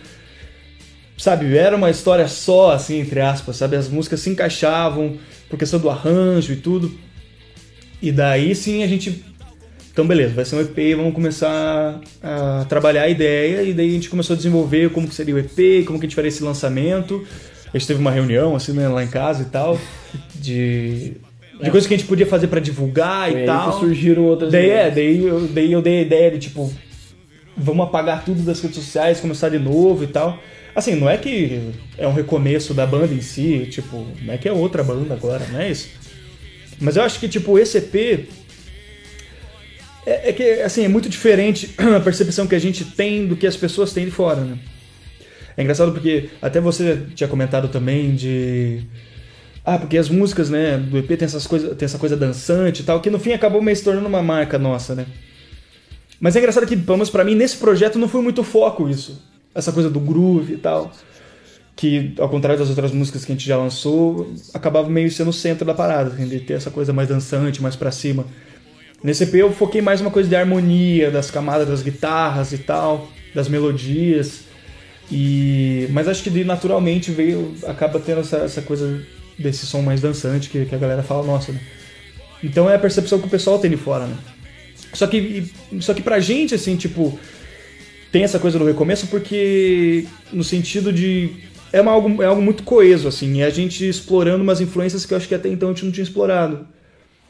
sabe, 1.16 1.57
era 1.57 1.74
uma 1.77 1.89
história 1.89 2.28
só, 2.28 2.73
assim, 2.73 3.01
entre 3.01 3.20
aspas, 3.20 3.57
sabe? 3.57 3.77
As 3.77 3.89
músicas 3.89 4.20
se 4.20 4.28
encaixavam 4.28 5.16
por 5.49 5.59
questão 5.59 5.81
do 5.81 5.89
arranjo 5.89 6.53
e 6.53 6.57
tudo. 6.57 6.93
E 8.03 8.12
daí 8.12 8.55
sim 8.55 8.82
a 8.82 8.87
gente. 8.87 9.24
Então, 9.93 10.07
beleza, 10.07 10.35
vai 10.35 10.45
ser 10.45 10.57
um 10.57 10.61
EP, 10.61 10.97
vamos 10.97 11.15
começar 11.15 12.01
a 12.23 12.66
trabalhar 12.69 13.03
a 13.03 13.09
ideia. 13.09 13.62
E 13.62 13.73
daí 13.73 13.89
a 13.89 13.93
gente 13.93 14.11
começou 14.11 14.35
a 14.35 14.37
desenvolver 14.37 14.91
como 14.91 15.09
que 15.09 15.15
seria 15.15 15.35
o 15.35 15.39
EP, 15.39 15.87
como 15.87 15.99
que 15.99 16.05
a 16.05 16.09
gente 16.09 16.15
faria 16.15 16.28
esse 16.28 16.43
lançamento. 16.43 17.27
A 17.73 17.78
gente 17.78 17.87
teve 17.87 18.01
uma 18.01 18.11
reunião, 18.11 18.55
assim, 18.55 18.73
né, 18.73 18.89
lá 18.89 19.03
em 19.03 19.09
casa 19.09 19.43
e 19.43 19.47
tal, 19.47 19.78
de. 20.35 21.16
De 21.61 21.69
É. 21.69 21.70
coisas 21.70 21.87
que 21.87 21.95
a 21.95 21.97
gente 21.97 22.07
podia 22.09 22.27
fazer 22.27 22.47
pra 22.47 22.59
divulgar 22.61 23.28
Foi 23.31 23.39
e 23.39 23.41
aí 23.43 23.47
tal. 23.47 23.78
surgiram 23.78 24.24
outras 24.24 24.51
daí, 24.51 24.66
ideias. 24.66 24.87
é, 24.87 24.91
daí, 24.91 25.24
eu, 25.27 25.41
daí 25.49 25.73
eu 25.73 25.82
dei 25.82 25.99
a 25.99 26.03
ideia 26.03 26.31
de 26.31 26.39
tipo, 26.39 26.73
vamos 27.57 27.87
apagar 27.87 28.24
tudo 28.24 28.43
das 28.43 28.61
redes 28.61 28.77
sociais, 28.77 29.20
começar 29.20 29.49
de 29.51 29.59
novo 29.59 30.03
e 30.05 30.07
tal. 30.07 30.39
Assim, 30.74 30.95
não 30.95 31.11
é 31.11 31.16
que 31.16 31.61
é 31.99 32.07
um 32.07 32.12
recomeço 32.12 32.73
da 32.73 32.87
banda 32.87 33.12
em 33.12 33.20
si, 33.20 33.66
tipo, 33.70 34.07
não 34.23 34.32
é 34.35 34.39
que 34.39 34.49
é 34.49 34.53
outra 34.53 34.82
banda 34.82 35.12
agora, 35.15 35.45
não 35.53 35.61
é 35.61 35.70
isso. 35.70 35.89
Mas 36.81 36.97
eu 36.97 37.03
acho 37.03 37.19
que, 37.20 37.28
tipo, 37.28 37.59
esse 37.59 37.77
EP. 37.78 38.27
É, 40.07 40.31
é 40.31 40.32
que, 40.32 40.43
assim, 40.62 40.85
é 40.85 40.89
muito 40.89 41.09
diferente 41.09 41.70
a 41.97 42.01
percepção 42.01 42.47
que 42.47 42.55
a 42.55 42.59
gente 42.59 42.85
tem 42.85 43.27
do 43.27 43.37
que 43.37 43.47
as 43.47 43.57
pessoas 43.57 43.93
têm 43.93 44.07
de 44.07 44.11
fora, 44.11 44.41
né? 44.41 44.57
É 45.57 45.62
engraçado 45.62 45.93
porque 45.93 46.31
até 46.41 46.59
você 46.61 47.03
tinha 47.15 47.28
comentado 47.28 47.69
também 47.69 48.15
de. 48.15 48.81
Ah, 49.65 49.78
porque 49.78 49.99
as 49.99 50.09
músicas, 50.09 50.49
né, 50.49 50.78
do 50.78 50.97
EP 50.97 51.09
tem, 51.09 51.27
essas 51.27 51.47
coisas, 51.47 51.77
tem 51.77 51.85
essa 51.85 51.99
coisa 51.99 52.16
dançante 52.16 52.82
e 52.82 52.85
tal, 52.85 53.01
que 53.01 53.11
no 53.11 53.19
fim 53.19 53.32
acabou 53.32 53.61
meio 53.61 53.77
se 53.77 53.85
tornando 53.85 54.09
uma 54.09 54.23
marca 54.23 54.59
nossa, 54.59 54.95
né? 54.95 55.07
Mas 56.19 56.37
é 56.37 56.39
engraçado 56.39 56.66
que, 56.66 56.77
pelo 56.77 56.99
menos 56.99 57.11
pra 57.11 57.24
mim, 57.24 57.35
nesse 57.35 57.57
projeto 57.57 57.99
não 57.99 58.09
foi 58.09 58.20
muito 58.20 58.45
foco 58.45 58.89
isso. 58.89 59.23
Essa 59.55 59.73
coisa 59.73 59.89
do 59.89 59.99
groove 59.99 60.55
e 60.55 60.57
tal. 60.59 60.93
Que, 61.74 62.15
ao 62.19 62.28
contrário 62.28 62.59
das 62.59 62.69
outras 62.69 62.93
músicas 62.93 63.24
que 63.24 63.32
a 63.32 63.35
gente 63.35 63.47
já 63.47 63.57
lançou, 63.57 64.31
acabava 64.53 64.89
meio 64.91 65.11
sendo 65.11 65.31
o 65.31 65.32
centro 65.32 65.65
da 65.65 65.73
parada, 65.73 66.11
assim, 66.11 66.28
de 66.28 66.41
ter 66.41 66.55
essa 66.55 66.70
coisa 66.70 66.93
mais 66.93 67.09
dançante, 67.09 67.62
mais 67.62 67.74
pra 67.74 67.91
cima. 67.91 68.27
Nesse 69.03 69.24
EP 69.24 69.35
eu 69.37 69.51
foquei 69.51 69.81
mais 69.81 70.03
uma 70.03 70.11
coisa 70.11 70.28
de 70.28 70.37
harmonia, 70.37 71.11
das 71.11 71.31
camadas 71.31 71.66
das 71.66 71.82
guitarras 71.82 72.53
e 72.53 72.59
tal, 72.59 73.09
das 73.35 73.49
melodias. 73.49 74.43
E 75.11 75.89
mas 75.91 76.07
acho 76.07 76.23
que 76.23 76.45
naturalmente 76.45 77.11
veio 77.11 77.55
acaba 77.66 77.99
tendo 77.99 78.20
essa, 78.20 78.39
essa 78.39 78.61
coisa 78.61 79.03
desse 79.40 79.66
som 79.66 79.82
mais 79.82 80.00
dançante 80.00 80.48
que, 80.48 80.64
que 80.66 80.74
a 80.74 80.78
galera 80.78 81.02
fala, 81.02 81.26
nossa, 81.26 81.52
né? 81.52 81.60
Então 82.42 82.68
é 82.68 82.74
a 82.74 82.78
percepção 82.78 83.18
que 83.18 83.26
o 83.26 83.30
pessoal 83.30 83.58
tem 83.58 83.70
de 83.70 83.76
fora, 83.76 84.06
né? 84.06 84.16
Só 84.92 85.06
que 85.06 85.50
só 85.80 85.94
que 85.94 86.02
pra 86.02 86.20
gente 86.20 86.54
assim, 86.54 86.76
tipo, 86.76 87.18
tem 88.10 88.24
essa 88.24 88.38
coisa 88.38 88.58
do 88.58 88.64
recomeço 88.64 89.06
porque 89.06 90.06
no 90.32 90.42
sentido 90.42 90.92
de 90.92 91.30
é, 91.72 91.80
uma, 91.80 91.92
algo, 91.92 92.22
é 92.22 92.26
algo 92.26 92.42
muito 92.42 92.62
coeso 92.62 93.06
assim, 93.06 93.36
e 93.36 93.42
a 93.42 93.50
gente 93.50 93.88
explorando 93.88 94.42
umas 94.42 94.60
influências 94.60 95.06
que 95.06 95.14
eu 95.14 95.16
acho 95.18 95.28
que 95.28 95.34
até 95.34 95.48
então 95.48 95.68
a 95.68 95.72
gente 95.72 95.84
não 95.84 95.92
tinha 95.92 96.04
explorado. 96.04 96.66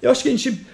Eu 0.01 0.11
acho 0.11 0.23
que 0.23 0.29
a 0.29 0.33
gente 0.33 0.67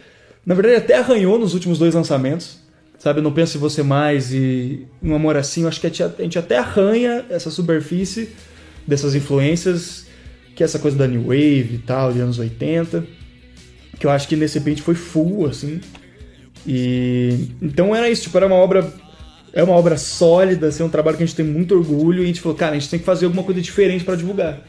na 0.44 0.54
verdade 0.54 0.76
até 0.76 0.98
arranhou 0.98 1.38
nos 1.38 1.54
últimos 1.54 1.78
dois 1.78 1.94
lançamentos. 1.94 2.64
Sabe, 2.98 3.20
não 3.20 3.30
penso 3.30 3.58
em 3.58 3.60
você 3.60 3.82
mais 3.82 4.32
e 4.32 4.86
um 5.02 5.14
amor 5.14 5.36
assim, 5.36 5.62
eu 5.62 5.68
acho 5.68 5.80
que 5.80 5.86
a 5.86 5.90
gente 5.90 6.38
até 6.38 6.56
arranha 6.56 7.26
essa 7.28 7.50
superfície 7.50 8.30
dessas 8.86 9.14
influências, 9.14 10.05
que 10.56 10.62
é 10.62 10.64
essa 10.64 10.78
coisa 10.80 10.96
da 10.96 11.06
New 11.06 11.22
Wave 11.26 11.74
e 11.74 11.82
tal, 11.86 12.12
de 12.12 12.18
anos 12.18 12.38
80, 12.38 13.04
que 14.00 14.06
eu 14.06 14.10
acho 14.10 14.26
que 14.26 14.34
nesse 14.34 14.58
EP 14.58 14.66
a 14.66 14.70
gente 14.70 14.82
foi 14.82 14.94
full, 14.96 15.46
assim. 15.46 15.80
E 16.66 17.50
então 17.62 17.94
era 17.94 18.08
isso, 18.10 18.22
tipo, 18.22 18.36
era 18.36 18.46
uma 18.46 18.56
obra 18.56 18.90
é 19.52 19.62
uma 19.62 19.74
obra 19.74 19.96
sólida, 19.96 20.66
assim, 20.68 20.82
um 20.82 20.88
trabalho 20.88 21.16
que 21.16 21.22
a 21.22 21.26
gente 21.26 21.36
tem 21.36 21.44
muito 21.46 21.74
orgulho 21.74 22.20
e 22.20 22.24
a 22.24 22.26
gente 22.26 22.40
falou, 22.42 22.56
cara, 22.56 22.72
a 22.72 22.78
gente 22.78 22.90
tem 22.90 22.98
que 22.98 23.04
fazer 23.06 23.24
alguma 23.24 23.42
coisa 23.42 23.60
diferente 23.60 24.04
pra 24.04 24.14
divulgar. 24.14 24.60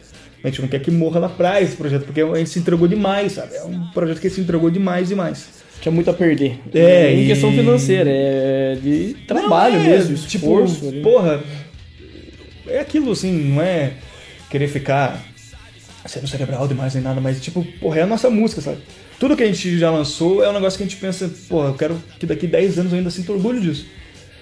A 0.41 0.47
gente 0.47 0.61
não 0.61 0.67
quer 0.69 0.79
que 0.79 0.89
morra 0.91 1.19
na 1.19 1.27
praia 1.27 1.63
esse 1.63 1.75
projeto, 1.75 2.05
porque 2.05 2.21
a 2.21 2.35
gente 2.35 2.49
se 2.49 2.59
entregou 2.59 2.87
demais, 2.87 3.33
sabe? 3.33 3.55
É 3.55 3.63
um 3.63 3.87
projeto 3.91 4.21
que 4.21 4.29
se 4.29 4.39
entregou 4.39 4.69
demais, 4.69 5.09
demais. 5.09 5.49
Tinha 5.81 5.91
muito 5.91 6.09
a 6.09 6.13
perder. 6.13 6.59
É, 6.73 7.13
em 7.13 7.23
e- 7.23 7.27
questão 7.27 7.51
financeira, 7.51 8.09
é 8.09 8.77
de 8.81 9.15
trabalho 9.27 9.75
Não, 9.75 9.85
é, 9.85 9.89
mesmo, 9.89 10.15
tipo, 10.15 10.45
esforço. 10.45 10.87
ali. 10.87 11.01
porra, 11.01 11.43
é 12.67 12.79
aquilo 12.79 13.11
assim, 13.11 13.31
não 13.33 13.61
é 13.61 13.93
querer 14.49 14.69
ficar 14.69 15.21
sendo 16.07 16.27
cerebral 16.27 16.67
demais 16.67 16.93
nem 16.93 17.03
nada, 17.03 17.19
mas 17.19 17.41
tipo, 17.41 17.63
porra, 17.79 17.99
é 17.99 18.01
a 18.03 18.07
nossa 18.07 18.29
música, 18.29 18.61
sabe? 18.61 18.79
Tudo 19.19 19.35
que 19.35 19.43
a 19.43 19.47
gente 19.47 19.77
já 19.77 19.91
lançou 19.91 20.43
é 20.43 20.49
um 20.49 20.53
negócio 20.53 20.77
que 20.77 20.83
a 20.83 20.87
gente 20.87 20.99
pensa, 20.99 21.29
porra, 21.49 21.69
eu 21.69 21.73
quero 21.73 22.03
que 22.19 22.25
daqui 22.25 22.47
10 22.47 22.79
anos 22.79 22.91
eu 22.91 22.97
ainda 22.97 23.09
sinta 23.09 23.31
orgulho 23.31 23.59
disso. 23.59 23.85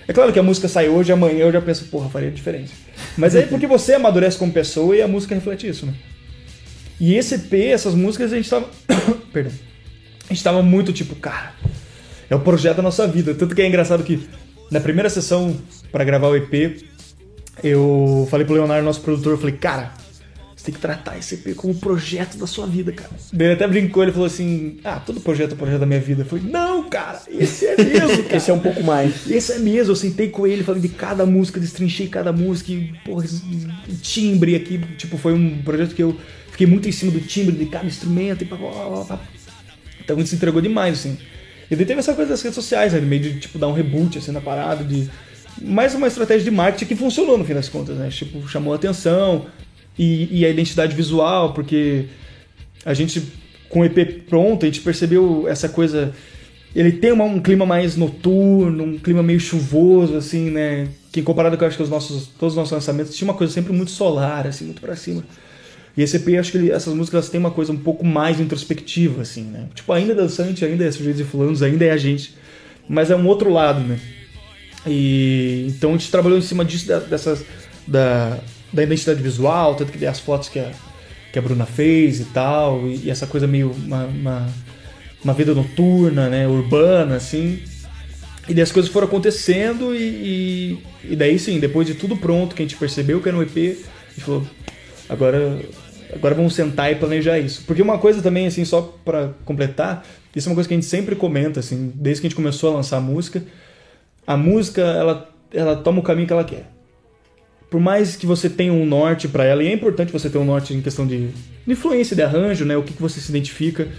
É 0.07 0.13
claro 0.13 0.31
que 0.31 0.39
a 0.39 0.43
música 0.43 0.67
sai 0.67 0.87
hoje, 0.87 1.11
amanhã 1.11 1.45
eu 1.45 1.51
já 1.51 1.61
penso, 1.61 1.85
porra, 1.85 2.09
faria 2.09 2.29
diferença. 2.29 2.73
Mas 3.17 3.35
é 3.35 3.41
porque 3.43 3.65
você 3.65 3.93
amadurece 3.93 4.37
como 4.37 4.51
pessoa 4.51 4.95
e 4.95 5.01
a 5.01 5.07
música 5.07 5.33
reflete 5.33 5.67
isso, 5.67 5.85
né? 5.85 5.93
E 6.99 7.15
esse 7.15 7.35
EP, 7.35 7.53
essas 7.53 7.93
músicas, 7.93 8.31
a 8.31 8.35
gente 8.35 8.49
tava. 8.49 8.69
Perdão. 9.33 9.51
A 10.29 10.33
gente 10.33 10.43
tava 10.43 10.61
muito 10.61 10.93
tipo, 10.93 11.15
cara, 11.15 11.53
é 12.29 12.35
o 12.35 12.39
projeto 12.39 12.77
da 12.77 12.83
nossa 12.83 13.07
vida. 13.07 13.33
Tanto 13.33 13.55
que 13.55 13.61
é 13.61 13.67
engraçado 13.67 14.03
que 14.03 14.27
na 14.71 14.79
primeira 14.79 15.09
sessão 15.09 15.55
pra 15.91 16.03
gravar 16.03 16.27
o 16.27 16.35
EP, 16.35 16.83
eu 17.63 18.27
falei 18.29 18.45
pro 18.45 18.55
Leonardo, 18.55 18.85
nosso 18.85 19.01
produtor, 19.01 19.33
eu 19.33 19.37
falei, 19.37 19.55
cara, 19.55 19.93
tem 20.65 20.73
que 20.73 20.81
tratar 20.81 21.17
esse 21.17 21.35
EP 21.35 21.55
como 21.55 21.73
um 21.73 21.77
projeto 21.77 22.37
da 22.37 22.47
sua 22.47 22.65
vida, 22.65 22.91
cara. 22.91 23.11
Ele 23.31 23.53
até 23.53 23.67
brincou, 23.67 24.01
ele 24.01 24.11
falou 24.11 24.25
assim, 24.25 24.77
ah, 24.83 24.99
todo 24.99 25.21
projeto 25.21 25.51
é 25.51 25.53
um 25.53 25.57
projeto 25.57 25.79
da 25.79 25.85
minha 25.85 25.99
vida. 25.99 26.23
Eu 26.23 26.25
falei, 26.25 26.43
não, 26.49 26.89
cara, 26.89 27.21
esse 27.27 27.67
é 27.67 27.77
mesmo, 27.77 28.23
cara. 28.25 28.37
Esse 28.37 28.49
é 28.49 28.53
um 28.53 28.59
pouco 28.59 28.83
mais. 28.83 29.29
Esse 29.29 29.53
é 29.53 29.59
mesmo, 29.59 29.91
eu 29.91 29.95
sentei 29.95 30.29
com 30.29 30.47
ele, 30.47 30.63
falei 30.63 30.81
de 30.81 30.89
cada 30.89 31.25
música, 31.25 31.59
destrinchei 31.59 32.07
cada 32.07 32.33
música, 32.33 32.71
e, 32.71 32.93
porra, 33.05 33.25
timbre 34.01 34.55
aqui, 34.55 34.79
tipo, 34.97 35.17
foi 35.17 35.33
um 35.33 35.61
projeto 35.61 35.93
que 35.93 36.01
eu 36.01 36.17
fiquei 36.49 36.65
muito 36.65 36.89
em 36.89 36.91
cima 36.91 37.11
do 37.11 37.19
timbre 37.19 37.55
de 37.55 37.67
cada 37.67 37.85
instrumento 37.85 38.43
e 38.43 38.45
pá, 38.45 38.57
pá, 38.57 38.65
pá, 38.65 39.05
pá. 39.05 39.21
Então 40.03 40.17
ele 40.17 40.25
se 40.25 40.35
entregou 40.35 40.61
demais, 40.61 40.99
assim. 40.99 41.17
E 41.69 41.75
daí 41.75 41.85
teve 41.85 41.99
essa 41.99 42.13
coisa 42.13 42.31
das 42.31 42.41
redes 42.41 42.55
sociais, 42.55 42.93
né, 42.93 42.99
meio 43.01 43.21
de, 43.21 43.39
tipo, 43.39 43.59
dar 43.59 43.67
um 43.67 43.73
reboot, 43.73 44.17
assim, 44.17 44.31
na 44.31 44.41
parada, 44.41 44.83
de... 44.83 45.09
Mais 45.61 45.95
uma 45.95 46.07
estratégia 46.07 46.43
de 46.43 46.51
marketing 46.51 46.85
que 46.85 46.95
funcionou 46.95 47.37
no 47.37 47.45
fim 47.45 47.53
das 47.53 47.69
contas, 47.69 47.95
né? 47.97 48.09
Tipo, 48.09 48.45
chamou 48.45 48.73
a 48.73 48.75
atenção 48.75 49.45
e, 49.97 50.39
e 50.39 50.45
a 50.45 50.49
identidade 50.49 50.95
visual, 50.95 51.53
porque 51.53 52.05
a 52.85 52.93
gente, 52.93 53.21
com 53.69 53.79
o 53.81 53.85
EP 53.85 54.23
pronto, 54.27 54.65
a 54.65 54.67
gente 54.67 54.81
percebeu 54.81 55.45
essa 55.47 55.69
coisa. 55.69 56.13
Ele 56.75 56.91
tem 56.91 57.11
uma- 57.11 57.23
um 57.23 57.39
clima 57.39 57.65
mais 57.65 57.95
noturno, 57.95 58.83
um 58.83 58.97
clima 58.97 59.23
meio 59.23 59.39
chuvoso, 59.39 60.15
assim, 60.17 60.49
né? 60.51 60.87
Que 61.11 61.21
comparado 61.21 61.57
com 61.57 61.63
acho 61.65 61.77
que 61.77 61.83
os 61.83 61.89
nossos, 61.89 62.27
todos 62.37 62.53
os 62.53 62.57
nossos 62.57 62.73
lançamentos, 62.73 63.15
tinha 63.15 63.27
uma 63.29 63.33
coisa 63.37 63.53
sempre 63.53 63.71
muito 63.71 63.91
solar, 63.91 64.45
assim, 64.45 64.65
muito 64.65 64.81
pra 64.81 64.95
cima. 64.95 65.23
E 65.97 66.01
esse 66.03 66.17
EP, 66.17 66.37
acho 66.37 66.51
que 66.51 66.57
ele- 66.57 66.71
essas 66.71 66.93
músicas 66.93 67.29
têm 67.29 67.39
uma 67.39 67.51
coisa 67.51 67.71
um 67.71 67.77
pouco 67.77 68.05
mais 68.05 68.39
introspectiva, 68.41 69.21
assim, 69.21 69.43
né? 69.43 69.67
Tipo, 69.73 69.93
ainda 69.93 70.11
é 70.11 70.15
dançante, 70.15 70.65
ainda 70.65 70.83
é 70.83 70.91
sujeitos 70.91 71.21
e 71.21 71.23
fulanos, 71.23 71.63
ainda 71.63 71.85
é 71.85 71.91
a 71.91 71.97
gente. 71.97 72.33
Mas 72.89 73.09
é 73.09 73.15
um 73.15 73.25
outro 73.25 73.49
lado, 73.49 73.79
né? 73.79 73.97
E 74.85 75.65
então 75.69 75.91
a 75.91 75.93
gente 75.93 76.11
trabalhou 76.11 76.37
em 76.37 76.41
cima 76.41 76.63
disso, 76.65 76.85
dessas. 77.09 77.45
Da, 77.87 78.37
da 78.75 78.83
identidade 78.83 79.21
visual, 79.23 79.75
tanto 79.75 79.91
que 79.91 80.05
as 80.05 80.19
fotos 80.19 80.49
que 80.49 80.59
a, 80.59 80.71
que 81.31 81.39
a 81.39 81.41
Bruna 81.41 81.65
fez 81.65 82.19
e 82.19 82.25
tal, 82.25 82.85
e, 82.87 83.05
e 83.05 83.09
essa 83.09 83.25
coisa 83.25 83.47
meio. 83.47 83.71
Uma, 83.71 84.05
uma, 84.05 84.49
uma 85.23 85.33
vida 85.33 85.55
noturna, 85.55 86.29
né? 86.29 86.47
Urbana, 86.47 87.15
assim. 87.15 87.59
E 88.47 88.53
daí 88.53 88.61
as 88.61 88.71
coisas 88.71 88.91
foram 88.91 89.07
acontecendo 89.07 89.95
e, 89.95 90.77
e, 91.03 91.13
e 91.13 91.15
daí 91.15 91.39
sim, 91.39 91.59
depois 91.59 91.87
de 91.87 91.95
tudo 91.95 92.15
pronto, 92.15 92.53
que 92.53 92.61
a 92.61 92.65
gente 92.65 92.77
percebeu 92.77 93.19
que 93.19 93.27
era 93.27 93.35
um 93.35 93.41
EP, 93.41 93.49
a 93.49 93.59
gente 93.59 94.23
falou, 94.23 94.45
agora, 95.09 95.59
agora 96.13 96.35
vamos 96.35 96.53
sentar 96.53 96.91
e 96.91 96.95
planejar 96.95 97.39
isso. 97.39 97.63
Porque 97.65 97.81
uma 97.81 97.97
coisa 97.97 98.21
também, 98.21 98.45
assim, 98.45 98.63
só 98.63 98.95
pra 99.03 99.31
completar, 99.45 100.05
isso 100.35 100.47
é 100.47 100.49
uma 100.51 100.55
coisa 100.55 100.67
que 100.67 100.75
a 100.75 100.77
gente 100.77 100.85
sempre 100.85 101.15
comenta, 101.15 101.59
assim, 101.59 101.91
desde 101.95 102.21
que 102.21 102.27
a 102.27 102.29
gente 102.29 102.35
começou 102.35 102.71
a 102.71 102.75
lançar 102.75 102.97
a 102.97 103.01
música, 103.01 103.41
a 104.27 104.37
música, 104.37 104.81
ela, 104.81 105.27
ela 105.51 105.75
toma 105.77 106.01
o 106.01 106.03
caminho 106.03 106.27
que 106.27 106.33
ela 106.33 106.43
quer. 106.43 106.74
Por 107.75 107.81
mais 107.81 108.15
que 108.15 108.25
você 108.25 108.49
tenha 108.49 108.71
um 108.71 108.85
norte 108.85 109.27
pra 109.27 109.43
ela, 109.43 109.61
e 109.61 109.67
é 109.67 109.73
importante 109.73 110.09
você 110.09 110.29
ter 110.29 110.37
um 110.37 110.45
norte 110.45 110.73
em 110.73 110.79
questão 110.79 111.05
de, 111.05 111.27
de 111.27 111.73
influência, 111.73 112.15
de 112.15 112.21
arranjo, 112.21 112.63
né, 112.63 112.77
o 112.77 112.83
que, 112.83 112.93
que 112.93 113.01
você 113.01 113.19
se 113.19 113.29
identifica, 113.29 113.89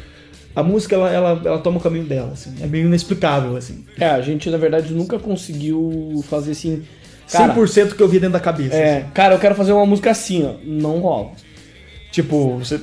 a 0.55 0.63
música, 0.63 0.95
ela, 0.95 1.13
ela, 1.13 1.43
ela 1.45 1.59
toma 1.59 1.77
o 1.77 1.81
caminho 1.83 2.07
dela, 2.07 2.33
assim, 2.33 2.55
é 2.63 2.67
meio 2.67 2.87
inexplicável, 2.87 3.55
assim. 3.55 3.85
É, 4.01 4.07
a 4.07 4.23
gente 4.23 4.49
na 4.49 4.57
verdade 4.57 4.95
nunca 4.95 5.19
conseguiu 5.19 6.25
fazer 6.27 6.53
assim. 6.53 6.85
Cara, 7.31 7.55
100% 7.55 7.97
que 7.97 8.03
eu 8.03 8.09
vi 8.09 8.19
dentro 8.19 8.33
da 8.33 8.41
cabeça. 8.41 8.75
É, 8.75 9.05
cara, 9.13 9.35
eu 9.35 9.39
quero 9.39 9.55
fazer 9.55 9.73
uma 9.73 9.85
música 9.85 10.11
assim, 10.11 10.43
ó. 10.43 10.55
Não 10.65 11.01
rola. 11.01 11.33
Tipo, 12.11 12.57
você 12.57 12.81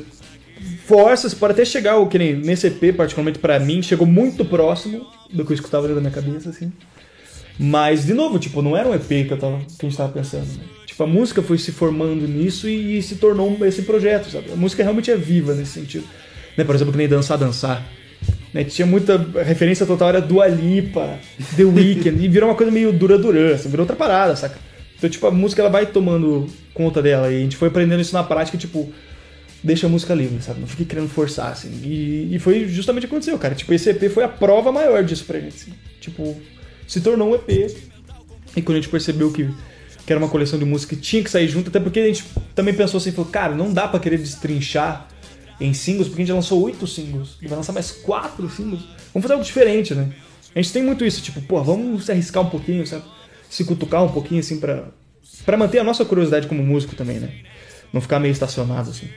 força, 0.86 1.28
você 1.28 1.36
pode 1.36 1.54
até 1.54 1.66
chegar, 1.66 1.98
o 1.98 2.06
que 2.06 2.20
nem 2.20 2.36
nesse 2.36 2.68
EP, 2.68 2.96
particularmente 2.96 3.40
pra 3.40 3.60
mim, 3.60 3.82
chegou 3.82 4.06
muito 4.06 4.46
próximo 4.46 5.08
do 5.32 5.44
que 5.44 5.54
eu 5.54 5.56
escutava 5.56 5.88
dentro 5.88 6.04
da 6.04 6.08
minha 6.08 6.14
cabeça, 6.14 6.52
assim. 6.52 6.72
Mas, 7.58 8.06
de 8.06 8.14
novo, 8.14 8.38
tipo, 8.38 8.62
não 8.62 8.76
era 8.78 8.88
um 8.88 8.94
EP 8.94 9.08
que, 9.08 9.32
eu 9.32 9.40
tava, 9.40 9.58
que 9.58 9.86
a 9.86 9.90
gente 9.90 9.98
tava 9.98 10.12
pensando, 10.12 10.46
né? 10.46 10.64
Tipo, 10.94 11.06
a 11.06 11.08
música 11.08 11.42
foi 11.42 11.58
se 11.58 11.72
formando 11.72 12.28
nisso 12.28 12.70
e, 12.70 13.02
se 13.02 13.16
tornou 13.16 13.58
esse 13.66 13.82
projeto, 13.82 14.30
sabe? 14.30 14.52
A 14.54 14.56
música 14.56 14.84
realmente 14.84 15.10
é 15.10 15.18
viva 15.18 15.56
nesse 15.56 15.72
sentido. 15.72 16.06
Né? 16.56 16.64
Por 16.64 16.76
exemplo, 16.76 16.92
que 16.92 17.00
nem 17.00 17.08
Dançar, 17.08 17.36
Dançar. 17.36 17.84
Né? 18.54 18.64
Tinha 18.64 18.86
muita 18.86 19.18
referência 19.44 19.88
total, 19.88 20.10
era 20.10 20.22
Dua 20.22 20.48
Lipa, 20.48 21.18
The 21.58 21.64
Weeknd, 21.64 22.24
e 22.24 22.28
virou 22.28 22.48
uma 22.48 22.56
coisa 22.56 22.72
meio 22.72 22.94
dura 22.94 23.18
Duran, 23.18 23.56
assim, 23.56 23.70
virou 23.70 23.86
outra 23.86 23.96
parada, 23.96 24.36
saca? 24.36 24.56
Então, 24.96 25.10
tipo, 25.10 25.26
a 25.26 25.32
música 25.32 25.64
ela 25.64 25.72
vai 25.72 25.88
tomando 25.88 26.48
conta 26.76 27.02
dela 27.02 27.32
e 27.32 27.38
a 27.38 27.40
gente 27.40 27.58
foi 27.58 27.70
aprendendo 27.70 28.02
isso 28.02 28.14
na 28.14 28.24
prática, 28.24 28.56
tipo, 28.56 28.94
deixa 29.64 29.88
a 29.88 29.90
música 29.90 30.14
livre, 30.14 30.44
sabe? 30.44 30.60
Não 30.60 30.68
fique 30.68 30.86
querendo 30.86 31.10
forçar, 31.10 31.54
assim. 31.54 31.72
E, 31.84 32.36
e 32.36 32.38
foi 32.38 32.68
justamente 32.68 33.06
o 33.06 33.10
que 33.10 33.16
aconteceu, 33.16 33.40
cara. 33.40 33.56
Tipo, 33.56 33.74
esse 33.74 33.90
EP 33.90 34.12
foi 34.12 34.24
a 34.24 34.30
prova 34.30 34.72
maior 34.72 35.04
disso 35.04 35.26
pra 35.26 35.40
gente, 35.40 35.56
assim. 35.56 35.74
Tipo, 36.00 36.40
se 36.88 37.02
tornou 37.02 37.32
um 37.32 37.34
EP. 37.34 37.76
E 38.56 38.62
quando 38.62 38.78
a 38.78 38.82
gente 38.82 38.90
percebeu 38.90 39.32
que, 39.32 39.50
que 40.06 40.12
era 40.12 40.20
uma 40.20 40.30
coleção 40.30 40.60
de 40.60 40.66
música 40.66 40.96
que 40.96 41.02
tinha 41.02 41.24
que 41.24 41.30
sair 41.30 41.48
junto, 41.48 41.70
até 41.70 41.80
porque 41.80 42.00
a 42.00 42.08
gente 42.08 42.26
também 42.54 42.74
pensou 42.74 42.98
assim, 42.98 43.12
falou, 43.12 43.32
cara, 43.32 43.56
não 43.56 43.72
dá 43.72 43.88
pra 43.88 44.00
querer 44.00 44.18
destrinchar 44.18 45.08
em 45.60 45.74
singles, 45.74 46.08
porque 46.08 46.22
a 46.22 46.26
gente 46.26 46.30
já 46.30 46.36
lançou 46.36 46.62
oito 46.62 46.86
singles. 46.86 47.38
E 47.42 47.48
vai 47.48 47.58
lançar 47.58 47.72
mais 47.72 47.92
quatro 47.92 48.50
singles. 48.50 48.82
Vamos 49.14 49.24
fazer 49.24 49.34
algo 49.34 49.46
diferente, 49.46 49.96
né? 49.96 50.10
A 50.54 50.62
gente 50.62 50.74
tem 50.74 50.84
muito 50.84 51.06
isso, 51.06 51.22
tipo, 51.22 51.42
pô, 51.42 51.64
vamos 51.64 52.06
se 52.06 52.12
arriscar 52.12 52.44
um 52.44 52.50
pouquinho, 52.50 52.86
sabe? 52.86 53.04
Se 53.50 53.64
cutucar 53.64 54.04
um 54.04 54.10
pouquinho, 54.10 54.42
assim, 54.42 54.60
pra, 54.60 54.86
pra 55.46 55.58
manter 55.58 55.80
a 55.80 55.84
nossa 55.84 56.04
curiosidade 56.04 56.48
como 56.48 56.62
músico 56.62 56.96
também, 56.96 57.20
né? 57.20 57.30
Não 57.92 58.02
ficar 58.02 58.20
meio 58.20 58.32
estacionado, 58.32 58.90
assim. 58.90 59.08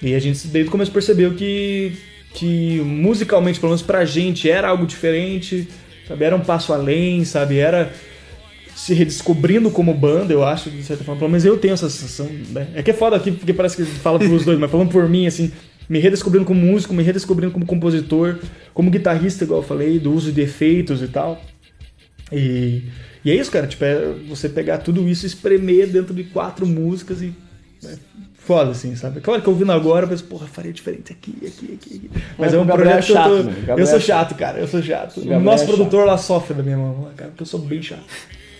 E 0.00 0.14
a 0.14 0.18
gente 0.18 0.46
desde 0.48 0.68
o 0.68 0.72
começo 0.72 0.90
percebeu 0.90 1.34
que, 1.34 1.96
que 2.32 2.80
musicalmente, 2.80 3.60
pelo 3.60 3.70
menos 3.70 3.82
pra 3.82 4.04
gente, 4.04 4.50
era 4.50 4.68
algo 4.68 4.86
diferente, 4.86 5.68
sabe? 6.08 6.24
Era 6.24 6.34
um 6.36 6.40
passo 6.40 6.72
além, 6.72 7.24
sabe? 7.24 7.58
Era 7.58 7.92
se 8.74 8.94
redescobrindo 8.94 9.70
como 9.70 9.94
banda, 9.94 10.32
eu 10.32 10.44
acho, 10.44 10.70
de 10.70 10.82
certa 10.82 11.04
forma. 11.04 11.18
Pelo 11.18 11.30
menos 11.30 11.44
eu 11.44 11.56
tenho 11.58 11.74
essa 11.74 11.88
sensação, 11.88 12.28
né? 12.50 12.68
É 12.74 12.82
que 12.82 12.90
é 12.90 12.94
foda 12.94 13.16
aqui, 13.16 13.30
porque 13.30 13.52
parece 13.52 13.76
que 13.76 13.84
fala 13.84 14.18
pros 14.18 14.44
dois, 14.44 14.58
mas 14.58 14.70
falando 14.70 14.90
por 14.90 15.08
mim, 15.08 15.26
assim, 15.26 15.52
me 15.88 15.98
redescobrindo 15.98 16.44
como 16.44 16.60
músico, 16.60 16.92
me 16.92 17.02
redescobrindo 17.02 17.52
como 17.52 17.66
compositor, 17.66 18.38
como 18.72 18.90
guitarrista, 18.90 19.44
igual 19.44 19.60
eu 19.60 19.66
falei, 19.66 19.98
do 19.98 20.12
uso 20.12 20.32
de 20.32 20.40
efeitos 20.40 21.02
e 21.02 21.08
tal. 21.08 21.40
E, 22.32 22.84
e 23.24 23.30
é 23.30 23.34
isso, 23.34 23.50
cara, 23.50 23.66
tipo, 23.66 23.84
é 23.84 24.14
você 24.28 24.48
pegar 24.48 24.78
tudo 24.78 25.08
isso 25.08 25.24
e 25.24 25.28
espremer 25.28 25.86
dentro 25.88 26.14
de 26.14 26.24
quatro 26.24 26.66
músicas 26.66 27.22
e. 27.22 27.32
É 27.84 28.14
foda, 28.44 28.72
assim, 28.72 28.94
sabe? 28.94 29.20
Claro 29.20 29.40
que 29.40 29.48
ouvindo 29.48 29.72
agora, 29.72 30.04
eu 30.04 30.08
penso, 30.08 30.24
porra, 30.24 30.46
faria 30.46 30.72
diferente 30.72 31.12
aqui, 31.12 31.34
aqui, 31.38 31.72
aqui, 31.74 31.96
aqui. 31.96 32.10
Mas 32.38 32.52
é 32.52 32.58
o 32.58 32.62
um 32.62 32.66
Gabriel 32.66 32.98
projeto 32.98 33.10
é 33.10 33.14
chato, 33.14 33.28
que 33.28 33.30
eu 33.30 33.44
tô. 33.44 33.50
né? 33.50 33.74
O 33.74 33.78
Eu 33.78 33.86
sou 33.86 33.96
é 33.96 34.00
chato, 34.00 34.28
chato. 34.28 34.38
cara, 34.38 34.58
eu 34.58 34.68
sou 34.68 34.82
chato. 34.82 35.16
O 35.16 35.20
Gabriel 35.20 35.40
nosso 35.40 35.64
é 35.64 35.66
produtor 35.66 36.06
lá 36.06 36.18
sofre 36.18 36.54
da 36.54 36.62
minha 36.62 36.76
mão, 36.76 37.10
cara, 37.16 37.30
porque 37.30 37.42
eu 37.42 37.46
sou 37.46 37.60
bem 37.60 37.82
chato. 37.82 38.04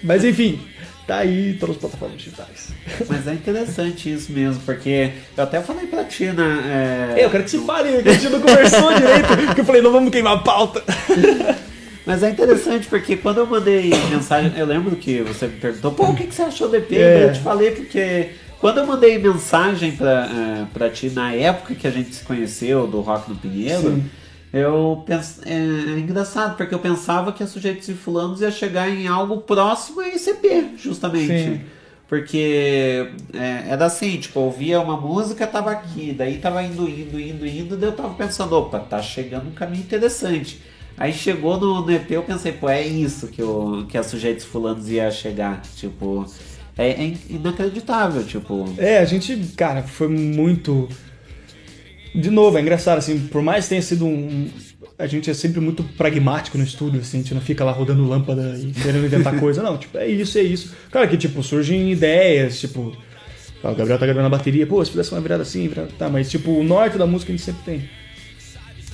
Mas 0.04 0.22
enfim, 0.22 0.60
tá 1.06 1.16
aí 1.16 1.56
todas 1.58 1.76
as 1.76 1.80
plataformas 1.80 2.18
digitais. 2.18 2.68
Mas 3.08 3.26
é 3.26 3.32
interessante 3.32 4.12
isso 4.12 4.30
mesmo, 4.30 4.62
porque 4.64 5.12
eu 5.36 5.42
até 5.42 5.60
falei 5.62 5.86
pra 5.86 6.04
ti, 6.04 6.26
né? 6.26 7.14
É, 7.16 7.24
eu 7.24 7.30
quero 7.30 7.44
que 7.44 7.50
se 7.50 7.58
fale, 7.64 8.02
que 8.02 8.08
a 8.08 8.12
gente 8.12 8.28
não 8.28 8.40
conversou 8.40 8.94
direito, 8.94 9.54
que 9.54 9.60
eu 9.62 9.64
falei, 9.64 9.80
não 9.80 9.90
vamos 9.90 10.10
queimar 10.10 10.34
a 10.34 10.40
pauta. 10.40 10.82
Mas 12.06 12.22
é 12.22 12.28
interessante 12.28 12.86
porque 12.86 13.16
quando 13.16 13.38
eu 13.38 13.46
mandei 13.46 13.90
mensagem, 14.10 14.52
eu 14.58 14.66
lembro 14.66 14.94
que 14.94 15.22
você 15.22 15.46
me 15.46 15.56
perguntou, 15.56 15.92
pô, 15.92 16.04
o 16.08 16.14
que, 16.14 16.26
que 16.26 16.34
você 16.34 16.42
achou 16.42 16.68
do 16.68 16.76
EP? 16.76 16.92
É. 16.92 17.24
Eu 17.24 17.32
te 17.32 17.40
falei 17.40 17.70
porque 17.70 18.28
quando 18.60 18.78
eu 18.78 18.86
mandei 18.86 19.16
mensagem 19.16 19.92
pra, 19.92 20.28
eh, 20.30 20.66
pra 20.72 20.90
ti 20.90 21.08
na 21.08 21.32
época 21.32 21.74
que 21.74 21.86
a 21.86 21.90
gente 21.90 22.14
se 22.14 22.22
conheceu 22.22 22.86
do 22.86 23.00
Rock 23.00 23.30
no 23.30 23.36
Pinheiro, 23.36 23.80
Sim. 23.80 24.04
Eu 24.54 25.02
penso, 25.04 25.40
é, 25.44 25.52
é 25.52 25.98
engraçado, 25.98 26.56
porque 26.56 26.74
eu 26.74 26.78
pensava 26.78 27.32
que 27.32 27.42
a 27.42 27.46
Sujeitos 27.46 27.88
e 27.88 27.94
Fulanos 27.94 28.40
ia 28.40 28.52
chegar 28.52 28.88
em 28.88 29.08
algo 29.08 29.38
próximo 29.38 30.00
a 30.00 30.06
EP, 30.08 30.78
justamente. 30.78 31.26
Sim. 31.26 31.60
Porque 32.08 33.10
é, 33.32 33.64
era 33.68 33.86
assim, 33.86 34.16
tipo, 34.18 34.38
eu 34.38 34.44
ouvia 34.44 34.80
uma 34.80 34.96
música, 34.96 35.46
tava 35.46 35.72
aqui, 35.72 36.12
daí 36.12 36.38
tava 36.38 36.62
indo, 36.62 36.88
indo, 36.88 37.18
indo, 37.18 37.44
indo, 37.44 37.76
daí 37.76 37.88
eu 37.88 37.96
tava 37.96 38.14
pensando, 38.14 38.54
opa, 38.54 38.78
tá 38.78 39.02
chegando 39.02 39.48
um 39.48 39.52
caminho 39.52 39.82
interessante. 39.82 40.60
Aí 40.96 41.12
chegou 41.12 41.58
no, 41.58 41.84
no 41.84 41.90
EP, 41.90 42.12
eu 42.12 42.22
pensei, 42.22 42.52
pô, 42.52 42.68
é 42.68 42.86
isso 42.86 43.26
que, 43.26 43.42
eu, 43.42 43.84
que 43.88 43.98
a 43.98 44.02
Sujeitos 44.04 44.44
Fulanos 44.44 44.88
ia 44.88 45.10
chegar. 45.10 45.62
Tipo, 45.74 46.24
é, 46.78 46.90
é 46.90 47.14
inacreditável, 47.28 48.24
tipo. 48.24 48.72
É, 48.78 48.98
a 48.98 49.04
gente, 49.04 49.36
cara, 49.56 49.82
foi 49.82 50.08
muito. 50.08 50.88
De 52.14 52.30
novo, 52.30 52.56
é 52.56 52.60
engraçado, 52.60 52.98
assim, 52.98 53.18
por 53.18 53.42
mais 53.42 53.64
que 53.64 53.70
tenha 53.70 53.82
sido 53.82 54.06
um. 54.06 54.48
A 54.96 55.06
gente 55.08 55.28
é 55.28 55.34
sempre 55.34 55.60
muito 55.60 55.82
pragmático 55.82 56.56
no 56.56 56.62
estúdio, 56.62 57.00
assim, 57.00 57.18
a 57.18 57.20
gente 57.22 57.34
não 57.34 57.40
fica 57.40 57.64
lá 57.64 57.72
rodando 57.72 58.06
lâmpada 58.06 58.56
e 58.56 58.70
querendo 58.70 59.04
inventar 59.04 59.38
coisa, 59.40 59.62
não. 59.62 59.76
Tipo, 59.76 59.98
é 59.98 60.06
isso, 60.06 60.38
é 60.38 60.42
isso. 60.42 60.72
Claro 60.92 61.08
que, 61.08 61.16
tipo, 61.16 61.42
surgem 61.42 61.90
ideias, 61.90 62.60
tipo. 62.60 62.96
ó, 63.64 63.72
O 63.72 63.74
Gabriel 63.74 63.98
tá 63.98 64.06
gravando 64.06 64.26
a 64.26 64.30
bateria, 64.30 64.64
pô, 64.64 64.84
se 64.84 64.92
fizesse 64.92 65.10
uma 65.10 65.20
virada 65.20 65.42
assim, 65.42 65.66
virada, 65.66 65.88
tá, 65.98 66.08
mas 66.08 66.30
tipo, 66.30 66.52
o 66.52 66.62
norte 66.62 66.96
da 66.96 67.06
música 67.06 67.32
a 67.32 67.36
gente 67.36 67.44
sempre 67.44 67.62
tem. 67.64 67.90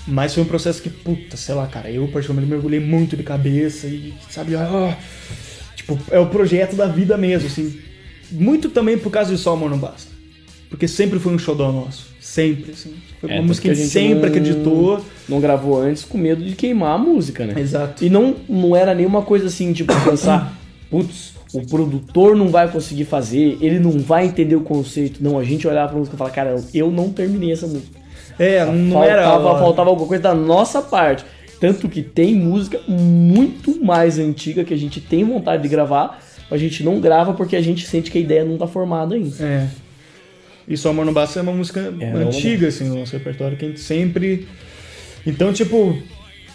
Mas 0.06 0.32
foi 0.32 0.42
um 0.42 0.46
processo 0.46 0.80
que, 0.80 0.88
puta, 0.88 1.36
sei 1.36 1.54
lá, 1.54 1.66
cara, 1.66 1.90
eu 1.90 2.08
particularmente 2.08 2.50
mergulhei 2.50 2.80
muito 2.80 3.16
de 3.16 3.22
cabeça 3.22 3.86
e, 3.86 4.14
sabe, 4.30 4.54
ó, 4.56 4.94
tipo, 5.76 5.98
é 6.10 6.18
o 6.18 6.26
projeto 6.26 6.74
da 6.74 6.86
vida 6.86 7.18
mesmo, 7.18 7.46
assim. 7.48 7.78
Muito 8.32 8.70
também 8.70 8.96
por 8.96 9.10
causa 9.10 9.34
de 9.34 9.38
Só 9.38 9.52
Amor 9.52 9.68
Não 9.68 9.78
Basta. 9.78 10.10
Porque 10.70 10.88
sempre 10.88 11.18
foi 11.18 11.34
um 11.34 11.38
xodó 11.38 11.70
nosso. 11.70 12.09
Sempre, 12.30 12.70
assim. 12.70 12.92
Foi 13.20 13.28
É, 13.28 13.34
uma 13.34 13.42
música 13.42 13.66
que 13.66 13.72
a 13.72 13.74
gente 13.74 13.86
não- 13.86 13.90
sempre 13.90 14.28
acreditou. 14.28 15.04
Não 15.28 15.40
gravou 15.40 15.80
antes 15.82 16.04
com 16.04 16.16
medo 16.16 16.44
de 16.44 16.54
queimar 16.54 16.94
a 16.94 16.98
música, 16.98 17.44
né? 17.44 17.60
Exato. 17.60 18.04
E 18.04 18.08
não, 18.08 18.36
não 18.48 18.76
era 18.76 18.94
nenhuma 18.94 19.22
coisa 19.22 19.46
assim, 19.48 19.72
tipo, 19.72 19.92
pensar, 20.08 20.56
putz, 20.88 21.32
o 21.52 21.66
produtor 21.66 22.36
não 22.36 22.48
vai 22.48 22.70
conseguir 22.70 23.04
fazer, 23.04 23.58
ele 23.60 23.80
não 23.80 23.98
vai 23.98 24.26
entender 24.26 24.54
o 24.54 24.60
conceito. 24.60 25.20
Não, 25.20 25.40
a 25.40 25.42
gente 25.44 25.66
olhava 25.66 25.88
pra 25.88 25.98
música 25.98 26.14
e 26.14 26.18
falava, 26.18 26.34
cara, 26.36 26.56
eu 26.72 26.88
não 26.92 27.10
terminei 27.10 27.50
essa 27.50 27.66
música. 27.66 27.98
É, 28.38 28.64
não 28.64 28.92
faltava, 28.92 29.10
era 29.10 29.58
faltava 29.58 29.90
alguma 29.90 30.06
coisa 30.06 30.22
da 30.22 30.34
nossa 30.34 30.80
parte. 30.80 31.24
Tanto 31.58 31.88
que 31.88 32.00
tem 32.00 32.36
música 32.36 32.80
muito 32.88 33.84
mais 33.84 34.20
antiga 34.20 34.62
que 34.62 34.72
a 34.72 34.78
gente 34.78 35.00
tem 35.00 35.24
vontade 35.24 35.64
de 35.64 35.68
gravar, 35.68 36.20
a 36.48 36.56
gente 36.56 36.84
não 36.84 37.00
grava 37.00 37.32
porque 37.34 37.56
a 37.56 37.60
gente 37.60 37.86
sente 37.88 38.08
que 38.08 38.18
a 38.18 38.20
ideia 38.20 38.44
não 38.44 38.56
tá 38.56 38.68
formada 38.68 39.16
ainda. 39.16 39.34
É. 39.44 39.66
E 40.70 40.76
Só 40.76 40.90
Amor 40.90 41.04
no 41.04 41.12
Basta 41.12 41.38
é 41.40 41.42
uma 41.42 41.52
música 41.52 41.92
É, 42.00 42.10
antiga, 42.12 42.68
assim, 42.68 42.88
no 42.88 42.94
nosso 43.00 43.12
repertório, 43.12 43.56
que 43.58 43.64
a 43.64 43.68
gente 43.68 43.80
sempre. 43.80 44.46
Então, 45.26 45.52
tipo, 45.52 46.00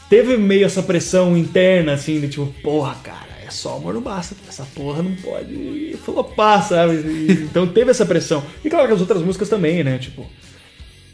teve 0.09 0.37
meio 0.37 0.65
essa 0.65 0.81
pressão 0.81 1.37
interna, 1.37 1.93
assim, 1.93 2.19
de 2.21 2.29
tipo, 2.29 2.47
porra, 2.63 2.95
cara, 3.03 3.27
é 3.45 3.51
só 3.51 3.75
amor 3.75 3.93
no 3.93 4.01
basta, 4.01 4.35
essa 4.47 4.63
porra 4.73 5.03
não 5.03 5.13
pode 5.17 5.97
flopar, 6.03 6.67
sabe? 6.67 6.93
E- 6.95 7.31
então 7.51 7.67
teve 7.67 7.91
essa 7.91 8.05
pressão. 8.05 8.41
E 8.63 8.69
claro 8.69 8.87
que 8.87 8.93
as 8.93 9.01
outras 9.01 9.21
músicas 9.21 9.49
também, 9.49 9.83
né? 9.83 9.97
Tipo, 9.99 10.25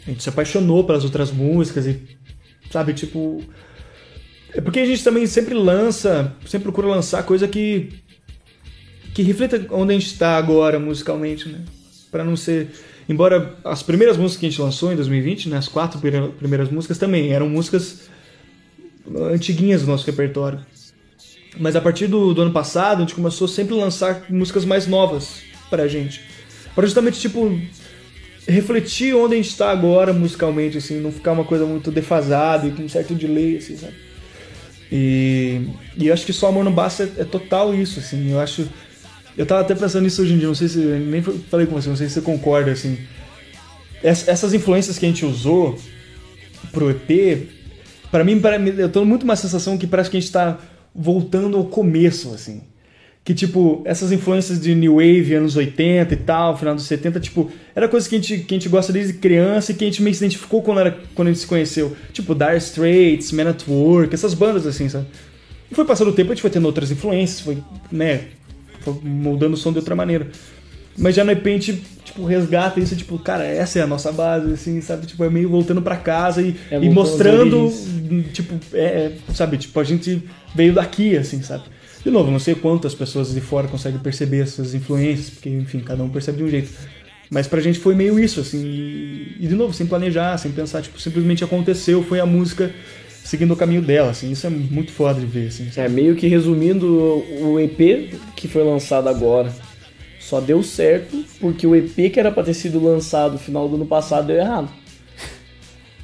a 0.08 0.12
gente 0.12 0.22
se 0.24 0.30
apaixonou 0.30 0.84
pelas 0.84 1.04
outras 1.04 1.32
músicas 1.32 1.88
e, 1.88 2.00
sabe, 2.72 2.94
tipo. 2.94 3.44
É 4.54 4.62
porque 4.62 4.80
a 4.80 4.86
gente 4.86 5.04
também 5.04 5.26
sempre 5.28 5.54
lança, 5.56 6.36
sempre 6.46 6.64
procura 6.66 6.88
lançar 6.88 7.24
coisa 7.24 7.48
que. 7.48 7.90
que 9.14 9.24
reflita 9.24 9.66
onde 9.72 9.94
a 9.96 10.00
gente 10.00 10.18
tá 10.18 10.38
agora 10.38 10.78
musicalmente, 10.80 11.50
né? 11.50 11.62
Pra 12.12 12.24
não 12.24 12.36
ser. 12.36 12.70
Embora 13.12 13.58
as 13.66 13.84
primeiras 13.84 14.16
músicas 14.16 14.40
que 14.40 14.46
a 14.46 14.50
gente 14.50 14.62
lançou 14.62 14.90
em 14.94 14.96
2020, 14.96 15.50
né, 15.50 15.58
as 15.58 15.68
quatro 15.68 16.00
primeira- 16.00 16.30
primeiras 16.30 16.72
músicas 16.72 16.98
também 16.98 17.34
eram 17.34 17.50
músicas 17.50 18.10
antiguinhas 19.34 19.82
do 19.82 19.88
nosso 19.88 20.06
repertório. 20.06 20.62
Mas 21.60 21.76
a 21.76 21.82
partir 21.82 22.08
do, 22.08 22.34
do 22.34 22.42
ano 22.44 22.54
passado, 22.54 23.00
a 23.00 23.02
gente 23.02 23.14
começou 23.14 23.50
sempre 23.50 23.74
a 23.76 23.78
lançar 23.78 24.24
músicas 24.30 24.64
mais 24.64 24.88
novas 24.88 25.42
pra 25.70 25.90
gente. 25.90 26.22
Pra 26.74 26.86
justamente, 26.86 27.20
tipo, 27.20 27.60
refletir 28.48 29.14
onde 29.14 29.34
a 29.34 29.38
gente 29.38 29.58
tá 29.58 29.70
agora 29.70 30.14
musicalmente, 30.14 30.78
assim, 30.78 31.02
não 31.02 31.12
ficar 31.12 31.34
uma 31.34 31.44
coisa 31.44 31.66
muito 31.66 31.92
defasada 31.92 32.66
e 32.66 32.72
com 32.72 32.84
um 32.84 32.88
certo 32.88 33.14
delay, 33.14 33.58
assim, 33.58 33.76
sabe? 33.76 33.94
E, 34.90 35.68
e 35.98 36.08
eu 36.08 36.14
acho 36.14 36.26
que 36.26 36.32
só 36.32 36.48
Amor 36.48 36.64
Não 36.64 36.72
Basta 36.72 37.04
é, 37.04 37.24
é 37.24 37.26
total 37.26 37.76
isso, 37.76 38.00
assim, 38.00 38.32
eu 38.32 38.40
acho... 38.40 38.70
Eu 39.38 39.46
tava 39.46 39.62
até 39.62 39.74
pensando 39.76 40.04
nisso 40.04 40.22
hoje 40.22 40.34
em 40.34 40.38
dia, 40.38 40.48
não 40.48 40.56
sei 40.56 40.68
se... 40.68 40.78
Nem 40.80 41.22
falei 41.22 41.66
com 41.66 41.74
você, 41.80 41.90
não 41.90 41.96
sei 41.96 42.08
se 42.08 42.16
você 42.16 42.22
concorda, 42.22 42.72
assim. 42.72 42.98
Ess- 44.04 44.28
Essas 44.28 44.54
influências 44.54 44.98
que 44.98 45.06
a 45.06 45.10
gente 45.10 45.26
usou 45.26 45.78
pro 46.72 46.90
EP, 46.90 47.48
pra 48.12 48.24
mim, 48.24 48.40
pra 48.40 48.58
eu 48.58 48.90
tô 48.90 49.06
muito 49.06 49.24
uma 49.24 49.36
sensação 49.36 49.78
que 49.78 49.88
parece 49.88 50.10
que 50.10 50.18
a 50.18 50.20
gente 50.20 50.32
tá 50.32 50.60
voltando 50.94 51.58
ao 51.58 51.66
começo, 51.66 52.34
assim. 52.34 52.62
Que, 53.24 53.34
tipo, 53.36 53.84
essas 53.86 54.12
influências 54.12 54.60
de 54.60 54.74
New 54.74 54.96
Wave, 54.96 55.36
anos 55.36 55.56
80 55.56 56.12
e 56.14 56.18
tal, 56.18 56.58
final 56.58 56.74
dos 56.74 56.86
70, 56.86 57.20
tipo, 57.20 57.52
era 57.76 57.88
coisa 57.88 58.10
que 58.10 58.16
a 58.16 58.20
gente, 58.20 58.40
que 58.40 58.54
a 58.56 58.58
gente 58.58 58.68
gosta 58.68 58.92
desde 58.92 59.14
criança 59.14 59.72
e 59.72 59.76
que 59.76 59.84
a 59.86 59.88
gente 59.88 60.02
meio 60.02 60.12
que 60.12 60.18
se 60.18 60.26
identificou 60.26 60.62
quando, 60.64 60.80
era, 60.80 60.98
quando 61.14 61.28
a 61.28 61.32
gente 61.32 61.40
se 61.42 61.48
conheceu. 61.48 61.96
Tipo, 62.12 62.34
Dire 62.34 62.58
Straits, 62.58 63.32
Man 63.32 63.50
at 63.52 63.64
Work, 63.68 64.14
essas 64.14 64.34
bandas, 64.34 64.66
assim, 64.66 64.90
sabe? 64.90 65.06
E 65.70 65.76
foi 65.76 65.86
passando 65.86 66.10
o 66.10 66.14
tempo, 66.14 66.32
a 66.32 66.34
gente 66.34 66.42
foi 66.42 66.50
tendo 66.50 66.66
outras 66.66 66.90
influências, 66.92 67.40
foi, 67.42 67.60
né, 67.92 68.24
moldando 69.04 69.54
o 69.54 69.58
som 69.58 69.72
de 69.72 69.80
outra 69.80 69.96
maneira. 69.96 70.28
Mas 70.98 71.16
já 71.16 71.24
no 71.24 71.32
EP 71.32 71.46
a 71.48 71.50
gente, 71.52 71.82
tipo, 72.04 72.26
resgata 72.26 72.80
isso, 72.80 72.96
tipo, 72.96 73.18
cara, 73.18 73.46
essa 73.46 73.80
é 73.80 73.82
a 73.82 73.88
nossa 73.88 74.12
base, 74.12 74.54
assim, 74.54 74.82
sabe? 74.82 75.06
Tipo, 75.08 75.24
é 75.24 75.30
meio 75.30 75.50
voltando 75.50 75.82
pra 75.82 75.96
casa 75.96 76.42
e, 76.42 76.56
É, 76.70 76.78
e 76.78 76.90
mostrando, 76.90 77.66
origens. 77.68 78.34
tipo, 78.34 78.56
é, 78.74 78.84
é, 78.86 79.12
sabe? 79.34 79.58
Tipo, 79.58 79.80
a 79.80 79.84
gente 79.84 80.22
veio 80.54 80.74
daqui, 80.74 81.16
assim, 81.16 81.42
sabe? 81.42 81.64
De 82.04 82.10
novo, 82.12 82.30
não 82.32 82.40
sei 82.40 82.56
quantas 82.56 82.94
pessoas 82.94 83.34
de 83.34 83.40
fora 83.40 83.68
conseguem 83.68 84.00
perceber 84.00 84.42
essas 84.42 84.74
influências, 84.74 85.30
porque, 85.30 85.50
enfim, 85.50 85.80
cada 85.80 86.04
um 86.04 86.10
percebe 86.10 86.40
de 86.40 86.44
um 86.44 86.50
jeito. 86.50 86.70
Mas 87.30 87.48
pra 87.48 87.62
gente 87.62 87.80
foi 87.80 87.96
meio 87.96 88.20
isso, 88.20 88.42
assim, 88.42 88.62
e, 88.62 89.38
e 89.40 89.48
de 89.48 89.56
novo, 89.56 89.74
sem 89.74 89.88
planejar, 89.88 90.38
sem 90.38 90.52
pensar, 90.52 90.82
tipo, 90.82 91.00
simplesmente 91.00 91.44
aconteceu, 91.44 92.04
foi 92.04 92.20
a 92.20 92.26
música 92.26 92.70
seguindo 93.32 93.54
o 93.54 93.56
caminho 93.56 93.82
dela, 93.82 94.12
assim, 94.12 94.30
isso 94.30 94.46
é 94.46 94.50
muito 94.50 94.92
foda 94.92 95.18
de 95.18 95.26
ver, 95.26 95.48
assim. 95.48 95.70
É, 95.78 95.88
meio 95.88 96.18
que 96.18 96.28
resumindo, 96.28 97.24
o 97.42 97.58
EP 97.62 98.14
que 98.36 98.46
foi 98.46 98.62
lançado 98.62 99.08
agora 99.08 99.54
só 100.20 100.42
deu 100.42 100.62
certo 100.62 101.24
porque 101.40 101.66
o 101.66 101.74
EP 101.74 102.12
que 102.12 102.20
era 102.20 102.30
pra 102.30 102.44
ter 102.44 102.54
sido 102.54 102.84
lançado 102.84 103.34
no 103.34 103.40
final 103.40 103.70
do 103.70 103.76
ano 103.76 103.86
passado 103.86 104.28
deu 104.28 104.36
errado. 104.36 104.70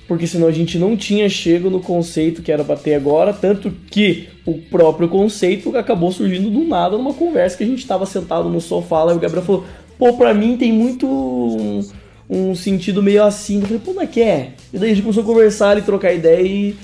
Porque 0.08 0.26
senão 0.26 0.48
a 0.48 0.54
gente 0.54 0.80
não 0.80 0.96
tinha 0.96 1.28
chego 1.28 1.70
no 1.70 1.82
conceito 1.82 2.42
que 2.42 2.50
era 2.50 2.64
pra 2.64 2.78
ter 2.78 2.94
agora, 2.94 3.34
tanto 3.34 3.74
que 3.92 4.30
o 4.46 4.54
próprio 4.54 5.10
conceito 5.10 5.76
acabou 5.76 6.14
surgindo 6.14 6.50
do 6.50 6.64
nada 6.64 6.98
numa 6.98 7.14
conversa 7.14 7.58
que 7.58 7.64
a 7.66 7.68
gente 7.68 7.86
tava 7.86 8.06
sentado 8.06 8.48
no 8.48 8.62
sofá 8.62 9.04
lá 9.04 9.12
e 9.12 9.18
o 9.18 9.20
Gabriel 9.20 9.46
falou: 9.46 9.66
pô, 10.00 10.14
pra 10.14 10.34
mim 10.34 10.56
tem 10.56 10.72
muito 10.72 11.06
um, 11.06 11.86
um 12.30 12.56
sentido 12.56 13.04
meio 13.04 13.22
assim. 13.22 13.60
Eu 13.60 13.68
falei, 13.68 13.82
pô, 13.84 13.94
mas 13.94 14.10
que 14.10 14.22
é? 14.22 14.54
E 14.72 14.80
daí 14.80 14.92
a 14.92 14.94
gente 14.94 15.04
começou 15.04 15.24
a 15.24 15.26
conversar 15.26 15.78
e 15.78 15.82
trocar 15.82 16.14
ideia 16.14 16.42
e 16.42 16.78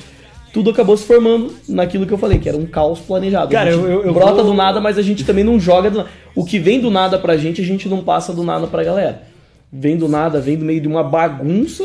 tudo 0.54 0.70
acabou 0.70 0.96
se 0.96 1.04
formando 1.06 1.52
naquilo 1.68 2.06
que 2.06 2.14
eu 2.14 2.18
falei, 2.18 2.38
que 2.40 2.48
era 2.48 2.58
um 2.58 2.66
caos 2.66 3.00
planejado. 3.00 3.52
Cara, 3.52 3.72
eu- 3.72 4.04
eu- 4.06 4.14
brota 4.14 4.44
do 4.44 4.54
nada, 4.54 4.80
mas 4.80 4.98
a 4.98 5.02
gente 5.02 5.26
também 5.26 5.44
não 5.44 5.60
joga 5.60 5.90
do 5.90 5.98
nada. 5.98 6.10
O 6.36 6.46
que 6.46 6.60
vem 6.60 6.80
do 6.80 6.90
nada 6.92 7.18
pra 7.20 7.36
gente, 7.36 7.60
a 7.62 7.66
gente 7.66 7.90
não 7.90 8.04
passa 8.04 8.32
do 8.32 8.44
nada 8.44 8.68
pra 8.68 8.84
galera. 8.84 9.24
Vem 9.72 9.98
do 9.98 10.08
nada, 10.08 10.40
vem 10.40 10.56
do 10.56 10.64
meio 10.64 10.80
de 10.80 10.88
uma 10.88 11.04
bagunça 11.04 11.84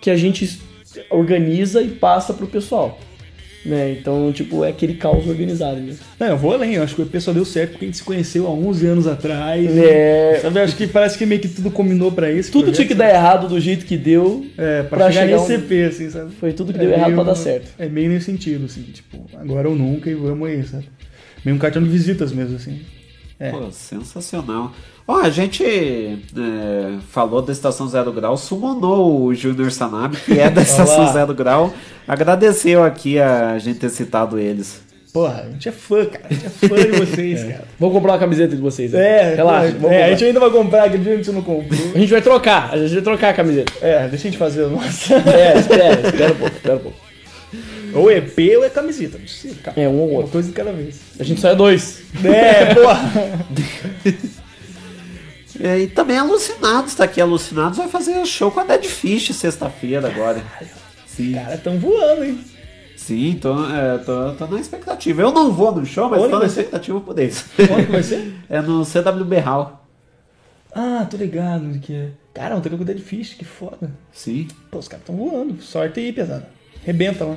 que 0.00 0.10
a 0.10 0.16
gente 0.16 0.60
organiza 1.10 1.80
e 1.82 1.88
passa 1.88 2.34
pro 2.34 2.46
pessoal. 2.46 2.98
Né? 3.64 3.92
Então, 4.00 4.32
tipo, 4.32 4.64
é 4.64 4.70
aquele 4.70 4.94
caos 4.94 5.26
organizado 5.28 5.78
mesmo. 5.80 6.00
Não, 6.18 6.28
eu 6.28 6.36
vou 6.38 6.54
além, 6.54 6.74
eu 6.74 6.82
acho 6.82 6.94
que 6.94 7.02
o 7.02 7.04
EP 7.04 7.20
só 7.20 7.30
deu 7.30 7.44
certo 7.44 7.72
porque 7.72 7.84
a 7.84 7.88
gente 7.88 7.98
se 7.98 8.02
conheceu 8.04 8.46
há 8.46 8.50
11 8.50 8.86
anos 8.86 9.06
atrás. 9.06 9.76
É. 9.76 10.38
Sabe, 10.40 10.60
eu 10.60 10.64
acho 10.64 10.76
que 10.76 10.86
parece 10.86 11.18
que 11.18 11.26
meio 11.26 11.42
que 11.42 11.48
tudo 11.48 11.70
combinou 11.70 12.10
pra 12.10 12.30
isso. 12.32 12.50
Tudo 12.50 12.72
tinha 12.72 12.86
que 12.86 12.94
dar 12.94 13.10
errado 13.10 13.48
do 13.48 13.60
jeito 13.60 13.84
que 13.84 13.98
deu. 13.98 14.46
É, 14.56 14.82
pra, 14.84 15.10
chegar, 15.12 15.26
nesse 15.26 15.54
onde- 15.56 15.74
EP, 15.74 15.88
assim, 15.90 16.08
sabe? 16.08 16.32
Foi 16.40 16.52
tudo 16.54 16.72
que 16.72 16.78
É 16.78 16.82
deu 16.82 16.90
errado 16.92 17.14
pra 17.14 17.22
dar 17.24 17.34
certo. 17.34 17.68
É 17.78 17.86
meio 17.86 18.08
nesse 18.08 18.26
sentido, 18.26 18.64
assim, 18.64 18.80
tipo, 18.82 19.26
agora 19.36 19.68
ou 19.68 19.76
nunca 19.76 20.08
e 20.08 20.14
vamos 20.14 20.48
aí, 20.48 20.62
sabe? 20.64 20.88
Meio 21.44 21.54
um 21.56 21.60
cartão 21.60 21.82
de 21.82 21.88
visitas 21.90 22.32
mesmo, 22.32 22.56
assim. 22.56 22.80
É. 23.40 23.50
Pô, 23.50 23.72
sensacional. 23.72 24.70
Ó, 25.08 25.16
a 25.16 25.30
gente 25.30 25.64
é, 25.64 26.98
falou 27.08 27.40
da 27.40 27.50
Estação 27.52 27.88
Zero 27.88 28.12
Grau, 28.12 28.36
summonou 28.36 29.24
o 29.24 29.34
Júnior 29.34 29.72
Sanab, 29.72 30.14
que 30.14 30.38
é 30.38 30.50
da 30.50 30.60
Estação. 30.62 31.10
Zero 31.10 31.32
Grau. 31.34 31.72
Agradeceu 32.06 32.84
aqui 32.84 33.18
a 33.18 33.58
gente 33.58 33.78
ter 33.78 33.88
citado 33.88 34.38
eles. 34.38 34.82
Porra, 35.12 35.44
a 35.48 35.50
gente 35.50 35.68
é 35.68 35.72
fã, 35.72 36.04
cara. 36.04 36.26
A 36.30 36.32
gente 36.34 36.46
é 36.46 36.48
fã 36.50 36.76
de 36.76 36.90
vocês, 36.92 37.42
cara. 37.50 37.64
Vou 37.78 37.90
comprar 37.90 38.12
uma 38.12 38.18
camiseta 38.18 38.54
de 38.54 38.60
vocês. 38.62 38.92
né? 38.92 39.32
É, 39.32 39.34
relaxa. 39.36 39.72
pô, 39.72 39.78
vamos 39.80 39.96
é, 39.96 40.04
a 40.04 40.10
gente 40.10 40.24
ainda 40.26 40.38
vai 40.38 40.50
comprar, 40.50 40.84
aquele 40.84 41.02
dia 41.02 41.14
a 41.14 41.16
gente 41.16 41.32
não 41.32 41.42
comprou. 41.42 41.80
A 41.94 41.98
gente 41.98 42.10
vai 42.10 42.22
trocar, 42.22 42.70
a 42.72 42.76
gente 42.76 42.92
vai 42.92 43.02
trocar 43.02 43.30
a 43.30 43.34
camiseta. 43.34 43.72
É, 43.80 44.06
deixa 44.06 44.28
a 44.28 44.30
gente 44.30 44.38
fazer 44.38 44.64
a 44.64 44.68
nossa. 44.68 45.14
É, 45.14 45.58
espera, 45.58 46.00
espera 46.06 46.32
um 46.32 46.36
pouco, 46.36 46.56
espera 46.56 46.76
um 46.76 46.80
pouco. 46.80 47.09
Ou 47.94 48.10
EP 48.10 48.38
ou 48.56 48.64
é 48.64 48.70
camiseta, 48.70 49.18
não 49.18 49.54
cara. 49.56 49.80
É, 49.80 49.88
um 49.88 49.98
ou 49.98 50.08
Uma 50.08 50.16
outro. 50.18 50.32
coisa 50.32 50.48
de 50.48 50.54
cada 50.54 50.72
vez. 50.72 51.00
A 51.18 51.24
gente 51.24 51.40
só 51.40 51.48
é 51.48 51.54
dois. 51.54 52.02
É, 52.24 52.74
porra. 52.74 53.46
É, 55.62 55.78
e 55.80 55.86
também 55.88 56.16
Alucinados, 56.16 56.94
tá 56.94 57.04
aqui. 57.04 57.20
Alucinados 57.20 57.76
vai 57.76 57.86
fazer 57.88 58.24
show 58.24 58.50
com 58.50 58.60
a 58.60 58.64
Dead 58.64 58.84
Fish 58.84 59.34
sexta-feira 59.34 60.08
agora. 60.08 60.42
Sim. 61.06 61.34
Cara, 61.34 61.58
tão 61.58 61.78
voando, 61.78 62.24
hein? 62.24 62.40
Sim, 62.96 63.38
tô, 63.40 63.54
é, 63.70 63.98
tô, 63.98 64.32
tô 64.34 64.46
na 64.46 64.60
expectativa. 64.60 65.20
Eu 65.20 65.32
não 65.32 65.52
vou 65.52 65.74
no 65.74 65.84
show, 65.84 66.08
mas 66.08 66.20
Onde 66.20 66.30
tô 66.30 66.38
na 66.38 66.46
expectativa 66.46 67.00
por 67.00 67.18
isso. 67.18 67.44
Onde 67.58 67.86
que 67.86 67.92
vai 67.92 68.02
ser? 68.02 68.32
É 68.48 68.62
no 68.62 68.84
CWB 68.84 69.38
Hall. 69.38 69.84
Ah, 70.72 71.06
tô 71.10 71.16
ligado 71.16 71.78
que 71.80 71.92
é. 71.94 72.08
Cara, 72.32 72.56
um 72.56 72.60
treino 72.60 72.78
com 72.78 72.84
Dead 72.84 73.00
Fish, 73.00 73.34
que 73.34 73.44
foda. 73.44 73.90
Sim. 74.12 74.48
Pô, 74.70 74.78
os 74.78 74.88
caras 74.88 75.04
tão 75.04 75.16
voando. 75.16 75.60
Sorte 75.60 76.00
aí, 76.00 76.12
pesada. 76.12 76.48
Rebenta 76.84 77.24
lá. 77.24 77.36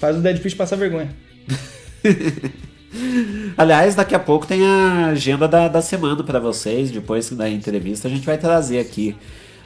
Faz 0.00 0.16
o 0.16 0.20
Dead 0.20 0.38
Fish 0.38 0.54
passar 0.54 0.76
vergonha. 0.76 1.14
Aliás, 3.56 3.94
daqui 3.94 4.14
a 4.14 4.18
pouco 4.18 4.46
tem 4.46 4.64
a 4.66 5.08
agenda 5.08 5.46
da, 5.46 5.68
da 5.68 5.82
semana 5.82 6.24
pra 6.24 6.40
vocês. 6.40 6.90
Depois 6.90 7.30
da 7.30 7.48
entrevista 7.48 8.08
a 8.08 8.10
gente 8.10 8.24
vai 8.24 8.38
trazer 8.38 8.78
aqui. 8.78 9.14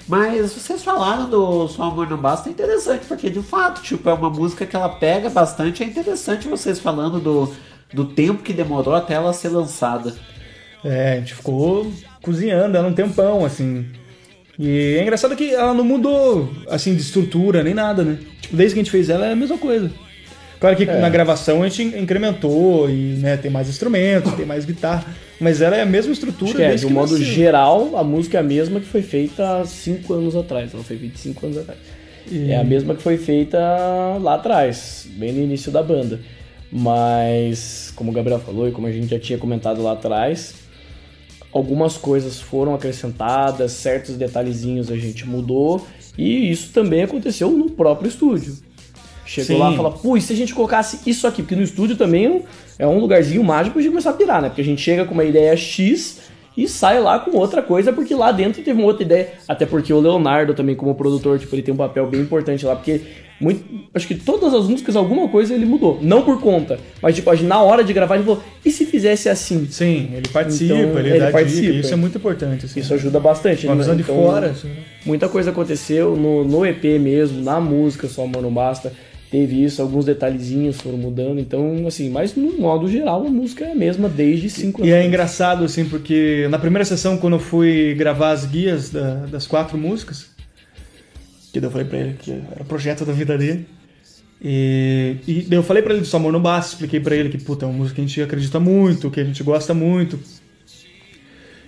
Mas 0.08 0.52
vocês 0.52 0.82
falaram 0.82 1.30
do 1.30 1.68
Só 1.68 1.84
Amor 1.84 2.10
Não 2.10 2.18
Basta, 2.18 2.48
é 2.48 2.52
interessante, 2.52 3.06
porque 3.06 3.30
de 3.30 3.40
fato, 3.40 3.80
tipo, 3.80 4.06
é 4.10 4.12
uma 4.12 4.28
música 4.28 4.66
que 4.66 4.76
ela 4.76 4.88
pega 4.88 5.30
bastante. 5.30 5.82
É 5.82 5.86
interessante 5.86 6.48
vocês 6.48 6.78
falando 6.78 7.20
do, 7.20 7.54
do 7.92 8.04
tempo 8.04 8.42
que 8.42 8.52
demorou 8.52 8.94
até 8.94 9.14
ela 9.14 9.32
ser 9.32 9.48
lançada. 9.50 10.14
É, 10.84 11.12
a 11.12 11.16
gente 11.20 11.34
ficou 11.34 11.90
cozinhando 12.20 12.76
ela 12.76 12.88
um 12.88 12.92
tempão, 12.92 13.44
assim. 13.44 13.86
E 14.58 14.96
é 14.98 15.02
engraçado 15.02 15.34
que 15.34 15.54
ela 15.54 15.72
não 15.72 15.84
mudou, 15.84 16.52
assim, 16.68 16.94
de 16.94 17.00
estrutura 17.00 17.62
nem 17.62 17.72
nada, 17.72 18.04
né? 18.04 18.18
Tipo, 18.40 18.56
desde 18.56 18.74
que 18.74 18.80
a 18.80 18.82
gente 18.82 18.90
fez 18.90 19.08
ela 19.08 19.26
é 19.26 19.32
a 19.32 19.36
mesma 19.36 19.56
coisa. 19.56 19.90
Claro 20.64 20.76
que 20.76 20.84
É. 20.84 20.98
na 21.00 21.10
gravação 21.10 21.62
a 21.62 21.68
gente 21.68 21.96
incrementou 21.98 22.88
e 22.88 23.16
né, 23.18 23.36
tem 23.36 23.50
mais 23.50 23.68
instrumentos, 23.68 24.32
tem 24.32 24.46
mais 24.46 24.64
guitarra, 24.64 25.04
mas 25.38 25.60
ela 25.60 25.76
é 25.76 25.82
a 25.82 25.86
mesma 25.86 26.12
estrutura 26.12 26.62
é, 26.62 26.74
de 26.74 26.86
um 26.86 26.90
modo 26.90 27.12
nasceu. 27.18 27.26
geral, 27.34 27.96
a 27.96 28.02
música 28.02 28.38
é 28.38 28.40
a 28.40 28.42
mesma 28.42 28.80
que 28.80 28.86
foi 28.86 29.02
feita 29.02 29.58
há 29.60 29.64
5 29.66 30.14
anos 30.14 30.34
atrás. 30.34 30.72
Ela 30.72 30.82
foi 30.82 30.96
feita 30.96 31.18
5 31.18 31.44
anos 31.44 31.58
atrás. 31.58 31.78
E- 32.30 32.50
É 32.50 32.56
a 32.56 32.64
mesma 32.64 32.94
que 32.94 33.02
foi 33.02 33.18
feita 33.18 33.58
lá 34.22 34.36
atrás, 34.36 35.06
bem 35.16 35.32
no 35.32 35.42
início 35.42 35.70
da 35.70 35.82
banda. 35.82 36.18
Mas, 36.72 37.92
como 37.94 38.10
o 38.10 38.14
Gabriel 38.14 38.40
falou 38.40 38.66
e 38.68 38.72
como 38.72 38.86
a 38.86 38.90
gente 38.92 39.08
já 39.08 39.18
tinha 39.18 39.38
comentado 39.38 39.82
lá 39.82 39.92
atrás, 39.92 40.54
algumas 41.52 41.96
coisas 41.96 42.40
foram 42.40 42.74
acrescentadas, 42.74 43.72
certos 43.72 44.16
detalhezinhos 44.16 44.90
a 44.90 44.96
gente 44.96 45.26
mudou, 45.28 45.86
e 46.16 46.50
isso 46.50 46.72
também 46.72 47.02
aconteceu 47.02 47.50
no 47.50 47.70
próprio 47.70 48.08
estúdio. 48.08 48.56
Chegou 49.26 49.56
Sim. 49.56 49.62
lá 49.62 49.72
e 49.72 49.76
falou, 49.76 49.92
pô, 49.92 50.16
e 50.16 50.20
se 50.20 50.32
a 50.32 50.36
gente 50.36 50.54
colocasse 50.54 51.00
isso 51.08 51.26
aqui? 51.26 51.42
Porque 51.42 51.56
no 51.56 51.62
estúdio 51.62 51.96
também 51.96 52.42
é 52.78 52.86
um 52.86 52.98
lugarzinho 52.98 53.42
mágico 53.42 53.80
de 53.80 53.88
começar 53.88 54.10
a 54.10 54.14
pirar, 54.14 54.42
né? 54.42 54.48
Porque 54.48 54.60
a 54.60 54.64
gente 54.64 54.82
chega 54.82 55.04
com 55.04 55.14
uma 55.14 55.24
ideia 55.24 55.56
X 55.56 56.20
e 56.56 56.68
sai 56.68 57.00
lá 57.00 57.18
com 57.18 57.36
outra 57.36 57.62
coisa, 57.62 57.92
porque 57.92 58.14
lá 58.14 58.30
dentro 58.30 58.62
teve 58.62 58.78
uma 58.78 58.86
outra 58.86 59.02
ideia. 59.02 59.32
Até 59.48 59.66
porque 59.66 59.92
o 59.92 60.00
Leonardo 60.00 60.54
também, 60.54 60.76
como 60.76 60.94
produtor, 60.94 61.38
tipo, 61.38 61.54
ele 61.54 61.62
tem 61.62 61.74
um 61.74 61.76
papel 61.76 62.06
bem 62.06 62.20
importante 62.20 62.64
lá, 62.64 62.76
porque 62.76 63.00
muito, 63.40 63.64
acho 63.92 64.06
que 64.06 64.14
todas 64.14 64.54
as 64.54 64.68
músicas, 64.68 64.94
alguma 64.94 65.28
coisa 65.28 65.52
ele 65.52 65.66
mudou. 65.66 65.98
Não 66.00 66.22
por 66.22 66.40
conta, 66.40 66.78
mas 67.02 67.16
tipo, 67.16 67.34
na 67.42 67.60
hora 67.60 67.82
de 67.82 67.92
gravar, 67.92 68.14
ele 68.14 68.24
falou, 68.24 68.42
e 68.64 68.70
se 68.70 68.86
fizesse 68.86 69.28
assim? 69.28 69.66
Sim, 69.68 70.10
ele 70.14 70.28
participa, 70.28 70.74
Então, 70.74 70.98
ele, 71.00 71.18
dá 71.18 71.42
dica, 71.42 71.72
isso 71.72 71.92
é 71.92 71.96
muito 71.96 72.18
importante. 72.18 72.66
Assim. 72.66 72.78
Isso 72.78 72.94
ajuda 72.94 73.18
bastante. 73.18 73.66
Uma 73.66 73.74
né? 73.74 73.80
visão 73.80 73.96
de 73.96 74.02
Então, 74.02 74.14
fora. 74.14 74.50
Assim. 74.50 74.70
Muita 75.04 75.28
coisa 75.28 75.50
aconteceu 75.50 76.16
no, 76.16 76.44
no 76.44 76.64
EP 76.64 76.84
mesmo, 77.00 77.42
na 77.42 77.60
música 77.60 78.06
Só 78.06 78.26
Não 78.26 78.52
Basta. 78.52 78.92
Teve 79.34 79.64
isso, 79.64 79.82
alguns 79.82 80.04
detalhezinhos 80.04 80.80
foram 80.80 80.96
mudando. 80.96 81.40
Então, 81.40 81.88
assim, 81.88 82.08
mas 82.08 82.36
no 82.36 82.56
modo 82.56 82.88
geral 82.88 83.26
a 83.26 83.28
música 83.28 83.64
é 83.64 83.72
a 83.72 83.74
mesma 83.74 84.08
desde 84.08 84.48
5 84.48 84.80
anos. 84.80 84.88
E 84.88 84.94
é 84.94 85.04
engraçado, 85.04 85.64
assim, 85.64 85.84
porque 85.86 86.46
na 86.52 86.56
primeira 86.56 86.84
sessão, 86.84 87.16
quando 87.16 87.32
eu 87.32 87.40
fui 87.40 87.96
gravar 87.98 88.30
as 88.30 88.44
guias 88.46 88.90
da- 88.90 89.26
das 89.26 89.44
quatro 89.44 89.76
músicas, 89.76 90.28
que 91.52 91.58
daí 91.58 91.66
eu 91.66 91.72
falei 91.72 91.84
pra 91.88 91.98
ele 91.98 92.14
que 92.16 92.30
era 92.30 92.62
o 92.62 92.64
projeto 92.64 93.04
da 93.04 93.12
vida 93.12 93.36
dele. 93.36 93.66
E, 94.40 95.16
e 95.26 95.42
daí 95.48 95.58
eu 95.58 95.64
falei 95.64 95.82
pra 95.82 95.92
ele 95.94 96.04
do 96.04 96.16
Amor 96.16 96.32
Não 96.32 96.40
Basta, 96.40 96.74
expliquei 96.74 97.00
pra 97.00 97.16
ele 97.16 97.28
que, 97.28 97.38
puta, 97.38 97.66
é 97.66 97.68
uma 97.68 97.76
música 97.76 97.96
que 97.96 98.02
a 98.02 98.06
gente 98.06 98.22
acredita 98.22 98.60
muito, 98.60 99.10
que 99.10 99.18
a 99.18 99.24
gente 99.24 99.42
gosta 99.42 99.74
muito. 99.74 100.16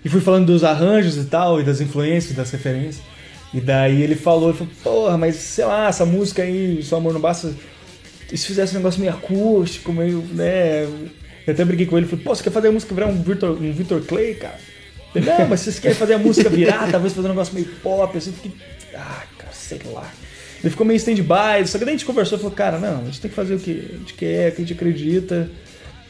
E 0.05 0.09
fui 0.09 0.20
falando 0.20 0.47
dos 0.47 0.62
arranjos 0.62 1.16
e 1.16 1.24
tal, 1.24 1.60
e 1.60 1.64
das 1.64 1.80
influências, 1.80 2.36
das 2.36 2.48
referências. 2.52 3.02
E 3.56 3.60
daí 3.60 4.02
ele 4.02 4.14
falou, 4.14 4.50
ele 4.50 4.58
falou, 4.58 4.72
porra, 4.82 5.16
mas 5.16 5.36
sei 5.36 5.64
lá, 5.64 5.88
essa 5.88 6.04
música 6.04 6.42
aí, 6.42 6.82
Só 6.82 6.96
Amor 6.96 7.14
Não 7.14 7.20
Basta, 7.22 7.54
se 8.28 8.46
fizesse 8.46 8.74
um 8.74 8.76
negócio 8.76 9.00
meio 9.00 9.14
acústico, 9.14 9.94
meio, 9.94 10.18
né... 10.34 10.82
Eu 11.46 11.54
até 11.54 11.64
briguei 11.64 11.86
com 11.86 11.96
ele, 11.96 12.06
falei, 12.06 12.22
pô, 12.22 12.34
você 12.34 12.42
quer 12.42 12.50
fazer 12.50 12.68
a 12.68 12.72
música 12.72 12.94
virar 12.94 13.06
um 13.06 13.22
Victor, 13.22 13.52
um 13.52 13.72
Victor 13.72 14.02
Clay, 14.02 14.34
cara? 14.34 14.58
Ele, 15.14 15.24
não, 15.24 15.48
mas 15.48 15.60
vocês 15.60 15.78
querem 15.78 15.96
fazer 15.96 16.12
a 16.12 16.18
música 16.18 16.50
virar, 16.50 16.86
talvez 16.92 17.14
fazer 17.14 17.28
um 17.28 17.30
negócio 17.30 17.54
meio 17.54 17.66
pop, 17.82 18.18
assim, 18.18 18.30
fiquei, 18.30 18.52
ah, 18.94 19.22
cara, 19.38 19.52
sei 19.54 19.80
lá. 19.86 20.12
Ele 20.60 20.70
ficou 20.70 20.86
meio 20.86 20.98
stand-by, 20.98 21.66
só 21.66 21.78
que 21.78 21.84
daí 21.86 21.94
a 21.94 21.96
gente 21.96 22.04
conversou 22.04 22.36
e 22.36 22.40
falou, 22.42 22.54
cara, 22.54 22.78
não, 22.78 23.00
a 23.00 23.04
gente 23.06 23.22
tem 23.22 23.30
que 23.30 23.34
fazer 23.34 23.54
o 23.54 23.58
que 23.58 23.70
a 23.70 23.96
gente 23.96 24.12
quer, 24.12 24.52
o 24.52 24.54
que 24.54 24.60
a 24.60 24.64
gente 24.66 24.74
acredita. 24.74 25.50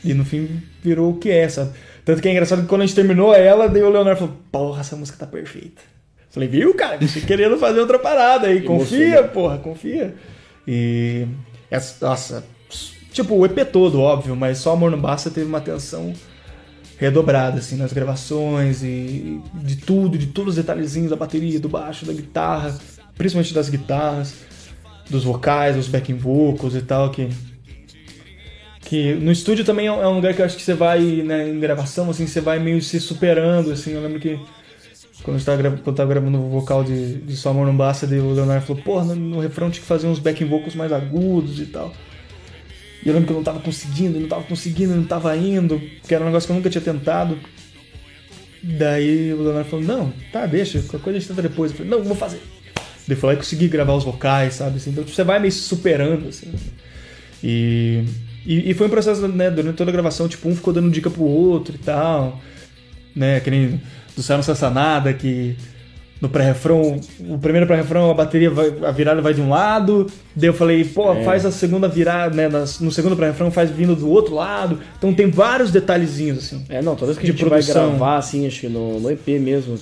E 0.03 0.13
no 0.15 0.25
fim 0.25 0.61
virou 0.83 1.13
o 1.13 1.17
que 1.17 1.31
é, 1.31 1.49
sabe? 1.49 1.71
Tanto 2.05 2.21
que 2.21 2.27
é 2.27 2.33
engraçado 2.33 2.63
que 2.63 2.69
quando 2.69 2.83
a 2.83 2.87
gente 2.87 2.97
terminou 2.97 3.33
ela, 3.33 3.69
daí 3.69 3.83
o 3.83 3.91
Leonardo 3.91 4.19
falou, 4.19 4.37
porra, 4.51 4.81
essa 4.81 4.97
música 4.97 5.17
tá 5.19 5.27
perfeita. 5.27 5.96
Falei, 6.37 6.51
viu, 6.51 6.75
cara? 6.75 6.99
Você 7.01 7.23
querendo 7.23 7.57
fazer 7.57 7.81
outra 7.81 7.99
parada 7.99 8.49
aí, 8.49 8.61
confia, 8.61 9.23
porra, 9.23 9.57
confia. 9.57 10.15
E. 10.69 11.27
essa- 11.71 12.07
Nossa, 12.07 12.45
tipo, 13.11 13.35
o 13.35 13.47
EP 13.47 13.65
todo, 13.65 13.99
óbvio, 14.03 14.37
mas 14.37 14.59
só 14.59 14.75
Amor 14.75 14.91
Não 14.91 15.01
Basta 15.01 15.31
teve 15.31 15.47
uma 15.47 15.57
atenção 15.57 16.13
redobrada, 16.99 17.59
assim, 17.61 17.77
nas 17.77 17.91
gravações 17.91 18.83
e 18.83 19.41
de 19.55 19.77
tudo, 19.77 20.19
de 20.19 20.27
todos 20.27 20.51
os 20.51 20.57
detalhezinhos 20.63 21.09
da 21.09 21.17
bateria, 21.17 21.59
do 21.59 21.71
baixo, 21.71 22.05
da 22.05 22.13
guitarra, 22.13 22.77
principalmente 23.17 23.55
das 23.55 23.71
guitarras, 23.71 24.35
dos 25.09 25.25
vocais, 25.25 25.75
dos 25.77 25.89
backing 25.89 26.17
vocals 26.17 26.75
e 26.75 26.83
tal, 26.83 27.11
que 27.11 27.31
que 28.83 29.15
no 29.15 29.33
estúdio 29.33 29.65
também 29.65 29.87
é 29.87 29.93
um 29.93 30.01
é 30.03 30.07
um 30.09 30.15
lugar 30.15 30.33
que 30.35 30.41
eu 30.41 30.47
acho 30.47 30.57
que 30.57 30.63
você 30.63 30.75
vai, 30.75 31.01
né, 31.01 31.49
em 31.49 31.59
gravação, 31.59 32.09
assim, 32.11 32.27
você 32.27 32.41
vai 32.41 32.59
meio 32.59 32.81
se 32.83 33.01
superando, 33.01 33.73
assim, 33.73 33.93
eu 33.93 34.01
lembro 34.03 34.21
que 34.21 34.39
quando 35.27 35.41
eu 35.41 35.45
tava, 35.45 35.59
gra- 35.61 35.79
quando 35.83 35.97
tava 35.97 36.09
gravando 36.09 36.39
o 36.39 36.49
vocal 36.49 36.85
de, 36.85 37.15
de 37.17 37.37
Só 37.37 37.51
Amor 37.51 37.67
Não 37.67 37.77
Basta, 37.77 38.07
o 38.07 38.33
Leonardo 38.33 38.65
falou, 38.65 38.81
porra, 38.81 39.05
no, 39.07 39.17
no 39.17 39.41
refrão 39.41 39.69
tinha 39.69 39.83
que 39.83 39.89
fazer 39.89 40.07
uns 40.07 40.21
backing 40.21 40.45
vocals 40.45 40.77
mais 40.77 40.93
agudos 40.93 41.59
e 41.59 41.67
tal. 41.67 41.93
E 43.05 43.09
eu 43.09 43.13
lembro 43.13 43.27
que 43.27 43.33
eu 43.33 43.37
não 43.37 43.43
tava 43.43 43.59
conseguindo, 43.59 44.21
não 44.21 44.29
tava 44.29 44.45
conseguindo, 44.45 44.95
não 44.95 45.03
tava 45.03 45.37
indo, 45.37 45.83
que 46.07 46.15
era 46.15 46.23
um 46.23 46.29
negócio 46.29 46.47
que 46.47 46.53
eu 46.53 46.57
nunca 46.57 46.71
tinha 46.71 46.81
tentado. 46.81 47.37
Daí 48.63 49.33
o 49.33 49.43
Leonardo 49.43 49.69
falou, 49.69 49.85
não, 49.85 50.13
tá, 50.33 50.47
deixa, 50.47 50.79
qualquer 50.83 51.01
coisa 51.01 51.17
a 51.17 51.21
gente 51.21 51.29
tenta 51.29 51.43
depois. 51.43 51.73
Eu 51.73 51.79
falei, 51.79 51.91
não, 51.91 52.05
vou 52.05 52.15
fazer. 52.15 52.41
Daí 53.09 53.17
foi 53.17 53.31
lá 53.31 53.35
e 53.35 53.37
consegui 53.39 53.67
gravar 53.67 53.95
os 53.95 54.05
vocais, 54.05 54.55
sabe? 54.55 54.77
Assim, 54.77 54.91
então 54.91 55.05
você 55.05 55.25
vai 55.25 55.41
meio 55.41 55.51
se 55.51 55.61
superando, 55.61 56.29
assim. 56.29 56.53
E, 57.43 58.05
e, 58.47 58.71
e 58.71 58.75
foi 58.75 58.87
um 58.87 58.91
processo, 58.91 59.27
né, 59.27 59.51
durante 59.51 59.75
toda 59.77 59.91
a 59.91 59.93
gravação, 59.93 60.29
tipo, 60.29 60.49
um 60.49 60.55
ficou 60.55 60.73
dando 60.73 60.89
dica 60.89 61.11
pro 61.11 61.25
outro 61.25 61.75
e 61.75 61.79
tal. 61.79 62.41
Né, 63.15 63.41
que 63.41 63.51
nem 63.51 63.81
do 64.17 64.23
Céu 64.23 64.37
Não 64.37 64.43
Cessa 64.43 64.71
Nada, 64.71 65.13
que 65.13 65.55
no 66.21 66.29
pré-refrão, 66.31 66.99
o 67.29 67.39
primeiro 67.39 67.67
pré-refrão, 67.67 68.11
a 68.11 68.15
bateria 68.15 68.51
vai, 68.51 68.73
a 68.85 68.91
virada 68.91 69.21
vai 69.21 69.35
de 69.35 69.41
um 69.43 69.51
lado, 69.51 70.07
daí 70.35 70.49
eu 70.49 70.55
falei, 70.55 70.83
pô, 70.85 71.13
É. 71.13 71.23
faz 71.23 71.45
a 71.45 71.51
segunda 71.51 71.87
virada, 71.89 72.35
né, 72.35 72.49
no 72.81 72.91
segundo 72.91 73.15
pré-refrão 73.15 73.51
faz 73.51 73.71
vindo 73.71 73.95
do 73.95 74.09
outro 74.09 74.35
lado, 74.35 74.81
então 74.97 75.13
tem 75.13 75.29
vários 75.31 75.71
detalhezinhos, 75.71 76.39
assim. 76.39 76.65
É, 76.71 76.81
não, 76.81 76.95
toda 76.97 77.13
vez 77.13 77.19
que 77.19 77.27
a 77.27 77.31
gente 77.31 77.41
vai 77.45 77.61
produção. 77.61 77.91
gravar, 77.91 78.17
assim, 78.17 78.47
acho 78.47 78.61
que 78.63 78.69
no, 78.69 78.99
no 78.99 79.11
EP 79.11 79.29
mesmo, 79.39 79.79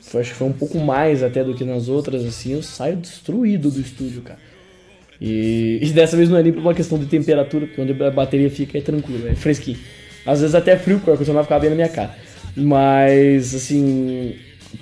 foi, 0.00 0.22
acho 0.22 0.30
que 0.30 0.36
foi 0.36 0.48
um 0.48 0.52
pouco 0.52 0.78
mais 0.78 1.22
até 1.22 1.44
do 1.44 1.54
que 1.54 1.64
nas 1.64 1.88
outras, 1.88 2.24
assim, 2.24 2.54
eu 2.54 2.62
saio 2.62 2.96
destruído 2.96 3.70
do 3.70 3.78
estúdio, 3.80 4.22
cara. 4.22 4.38
E, 5.20 5.80
e 5.82 5.90
dessa 5.90 6.16
vez 6.16 6.30
não 6.30 6.38
é 6.38 6.42
nem 6.42 6.50
por 6.50 6.60
uma 6.60 6.72
questão 6.72 6.98
de 6.98 7.04
temperatura, 7.04 7.66
porque 7.66 7.80
onde 7.80 7.92
a 8.02 8.10
bateria 8.10 8.48
fica 8.50 8.78
é 8.78 8.80
tranquilo, 8.80 9.28
é 9.28 9.34
fresquinho. 9.34 9.76
Às 10.24 10.40
vezes 10.40 10.54
até 10.54 10.76
frio, 10.78 10.96
porque 10.96 11.10
o 11.10 11.12
ar-condicionado 11.12 11.44
ficava 11.44 11.60
bem 11.60 11.68
na 11.70 11.76
minha 11.76 11.88
cara. 11.90 12.14
Mas, 12.56 13.54
assim, 13.54 14.34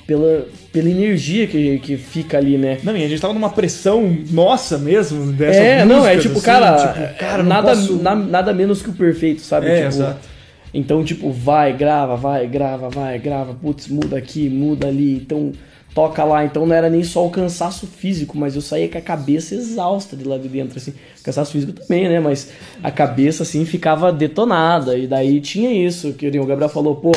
pela, 0.06 0.46
pela 0.72 0.88
energia 0.88 1.46
que, 1.46 1.78
que 1.78 1.96
fica 1.96 2.38
ali, 2.38 2.56
né? 2.58 2.78
Não, 2.82 2.96
e 2.96 3.04
a 3.04 3.08
gente 3.08 3.20
tava 3.20 3.34
numa 3.34 3.50
pressão 3.50 4.16
nossa 4.30 4.78
mesmo 4.78 5.32
dessa 5.32 5.58
É, 5.60 5.84
não, 5.84 6.06
é 6.06 6.16
tipo, 6.18 6.40
cara, 6.40 6.76
tipo, 6.94 7.18
cara, 7.18 7.42
nada, 7.42 7.70
posso- 7.74 7.96
na- 8.02 8.14
nada 8.16 8.52
menos 8.52 8.82
que 8.82 8.90
o 8.90 8.94
perfeito, 8.94 9.40
sabe? 9.42 9.66
É, 9.66 9.76
Tipo, 9.76 9.86
exato. 9.88 10.28
Então, 10.74 11.02
tipo, 11.02 11.30
vai, 11.32 11.72
grava, 11.74 12.14
vai, 12.16 12.46
grava, 12.46 12.90
vai, 12.90 13.18
grava, 13.18 13.54
putz, 13.54 13.88
muda 13.88 14.18
aqui, 14.18 14.50
muda 14.50 14.86
ali, 14.88 15.14
então 15.16 15.50
toca 15.94 16.22
lá. 16.22 16.44
Então 16.44 16.66
não 16.66 16.74
era 16.74 16.90
nem 16.90 17.02
só 17.02 17.26
o 17.26 17.30
cansaço 17.30 17.86
físico, 17.86 18.36
mas 18.36 18.54
eu 18.54 18.60
saía 18.60 18.86
com 18.86 18.98
a 18.98 19.00
cabeça 19.00 19.54
exausta 19.54 20.14
de 20.14 20.24
lá 20.24 20.36
de 20.36 20.46
dentro, 20.46 20.76
assim. 20.78 20.92
Cansaço 21.24 21.52
físico 21.52 21.72
também, 21.72 22.06
né? 22.08 22.20
Mas 22.20 22.50
a 22.82 22.90
cabeça, 22.90 23.44
assim, 23.44 23.64
ficava 23.64 24.12
detonada. 24.12 24.96
E 24.98 25.06
daí 25.06 25.40
tinha 25.40 25.72
isso, 25.72 26.12
que 26.12 26.28
o 26.28 26.44
Gabriel 26.46 26.68
falou, 26.68 26.94
pô, 26.96 27.12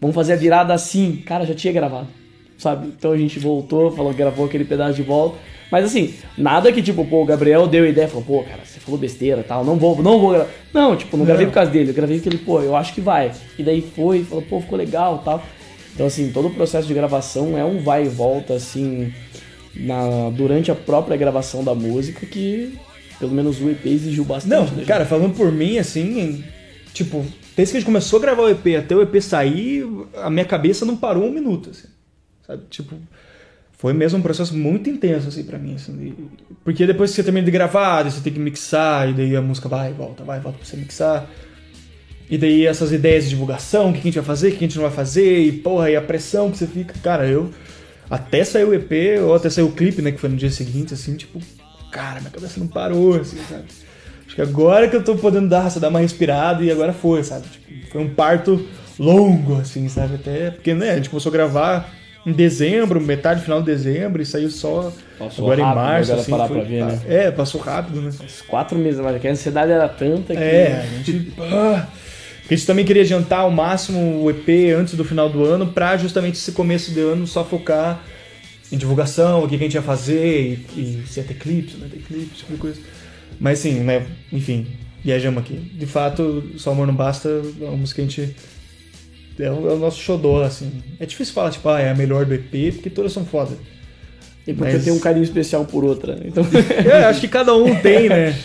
vamos 0.00 0.14
fazer 0.14 0.32
a 0.32 0.36
virada 0.36 0.72
assim. 0.74 1.22
Cara, 1.26 1.44
já 1.44 1.54
tinha 1.54 1.72
gravado, 1.72 2.08
sabe? 2.58 2.88
Então 2.88 3.12
a 3.12 3.16
gente 3.16 3.38
voltou, 3.38 3.90
falou, 3.92 4.12
gravou 4.12 4.46
aquele 4.46 4.64
pedaço 4.64 4.94
de 4.94 5.02
volta. 5.02 5.38
Mas 5.70 5.84
assim, 5.84 6.14
nada 6.36 6.72
que 6.72 6.82
tipo, 6.82 7.04
pô, 7.04 7.22
o 7.22 7.24
Gabriel 7.24 7.66
deu 7.68 7.86
ideia, 7.86 8.08
falou, 8.08 8.24
pô, 8.24 8.42
cara, 8.42 8.60
você 8.64 8.80
falou 8.80 8.98
besteira 8.98 9.44
tal, 9.46 9.64
não 9.64 9.76
vou, 9.76 10.02
não 10.02 10.18
vou 10.18 10.30
gravar. 10.32 10.50
Não, 10.74 10.96
tipo, 10.96 11.16
não 11.16 11.24
gravei 11.24 11.46
Não. 11.46 11.52
por 11.52 11.54
causa 11.54 11.70
dele, 11.70 11.90
eu 11.90 11.94
gravei 11.94 12.16
porque 12.16 12.28
ele, 12.28 12.38
pô, 12.38 12.60
eu 12.60 12.74
acho 12.74 12.92
que 12.92 13.00
vai. 13.00 13.30
E 13.56 13.62
daí 13.62 13.80
foi, 13.80 14.24
falou, 14.24 14.42
pô, 14.42 14.60
ficou 14.60 14.76
legal 14.76 15.22
tal. 15.24 15.42
Então, 15.94 16.06
assim, 16.06 16.30
todo 16.32 16.48
o 16.48 16.54
processo 16.54 16.88
de 16.88 16.94
gravação 16.94 17.56
é 17.56 17.64
um 17.64 17.82
vai 17.82 18.04
e 18.04 18.08
volta, 18.08 18.54
assim, 18.54 19.12
na, 19.74 20.30
durante 20.30 20.70
a 20.70 20.74
própria 20.74 21.16
gravação 21.16 21.62
da 21.62 21.74
música, 21.74 22.26
que 22.26 22.76
pelo 23.18 23.32
menos 23.32 23.60
o 23.60 23.68
EP 23.68 23.84
exigiu 23.86 24.24
bastante. 24.24 24.74
Não, 24.74 24.84
cara, 24.84 25.04
falando 25.04 25.34
por 25.36 25.52
mim, 25.52 25.78
assim, 25.78 26.42
tipo, 26.94 27.24
desde 27.60 27.72
que 27.72 27.76
a 27.76 27.80
gente 27.80 27.86
começou 27.86 28.18
a 28.18 28.22
gravar 28.22 28.42
o 28.44 28.48
EP 28.48 28.66
até 28.78 28.96
o 28.96 29.02
EP 29.02 29.20
sair, 29.20 29.86
a 30.16 30.30
minha 30.30 30.46
cabeça 30.46 30.86
não 30.86 30.96
parou 30.96 31.28
um 31.28 31.30
minuto, 31.30 31.68
assim, 31.68 31.88
sabe? 32.46 32.62
Tipo, 32.70 32.96
foi 33.72 33.92
mesmo 33.92 34.18
um 34.18 34.22
processo 34.22 34.56
muito 34.56 34.88
intenso, 34.88 35.28
assim, 35.28 35.44
pra 35.44 35.58
mim, 35.58 35.74
assim, 35.74 36.14
porque 36.64 36.86
depois 36.86 37.10
que 37.10 37.16
você 37.16 37.22
termina 37.22 37.44
de 37.44 37.50
gravar, 37.50 38.04
você 38.04 38.22
tem 38.22 38.32
que 38.32 38.38
mixar, 38.38 39.10
e 39.10 39.12
daí 39.12 39.36
a 39.36 39.42
música 39.42 39.68
vai 39.68 39.92
volta, 39.92 40.24
vai 40.24 40.40
volta 40.40 40.56
pra 40.56 40.66
você 40.66 40.76
mixar, 40.76 41.28
e 42.30 42.38
daí 42.38 42.64
essas 42.64 42.92
ideias 42.92 43.24
de 43.24 43.30
divulgação, 43.30 43.90
o 43.90 43.92
que 43.92 43.98
a 43.98 44.02
gente 44.02 44.14
vai 44.14 44.24
fazer, 44.24 44.48
o 44.48 44.50
que 44.52 44.56
a 44.56 44.68
gente 44.68 44.76
não 44.76 44.84
vai 44.84 44.92
fazer, 44.92 45.40
e 45.40 45.52
porra, 45.52 45.90
e 45.90 45.96
a 45.96 46.00
pressão 46.00 46.50
que 46.50 46.56
você 46.56 46.66
fica, 46.66 46.94
cara, 47.02 47.26
eu, 47.26 47.50
até 48.08 48.42
sair 48.42 48.64
o 48.64 48.72
EP, 48.72 49.20
ou 49.22 49.34
até 49.34 49.50
sair 49.50 49.64
o 49.64 49.72
clipe, 49.72 50.00
né, 50.00 50.12
que 50.12 50.18
foi 50.18 50.30
no 50.30 50.36
dia 50.36 50.50
seguinte, 50.50 50.94
assim, 50.94 51.14
tipo, 51.14 51.38
cara, 51.92 52.20
minha 52.20 52.30
cabeça 52.30 52.58
não 52.58 52.68
parou, 52.68 53.16
assim, 53.16 53.36
sabe? 53.46 53.64
Acho 54.30 54.36
que 54.36 54.42
agora 54.42 54.86
que 54.88 54.94
eu 54.94 55.02
tô 55.02 55.16
podendo 55.16 55.48
dar, 55.48 55.68
dar 55.80 55.88
uma 55.88 55.98
respirada 55.98 56.62
e 56.62 56.70
agora 56.70 56.92
foi, 56.92 57.24
sabe? 57.24 57.48
Tipo, 57.48 57.90
foi 57.90 58.00
um 58.00 58.10
parto 58.14 58.64
longo, 58.96 59.56
assim, 59.60 59.88
sabe? 59.88 60.14
Até 60.14 60.52
porque, 60.52 60.72
né, 60.72 60.90
a 60.92 60.94
gente 60.94 61.10
começou 61.10 61.30
a 61.30 61.32
gravar 61.32 61.92
em 62.24 62.30
dezembro, 62.30 63.00
metade, 63.00 63.42
final 63.42 63.58
de 63.58 63.66
dezembro, 63.66 64.22
e 64.22 64.26
saiu 64.26 64.48
só 64.48 64.92
Passou 65.18 65.46
agora 65.46 65.60
em 65.60 65.64
rápido, 65.64 65.82
março. 65.82 66.12
agora 66.12 66.22
Assim, 66.22 66.30
parar 66.30 66.46
foi- 66.46 66.58
pra 66.60 66.68
ver, 66.68 66.84
né? 66.84 67.00
É, 67.08 67.30
passou 67.32 67.60
rápido, 67.60 68.00
né? 68.02 68.10
Quatro 68.46 68.78
meses, 68.78 69.00
mas 69.00 69.24
a 69.24 69.28
ansiedade 69.28 69.72
era 69.72 69.88
tanta 69.88 70.32
que. 70.36 70.40
É, 70.40 70.80
a 70.80 70.96
gente. 71.02 71.32
ah, 71.40 71.88
a 72.48 72.54
gente 72.54 72.64
também 72.66 72.84
queria 72.84 73.02
adiantar 73.02 73.40
ao 73.40 73.50
máximo 73.50 74.22
o 74.22 74.30
EP 74.30 74.48
antes 74.78 74.94
do 74.94 75.04
final 75.04 75.28
do 75.28 75.44
ano, 75.44 75.66
pra 75.66 75.96
justamente 75.96 76.36
esse 76.36 76.52
começo 76.52 76.92
de 76.92 77.00
ano 77.00 77.26
só 77.26 77.44
focar 77.44 78.00
em 78.70 78.76
divulgação, 78.76 79.42
o 79.42 79.48
que 79.48 79.56
a 79.56 79.58
gente 79.58 79.74
ia 79.74 79.82
fazer, 79.82 80.64
e, 80.76 80.80
e 80.80 81.04
se 81.08 81.18
ia 81.18 81.26
ter 81.26 81.34
clipe, 81.34 81.72
se 81.72 81.78
não 81.78 81.86
ia 81.88 81.92
ter 81.94 82.02
clipe, 82.02 82.30
tipo 82.36 82.56
coisa. 82.58 82.78
Mas 83.40 83.58
sim, 83.58 83.80
né? 83.80 84.06
Enfim, 84.32 84.66
viajamos 85.02 85.42
aqui. 85.42 85.54
De 85.54 85.86
fato, 85.86 86.44
Só 86.56 86.72
Amor 86.72 86.86
Não 86.86 86.94
Basta 86.94 87.28
é 87.60 87.64
uma 87.64 87.76
música 87.78 88.02
que 88.02 88.06
a 88.06 88.10
gente. 88.10 88.36
É 89.38 89.50
o, 89.50 89.70
é 89.70 89.72
o 89.72 89.78
nosso 89.78 89.98
xodó, 89.98 90.42
assim. 90.42 90.70
É 91.00 91.06
difícil 91.06 91.32
falar, 91.32 91.50
tipo, 91.50 91.66
ah, 91.70 91.80
é 91.80 91.90
a 91.90 91.94
melhor 91.94 92.26
do 92.26 92.34
EP, 92.34 92.74
porque 92.74 92.90
todas 92.90 93.10
são 93.12 93.24
foda. 93.24 93.56
E 94.46 94.52
porque 94.52 94.72
Mas- 94.74 94.84
tem 94.84 94.92
um 94.92 94.98
carinho 94.98 95.22
especial 95.24 95.64
por 95.64 95.82
outra. 95.84 96.14
né? 96.14 96.22
Então... 96.26 96.44
É, 96.84 97.04
acho 97.04 97.20
que 97.20 97.28
cada 97.28 97.54
um 97.54 97.74
tem, 97.76 98.08
né? 98.10 98.36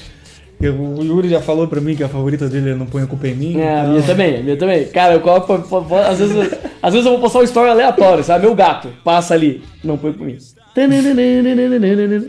Eu- 0.61 0.79
O 0.79 1.03
Yuri 1.03 1.27
já 1.27 1.41
falou 1.41 1.67
pra 1.67 1.81
mim 1.81 1.95
que 1.97 2.03
a 2.03 2.07
favorita 2.07 2.47
dele 2.47 2.69
é 2.69 2.75
Não 2.75 2.85
Põe 2.85 3.03
a 3.03 3.07
Culpa 3.07 3.27
em 3.27 3.35
Mim. 3.35 3.59
É, 3.59 3.67
a 3.67 3.79
então- 3.81 3.91
minha 3.93 4.03
também, 4.03 4.35
a 4.37 4.43
minha 4.43 4.55
também. 4.57 4.85
Cara, 4.85 5.15
eu 5.15 5.19
coloco, 5.19 5.51
às, 5.97 6.17
vezes, 6.19 6.35
às 6.81 6.93
vezes 6.93 7.05
eu 7.05 7.11
vou 7.11 7.19
postar 7.19 7.39
uma 7.39 7.45
história 7.45 7.71
aleatória, 7.73 8.23
sabe? 8.23 8.45
Meu 8.45 8.55
gato 8.55 8.87
passa 9.03 9.33
ali, 9.33 9.61
não 9.83 9.97
põe 9.97 10.13
comigo. 10.13 10.39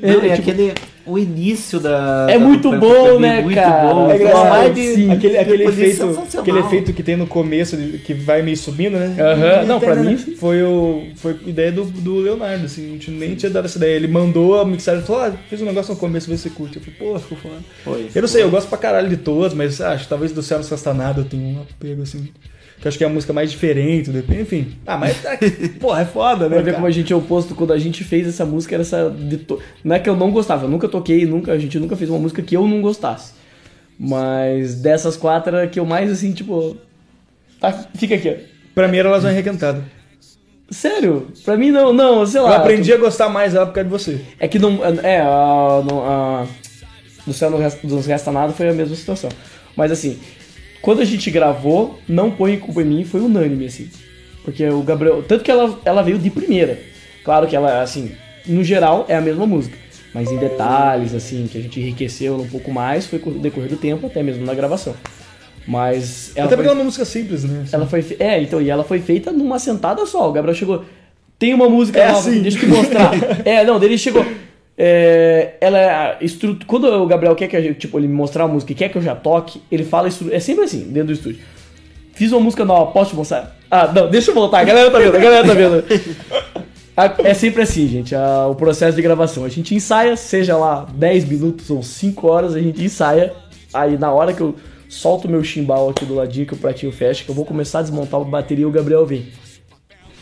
Não, 0.02 0.24
é 0.24 0.36
tipo, 0.36 0.50
aquele. 0.50 0.74
O 1.06 1.18
início 1.18 1.78
da. 1.78 2.26
É 2.28 2.38
da 2.38 2.44
muito 2.44 2.70
bom, 2.76 3.18
né, 3.18 3.40
muito 3.40 3.54
cara? 3.54 3.94
Bom, 3.94 4.10
É 4.10 4.16
engraçado, 4.16 4.74
sim. 4.74 5.10
Aquele, 5.10 5.38
aquele, 5.38 5.64
efeito, 5.64 6.26
aquele 6.38 6.58
efeito 6.58 6.92
que 6.92 7.02
tem 7.02 7.16
no 7.16 7.26
começo, 7.26 7.76
que 8.04 8.12
vai 8.12 8.42
meio 8.42 8.56
subindo, 8.56 8.98
né? 8.98 9.16
Aham, 9.18 9.64
não, 9.66 9.78
pra 9.78 9.94
mim, 9.94 10.16
Foi, 10.16 10.62
o, 10.62 11.04
foi 11.16 11.36
ideia 11.46 11.70
do, 11.70 11.84
do 11.84 12.18
Leonardo, 12.18 12.66
assim, 12.66 12.86
a 12.86 12.92
gente 12.92 13.10
nem 13.10 13.34
tinha 13.34 13.50
dado 13.50 13.66
essa 13.66 13.78
ideia. 13.78 13.96
Ele 13.96 14.08
mandou 14.08 14.60
a 14.60 14.64
mixagem 14.64 15.02
e 15.02 15.06
falou: 15.06 15.22
ah, 15.22 15.32
fiz 15.48 15.60
um 15.62 15.66
negócio 15.66 15.94
no 15.94 16.00
começo, 16.00 16.28
vê 16.28 16.36
se 16.36 16.44
você 16.44 16.50
curte. 16.50 16.76
Eu 16.76 16.82
falei, 16.82 16.98
pô, 16.98 17.18
ficou 17.18 17.38
falando. 17.38 17.64
Foi, 17.84 18.08
eu 18.14 18.22
não 18.22 18.28
sei, 18.28 18.42
eu 18.42 18.50
gosto 18.50 18.68
pra 18.68 18.78
caralho 18.78 19.08
de 19.08 19.16
todas, 19.16 19.54
mas 19.54 19.80
ah, 19.80 19.92
acho 19.92 20.08
talvez 20.08 20.32
do 20.32 20.42
Céu 20.42 20.60
Nada 20.94 21.20
eu 21.20 21.24
tenho 21.24 21.42
um 21.42 21.62
apego, 21.62 22.02
assim. 22.02 22.28
Que 22.80 22.86
eu 22.86 22.88
acho 22.90 22.98
que 22.98 23.04
é 23.04 23.06
a 23.06 23.10
música 23.10 23.32
mais 23.32 23.50
diferente 23.50 24.10
enfim. 24.40 24.76
Ah, 24.86 24.96
mas, 24.98 25.24
ah, 25.24 25.38
porra, 25.80 26.02
é 26.02 26.04
foda, 26.04 26.48
né? 26.48 26.56
Pra 26.56 26.62
ver 26.64 26.74
como 26.74 26.86
a 26.86 26.90
gente 26.90 27.12
é 27.12 27.16
oposto 27.16 27.54
quando 27.54 27.72
a 27.72 27.78
gente 27.78 28.04
fez 28.04 28.28
essa 28.28 28.44
música, 28.44 28.74
era 28.74 28.82
essa. 28.82 29.08
de 29.10 29.38
to- 29.38 29.60
Não 29.82 29.96
é 29.96 29.98
que 29.98 30.08
eu 30.10 30.14
não 30.16 30.30
gostava, 30.30 30.66
eu 30.66 30.68
nunca 30.68 30.86
toquei, 30.88 31.24
nunca, 31.24 31.52
a 31.52 31.58
gente 31.58 31.78
nunca 31.78 31.96
fez 31.96 32.10
uma 32.10 32.18
música 32.18 32.42
que 32.42 32.56
eu 32.56 32.66
não 32.68 32.82
gostasse. 32.82 33.32
Mas 33.98 34.74
dessas 34.76 35.16
quatro 35.16 35.54
era 35.56 35.64
a 35.64 35.66
que 35.66 35.80
eu 35.80 35.86
mais 35.86 36.10
assim, 36.10 36.32
tipo. 36.32 36.76
Tá, 37.58 37.72
fica 37.94 38.14
aqui, 38.14 38.28
ó. 38.28 38.34
Pra 38.74 38.88
mim 38.88 38.98
era 38.98 39.08
Elas 39.08 39.22
Vão 39.22 39.32
Requentada. 39.32 39.82
Sério? 40.70 41.28
Pra 41.44 41.56
mim 41.56 41.70
não, 41.70 41.92
não, 41.92 42.26
sei 42.26 42.40
lá. 42.40 42.50
Eu 42.50 42.54
aprendi 42.56 42.92
a 42.92 42.96
gostar 42.98 43.28
mais 43.30 43.52
dela 43.54 43.66
por 43.66 43.72
causa 43.74 43.88
de 43.88 43.92
você. 43.92 44.20
É 44.38 44.46
que 44.48 44.58
não. 44.58 44.84
É, 45.02 45.20
a. 45.20 45.82
não- 45.88 46.02
a 46.04 46.46
do 47.26 47.32
céu 47.32 47.50
não 47.50 47.58
resta, 47.58 47.80
não 47.88 48.00
resta 48.00 48.30
nada 48.30 48.52
foi 48.52 48.68
a 48.68 48.72
mesma 48.72 48.94
situação. 48.94 49.30
Mas 49.74 49.90
assim, 49.90 50.18
quando 50.82 51.00
a 51.00 51.04
gente 51.04 51.30
gravou, 51.30 51.98
não 52.08 52.30
põe 52.30 52.56
culpa 52.58 52.82
em 52.82 52.84
mim, 52.84 53.04
foi 53.04 53.20
unânime, 53.20 53.66
assim. 53.66 53.88
Porque 54.44 54.64
o 54.68 54.82
Gabriel. 54.82 55.22
Tanto 55.26 55.42
que 55.42 55.50
ela, 55.50 55.78
ela 55.84 56.02
veio 56.02 56.18
de 56.18 56.30
primeira. 56.30 56.78
Claro 57.24 57.46
que 57.48 57.56
ela, 57.56 57.82
assim, 57.82 58.12
no 58.46 58.62
geral 58.62 59.04
é 59.08 59.16
a 59.16 59.20
mesma 59.20 59.46
música. 59.46 59.76
Mas 60.14 60.30
em 60.30 60.38
detalhes, 60.38 61.14
assim, 61.14 61.46
que 61.50 61.58
a 61.58 61.60
gente 61.60 61.78
enriqueceu 61.80 62.36
um 62.36 62.48
pouco 62.48 62.70
mais, 62.72 63.06
foi 63.06 63.18
com 63.18 63.30
o 63.30 63.38
decorrer 63.38 63.68
do 63.68 63.76
tempo, 63.76 64.06
até 64.06 64.22
mesmo 64.22 64.46
na 64.46 64.54
gravação. 64.54 64.94
Mas. 65.66 66.30
Até 66.30 66.42
porque 66.42 66.56
foi- 66.56 66.64
ela 66.64 66.72
é 66.72 66.78
uma 66.78 66.84
música 66.84 67.04
simples, 67.04 67.44
né? 67.44 67.64
ela 67.72 67.86
foi. 67.86 68.04
É, 68.18 68.40
então, 68.40 68.62
e 68.62 68.70
ela 68.70 68.84
foi 68.84 69.00
feita 69.00 69.32
numa 69.32 69.58
sentada 69.58 70.06
só. 70.06 70.28
O 70.28 70.32
Gabriel 70.32 70.54
chegou. 70.54 70.84
Tem 71.38 71.52
uma 71.52 71.68
música 71.68 71.98
É 72.00 72.06
nova, 72.06 72.18
assim. 72.30 72.40
deixa 72.40 72.56
eu 72.56 72.60
te 72.62 72.66
mostrar. 72.68 73.12
é, 73.44 73.62
não, 73.64 73.78
dele 73.78 73.98
chegou. 73.98 74.24
É, 74.78 75.54
ela 75.60 75.78
é. 75.78 76.18
Quando 76.66 76.84
o 76.86 77.06
Gabriel 77.06 77.34
quer 77.34 77.48
que 77.48 77.60
gente, 77.62 77.78
tipo, 77.78 77.98
ele 77.98 78.06
me 78.08 78.14
mostrar 78.14 78.44
a 78.44 78.48
música 78.48 78.72
e 78.72 78.74
quer 78.74 78.88
que 78.90 78.98
eu 78.98 79.02
já 79.02 79.14
toque, 79.14 79.62
ele 79.70 79.84
fala 79.84 80.08
isso. 80.08 80.28
É 80.30 80.38
sempre 80.38 80.64
assim, 80.64 80.80
dentro 80.90 81.08
do 81.08 81.12
estúdio. 81.12 81.40
Fiz 82.12 82.32
uma 82.32 82.40
música 82.40 82.64
nova, 82.64 82.92
posso 82.92 83.10
te 83.10 83.16
mostrar? 83.16 83.56
Ah, 83.70 83.90
não, 83.92 84.08
deixa 84.08 84.30
eu 84.30 84.34
voltar, 84.34 84.60
a 84.60 84.64
galera 84.64 84.90
tá 84.90 84.98
vendo, 84.98 85.16
a 85.16 85.20
galera 85.20 85.46
tá 85.46 85.54
vendo. 85.54 85.84
É 87.22 87.34
sempre 87.34 87.60
assim, 87.60 87.86
gente, 87.86 88.14
a- 88.14 88.46
o 88.46 88.54
processo 88.54 88.96
de 88.96 89.02
gravação. 89.02 89.44
A 89.44 89.50
gente 89.50 89.74
ensaia, 89.74 90.16
seja 90.16 90.56
lá 90.56 90.86
10 90.94 91.26
minutos 91.26 91.68
ou 91.68 91.82
5 91.82 92.26
horas, 92.26 92.54
a 92.54 92.58
gente 92.60 92.82
ensaia. 92.82 93.34
Aí 93.74 93.98
na 93.98 94.10
hora 94.10 94.32
que 94.32 94.40
eu 94.40 94.54
solto 94.88 95.28
meu 95.28 95.44
chimbal 95.44 95.90
aqui 95.90 96.06
do 96.06 96.14
ladinho, 96.14 96.46
que 96.46 96.54
o 96.54 96.56
pratinho 96.56 96.90
fecha, 96.90 97.22
que 97.22 97.28
eu 97.30 97.34
vou 97.34 97.44
começar 97.44 97.80
a 97.80 97.82
desmontar 97.82 98.18
a 98.18 98.24
bateria, 98.24 98.66
o 98.66 98.70
Gabriel 98.70 99.04
vem. 99.04 99.26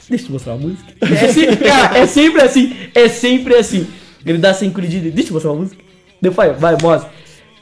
Deixa 0.09 0.25
eu 0.25 0.27
te 0.27 0.33
mostrar 0.33 0.55
a 0.55 0.57
música. 0.57 0.83
É 1.01 1.29
sempre, 1.33 1.57
cara, 1.59 1.99
é 1.99 2.07
sempre 2.07 2.43
assim, 2.43 2.77
é 2.93 3.09
sempre 3.09 3.55
assim. 3.55 3.87
Ele 4.25 4.39
dá 4.39 4.55
sem 4.55 4.69
encolhidinha, 4.69 5.11
deixa 5.11 5.31
eu 5.31 5.35
mostrar 5.35 5.51
a 5.51 5.55
música. 5.55 5.83
Depois, 6.21 6.59
vai, 6.59 6.77
mostra. 6.81 7.11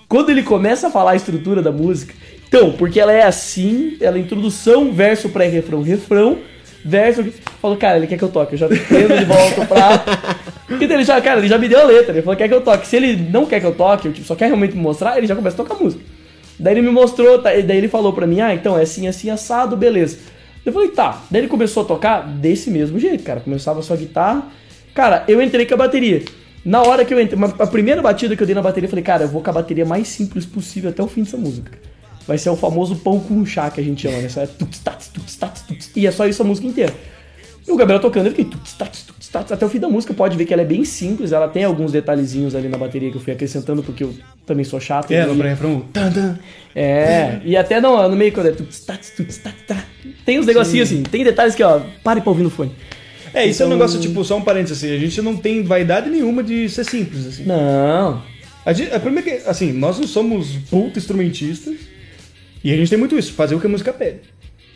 Quando 0.09 0.31
ele 0.31 0.43
começa 0.43 0.89
a 0.89 0.91
falar 0.91 1.13
a 1.13 1.17
estrutura 1.17 1.63
da 1.63 1.73
música, 1.73 2.15
então, 2.47 2.73
porque 2.73 3.01
ela 3.01 3.13
é 3.13 3.23
assim, 3.23 3.97
ela 4.01 4.19
é 4.19 4.21
introdução, 4.21 4.93
verso, 4.93 5.31
pré-refrão, 5.31 5.83
refrão, 5.83 6.39
verso. 6.85 7.25
Falou, 7.61 7.77
cara, 7.79 7.97
ele 7.97 8.07
quer 8.07 8.19
que 8.19 8.25
eu 8.25 8.29
toque, 8.29 8.53
eu 8.53 8.59
já 8.59 8.69
prendo 8.69 9.17
de 9.17 9.25
volta 9.25 9.65
pra. 9.65 10.05
Porque 10.69 10.85
ele 10.85 11.05
já, 11.05 11.21
cara, 11.21 11.39
ele 11.39 11.49
já 11.49 11.59
me 11.59 11.69
deu 11.69 11.81
a 11.81 11.85
letra, 11.85 12.13
ele 12.13 12.23
falou, 12.23 12.37
quer 12.37 12.49
que 12.49 12.55
eu 12.55 12.61
toque. 12.61 12.87
Se 12.87 12.97
ele 12.97 13.17
não 13.31 13.47
quer 13.47 13.61
que 13.61 13.67
eu 13.67 13.75
toque, 13.75 14.07
eu 14.07 14.13
tipo, 14.13 14.27
só 14.27 14.35
quer 14.35 14.47
realmente 14.47 14.75
me 14.75 14.83
mostrar, 14.83 15.19
ele 15.19 15.27
já 15.27 15.35
começa 15.35 15.55
a 15.61 15.65
tocar 15.65 15.77
a 15.81 15.83
música. 15.83 16.03
Daí 16.59 16.75
ele 16.75 16.83
me 16.83 16.91
mostrou, 16.91 17.39
tá, 17.39 17.51
daí 17.51 17.79
ele 17.79 17.89
falou 17.89 18.13
pra 18.13 18.27
mim, 18.27 18.41
ah, 18.41 18.55
então 18.55 18.79
é 18.79 18.83
assim, 18.83 19.09
assim, 19.09 19.31
assado, 19.31 19.77
beleza. 19.77 20.19
Eu 20.65 20.73
falei, 20.73 20.89
tá. 20.89 21.23
Daí 21.31 21.41
ele 21.41 21.49
começou 21.49 21.83
a 21.83 21.87
tocar 21.87 22.21
desse 22.21 22.71
mesmo 22.71 22.99
jeito, 22.99 23.25
cara. 23.25 23.41
Começava 23.41 23.83
só 23.83 23.95
a 23.95 23.97
guitarra. 23.97 24.45
Cara, 24.95 25.25
eu 25.27 25.43
entrei 25.43 25.67
com 25.67 25.75
a 25.75 25.77
bateria. 25.79 26.23
Na 26.65 26.83
hora 26.83 27.05
que 27.05 27.13
eu 27.13 27.21
entrei, 27.21 27.39
a 27.59 27.67
primeira 27.67 28.01
batida 28.01 28.37
que 28.37 28.43
eu 28.43 28.47
dei 28.47 28.55
na 28.55 28.63
bateria, 28.63 28.87
eu 28.87 28.91
falei, 28.91 29.05
cara, 29.05 29.25
eu 29.25 29.29
vou 29.29 29.43
com 29.43 29.51
a 29.51 29.53
bateria 29.53 29.85
mais 29.85 30.09
simples 30.09 30.47
possível 30.47 30.91
até 30.91 31.03
o 31.03 31.09
fim 31.09 31.23
dessa 31.23 31.37
música. 31.37 31.73
Vai 32.27 32.39
ser 32.39 32.51
o 32.51 32.57
famoso 32.57 32.97
pão 32.97 33.19
com 33.19 33.45
chá 33.45 33.69
que 33.69 33.81
a 33.81 33.85
gente 33.85 34.03
chama, 34.03 34.19
né? 34.19 34.29
Só 34.29 34.43
é 34.43 34.47
tuts, 34.47 34.79
tats, 34.79 35.09
tuts, 35.09 35.37
tats, 35.37 35.63
tuts, 35.63 35.91
e 35.97 36.07
é 36.07 36.11
só 36.13 36.27
isso 36.27 36.41
a 36.43 36.45
música 36.45 36.69
inteira. 36.69 36.93
E 37.67 37.71
o 37.71 37.77
Gabriel 37.77 38.01
tocando, 38.01 38.27
eu 38.27 38.31
fiquei 38.31 38.45
tuts, 38.45 38.73
tats, 38.75 39.03
tuts, 39.03 39.29
tats, 39.29 39.51
até 39.53 39.67
o 39.67 39.69
fim 39.69 39.81
da 39.81 39.89
música. 39.89 40.15
Pode 40.15 40.37
ver 40.37 40.45
que 40.45 40.53
ela 40.53 40.63
é 40.63 40.65
bem 40.65 40.85
simples, 40.85 41.33
ela 41.33 41.49
tem 41.49 41.65
alguns 41.65 41.91
detalhezinhos 41.91 42.55
ali 42.55 42.69
na 42.69 42.79
bateria 42.79 43.11
que 43.11 43.17
eu 43.17 43.21
fui 43.21 43.33
acrescentando, 43.33 43.83
porque 43.83 44.05
eu 44.05 44.15
também 44.47 44.65
sou 44.65 44.81
chato. 44.81 45.11
É, 45.11 45.23
e- 45.23 45.27
no 45.27 45.37
pré-refrão. 45.37 45.81
tan, 45.93 46.39
é, 46.75 47.41
e 47.45 47.57
até 47.57 47.81
no, 47.81 48.09
no 48.09 48.17
meio 48.17 48.33
quando 48.33 48.47
é 48.47 48.53
tuts, 48.53 48.85
tats, 48.85 49.11
tuts, 49.11 49.39
tats, 49.39 49.63
tá. 49.67 49.85
Tem 50.25 50.39
uns 50.39 50.47
negocinhos 50.47 50.89
Sim. 50.89 50.95
assim, 50.97 51.03
tem 51.05 51.25
detalhes 51.25 51.57
que, 51.57 51.63
ó, 51.65 51.81
pare 52.05 52.21
pra 52.21 52.31
ouvir 52.31 52.45
no 52.45 52.51
fone. 52.51 52.73
É, 53.35 53.47
isso 53.47 53.63
é 53.63 53.67
um 53.67 53.69
Então- 53.69 53.79
negócio, 53.79 54.01
tipo, 54.01 54.23
só 54.25 54.37
um 54.37 54.43
parênteses 54.43 54.79
assim, 54.79 54.95
a 54.95 54.99
gente 54.99 55.21
não 55.23 55.37
tem 55.37 55.63
vaidade 55.63 56.11
nenhuma 56.11 56.43
de 56.43 56.69
ser 56.69 56.85
simples, 56.85 57.27
assim. 57.27 57.45
Não. 57.45 58.23
A 58.65 58.73
gente, 58.73 58.93
a 58.95 59.01
primeira 59.01 59.29
que, 59.29 59.49
assim, 59.49 59.73
nós 59.73 59.99
não 59.99 60.07
somos 60.07 60.49
puta 60.71 60.99
instrumentistas 60.99 61.75
e 62.63 62.73
a 62.73 62.77
gente 62.77 62.91
tem 62.91 62.99
muito 62.99 63.19
isso, 63.19 63.33
fazer 63.33 63.55
o 63.55 63.61
que 63.61 63.67
a 63.67 63.71
música 63.71 63.93
pede. 63.93 64.21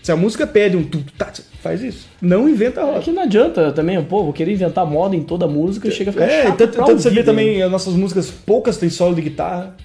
Se 0.03 0.11
a 0.12 0.16
música 0.16 0.47
pede 0.47 0.77
um 0.77 0.85
tu, 0.85 1.05
tá, 1.19 1.33
faz 1.61 1.83
isso. 1.83 2.07
Não 2.23 2.49
inventa 2.49 2.81
a 2.81 2.85
É 2.85 2.87
roda. 2.87 3.01
que 3.01 3.11
não 3.11 3.23
adianta 3.24 3.73
também, 3.73 4.01
pô, 4.05 4.23
vou 4.24 4.33
querer 4.33 4.53
inventar 4.53 4.87
moda 4.87 5.16
em 5.16 5.23
toda 5.23 5.47
música, 5.49 5.91
chega 5.91 6.11
a 6.11 6.12
ficar 6.12 6.24
É, 6.27 6.43
chato 6.45 6.57
tanto, 6.59 6.77
tanto 6.87 7.03
você 7.03 7.11
vê 7.11 7.23
também 7.24 7.61
as 7.62 7.70
nossas 7.70 7.93
músicas, 7.95 8.31
poucas 8.31 8.77
têm 8.77 8.89
solo 8.89 9.15
de 9.16 9.23
guitarra. 9.23 9.77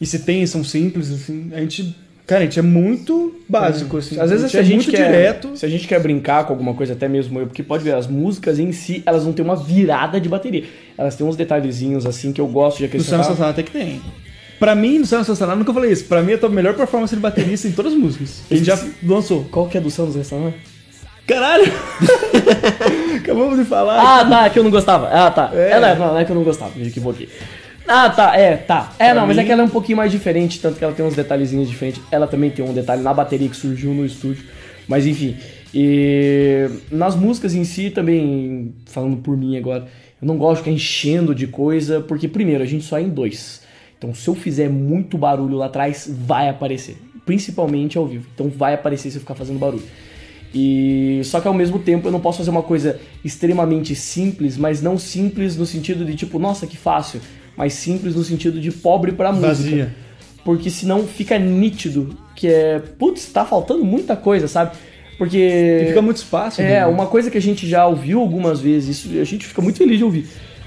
E 0.00 0.06
se 0.06 0.18
tem, 0.20 0.44
são 0.46 0.64
simples, 0.64 1.10
assim. 1.12 1.50
A 1.54 1.60
gente, 1.60 1.94
cara, 2.26 2.42
a 2.42 2.44
gente 2.44 2.58
é 2.58 2.62
muito 2.62 3.34
básico, 3.48 3.96
assim. 3.98 4.18
Às 4.18 4.30
vezes 4.30 4.44
a 4.44 4.48
se 4.48 4.58
a 4.58 4.62
gente 4.62 4.72
é 4.72 4.76
gente 4.76 4.86
muito 4.86 4.96
quer, 4.96 5.06
direto. 5.06 5.56
se 5.56 5.64
a 5.64 5.68
gente 5.68 5.86
quer 5.86 6.00
brincar 6.00 6.44
com 6.44 6.52
alguma 6.52 6.74
coisa, 6.74 6.92
até 6.92 7.08
mesmo 7.08 7.38
eu, 7.38 7.46
porque 7.46 7.62
pode 7.62 7.84
ver, 7.84 7.94
as 7.94 8.06
músicas 8.06 8.58
em 8.58 8.72
si, 8.72 9.02
elas 9.06 9.24
não 9.24 9.32
têm 9.32 9.44
uma 9.44 9.56
virada 9.56 10.20
de 10.20 10.28
bateria. 10.28 10.64
Elas 10.96 11.16
têm 11.16 11.26
uns 11.26 11.36
detalhezinhos 11.36 12.06
assim 12.06 12.32
que 12.32 12.40
eu 12.40 12.46
gosto 12.46 12.78
de 12.78 12.84
No 12.84 12.88
Céu 12.88 12.98
acrescentar. 12.98 13.24
Sensacional 13.24 13.50
até 13.50 13.62
que 13.62 13.70
tem. 13.70 14.00
Pra 14.58 14.74
mim, 14.74 14.98
no 14.98 15.06
Céu 15.06 15.18
Sensacional, 15.18 15.56
nunca 15.56 15.74
falei 15.74 15.92
isso. 15.92 16.04
Pra 16.04 16.22
mim, 16.22 16.32
é 16.32 16.38
a 16.40 16.48
melhor 16.48 16.74
performance 16.74 17.14
de 17.14 17.20
baterista 17.20 17.68
em 17.68 17.72
todas 17.72 17.92
as 17.92 17.98
músicas. 17.98 18.42
A 18.50 18.54
gente 18.54 18.66
já 18.66 18.78
lançou. 19.02 19.44
Qual 19.50 19.68
que 19.68 19.76
é 19.76 19.80
do 19.80 19.90
Santos 19.90 20.14
Restaurante? 20.14 20.56
Caralho! 21.26 21.64
Acabamos 23.16 23.58
de 23.58 23.64
falar. 23.64 24.20
Ah, 24.20 24.24
tá, 24.24 24.50
que 24.50 24.58
eu 24.58 24.64
não 24.64 24.70
gostava. 24.70 25.08
Ah, 25.08 25.30
tá. 25.30 25.50
É. 25.54 25.70
É, 25.72 25.80
não, 25.80 26.12
não 26.12 26.18
é 26.18 26.24
que 26.24 26.30
eu 26.30 26.36
não 26.36 26.44
gostava, 26.44 26.72
me 26.76 26.86
equivoquei. 26.86 27.28
Ah, 27.86 28.08
tá, 28.10 28.36
é, 28.36 28.56
tá. 28.56 28.92
É, 28.98 29.10
Pra 29.10 29.20
não, 29.20 29.26
mas 29.26 29.36
é 29.36 29.40
mim- 29.40 29.46
que 29.46 29.52
ela 29.52 29.62
é 29.62 29.64
um 29.64 29.68
pouquinho 29.68 29.98
mais 29.98 30.10
diferente, 30.10 30.58
tanto 30.60 30.78
que 30.78 30.84
ela 30.84 30.94
tem 30.94 31.04
uns 31.04 31.14
detalhezinhos 31.14 31.68
diferentes. 31.68 32.00
Ela 32.10 32.26
também 32.26 32.50
tem 32.50 32.64
um 32.64 32.72
detalhe 32.72 33.02
na 33.02 33.12
bateria 33.12 33.48
que 33.48 33.56
surgiu 33.56 33.92
no 33.92 34.04
estúdio. 34.06 34.44
Mas 34.88 35.06
enfim. 35.06 35.36
E 35.72 36.68
nas 36.90 37.14
músicas 37.16 37.54
em 37.54 37.64
si 37.64 37.90
também, 37.90 38.74
falando 38.86 39.16
por 39.18 39.36
mim 39.36 39.56
agora, 39.56 39.86
eu 40.20 40.26
não 40.26 40.38
gosto 40.38 40.58
de 40.58 40.64
ficar 40.64 40.70
enchendo 40.74 41.34
de 41.34 41.46
coisa, 41.46 42.00
porque 42.00 42.28
primeiro, 42.28 42.62
a 42.62 42.66
gente 42.66 42.84
só 42.84 42.96
é 42.98 43.02
em 43.02 43.08
dois. 43.08 43.60
Então 43.98 44.14
se 44.14 44.28
eu 44.28 44.34
fizer 44.34 44.68
muito 44.68 45.18
barulho 45.18 45.56
lá 45.56 45.66
atrás, 45.66 46.08
vai 46.10 46.48
aparecer. 46.48 46.96
Principalmente 47.26 47.98
ao 47.98 48.06
vivo. 48.06 48.26
Então 48.34 48.48
vai 48.48 48.74
aparecer 48.74 49.10
se 49.10 49.16
eu 49.16 49.20
ficar 49.20 49.34
fazendo 49.34 49.58
barulho. 49.58 49.82
E 50.54 51.20
só 51.24 51.40
que 51.40 51.48
ao 51.48 51.54
mesmo 51.54 51.78
tempo 51.80 52.06
eu 52.06 52.12
não 52.12 52.20
posso 52.20 52.38
fazer 52.38 52.50
uma 52.50 52.62
coisa 52.62 53.00
extremamente 53.24 53.94
simples, 53.96 54.56
mas 54.56 54.80
não 54.80 54.96
simples 54.96 55.56
no 55.56 55.66
sentido 55.66 56.04
de 56.04 56.14
tipo, 56.14 56.38
nossa, 56.38 56.66
que 56.66 56.76
fácil, 56.76 57.20
mas 57.56 57.74
simples 57.74 58.14
no 58.14 58.24
sentido 58.24 58.60
de 58.60 58.70
pobre 58.70 59.12
pra 59.12 59.32
música. 59.32 59.48
Vazia. 59.48 59.94
Porque 60.44 60.68
senão 60.68 61.06
fica 61.06 61.38
nítido 61.38 62.16
que 62.36 62.48
é, 62.48 62.78
putz, 62.78 63.26
tá 63.26 63.44
faltando 63.44 63.84
muita 63.84 64.16
coisa, 64.16 64.46
sabe? 64.46 64.76
Porque. 65.16 65.80
E 65.82 65.86
fica 65.88 66.02
muito 66.02 66.18
espaço. 66.18 66.60
É, 66.60 66.80
né? 66.80 66.86
uma 66.86 67.06
coisa 67.06 67.30
que 67.30 67.38
a 67.38 67.42
gente 67.42 67.66
já 67.68 67.86
ouviu 67.86 68.20
algumas 68.20 68.60
vezes, 68.60 68.98
isso 68.98 69.20
a 69.20 69.24
gente 69.24 69.46
fica 69.46 69.62
muito 69.62 69.78
feliz 69.78 69.98
de 69.98 70.04
ouvir. 70.04 70.26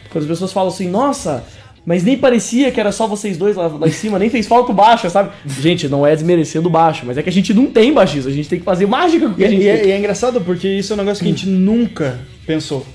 Quando 0.10 0.24
as 0.24 0.30
pessoas 0.30 0.54
falam 0.54 0.70
assim, 0.70 0.90
nossa, 0.90 1.44
mas 1.86 2.04
nem 2.04 2.18
parecia 2.18 2.72
que 2.72 2.80
era 2.80 2.92
só 2.92 3.08
vocês 3.08 3.38
dois 3.38 3.56
lá, 3.56 3.68
lá 3.68 3.88
em 3.88 3.92
cima, 3.92 4.18
nem 4.18 4.30
fez 4.30 4.48
falta 4.48 4.72
o 4.72 4.76
baixo, 4.76 5.10
sabe? 5.10 5.32
Gente, 5.62 5.88
não 5.88 6.08
é 6.08 6.14
desmerecendo 6.16 6.68
o 6.68 6.72
baixo, 6.72 7.04
mas 7.06 7.18
é 7.18 7.24
que 7.24 7.30
a 7.30 7.32
gente 7.32 7.54
não 7.54 7.68
tem 7.68 7.94
baixista, 7.94 8.30
a 8.30 8.34
gente 8.34 8.50
tem 8.50 8.60
que 8.60 8.66
fazer 8.66 8.86
mágica 8.86 9.26
com 9.28 9.34
o 9.34 9.36
que 9.36 9.42
E, 9.42 9.46
a 9.46 9.50
gente 9.50 9.64
e 9.64 9.68
é, 9.68 9.78
tem. 9.78 9.90
e 9.90 9.92
é 9.92 9.98
engraçado 9.98 10.42
porque 10.42 10.68
isso 10.68 10.94
é 10.94 10.96
um 10.96 11.00
negócio 11.00 11.24
que 11.24 11.30
a 11.30 11.32
gente 11.32 11.48
nunca 11.48 12.20
pensou. 12.46 12.86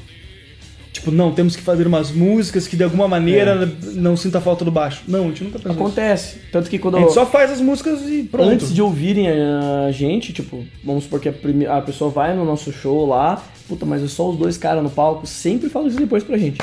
Tipo, 0.92 1.10
não, 1.10 1.32
temos 1.32 1.56
que 1.56 1.62
fazer 1.62 1.86
umas 1.86 2.10
músicas 2.10 2.68
que 2.68 2.76
de 2.76 2.84
alguma 2.84 3.08
maneira 3.08 3.66
não 3.94 4.14
sinta 4.14 4.40
falta 4.42 4.62
do 4.62 4.70
baixo. 4.70 5.02
Não, 5.08 5.24
a 5.24 5.28
gente 5.28 5.42
nunca 5.44 5.58
pensou. 5.58 5.72
Acontece. 5.72 6.36
Tanto 6.52 6.68
que 6.68 6.78
quando 6.78 6.98
A 6.98 7.00
gente 7.00 7.14
só 7.14 7.24
faz 7.24 7.50
as 7.50 7.60
músicas 7.62 8.02
e 8.02 8.24
pronto. 8.24 8.50
Antes 8.50 8.74
de 8.74 8.82
ouvirem 8.82 9.26
a 9.28 9.90
gente, 9.90 10.34
tipo, 10.34 10.64
vamos 10.84 11.04
supor 11.04 11.18
que 11.18 11.30
a, 11.30 11.32
prime- 11.32 11.66
a 11.66 11.80
pessoa 11.80 12.10
vai 12.10 12.36
no 12.36 12.44
nosso 12.44 12.70
show 12.70 13.06
lá, 13.06 13.42
puta, 13.66 13.86
mas 13.86 14.02
é 14.02 14.06
só 14.06 14.28
os 14.28 14.36
dois 14.36 14.58
caras 14.58 14.82
no 14.82 14.90
palco, 14.90 15.26
sempre 15.26 15.70
fala 15.70 15.88
isso 15.88 15.96
depois 15.96 16.22
pra 16.22 16.36
gente. 16.36 16.58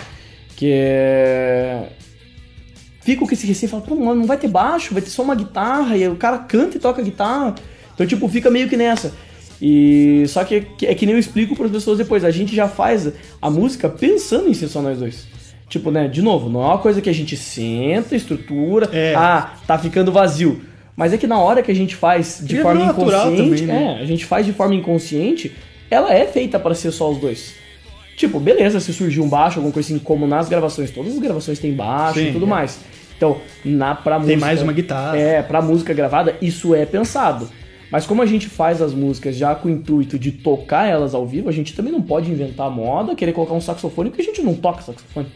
Que 0.56 0.72
é. 0.74 1.88
Fica 3.02 3.26
com 3.26 3.34
esse 3.34 3.48
receio 3.48 3.68
e 3.68 3.72
fala, 3.72 3.82
pô, 3.82 3.96
mano, 3.96 4.20
não 4.22 4.28
vai 4.28 4.38
ter 4.38 4.48
baixo, 4.48 4.94
vai 4.94 5.02
ter 5.02 5.10
só 5.10 5.24
uma 5.24 5.34
guitarra, 5.34 5.98
e 5.98 6.08
o 6.08 6.16
cara 6.16 6.38
canta 6.38 6.78
e 6.78 6.80
toca 6.80 7.02
guitarra. 7.02 7.56
Então, 7.96 8.06
tipo, 8.06 8.28
fica 8.28 8.52
meio 8.52 8.70
que 8.70 8.78
nessa. 8.78 9.12
E 9.62 10.24
só 10.28 10.44
que 10.44 10.66
é 10.84 10.96
que 10.96 11.06
nem 11.06 11.16
eu 11.16 11.20
explico 11.20 11.56
para 11.56 11.66
as 11.66 11.72
pessoas 11.72 11.98
depois, 11.98 12.24
a 12.24 12.32
gente 12.32 12.56
já 12.56 12.68
faz 12.68 13.12
a 13.42 13.50
música 13.50 13.90
pensando 13.90 14.48
em 14.48 14.54
ser 14.54 14.68
só 14.68 14.82
nós 14.82 15.00
dois. 15.00 15.28
Tipo, 15.68 15.92
né, 15.92 16.08
de 16.08 16.22
novo, 16.22 16.50
não 16.50 16.64
é 16.64 16.66
uma 16.66 16.78
coisa 16.80 17.02
que 17.02 17.10
a 17.10 17.14
gente 17.14 17.38
senta, 17.38 18.16
estrutura, 18.16 18.90
ah, 19.16 19.54
tá 19.68 19.78
ficando 19.78 20.12
vazio. 20.12 20.62
Mas 20.96 21.14
é 21.14 21.18
que 21.18 21.28
na 21.28 21.40
hora 21.40 21.62
que 21.62 21.72
a 21.72 21.76
gente 21.76 21.96
faz 21.96 22.42
de 22.44 22.56
E 22.56 22.60
é 22.60 22.62
forma 22.62 22.86
natural 22.86 23.34
inconsciente, 23.34 23.62
também, 23.62 23.68
né? 23.68 23.98
é, 24.00 24.02
a 24.02 24.06
gente 24.06 24.26
faz 24.26 24.46
de 24.46 24.52
forma 24.52 24.76
inconsciente, 24.76 25.56
ela 25.90 26.14
é 26.14 26.26
feita 26.26 26.60
para 26.60 26.76
ser 26.76 26.92
só 26.92 27.10
os 27.10 27.18
dois. 27.20 27.54
Tipo, 28.18 28.38
beleza, 28.40 28.82
se 28.82 28.92
surgir 28.94 29.22
um 29.22 29.30
baixo, 29.30 29.60
alguma 29.60 29.72
coisa 29.72 29.94
assim, 29.94 30.00
como 30.04 30.28
nas 30.28 30.50
gravações, 30.50 30.92
todas 30.92 31.14
as 31.14 31.20
gravações 31.20 31.58
têm 31.58 31.74
baixo 31.74 32.20
Sim, 32.20 32.30
e 32.30 32.34
tudo 32.34 32.46
é. 32.46 32.50
mais. 32.50 32.80
Então, 33.16 33.38
na 33.64 33.96
pra 33.96 34.16
Tem 34.16 34.24
música, 34.26 34.46
mais 34.46 34.62
uma 34.62 34.74
guitarra. 34.74 35.18
É, 35.18 35.42
pra 35.42 35.62
música 35.62 35.94
gravada, 35.94 36.36
isso 36.42 36.76
é 36.76 36.86
pensado. 36.86 37.50
Mas 37.92 38.06
como 38.06 38.22
a 38.22 38.26
gente 38.26 38.48
faz 38.48 38.82
as 38.82 38.94
músicas 38.94 39.36
já 39.36 39.56
com 39.56 39.68
o 39.68 39.72
intuito 39.72 40.20
de 40.20 40.32
tocar 40.32 40.88
elas 40.88 41.16
ao 41.16 41.26
vivo, 41.26 41.50
a 41.50 41.52
gente 41.52 41.74
também 41.74 41.92
não 41.92 42.02
pode 42.02 42.30
inventar 42.32 42.70
moda, 42.70 43.16
querer 43.16 43.34
colocar 43.34 43.54
um 43.54 43.62
saxofone, 43.62 44.10
porque 44.10 44.22
a 44.22 44.26
gente 44.26 44.42
não 44.42 44.54
toca 44.54 44.82
saxofone. 44.82 45.28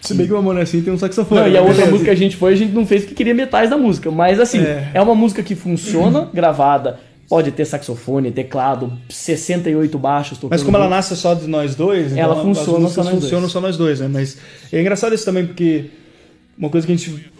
Se 0.00 0.14
bem 0.14 0.26
que 0.26 0.32
o 0.32 0.36
Amor 0.36 0.58
Assim 0.58 0.82
tem 0.82 0.92
um 0.92 0.98
saxofone. 0.98 1.40
Não, 1.40 1.48
e 1.48 1.56
a 1.56 1.60
mas 1.62 1.70
outra 1.70 1.86
música 1.86 2.04
que 2.06 2.10
a 2.10 2.16
gente 2.16 2.36
foi, 2.36 2.52
a 2.52 2.56
gente 2.56 2.72
não 2.72 2.84
fez 2.84 3.02
porque 3.02 3.14
queria 3.14 3.34
metais 3.34 3.70
da 3.70 3.76
música. 3.76 4.10
Mas 4.10 4.40
assim, 4.40 4.58
É. 4.60 4.90
é, 4.94 5.00
uma 5.00 5.14
música 5.14 5.42
que 5.42 5.54
funciona 5.54 6.28
gravada. 6.34 6.98
Pode 7.28 7.50
ter 7.52 7.64
saxofone, 7.64 8.30
teclado, 8.30 8.92
68 9.08 9.96
baixos 9.98 10.36
tocando. 10.36 10.50
Mas 10.50 10.62
como 10.62 10.76
ela 10.76 10.88
nasce 10.88 11.16
só 11.16 11.32
de 11.32 11.46
nós 11.46 11.74
dois, 11.74 12.14
Ela 12.14 12.32
então 12.34 12.44
funciona 12.54 12.86
as 12.86 12.92
só 12.92 13.02
nós 13.04 13.12
funcionam 13.14 13.40
dois. 13.42 13.52
só 13.52 13.60
nós 13.60 13.76
dois, 13.76 14.00
né? 14.00 14.08
Mas 14.08 14.36
é 14.72 14.80
engraçado 14.80 15.14
isso 15.14 15.24
também 15.24 15.46
porque 15.46 15.86
uma 16.58 16.68
coisa 16.68 16.86
que 16.86 16.92
a 16.92 16.96
gente 16.96 17.30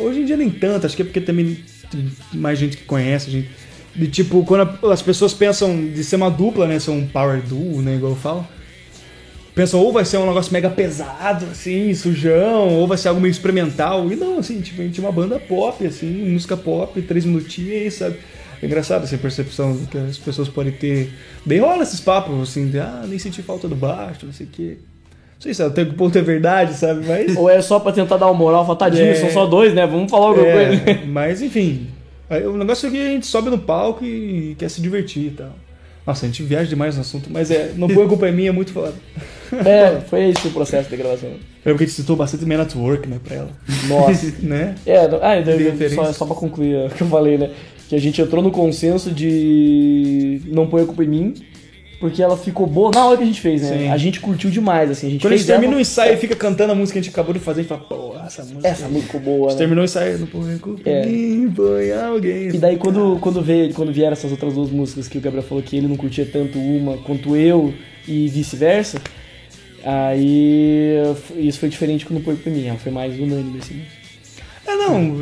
hoje 0.00 0.20
em 0.20 0.24
dia 0.24 0.36
nem 0.36 0.48
tanto, 0.48 0.86
acho 0.86 0.96
que 0.96 1.02
é 1.02 1.04
porque 1.04 1.20
também 1.20 1.58
mais 2.32 2.58
gente 2.58 2.76
que 2.76 2.84
conhece, 2.84 3.30
gente 3.30 3.48
de 3.94 4.08
tipo 4.08 4.42
quando 4.44 4.62
a- 4.82 4.92
as 4.92 5.02
pessoas 5.02 5.34
pensam 5.34 5.88
de 5.90 6.02
ser 6.02 6.16
uma 6.16 6.30
dupla, 6.30 6.66
né, 6.66 6.78
ser 6.78 6.90
um 6.92 7.06
power 7.06 7.42
duo, 7.42 7.82
né, 7.82 7.96
igual 7.96 8.12
eu 8.12 8.16
falo. 8.16 8.46
Pensam 9.54 9.80
ou 9.80 9.92
vai 9.92 10.02
ser 10.02 10.16
um 10.16 10.26
negócio 10.26 10.50
mega 10.50 10.70
pesado, 10.70 11.44
assim, 11.44 11.92
sujão, 11.94 12.70
ou 12.70 12.86
vai 12.86 12.96
ser 12.96 13.08
algo 13.08 13.20
meio 13.20 13.30
experimental. 13.32 14.10
E 14.10 14.16
não, 14.16 14.38
assim, 14.38 14.62
tipo, 14.62 14.80
a 14.80 14.84
gente 14.84 14.98
é 14.98 15.02
uma 15.02 15.12
banda 15.12 15.38
pop, 15.38 15.86
assim, 15.86 16.06
música 16.30 16.56
pop, 16.56 17.00
três 17.02 17.26
minutinhos, 17.26 17.92
sabe? 17.94 18.16
É 18.62 18.66
engraçado 18.66 19.04
essa 19.04 19.18
percepção 19.18 19.76
que 19.90 19.98
as 19.98 20.16
pessoas 20.16 20.48
podem 20.48 20.72
ter. 20.72 21.12
Bem 21.44 21.60
rola 21.60 21.82
esses 21.82 22.00
papos, 22.00 22.48
assim, 22.48 22.68
de 22.70 22.78
ah, 22.78 23.04
nem 23.06 23.18
senti 23.18 23.42
falta 23.42 23.68
do 23.68 23.74
baixo, 23.76 24.24
não 24.24 24.32
sei 24.32 24.46
o 24.46 24.48
quê. 24.48 24.78
Não 25.42 25.44
sei 25.44 25.54
se 25.54 25.62
até 25.64 25.84
que 25.84 25.92
ponto 25.94 26.16
é 26.16 26.22
verdade, 26.22 26.72
sabe? 26.74 27.04
Mas. 27.04 27.36
Ou 27.36 27.50
é 27.50 27.60
só 27.60 27.80
pra 27.80 27.90
tentar 27.90 28.16
dar 28.16 28.26
uma 28.26 28.34
moral, 28.34 28.64
falar, 28.64 28.76
tadinho, 28.78 29.06
É. 29.08 29.14
são 29.16 29.28
só 29.28 29.44
dois, 29.44 29.74
né? 29.74 29.84
Vamos 29.88 30.08
falar 30.08 30.26
alguma 30.28 30.46
É, 30.46 30.66
coisa. 30.68 31.00
Mas 31.06 31.42
enfim. 31.42 31.88
aí 32.30 32.46
O 32.46 32.56
negócio 32.56 32.86
é 32.86 32.90
que 32.92 33.00
a 33.00 33.10
gente 33.10 33.26
sobe 33.26 33.50
no 33.50 33.58
palco 33.58 34.04
e 34.04 34.54
quer 34.56 34.70
se 34.70 34.80
divertir 34.80 35.26
e 35.26 35.30
tal. 35.30 35.50
Nossa, 36.06 36.26
a 36.26 36.28
gente 36.28 36.44
viaja 36.44 36.68
demais 36.68 36.94
no 36.94 37.00
assunto, 37.00 37.28
mas 37.28 37.50
é, 37.50 37.72
não 37.76 37.88
põe 37.88 38.04
a 38.04 38.08
culpa 38.08 38.28
em 38.28 38.32
mim, 38.32 38.46
é 38.46 38.52
muito 38.52 38.72
foda. 38.72 38.92
É, 39.52 40.00
foi 40.08 40.30
esse 40.30 40.46
o 40.46 40.50
processo 40.52 40.88
de 40.88 40.96
gravação. 40.96 41.30
É 41.64 41.70
porque 41.70 41.84
a 41.84 41.86
gente 41.86 41.96
citou 41.96 42.14
bastante 42.16 42.44
Man 42.46 42.60
at 42.62 42.74
Work, 42.76 43.08
né, 43.08 43.18
pra 43.22 43.36
ela. 43.36 43.50
Nossa. 43.88 44.32
né? 44.42 44.74
É, 44.86 44.96
ah, 45.20 45.38
então, 45.40 45.56
De 45.56 45.90
só, 45.90 46.12
só 46.12 46.24
pra 46.24 46.34
concluir 46.36 46.86
o 46.86 46.90
que 46.90 47.02
eu 47.02 47.06
falei, 47.08 47.36
né? 47.36 47.50
Que 47.88 47.96
a 47.96 48.00
gente 48.00 48.20
entrou 48.22 48.42
no 48.42 48.50
consenso 48.52 49.10
de 49.10 50.40
não 50.46 50.66
pôr 50.68 50.82
a 50.82 50.86
culpa 50.86 51.04
em 51.04 51.08
mim, 51.08 51.34
porque 52.02 52.20
ela 52.20 52.36
ficou 52.36 52.66
boa 52.66 52.90
na 52.92 53.06
hora 53.06 53.16
que 53.16 53.22
a 53.22 53.26
gente 53.26 53.40
fez, 53.40 53.62
né? 53.62 53.78
Sim. 53.78 53.88
A 53.88 53.96
gente 53.96 54.18
curtiu 54.18 54.50
demais, 54.50 54.90
assim. 54.90 55.06
A 55.06 55.10
gente 55.10 55.22
Quando 55.22 55.34
a 55.34 55.36
gente 55.36 55.46
termina 55.46 55.68
ela- 55.72 55.78
um 55.78 55.80
ensaio 55.80 56.14
e 56.14 56.16
fica 56.16 56.34
cantando 56.34 56.72
a 56.72 56.74
música 56.74 56.94
que 56.94 56.98
a 56.98 57.02
gente 57.02 57.12
acabou 57.12 57.32
de 57.32 57.38
fazer, 57.38 57.60
gente 57.62 57.68
fala, 57.68 57.80
pô, 57.82 58.16
essa 58.26 58.42
música. 58.42 58.66
Essa 58.66 58.88
música 58.88 59.06
ficou 59.12 59.20
boa, 59.20 59.46
A 59.46 59.50
gente 59.50 59.52
né? 59.52 59.58
terminou 59.58 59.82
o 59.82 59.84
ensaio, 59.84 60.16
a 60.16 60.58
culpa 60.58 60.82
É. 60.90 61.06
mim, 61.06 61.52
põe 61.54 61.92
alguém. 61.92 62.48
E 62.48 62.58
daí 62.58 62.76
quando, 62.76 63.18
quando, 63.20 63.40
veio, 63.40 63.72
quando 63.72 63.92
vieram 63.92 64.14
essas 64.14 64.32
outras 64.32 64.52
duas 64.52 64.70
músicas 64.70 65.06
que 65.06 65.16
o 65.16 65.20
Gabriel 65.20 65.44
falou 65.44 65.62
que 65.62 65.76
ele 65.76 65.86
não 65.86 65.96
curtia 65.96 66.26
tanto 66.26 66.58
uma 66.58 66.98
quanto 66.98 67.36
eu 67.36 67.72
e 68.08 68.26
vice-versa, 68.26 69.00
aí 69.84 70.96
isso 71.36 71.60
foi 71.60 71.68
diferente 71.68 72.04
quando 72.04 72.22
foi 72.24 72.34
pra 72.34 72.50
mim, 72.50 72.66
ela 72.66 72.78
foi 72.78 72.90
mais 72.90 73.14
unânime 73.18 73.58
assim. 73.58 73.80
É, 74.66 74.74
não, 74.74 75.16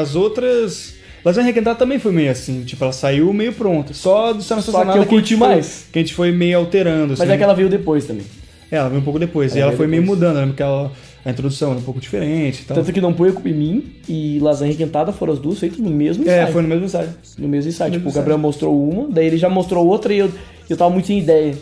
as 0.00 0.14
outras. 0.14 0.94
Lasanha 1.24 1.46
Requentada 1.46 1.78
também 1.78 1.98
foi 1.98 2.12
meio 2.12 2.30
assim, 2.30 2.64
tipo, 2.64 2.84
ela 2.84 2.92
saiu 2.92 3.32
meio 3.32 3.52
pronta. 3.52 3.94
Só 3.94 4.32
do 4.32 4.42
Só 4.42 4.60
que 4.60 4.98
eu 4.98 5.06
curti 5.06 5.36
mais. 5.36 5.86
Que 5.90 5.98
a 6.00 6.02
gente 6.02 6.14
foi 6.14 6.30
meio 6.30 6.58
alterando. 6.58 7.08
Mas 7.10 7.20
assim. 7.22 7.32
é 7.32 7.36
que 7.36 7.42
ela 7.42 7.54
veio 7.54 7.68
depois 7.68 8.04
também. 8.04 8.26
É, 8.70 8.76
ela 8.76 8.88
veio 8.88 9.00
um 9.00 9.04
pouco 9.04 9.18
depois. 9.18 9.52
Ela 9.52 9.58
e 9.58 9.62
ela 9.62 9.72
foi 9.72 9.86
meio 9.86 10.02
depois. 10.02 10.18
mudando, 10.18 10.36
né? 10.36 10.46
Porque 10.46 10.62
ela, 10.62 10.92
a 11.24 11.30
introdução 11.30 11.70
era 11.70 11.78
um 11.78 11.82
pouco 11.82 11.98
diferente 12.00 12.60
e 12.62 12.64
tal. 12.64 12.76
Tanto 12.76 12.92
que 12.92 13.00
não 13.00 13.12
põe 13.14 13.32
culpa 13.32 13.48
em 13.48 13.54
mim 13.54 13.92
e 14.08 14.38
Lasanha 14.40 14.72
Requentada 14.72 15.12
foram 15.12 15.32
as 15.32 15.38
duas 15.38 15.58
feitas 15.58 15.78
no 15.78 15.88
mesmo 15.90 16.28
É, 16.28 16.40
ensaio. 16.40 16.52
foi 16.52 16.62
no 16.62 16.68
mesmo 16.68 16.84
ensaio. 16.84 17.08
No 17.38 17.48
mesmo 17.48 17.68
ensaio. 17.70 17.90
No 17.90 17.96
Tipo, 17.96 18.04
o 18.04 18.06
mesmo 18.08 18.18
Gabriel 18.20 18.38
mostrou 18.38 18.90
uma, 18.90 19.08
daí 19.08 19.26
ele 19.26 19.38
já 19.38 19.48
mostrou 19.48 19.86
outra 19.86 20.12
e 20.12 20.18
eu, 20.18 20.30
eu 20.68 20.76
tava 20.76 20.90
muito 20.90 21.06
sem 21.06 21.18
ideia. 21.18 21.54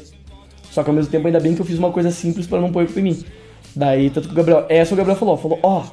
Só 0.71 0.83
que 0.83 0.91
ao 0.91 0.97
mesmo 0.97 1.11
tempo, 1.11 1.27
ainda 1.27 1.39
bem 1.39 1.55
que 1.55 1.61
eu 1.61 1.67
fiz 1.67 1.79
uma 1.79 1.93
coisa 1.93 2.11
simples 2.11 2.47
pra 2.47 2.61
não 2.61 2.73
pôr 2.73 2.85
culpa 2.87 2.99
em 2.99 3.03
mim. 3.05 3.25
Daí, 3.77 4.11
tanto 4.11 4.27
que 4.29 4.35
o 4.35 4.37
Gabriel, 4.37 4.67
essa 4.69 4.95
o 4.95 4.97
Gabriel 4.97 5.17
falou, 5.19 5.37
falou, 5.37 5.59
ó, 5.63 5.83
eu 5.83 5.87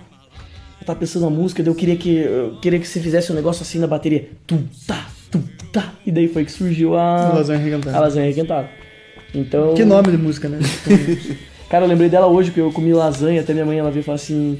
tava 0.86 1.00
pensando 1.00 1.24
na 1.24 1.30
música, 1.30 1.62
daí 1.64 1.72
eu 1.72 1.76
queria 1.76 1.96
que 1.96 2.16
eu 2.18 2.58
queria 2.62 2.80
que 2.80 2.88
você 2.88 3.00
fizesse 3.00 3.32
um 3.32 3.36
negócio 3.36 3.62
assim 3.62 3.80
na 3.80 3.88
bateria. 3.88 4.30
Tum, 4.46 4.64
tá, 4.88 5.08
tum, 5.32 5.42
tá. 5.72 5.94
E 6.06 6.12
daí 6.12 6.28
foi 6.28 6.46
que 6.46 6.52
surgiu 6.52 6.96
a 6.96 7.34
Lasanha 7.34 7.60
Requentada. 7.60 7.98
A 7.98 8.00
Lasanha 8.00 8.28
Requentada. 8.28 8.70
Então, 9.34 9.74
Que 9.76 9.86
nome 9.86 10.12
de 10.12 10.18
música, 10.18 10.50
né? 10.50 10.60
Cara, 11.70 11.86
eu 11.86 11.90
lembrei 11.90 12.10
dela 12.10 12.26
hoje, 12.26 12.50
que 12.50 12.60
eu 12.60 12.72
comi 12.72 12.92
lasanha, 12.94 13.42
até 13.42 13.54
minha 13.54 13.66
mãe 13.66 13.78
ela 13.78 13.92
veio 13.92 14.04
falar 14.04 14.16
assim. 14.16 14.60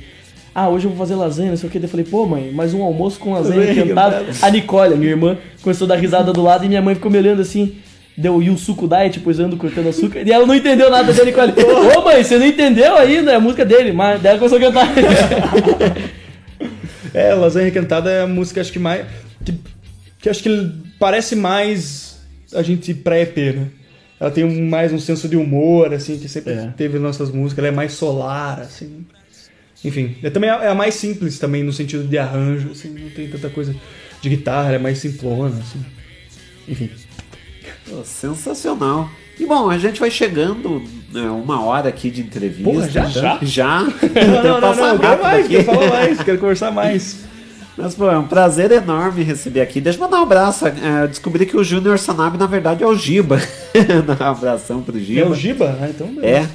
Ah, 0.54 0.70
hoje 0.70 0.86
eu 0.86 0.90
vou 0.90 0.98
fazer 0.98 1.16
lasanha, 1.16 1.50
não 1.50 1.58
sei 1.58 1.68
o 1.68 1.72
que. 1.72 1.80
Daí 1.80 1.88
eu 1.88 1.90
falei, 1.90 2.06
pô, 2.06 2.26
mãe, 2.26 2.52
mais 2.52 2.74
um 2.74 2.84
almoço 2.84 3.20
com 3.20 3.34
lasanha 3.34 3.74
requentada. 3.74 4.26
A 4.42 4.50
Nicole, 4.52 4.94
a 4.94 4.98
minha 4.98 5.12
irmã, 5.12 5.38
começou 5.64 5.86
a 5.86 5.90
dar 5.90 5.96
risada 5.96 6.32
do 6.32 6.42
lado 6.42 6.66
e 6.66 6.68
minha 6.68 6.82
mãe 6.82 6.94
ficou 6.94 7.10
me 7.10 7.18
olhando 7.18 7.42
assim. 7.42 7.78
Deu 8.20 8.42
e 8.44 8.50
o 8.50 8.58
suco 8.58 8.88
diet, 8.88 9.20
pois 9.22 9.40
ando 9.40 9.56
cortando 9.56 9.88
açúcar. 9.90 10.22
E 10.28 10.32
ela 10.32 10.46
não 10.46 10.54
entendeu 10.56 10.90
nada 10.92 11.14
da 11.14 11.24
Nicole. 11.24 11.54
Ô 11.98 12.02
mãe, 12.04 12.24
você 12.24 12.38
não 12.38 12.46
entendeu 12.46 12.98
ainda? 12.98 13.32
É 13.32 13.36
a 13.36 13.40
música 13.40 13.64
dele, 13.66 13.94
mas 13.94 14.22
daí 14.22 14.32
ela 14.32 14.40
começou 14.40 14.58
a 14.58 14.62
cantar. 14.62 14.88
É, 17.14 17.34
Lasanha 17.34 17.66
Requentada 17.66 18.10
é 18.12 18.22
a 18.22 18.28
música, 18.28 18.62
acho 18.62 18.72
que 18.72 18.78
mais. 18.80 19.06
Que, 19.44 19.54
que 20.22 20.30
acho 20.30 20.44
que 20.44 20.72
parece 21.00 21.36
mais 21.36 22.20
a 22.54 22.62
gente 22.62 22.94
pré-EP, 22.94 23.38
né? 23.56 23.68
Ela 24.20 24.30
tem 24.30 24.44
um- 24.44 24.70
mais 24.70 24.92
um 24.94 25.00
senso 25.00 25.28
de 25.28 25.36
humor, 25.36 25.92
assim, 25.94 26.20
que 26.20 26.28
sempre 26.30 26.54
teve 26.78 27.00
nas 27.00 27.18
nossas 27.18 27.34
músicas. 27.34 27.64
Ela 27.66 27.74
é 27.74 27.76
mais 27.76 27.94
solar, 27.94 28.60
assim. 28.60 29.06
Enfim, 29.84 30.18
é 30.22 30.30
também 30.30 30.50
a, 30.50 30.64
é 30.66 30.68
a 30.68 30.76
mais 30.76 30.94
simples 30.96 31.40
também 31.40 31.64
no 31.64 31.72
sentido 31.72 32.04
de 32.04 32.18
arranjo, 32.18 32.72
assim, 32.72 32.90
não 32.90 33.10
tem 33.10 33.30
tanta 33.30 33.50
coisa 33.50 33.74
de 34.22 34.30
guitarra, 34.30 34.68
ela 34.68 34.76
é 34.76 34.80
mais 34.80 34.98
simplona, 34.98 35.56
assim. 35.58 35.84
Enfim. 36.68 36.90
Pô, 37.90 38.04
sensacional. 38.04 39.10
E 39.40 39.46
bom, 39.46 39.70
a 39.70 39.78
gente 39.78 40.00
vai 40.00 40.12
chegando 40.12 40.82
né, 41.12 41.22
uma 41.30 41.64
hora 41.64 41.90
aqui 41.90 42.12
de 42.12 42.22
entrevista. 42.22 42.72
Porra, 42.72 42.88
já? 42.90 43.06
Já? 43.06 43.40
Já. 43.42 43.80
Não, 44.44 44.44
não, 44.60 44.62
não, 44.62 44.76
não, 44.76 44.98
quero 44.98 45.22
mais, 45.24 45.48
quero 45.48 45.64
falar 45.64 45.90
mais, 45.90 46.24
quero 46.24 46.38
conversar 46.40 46.72
mais. 46.72 47.30
Mas, 47.82 47.96
pô, 47.96 48.12
é 48.12 48.18
um 48.18 48.28
prazer 48.28 48.72
enorme 48.74 49.24
receber 49.24 49.62
aqui. 49.62 49.80
Deixa 49.80 49.98
eu 49.98 50.04
mandar 50.04 50.20
um 50.20 50.24
abraço. 50.24 50.68
É, 50.68 51.08
descobri 51.08 51.46
que 51.46 51.56
o 51.56 51.64
Júnior 51.64 51.98
Sanab, 51.98 52.38
na 52.38 52.46
verdade, 52.46 52.84
é 52.84 52.86
o 52.88 52.94
Giba. 52.94 53.40
Um 54.20 54.24
abração 54.26 54.82
pro 54.82 55.00
Giba. 55.00 55.22
É 55.22 55.30
o 55.30 55.34
Giba? 55.34 55.78
Ah, 55.82 55.88
então 55.90 56.08
É. 56.08 56.12
beleza. 56.20 56.50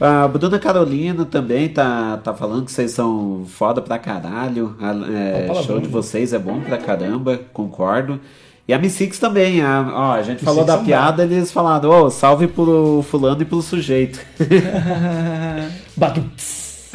A 0.00 0.26
Bruna 0.26 0.58
Carolina 0.58 1.24
também 1.24 1.68
tá, 1.68 2.16
tá 2.16 2.34
falando 2.34 2.64
que 2.64 2.72
vocês 2.72 2.90
são 2.90 3.44
foda 3.46 3.80
pra 3.80 3.96
caralho. 3.96 4.76
É, 5.14 5.48
show 5.62 5.78
de 5.80 5.86
vocês 5.88 6.32
é 6.32 6.38
bom 6.38 6.60
pra 6.60 6.76
caramba, 6.78 7.40
concordo. 7.52 8.20
E 8.68 8.74
a 8.74 8.78
Missix 8.78 9.18
também. 9.18 9.62
A, 9.62 9.88
ó, 9.92 10.12
a 10.14 10.22
gente 10.22 10.44
falou 10.44 10.64
Six 10.64 10.76
da 10.76 10.82
piada, 10.82 11.22
eles 11.22 11.52
falaram, 11.52 11.88
ô, 11.88 12.10
salve 12.10 12.48
pro 12.48 13.04
fulano 13.08 13.42
e 13.42 13.44
pro 13.44 13.62
sujeito. 13.62 14.20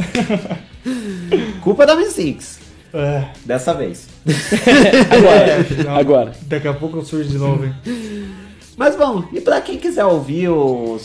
Culpa 1.61 1.85
da 1.85 1.95
Missix. 1.95 2.59
É. 2.93 3.23
Dessa 3.45 3.73
vez. 3.73 4.09
Agora, 5.09 5.83
Não, 5.85 5.95
agora. 5.95 6.31
Daqui 6.41 6.67
a 6.67 6.73
pouco 6.73 7.03
surge 7.05 7.29
de 7.29 7.37
novo, 7.37 7.65
hein? 7.65 7.73
Mas 8.75 8.95
bom, 8.95 9.23
e 9.31 9.39
pra 9.39 9.61
quem 9.61 9.77
quiser 9.77 10.05
ouvir 10.05 10.49
o 10.49 10.97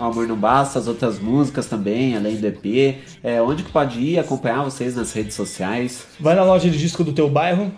Amor 0.00 0.28
Não 0.28 0.36
Basta, 0.36 0.78
as 0.78 0.86
outras 0.86 1.18
músicas 1.18 1.66
também, 1.66 2.16
além 2.16 2.36
do 2.36 2.46
EP, 2.46 2.98
é, 3.22 3.40
onde 3.40 3.62
que 3.62 3.70
pode 3.72 3.98
ir 3.98 4.18
acompanhar 4.18 4.62
vocês 4.62 4.94
nas 4.94 5.12
redes 5.12 5.34
sociais? 5.34 6.04
Vai 6.20 6.34
na 6.34 6.44
loja 6.44 6.68
de 6.68 6.78
disco 6.78 7.02
do 7.02 7.12
teu 7.12 7.28
bairro, 7.28 7.72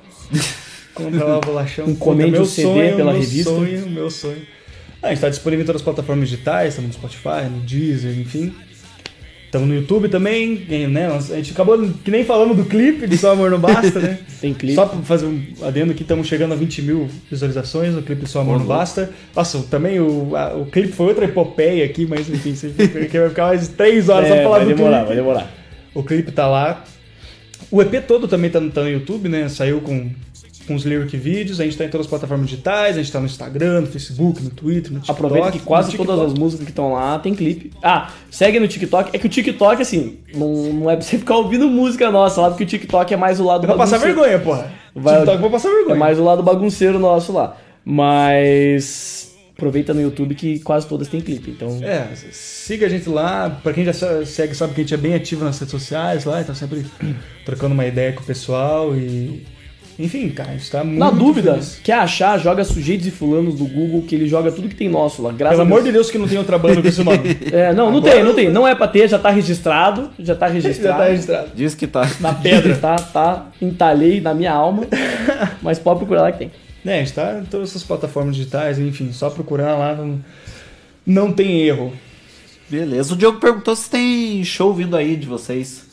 compra 0.95 1.25
lá 1.25 1.39
o 1.39 1.41
bolachão. 1.41 1.89
Encomende 1.89 2.31
Conta 2.33 2.43
o 2.43 2.47
CD 2.47 2.93
pela 2.97 3.13
meu 3.13 3.21
revista. 3.21 3.51
sonho, 3.51 3.87
meu 3.91 4.11
sonho. 4.11 4.43
Ah, 5.03 5.09
a 5.09 5.11
gente 5.11 5.21
tá 5.21 5.29
disponível 5.29 5.63
em 5.63 5.67
todas 5.67 5.81
as 5.83 5.85
plataformas 5.85 6.29
digitais, 6.29 6.71
estamos 6.71 6.89
no 6.89 6.95
Spotify, 6.95 7.49
no 7.51 7.61
Deezer, 7.61 8.19
enfim. 8.19 8.55
Estamos 9.47 9.69
no 9.69 9.75
YouTube 9.77 10.09
também, 10.09 10.67
né? 10.89 11.07
Nós- 11.07 11.31
A 11.31 11.37
gente 11.37 11.53
acabou 11.53 11.79
que 12.05 12.11
nem 12.11 12.25
falamos 12.25 12.57
do 12.57 12.65
clipe 12.65 13.07
de 13.07 13.17
Só 13.17 13.33
Amor 13.33 13.51
Não 13.53 13.61
Basta, 13.61 14.01
né? 14.01 14.19
Tem 14.41 14.53
clipe. 14.53 14.75
Só 14.75 14.85
pra 14.87 14.99
fazer 15.03 15.27
um 15.27 15.41
adendo 15.63 15.93
aqui, 15.93 16.03
estamos 16.03 16.27
chegando 16.27 16.55
a 16.55 16.57
20 16.57 16.83
mil 16.83 17.09
visualizações 17.31 17.95
no 17.95 18.03
clipe 18.03 18.25
de 18.25 18.31
Só 18.31 18.41
Amor 18.41 18.59
Não 18.59 18.67
Basta. 18.67 19.11
Nossa, 19.37 19.61
também 19.71 20.01
o, 20.01 20.35
a- 20.35 20.55
o 20.57 20.67
clipe 20.67 20.93
foi 20.93 21.07
outra 21.07 21.27
epopeia 21.27 21.85
aqui, 21.85 22.05
mas 22.05 22.29
enfim, 22.29 22.53
você 22.57 22.69
vai 22.71 23.29
ficar 23.29 23.47
mais 23.47 23.69
3 23.69 24.09
horas 24.09 24.27
só 24.29 24.35
É, 24.35 24.39
pra 24.39 24.45
falar 24.45 24.57
vai 24.59 24.67
do 24.67 24.75
demorar, 24.75 24.97
clipe. 24.97 25.07
vai 25.09 25.17
demorar. 25.17 25.55
O 25.95 26.03
clipe 26.03 26.33
tá 26.33 26.49
lá. 26.49 26.83
O 27.71 27.81
EP 27.81 28.01
todo 28.09 28.27
também 28.27 28.51
tá, 28.51 28.59
no- 28.59 28.71
tá 28.73 28.83
no 28.83 28.91
YouTube, 28.91 29.29
né? 29.29 29.49
Saiu 29.49 29.81
com, 29.81 30.11
com 30.65 30.75
os 30.75 30.85
lyric 30.85 31.17
vídeos. 31.17 31.61
A 31.61 31.65
gente 31.65 31.77
tá 31.77 31.85
em 31.85 31.89
todas 31.89 32.07
as 32.07 32.11
plataformas 32.11 32.49
digitais. 32.49 32.97
A 32.97 33.01
gente 33.03 33.13
tá 33.13 33.21
no 33.21 33.27
Instagram, 33.27 33.83
no 33.83 33.87
Facebook, 33.87 34.43
no 34.43 34.51
Twitter, 34.51 34.93
no 34.93 34.99
TikTok. 35.01 35.11
Aproveita 35.11 35.53
que 35.53 35.61
quase 35.61 35.97
todas 35.97 36.19
as 36.21 36.35
músicas 36.35 36.65
que 36.65 36.73
estão 36.73 36.93
lá 36.93 37.19
tem 37.19 37.35
clipe. 37.35 37.71
Ah, 37.83 38.11
segue 38.31 38.59
no 38.59 38.67
TikTok. 38.69 39.11
É 39.15 39.19
que 39.19 39.27
o 39.27 39.29
TikTok, 39.31 39.81
assim, 39.83 40.19
não, 40.35 40.53
não 40.73 40.91
é 40.91 40.97
pra 40.97 41.05
você 41.05 41.17
ficar 41.19 41.37
ouvindo 41.37 41.69
música 41.69 42.11
nossa 42.11 42.41
lá, 42.41 42.49
porque 42.51 42.65
o 42.65 42.67
TikTok 42.67 43.13
é 43.13 43.17
mais 43.17 43.39
o 43.41 43.45
lado 43.45 43.67
vou 43.67 43.77
passar 43.77 43.99
vergonha, 43.99 44.39
porra. 44.39 44.73
Vai- 44.95 45.17
TikTok 45.21 45.41
vou 45.41 45.51
passar 45.51 45.69
vergonha. 45.71 45.97
É 45.97 45.99
mais 45.99 46.19
o 46.19 46.25
lado 46.25 46.43
bagunceiro 46.43 46.99
nosso 46.99 47.33
lá. 47.33 47.57
Mas 47.85 49.33
aproveita 49.57 49.95
no 49.95 50.01
YouTube 50.03 50.35
que 50.35 50.59
quase 50.61 50.87
todas 50.87 51.09
têm 51.09 51.21
clipe. 51.21 51.51
Então, 51.51 51.79
É, 51.83 52.09
siga 52.33 52.87
a 52.87 52.89
gente 52.89 53.09
lá. 53.09 53.51
Pra 53.63 53.73
quem 53.73 53.85
já 53.85 53.93
segue, 54.25 54.55
sabe 54.55 54.75
que 54.75 54.81
a 54.81 54.85
gente 54.85 54.95
é 54.95 54.97
bem 54.97 55.15
ativo 55.15 55.45
nas 55.45 55.59
redes 55.59 55.71
sociais 55.71 56.25
lá. 56.25 56.41
E 56.41 56.45
tá 56.45 56.55
sempre 56.55 56.85
trocando 57.45 57.75
uma 57.75 57.87
ideia 57.87 58.13
com 58.13 58.23
o 58.23 58.27
pessoal. 58.27 58.95
E. 58.97 59.45
Enfim, 59.99 60.29
cara, 60.31 60.51
a 60.51 60.53
gente 60.57 60.71
tá 60.71 60.83
muito. 60.83 60.99
na 60.99 61.11
dúvida, 61.11 61.53
feliz. 61.53 61.81
quer 61.85 61.95
achar, 61.95 62.39
joga 62.39 62.65
sujeitos 62.65 63.07
e 63.07 63.11
fulanos 63.13 63.55
do 63.55 63.65
Google, 63.65 64.03
que 64.03 64.15
ele 64.15 64.27
joga 64.27 64.51
tudo 64.51 64.69
que 64.69 64.75
tem 64.75 64.89
nosso 64.89 65.23
lá. 65.23 65.31
Graças 65.31 65.57
Pelo 65.59 65.63
a 65.63 65.73
amor 65.73 65.85
de 65.85 65.93
Deus 65.93 66.11
que 66.11 66.19
não 66.19 66.27
tem 66.27 66.37
outra 66.37 66.59
banda 66.59 66.83
com 66.83 66.89
esse 66.89 67.03
nome. 67.05 67.19
É, 67.53 67.73
não, 67.73 67.91
não 67.91 67.99
Agora- 67.99 68.13
tem, 68.15 68.25
não 68.25 68.35
tem. 68.35 68.49
Não 68.51 68.67
é 68.67 68.75
pra 68.75 68.89
ter, 68.89 69.09
já 69.09 69.19
tá 69.19 69.31
registrado. 69.31 70.11
Já 70.19 70.35
tá 70.35 70.47
registrado. 70.49 70.99
Já 70.99 71.05
tá 71.05 71.11
registrado. 71.11 71.49
Diz 71.55 71.75
que 71.75 71.87
tá. 71.87 72.11
Na 72.21 72.33
pedra, 72.35 72.77
tá? 72.77 72.97
Tá. 72.97 73.47
Entalhei 73.63 74.21
na 74.21 74.35
minha 74.35 74.53
alma. 74.53 74.85
Mas 75.63 75.79
pode 75.79 75.99
procurar 76.01 76.23
lá 76.23 76.33
que 76.33 76.39
tem. 76.39 76.51
É, 76.85 76.97
a 76.97 76.99
gente 76.99 77.13
tá 77.15 77.39
em 77.41 77.45
todas 77.45 77.71
essas 77.71 77.83
plataformas 77.85 78.35
digitais, 78.37 78.79
enfim, 78.79 79.11
só 79.13 79.31
procurar 79.31 79.75
lá, 79.77 79.95
não, 79.95 80.19
não 81.07 81.33
tem 81.33 81.63
erro. 81.63 81.93
Beleza. 82.69 83.15
O 83.15 83.17
Diogo 83.17 83.39
perguntou 83.41 83.75
se 83.77 83.89
tem 83.89 84.43
show 84.45 84.75
vindo 84.75 84.97
aí 84.97 85.17
de 85.17 85.27
vocês. 85.27 85.84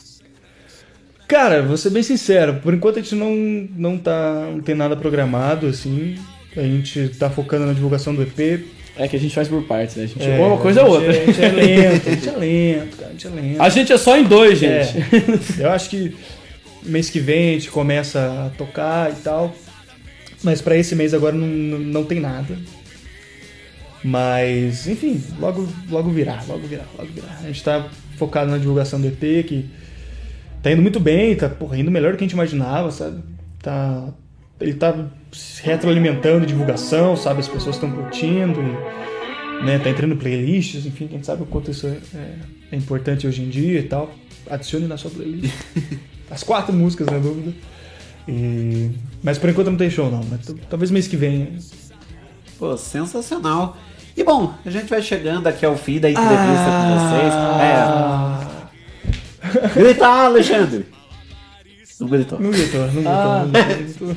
Cara, 1.32 1.62
vou 1.62 1.78
ser 1.78 1.88
bem 1.88 2.02
sincero, 2.02 2.56
por 2.62 2.74
enquanto 2.74 2.98
a 2.98 3.02
gente 3.02 3.14
não, 3.14 3.34
não, 3.74 3.96
tá, 3.96 4.50
não 4.52 4.60
tem 4.60 4.74
nada 4.74 4.94
programado, 4.94 5.66
assim. 5.66 6.16
A 6.54 6.60
gente 6.60 7.08
tá 7.18 7.30
focando 7.30 7.64
na 7.64 7.72
divulgação 7.72 8.14
do 8.14 8.22
EP. 8.22 8.66
É 8.98 9.08
que 9.08 9.16
a 9.16 9.18
gente 9.18 9.34
faz 9.34 9.48
por 9.48 9.62
partes, 9.62 9.96
né? 9.96 10.04
A 10.04 10.06
gente 10.06 10.22
É, 10.22 10.38
uma 10.38 10.58
coisa 10.58 10.84
ou 10.84 11.00
gente 11.00 11.08
outra. 11.08 11.16
é- 11.16 11.22
A 11.22 11.26
gente 11.26 11.40
é 11.42 11.48
lento, 11.48 12.08
a 12.08 12.10
gente 12.12 12.28
é 12.28 12.32
lento, 12.32 12.96
cara, 12.98 13.08
a 13.08 13.12
gente 13.12 13.26
é 13.26 13.30
lento. 13.30 13.62
A 13.62 13.68
gente 13.70 13.92
é 13.94 13.96
só 13.96 14.18
em 14.18 14.24
dois, 14.24 14.58
gente. 14.58 14.98
É. 15.58 15.64
Eu 15.64 15.70
acho 15.70 15.88
que 15.88 16.14
mês 16.82 17.08
que 17.08 17.18
vem 17.18 17.50
a 17.50 17.52
gente 17.54 17.70
começa 17.70 18.20
a 18.20 18.50
tocar 18.58 19.10
e 19.10 19.14
tal. 19.22 19.54
Mas 20.42 20.60
pra 20.60 20.76
esse 20.76 20.94
mês 20.94 21.14
agora 21.14 21.34
não, 21.34 21.46
não, 21.46 21.78
não 21.78 22.04
tem 22.04 22.20
nada. 22.20 22.58
Mas, 24.04 24.86
enfim, 24.86 25.22
logo, 25.40 25.66
logo 25.88 26.10
virá, 26.10 26.42
logo 26.46 26.66
virá, 26.66 26.84
logo 26.98 27.10
virá. 27.10 27.38
A 27.42 27.46
gente 27.46 27.64
tá 27.64 27.86
focado 28.18 28.50
na 28.50 28.58
divulgação 28.58 29.00
do 29.00 29.06
EP, 29.06 29.42
que 29.46 29.64
tá 30.62 30.70
indo 30.70 30.82
muito 30.82 31.00
bem, 31.00 31.34
tá 31.36 31.48
porra, 31.48 31.76
indo 31.78 31.90
melhor 31.90 32.12
do 32.12 32.18
que 32.18 32.24
a 32.24 32.26
gente 32.26 32.34
imaginava, 32.34 32.90
sabe? 32.90 33.22
Tá, 33.62 34.08
ele 34.60 34.74
tá 34.74 34.94
se 35.32 35.62
retroalimentando 35.62 36.46
divulgação, 36.46 37.16
sabe? 37.16 37.40
As 37.40 37.48
pessoas 37.48 37.76
estão 37.76 37.90
curtindo 37.90 38.60
e 38.60 39.64
né, 39.64 39.78
tá 39.78 39.90
entrando 39.90 40.14
em 40.14 40.16
playlists, 40.16 40.84
enfim, 40.86 41.06
quem 41.06 41.22
sabe 41.22 41.42
o 41.42 41.46
quanto 41.46 41.70
isso 41.70 41.86
é, 41.86 41.96
é- 42.16 42.34
é 42.72 42.76
importante 42.76 43.26
hoje 43.26 43.42
em 43.42 43.48
dia 43.48 43.80
e 43.80 43.82
tal. 43.84 44.10
Adicione 44.50 44.86
na 44.86 44.96
sua 44.96 45.10
playlist. 45.10 45.54
As 46.30 46.42
quatro 46.42 46.72
músicas, 46.72 47.06
na 47.08 47.18
dúvida. 47.18 47.52
E- 48.26 48.90
Mas 49.22 49.38
por 49.38 49.50
enquanto 49.50 49.70
não 49.70 49.76
tem 49.76 49.90
show, 49.90 50.10
não. 50.10 50.20
Mas 50.30 50.52
talvez 50.70 50.90
mês 50.90 51.06
que 51.06 51.16
vem. 51.16 51.58
Pô, 52.58 52.76
sensacional. 52.76 53.76
E 54.16 54.22
bom, 54.24 54.52
a 54.64 54.70
gente 54.70 54.88
vai 54.88 55.00
chegando 55.02 55.46
aqui 55.46 55.64
ao 55.64 55.76
fim 55.76 55.98
da 56.00 56.10
entrevista 56.10 56.40
Ah. 56.66 56.82
com 56.82 56.98
vocês. 56.98 58.48
É. 58.48 58.51
Grita, 59.74 60.06
Alexandre! 60.06 60.86
Não 62.00 62.08
gritou. 62.08 62.40
Não 62.40 62.50
gritou, 62.50 62.80
não 62.80 62.88
gritou. 62.88 63.12
Ah. 63.12 63.46
não 63.46 63.84
gritou. 63.84 64.16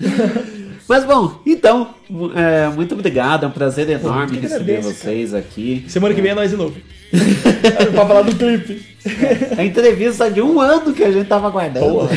Mas 0.88 1.04
bom, 1.04 1.38
então, 1.46 1.94
é, 2.34 2.68
muito 2.74 2.94
obrigado, 2.94 3.44
é 3.44 3.46
um 3.46 3.52
prazer 3.52 3.88
enorme 3.88 4.38
que 4.38 4.42
receber 4.42 4.78
agradeço, 4.78 4.92
vocês 5.00 5.32
aqui. 5.32 5.84
Semana 5.86 6.12
que 6.12 6.20
vem 6.20 6.32
é 6.32 6.34
nós 6.34 6.50
de 6.50 6.56
novo. 6.56 6.74
pra 7.92 8.06
falar 8.06 8.22
do 8.22 8.34
clipe. 8.34 8.84
A 9.56 9.64
entrevista 9.64 10.28
de 10.28 10.42
um 10.42 10.60
ano 10.60 10.92
que 10.92 11.04
a 11.04 11.12
gente 11.12 11.28
tava 11.28 11.46
aguardando. 11.46 12.08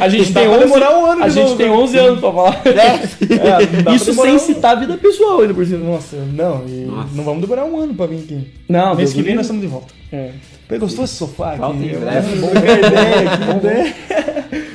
A 0.00 0.08
gente 0.08 0.30
tem 0.34 0.44
pra 0.44 0.52
11, 0.52 0.58
demorar 0.60 0.96
um 0.96 1.06
ano 1.06 1.24
a 1.24 1.28
gente 1.28 1.42
novo, 1.44 1.56
tem 1.56 1.70
né? 1.70 1.76
11 1.76 1.98
anos 1.98 2.20
pra 2.20 2.32
falar. 2.32 2.62
É, 2.66 3.82
pra 3.82 3.94
Isso 3.96 4.14
sem 4.14 4.34
um- 4.36 4.38
citar 4.38 4.76
a 4.76 4.80
vida 4.80 4.96
pessoal 4.96 5.40
ainda 5.40 5.54
por 5.54 5.66
cima. 5.66 5.84
Nossa, 5.84 6.16
não, 6.32 6.64
e 6.68 6.86
não 7.14 7.24
vamos 7.24 7.40
demorar 7.40 7.64
um 7.64 7.80
ano 7.80 7.94
pra 7.94 8.06
vir 8.06 8.18
aqui. 8.20 8.46
Não, 8.68 8.94
mês 8.94 9.12
que 9.12 9.22
vem 9.22 9.34
nós 9.34 9.46
estamos 9.46 9.62
de 9.62 9.68
volta. 9.68 9.92
É. 10.12 10.30
Gostou 10.78 11.04
esse 11.04 11.14
sofá 11.14 11.54
aqui? 11.54 11.86
Em 11.86 11.98
breve. 11.98 12.38
Trocar 12.38 12.78
ideia 12.78 13.60
né? 13.62 13.94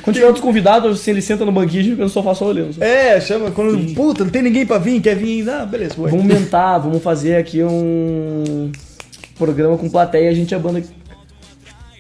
Quando 0.01 0.15
tiver 0.15 0.27
outros 0.27 0.43
convidados, 0.43 0.99
assim, 0.99 1.11
ele 1.11 1.21
senta 1.21 1.43
no 1.45 1.51
banquinho 1.51 1.77
e 1.77 1.79
a 1.79 1.83
gente 1.83 1.91
fica 1.93 2.03
no 2.03 2.09
sofá 2.09 2.35
só 2.35 2.45
olhando. 2.45 2.81
É, 2.83 3.19
chama 3.19 3.49
quando. 3.49 3.93
Puta, 3.95 4.23
não 4.23 4.31
tem 4.31 4.43
ninguém 4.43 4.65
pra 4.65 4.77
vir, 4.77 5.01
quer 5.01 5.15
vir? 5.15 5.49
Ah, 5.49 5.65
beleza, 5.65 5.95
vai. 5.97 6.11
Vamos 6.11 6.25
mentar, 6.25 6.79
vamos 6.79 7.01
fazer 7.01 7.37
aqui 7.37 7.63
um 7.63 8.71
programa 9.35 9.77
com 9.77 9.89
plateia 9.89 10.25
e 10.25 10.27
a 10.29 10.33
gente 10.33 10.53
é 10.53 10.57
a 10.57 10.59
banda. 10.59 10.83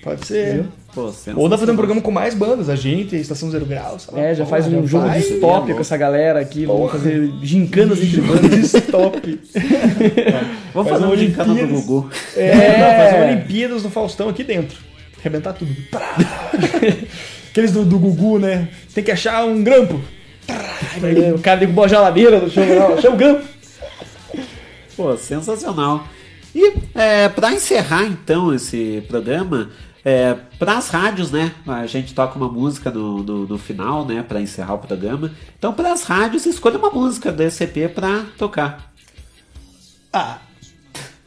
Pode 0.03 0.25
ser. 0.27 0.47
Entendeu? 0.47 0.65
Pô, 0.95 1.11
Ou 1.35 1.49
dá 1.49 1.57
fazer 1.57 1.73
um 1.73 1.75
programa 1.75 2.01
com 2.01 2.09
mais 2.09 2.33
bandas, 2.33 2.69
a 2.69 2.75
gente, 2.77 3.17
a 3.17 3.19
Estação 3.19 3.51
Zero 3.51 3.65
Grau. 3.65 3.99
sei 3.99 4.13
lá. 4.13 4.21
É, 4.21 4.33
já 4.33 4.45
Pô, 4.45 4.49
faz 4.49 4.65
um 4.65 4.87
jogo 4.87 5.09
de 5.09 5.19
stop 5.19 5.73
com 5.73 5.79
essa 5.81 5.97
galera 5.97 6.39
aqui, 6.39 6.65
vamos 6.65 6.89
fazer 6.89 7.33
gincanas 7.43 8.01
entre 8.01 8.21
bandas. 8.21 8.49
de 8.49 8.77
stop. 8.77 9.39
Vamos 10.73 10.89
Faz 10.89 11.01
fazer 11.01 11.05
uma 11.05 11.17
gincana 11.17 11.45
do 11.45 11.59
Olimpíadas. 11.59 11.85
Gugu. 11.85 12.09
É, 12.35 12.77
não, 12.79 12.87
fazer 13.03 13.15
uma 13.17 13.25
Olimpíadas 13.33 13.83
do 13.83 13.89
Faustão 13.89 14.29
aqui 14.29 14.43
dentro. 14.43 14.77
Arrebentar 15.19 15.53
tudo. 15.53 15.71
Aqueles 17.51 17.71
do, 17.71 17.85
do 17.85 17.97
Gugu, 17.99 18.39
né? 18.39 18.67
Tem 18.93 19.03
que 19.03 19.11
achar 19.11 19.45
um 19.45 19.63
grampo. 19.63 19.99
É, 20.47 21.33
o 21.33 21.39
cara 21.43 21.59
derrubou 21.59 21.83
a 21.85 21.87
geladeira 21.87 22.39
do 22.39 22.49
chão, 22.49 22.65
não, 22.65 23.01
chama 23.01 23.15
o 23.15 23.17
grampo. 23.17 23.45
Pô, 24.95 25.15
sensacional. 25.17 26.05
E 26.53 26.73
é, 26.93 27.27
para 27.29 27.53
encerrar 27.53 28.05
então 28.05 28.53
esse 28.53 29.03
programa, 29.07 29.69
é, 30.05 30.35
para 30.59 30.77
as 30.77 30.89
rádios, 30.89 31.31
né? 31.31 31.51
A 31.65 31.87
gente 31.87 32.13
toca 32.13 32.37
uma 32.37 32.47
música 32.47 32.91
no, 32.91 33.23
no, 33.23 33.47
no 33.47 33.57
final, 33.57 34.05
né? 34.05 34.23
Para 34.25 34.39
encerrar 34.39 34.75
o 34.75 34.77
programa. 34.77 35.31
Então, 35.57 35.73
para 35.73 35.91
as 35.91 36.03
rádios, 36.03 36.45
escolha 36.45 36.77
uma 36.77 36.91
música 36.91 37.31
desse 37.31 37.63
EP 37.63 37.91
para 37.91 38.23
tocar. 38.37 38.93
Ah, 40.13 40.37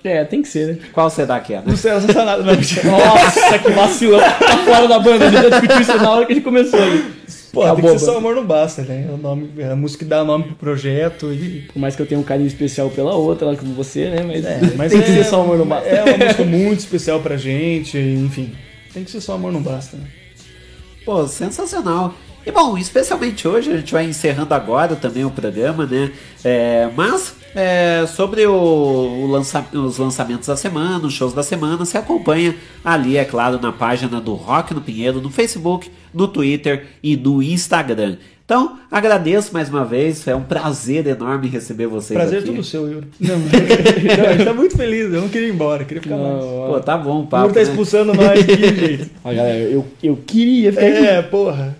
É, 0.05 0.25
tem 0.25 0.43
que 0.43 0.49
ser, 0.49 0.69
né? 0.69 0.79
Qual 0.93 1.11
será 1.11 1.41
que 1.41 1.55
é, 1.55 1.57
né? 1.57 1.65
não 1.67 1.77
sei 1.77 1.91
essa 1.91 2.25
nada, 2.25 2.41
não. 2.45 2.55
Nossa, 2.55 3.59
que 3.59 3.71
vacilão. 3.73 4.21
Tá 4.21 4.59
fora 4.59 4.87
da 4.87 5.01
banda, 5.01 5.27
a 5.27 5.31
gente 5.31 5.43
já 5.43 5.49
discutiu 5.49 5.81
isso 5.81 5.97
na 5.97 6.11
hora 6.13 6.25
que 6.25 6.33
a 6.33 6.35
gente 6.37 6.45
começou 6.45 6.81
ali. 6.81 7.19
Pô, 7.53 7.65
Tá 7.65 7.75
tem 7.75 7.85
que 7.85 7.91
ser 7.91 7.99
só 7.99 8.19
amor 8.19 8.37
não 8.37 8.47
basta, 8.47 8.83
né? 8.83 9.07
É, 9.09 9.13
o 9.13 9.17
nome, 9.17 9.51
é 9.59 9.73
a 9.73 9.77
música 9.77 10.05
que 10.05 10.09
dá 10.09 10.23
nome 10.23 10.45
pro 10.45 10.55
projeto 10.55 11.33
e. 11.33 11.63
Por 11.73 11.81
mais 11.81 11.97
que 11.97 12.03
eu 12.03 12.07
tenha 12.07 12.21
um 12.21 12.25
carinho 12.25 12.47
especial 12.47 12.89
pela 12.91 13.15
outra, 13.17 13.57
como 13.57 13.75
você, 13.75 14.09
né? 14.09 14.23
Mas, 14.23 14.45
É, 14.45 14.61
mas 14.77 14.93
tem 14.93 15.01
é, 15.01 15.03
que 15.03 15.11
ser 15.11 15.25
só 15.25 15.43
amor 15.43 15.59
no 15.59 15.65
basta. 15.65 15.89
É 15.89 16.05
uma 16.05 16.25
música 16.25 16.45
muito 16.45 16.79
especial 16.79 17.21
pra 17.21 17.37
gente, 17.37 17.99
enfim. 17.99 18.53
Tem 18.93 19.05
que 19.05 19.11
ser 19.11 19.21
só 19.21 19.35
amor 19.35 19.53
não 19.53 19.63
basta, 19.63 19.97
né? 19.97 20.07
Pô, 21.05 21.27
sensacional. 21.27 22.15
E 22.47 22.51
bom, 22.53 22.79
especialmente 22.79 23.47
hoje, 23.47 23.71
a 23.73 23.77
gente 23.77 23.93
vai 23.93 24.05
encerrando 24.07 24.55
agora 24.55 24.97
também 24.97 25.25
o 25.25 25.31
programa, 25.31 25.85
né? 25.85 26.13
É, 26.43 26.89
mas 26.97 27.35
é, 27.55 28.07
sobre 28.07 28.47
o, 28.47 28.53
o 28.55 29.27
lança- 29.27 29.67
os 29.73 29.99
lançamentos 29.99 30.47
da 30.49 30.57
semana, 30.57 31.07
os 31.07 31.13
shows 31.13 31.35
da 31.35 31.43
semana, 31.43 31.85
se 31.85 31.99
acompanha 31.99 32.57
ali, 32.85 33.17
é 33.19 33.25
claro, 33.25 33.61
na 33.61 33.71
página 33.73 34.21
do 34.21 34.35
Rock 34.35 34.73
no 34.73 34.81
Pinheiro, 34.81 35.21
no 35.21 35.31
Facebook, 35.31 35.91
no 36.15 36.27
Twitter 36.29 36.87
e 37.03 37.17
no 37.17 37.43
Instagram. 37.43 38.17
Então, 38.49 38.79
agradeço 38.91 39.53
mais 39.53 39.69
uma 39.69 39.85
vez, 39.85 40.27
é 40.27 40.35
um 40.35 40.41
prazer 40.41 41.07
enorme 41.07 41.49
receber 41.49 41.87
vocês 41.87 42.17
Prazer 42.19 42.37
é 42.37 42.39
aqui. 42.39 42.49
tudo 42.51 42.65
seu, 42.65 42.91
Yuri. 42.91 43.07
Não, 43.21 43.37
não, 43.39 44.27
a 44.27 44.33
gente 44.33 44.45
tá 44.47 44.55
muito 44.55 44.75
feliz, 44.75 45.13
eu 45.13 45.21
não 45.21 45.29
queria 45.29 45.49
ir 45.49 45.53
embora, 45.53 45.85
queria 45.85 46.03
ficar 46.03 46.17
mais. 46.17 46.43
Pô, 46.43 46.81
tá 46.81 46.97
bom 46.97 47.19
o 47.19 47.23
O 47.25 47.27
papo, 47.27 47.43
Yuri 47.49 47.53
tá 47.53 47.61
né? 47.61 47.67
expulsando 47.69 48.15
nós 48.15 48.41
aqui, 48.41 48.57
gente. 48.57 49.11
Ó, 49.23 49.35
galera, 49.35 49.59
eu, 49.59 49.85
eu 50.03 50.19
queria 50.27 50.73
ficar 50.73 50.83
É, 50.87 51.19
aqui. 51.19 51.29
porra. 51.29 51.77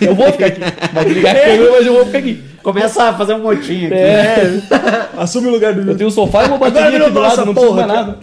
Eu 0.00 0.14
vou 0.14 0.30
ficar 0.30 0.46
aqui. 0.46 0.60
Vai 0.94 1.04
desligar 1.06 1.36
a 1.36 1.40
câmera, 1.40 1.70
mas 1.72 1.86
eu 1.86 1.92
vou 1.94 2.06
ficar 2.06 2.18
aqui. 2.18 2.40
Começa 2.62 3.02
a 3.02 3.12
fazer 3.14 3.34
um 3.34 3.42
motinho 3.42 3.86
aqui. 3.88 3.94
É. 3.96 4.60
Assume 5.18 5.48
o 5.48 5.50
lugar 5.50 5.74
do 5.74 5.90
Eu 5.90 5.96
tenho 5.96 6.06
um 6.08 6.12
sofá 6.12 6.44
e 6.44 6.46
uma 6.46 6.58
bateria 6.58 6.86
aqui 7.00 7.10
do 7.10 7.10
nossa 7.20 7.36
lado, 7.38 7.46
não 7.46 7.54
porra, 7.54 7.84
mais 7.84 7.88
nada. 7.88 8.18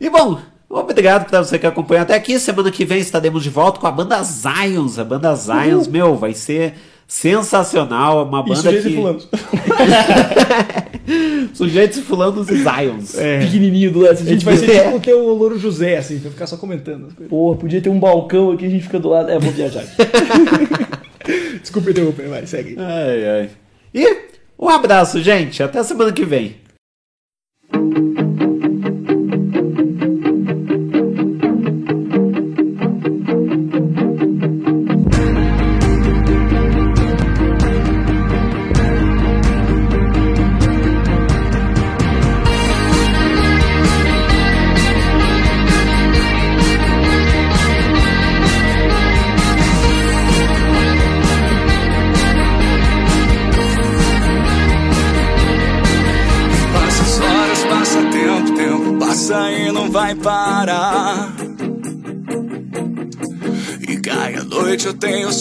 E 0.00 0.08
bom, 0.08 0.38
obrigado 0.78 1.28
pra 1.28 1.42
você 1.42 1.58
que 1.58 1.66
acompanhou 1.66 2.02
até 2.02 2.14
aqui. 2.14 2.38
Semana 2.38 2.70
que 2.70 2.84
vem 2.84 3.00
estaremos 3.00 3.42
de 3.42 3.50
volta 3.50 3.80
com 3.80 3.86
a 3.86 3.90
banda 3.90 4.22
Zions. 4.22 4.98
A 4.98 5.04
banda 5.04 5.34
Zions, 5.34 5.88
meu, 5.88 6.14
vai 6.14 6.32
ser 6.32 6.74
sensacional. 7.08 8.24
Uma 8.26 8.40
E 8.40 8.42
banda 8.42 8.56
sujeitos 8.56 8.82
que... 8.84 8.92
e 8.92 8.94
fulanos. 8.94 9.28
Sujeitos 11.54 11.98
e 11.98 12.02
fulanos 12.02 12.48
e 12.48 12.56
Zions. 12.56 13.18
É. 13.18 13.40
Pequenininho 13.40 13.90
do 13.90 14.00
lado. 14.00 14.12
A 14.12 14.24
gente 14.24 14.44
vai 14.44 14.56
ser 14.56 14.84
tipo 14.84 14.96
o 14.96 15.00
teu 15.00 15.34
Louro 15.34 15.58
José, 15.58 15.96
assim, 15.98 16.20
pra 16.20 16.30
ficar 16.30 16.46
só 16.46 16.56
comentando 16.56 17.06
as 17.06 17.12
coisas. 17.14 17.28
Porra, 17.28 17.58
podia 17.58 17.80
ter 17.80 17.88
um 17.88 17.98
balcão 17.98 18.52
aqui, 18.52 18.66
a 18.66 18.70
gente 18.70 18.84
fica 18.84 19.00
do 19.00 19.08
lado. 19.08 19.30
É, 19.30 19.38
vou 19.38 19.50
viajar. 19.50 19.84
Desculpa 21.60 21.90
interromper, 21.90 22.28
vai, 22.28 22.46
segue. 22.46 22.76
Ai, 22.78 23.28
ai. 23.28 23.50
E 23.92 24.16
um 24.58 24.68
abraço, 24.68 25.20
gente. 25.20 25.62
Até 25.62 25.82
semana 25.82 26.12
que 26.12 26.24
vem. 26.24 26.56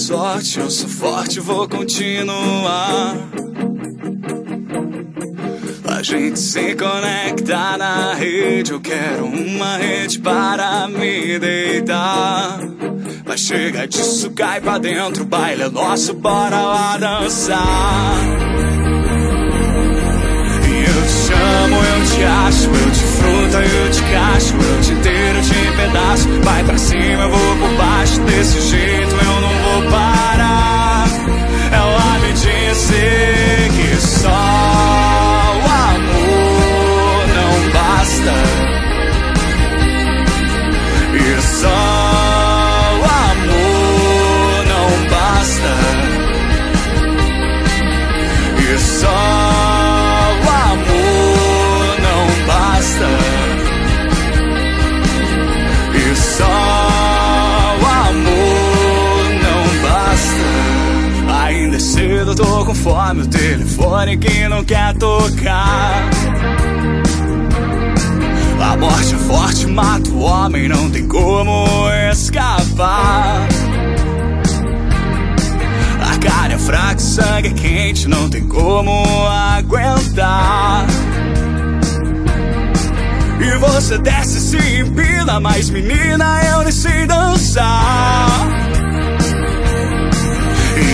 Sorte, 0.09 0.59
eu 0.59 0.71
sou 0.71 0.89
forte, 0.89 1.39
vou 1.39 1.69
continuar. 1.69 3.15
A 5.85 6.01
gente 6.01 6.39
se 6.39 6.73
conecta 6.73 7.77
na 7.77 8.15
rede, 8.15 8.71
eu 8.71 8.81
quero 8.81 9.25
uma 9.25 9.77
rede 9.77 10.17
para 10.17 10.87
me 10.87 11.37
deitar. 11.37 12.57
Mas 13.23 13.39
chega 13.41 13.87
disso, 13.87 14.31
cai 14.31 14.59
pra 14.59 14.79
dentro, 14.79 15.25
baile 15.25 15.61
é 15.61 15.69
nosso, 15.69 16.15
bora 16.15 16.59
lá 16.59 16.97
dançar. 16.97 18.15
E 20.67 20.85
eu 20.87 21.03
te 21.03 21.13
chamo, 21.27 21.75
eu 21.75 22.05
te 22.07 22.23
acho, 22.23 22.65
eu 22.65 22.91
te 22.91 23.03
fruta, 23.13 23.59
eu 23.63 23.91
te 23.91 24.01
cacho, 24.11 24.55
eu 24.55 24.81
te 24.81 24.91
inteiro, 24.91 25.37
eu 25.37 25.43
te 25.43 25.77
pedaço. 25.77 26.27
Vai 26.41 26.63
pra 26.63 26.77
cima, 26.79 27.23
eu 27.25 27.29
vou 27.29 27.57
por 27.57 27.77
baixo, 27.77 28.19
desse 28.21 28.59
jeito 28.71 29.15
eu 29.15 29.41
não 29.41 29.48
vou 29.79 29.89
parar. 29.89 31.07
Ela 31.71 32.19
me 32.19 32.33
disse 32.33 33.69
que 33.75 34.01
só 34.01 34.29
o 34.29 35.65
amor 35.89 37.27
não 37.37 37.53
basta. 37.73 38.35
E 41.13 41.41
só 41.41 41.81
o 42.95 43.03
amor 43.29 44.65
não 44.67 44.89
basta. 45.09 45.73
E 48.57 48.77
só 48.77 49.58
tô 62.39 62.65
com 62.65 62.73
fome. 62.73 63.23
O 63.23 63.27
telefone 63.27 64.17
que 64.17 64.47
não 64.47 64.63
quer 64.63 64.95
tocar. 64.95 66.09
A 68.61 68.77
morte 68.77 69.13
é 69.13 69.17
forte, 69.17 69.67
mata 69.67 70.09
o 70.09 70.21
homem, 70.21 70.69
não 70.69 70.89
tem 70.89 71.07
como 71.07 71.65
escapar. 72.11 73.47
A 76.01 76.17
cara 76.17 76.53
é 76.53 76.57
fraca, 76.57 76.99
sangue 76.99 77.49
é 77.49 77.53
quente, 77.53 78.07
não 78.07 78.29
tem 78.29 78.47
como 78.47 79.03
aguentar. 79.27 80.85
E 83.41 83.57
você 83.57 83.97
desce 83.97 84.37
e 84.37 84.41
se 84.41 84.79
empina, 84.81 85.39
mas 85.39 85.69
menina, 85.69 86.41
eu 86.51 86.63
nem 86.63 86.71
sei 86.71 87.05
dançar. 87.07 88.68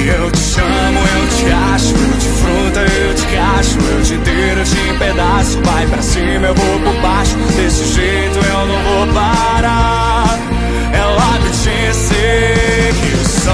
Eu 0.08 0.30
te 0.30 0.40
chamo, 0.40 1.00
eu 1.00 1.28
te 1.30 1.52
acho, 1.52 1.96
eu 1.96 2.20
te 2.20 2.28
fruta, 2.28 2.80
eu 2.80 3.16
te 3.16 3.26
cacho, 3.26 3.80
eu 3.80 4.04
te 4.04 4.14
eu 4.14 4.64
te 4.64 5.00
pedaço. 5.00 5.60
Vai 5.64 5.88
pra 5.88 6.02
cima, 6.04 6.46
eu 6.46 6.54
vou 6.54 6.80
por 6.80 7.02
baixo, 7.02 7.36
desse 7.56 7.86
jeito 7.94 8.38
eu 8.38 8.68
não 8.68 8.84
vou 8.84 9.08
parar. 9.16 10.38
Ela 10.94 11.40
me 11.40 11.50
disse 11.50 12.14
que 13.02 13.28
só 13.28 13.52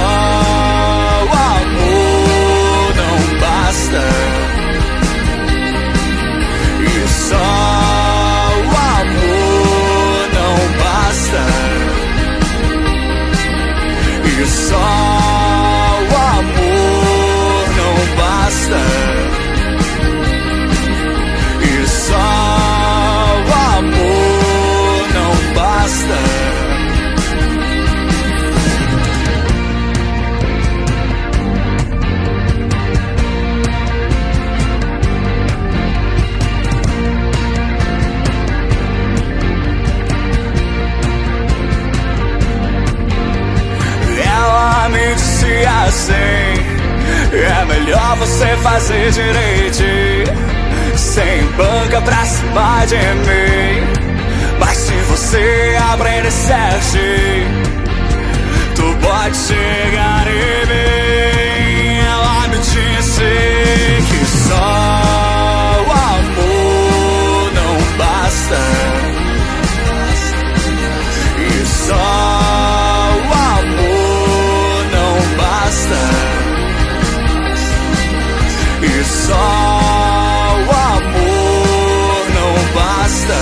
o 1.23 1.31
amor 1.31 2.95
não 2.99 3.39
basta. 3.39 4.03
E 6.83 7.07
só 7.07 7.47
o 8.57 8.71
amor 8.99 10.29
não 10.33 10.57
basta. 10.83 11.43
E 14.25 14.45
só 14.45 15.00
melhor 47.71 48.17
você 48.17 48.47
fazer 48.57 49.11
direito, 49.11 49.83
sem 50.97 51.45
banca 51.57 52.01
pra 52.01 52.25
cima 52.25 52.85
de 52.85 52.95
mim. 52.95 54.01
Mas 54.59 54.77
se 54.77 54.93
você 55.09 55.77
aprender 55.91 56.31
certinho, 56.31 57.63
tu 58.75 58.97
pode 59.05 59.37
chegar 59.37 60.27
em 60.27 60.65
mim. 60.67 62.01
Ela 62.05 62.47
me 62.49 62.57
disse 62.57 63.23
que 64.09 64.25
só 64.25 65.00
só 79.31 79.37
o 80.67 80.71
amor 80.97 82.21
não 82.35 82.53
basta. 82.75 83.39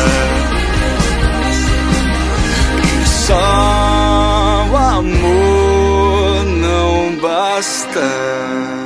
E 2.84 3.07
só 3.07 4.68
o 4.72 4.78
amor 4.78 6.45
não 6.45 7.16
basta. 7.18 8.78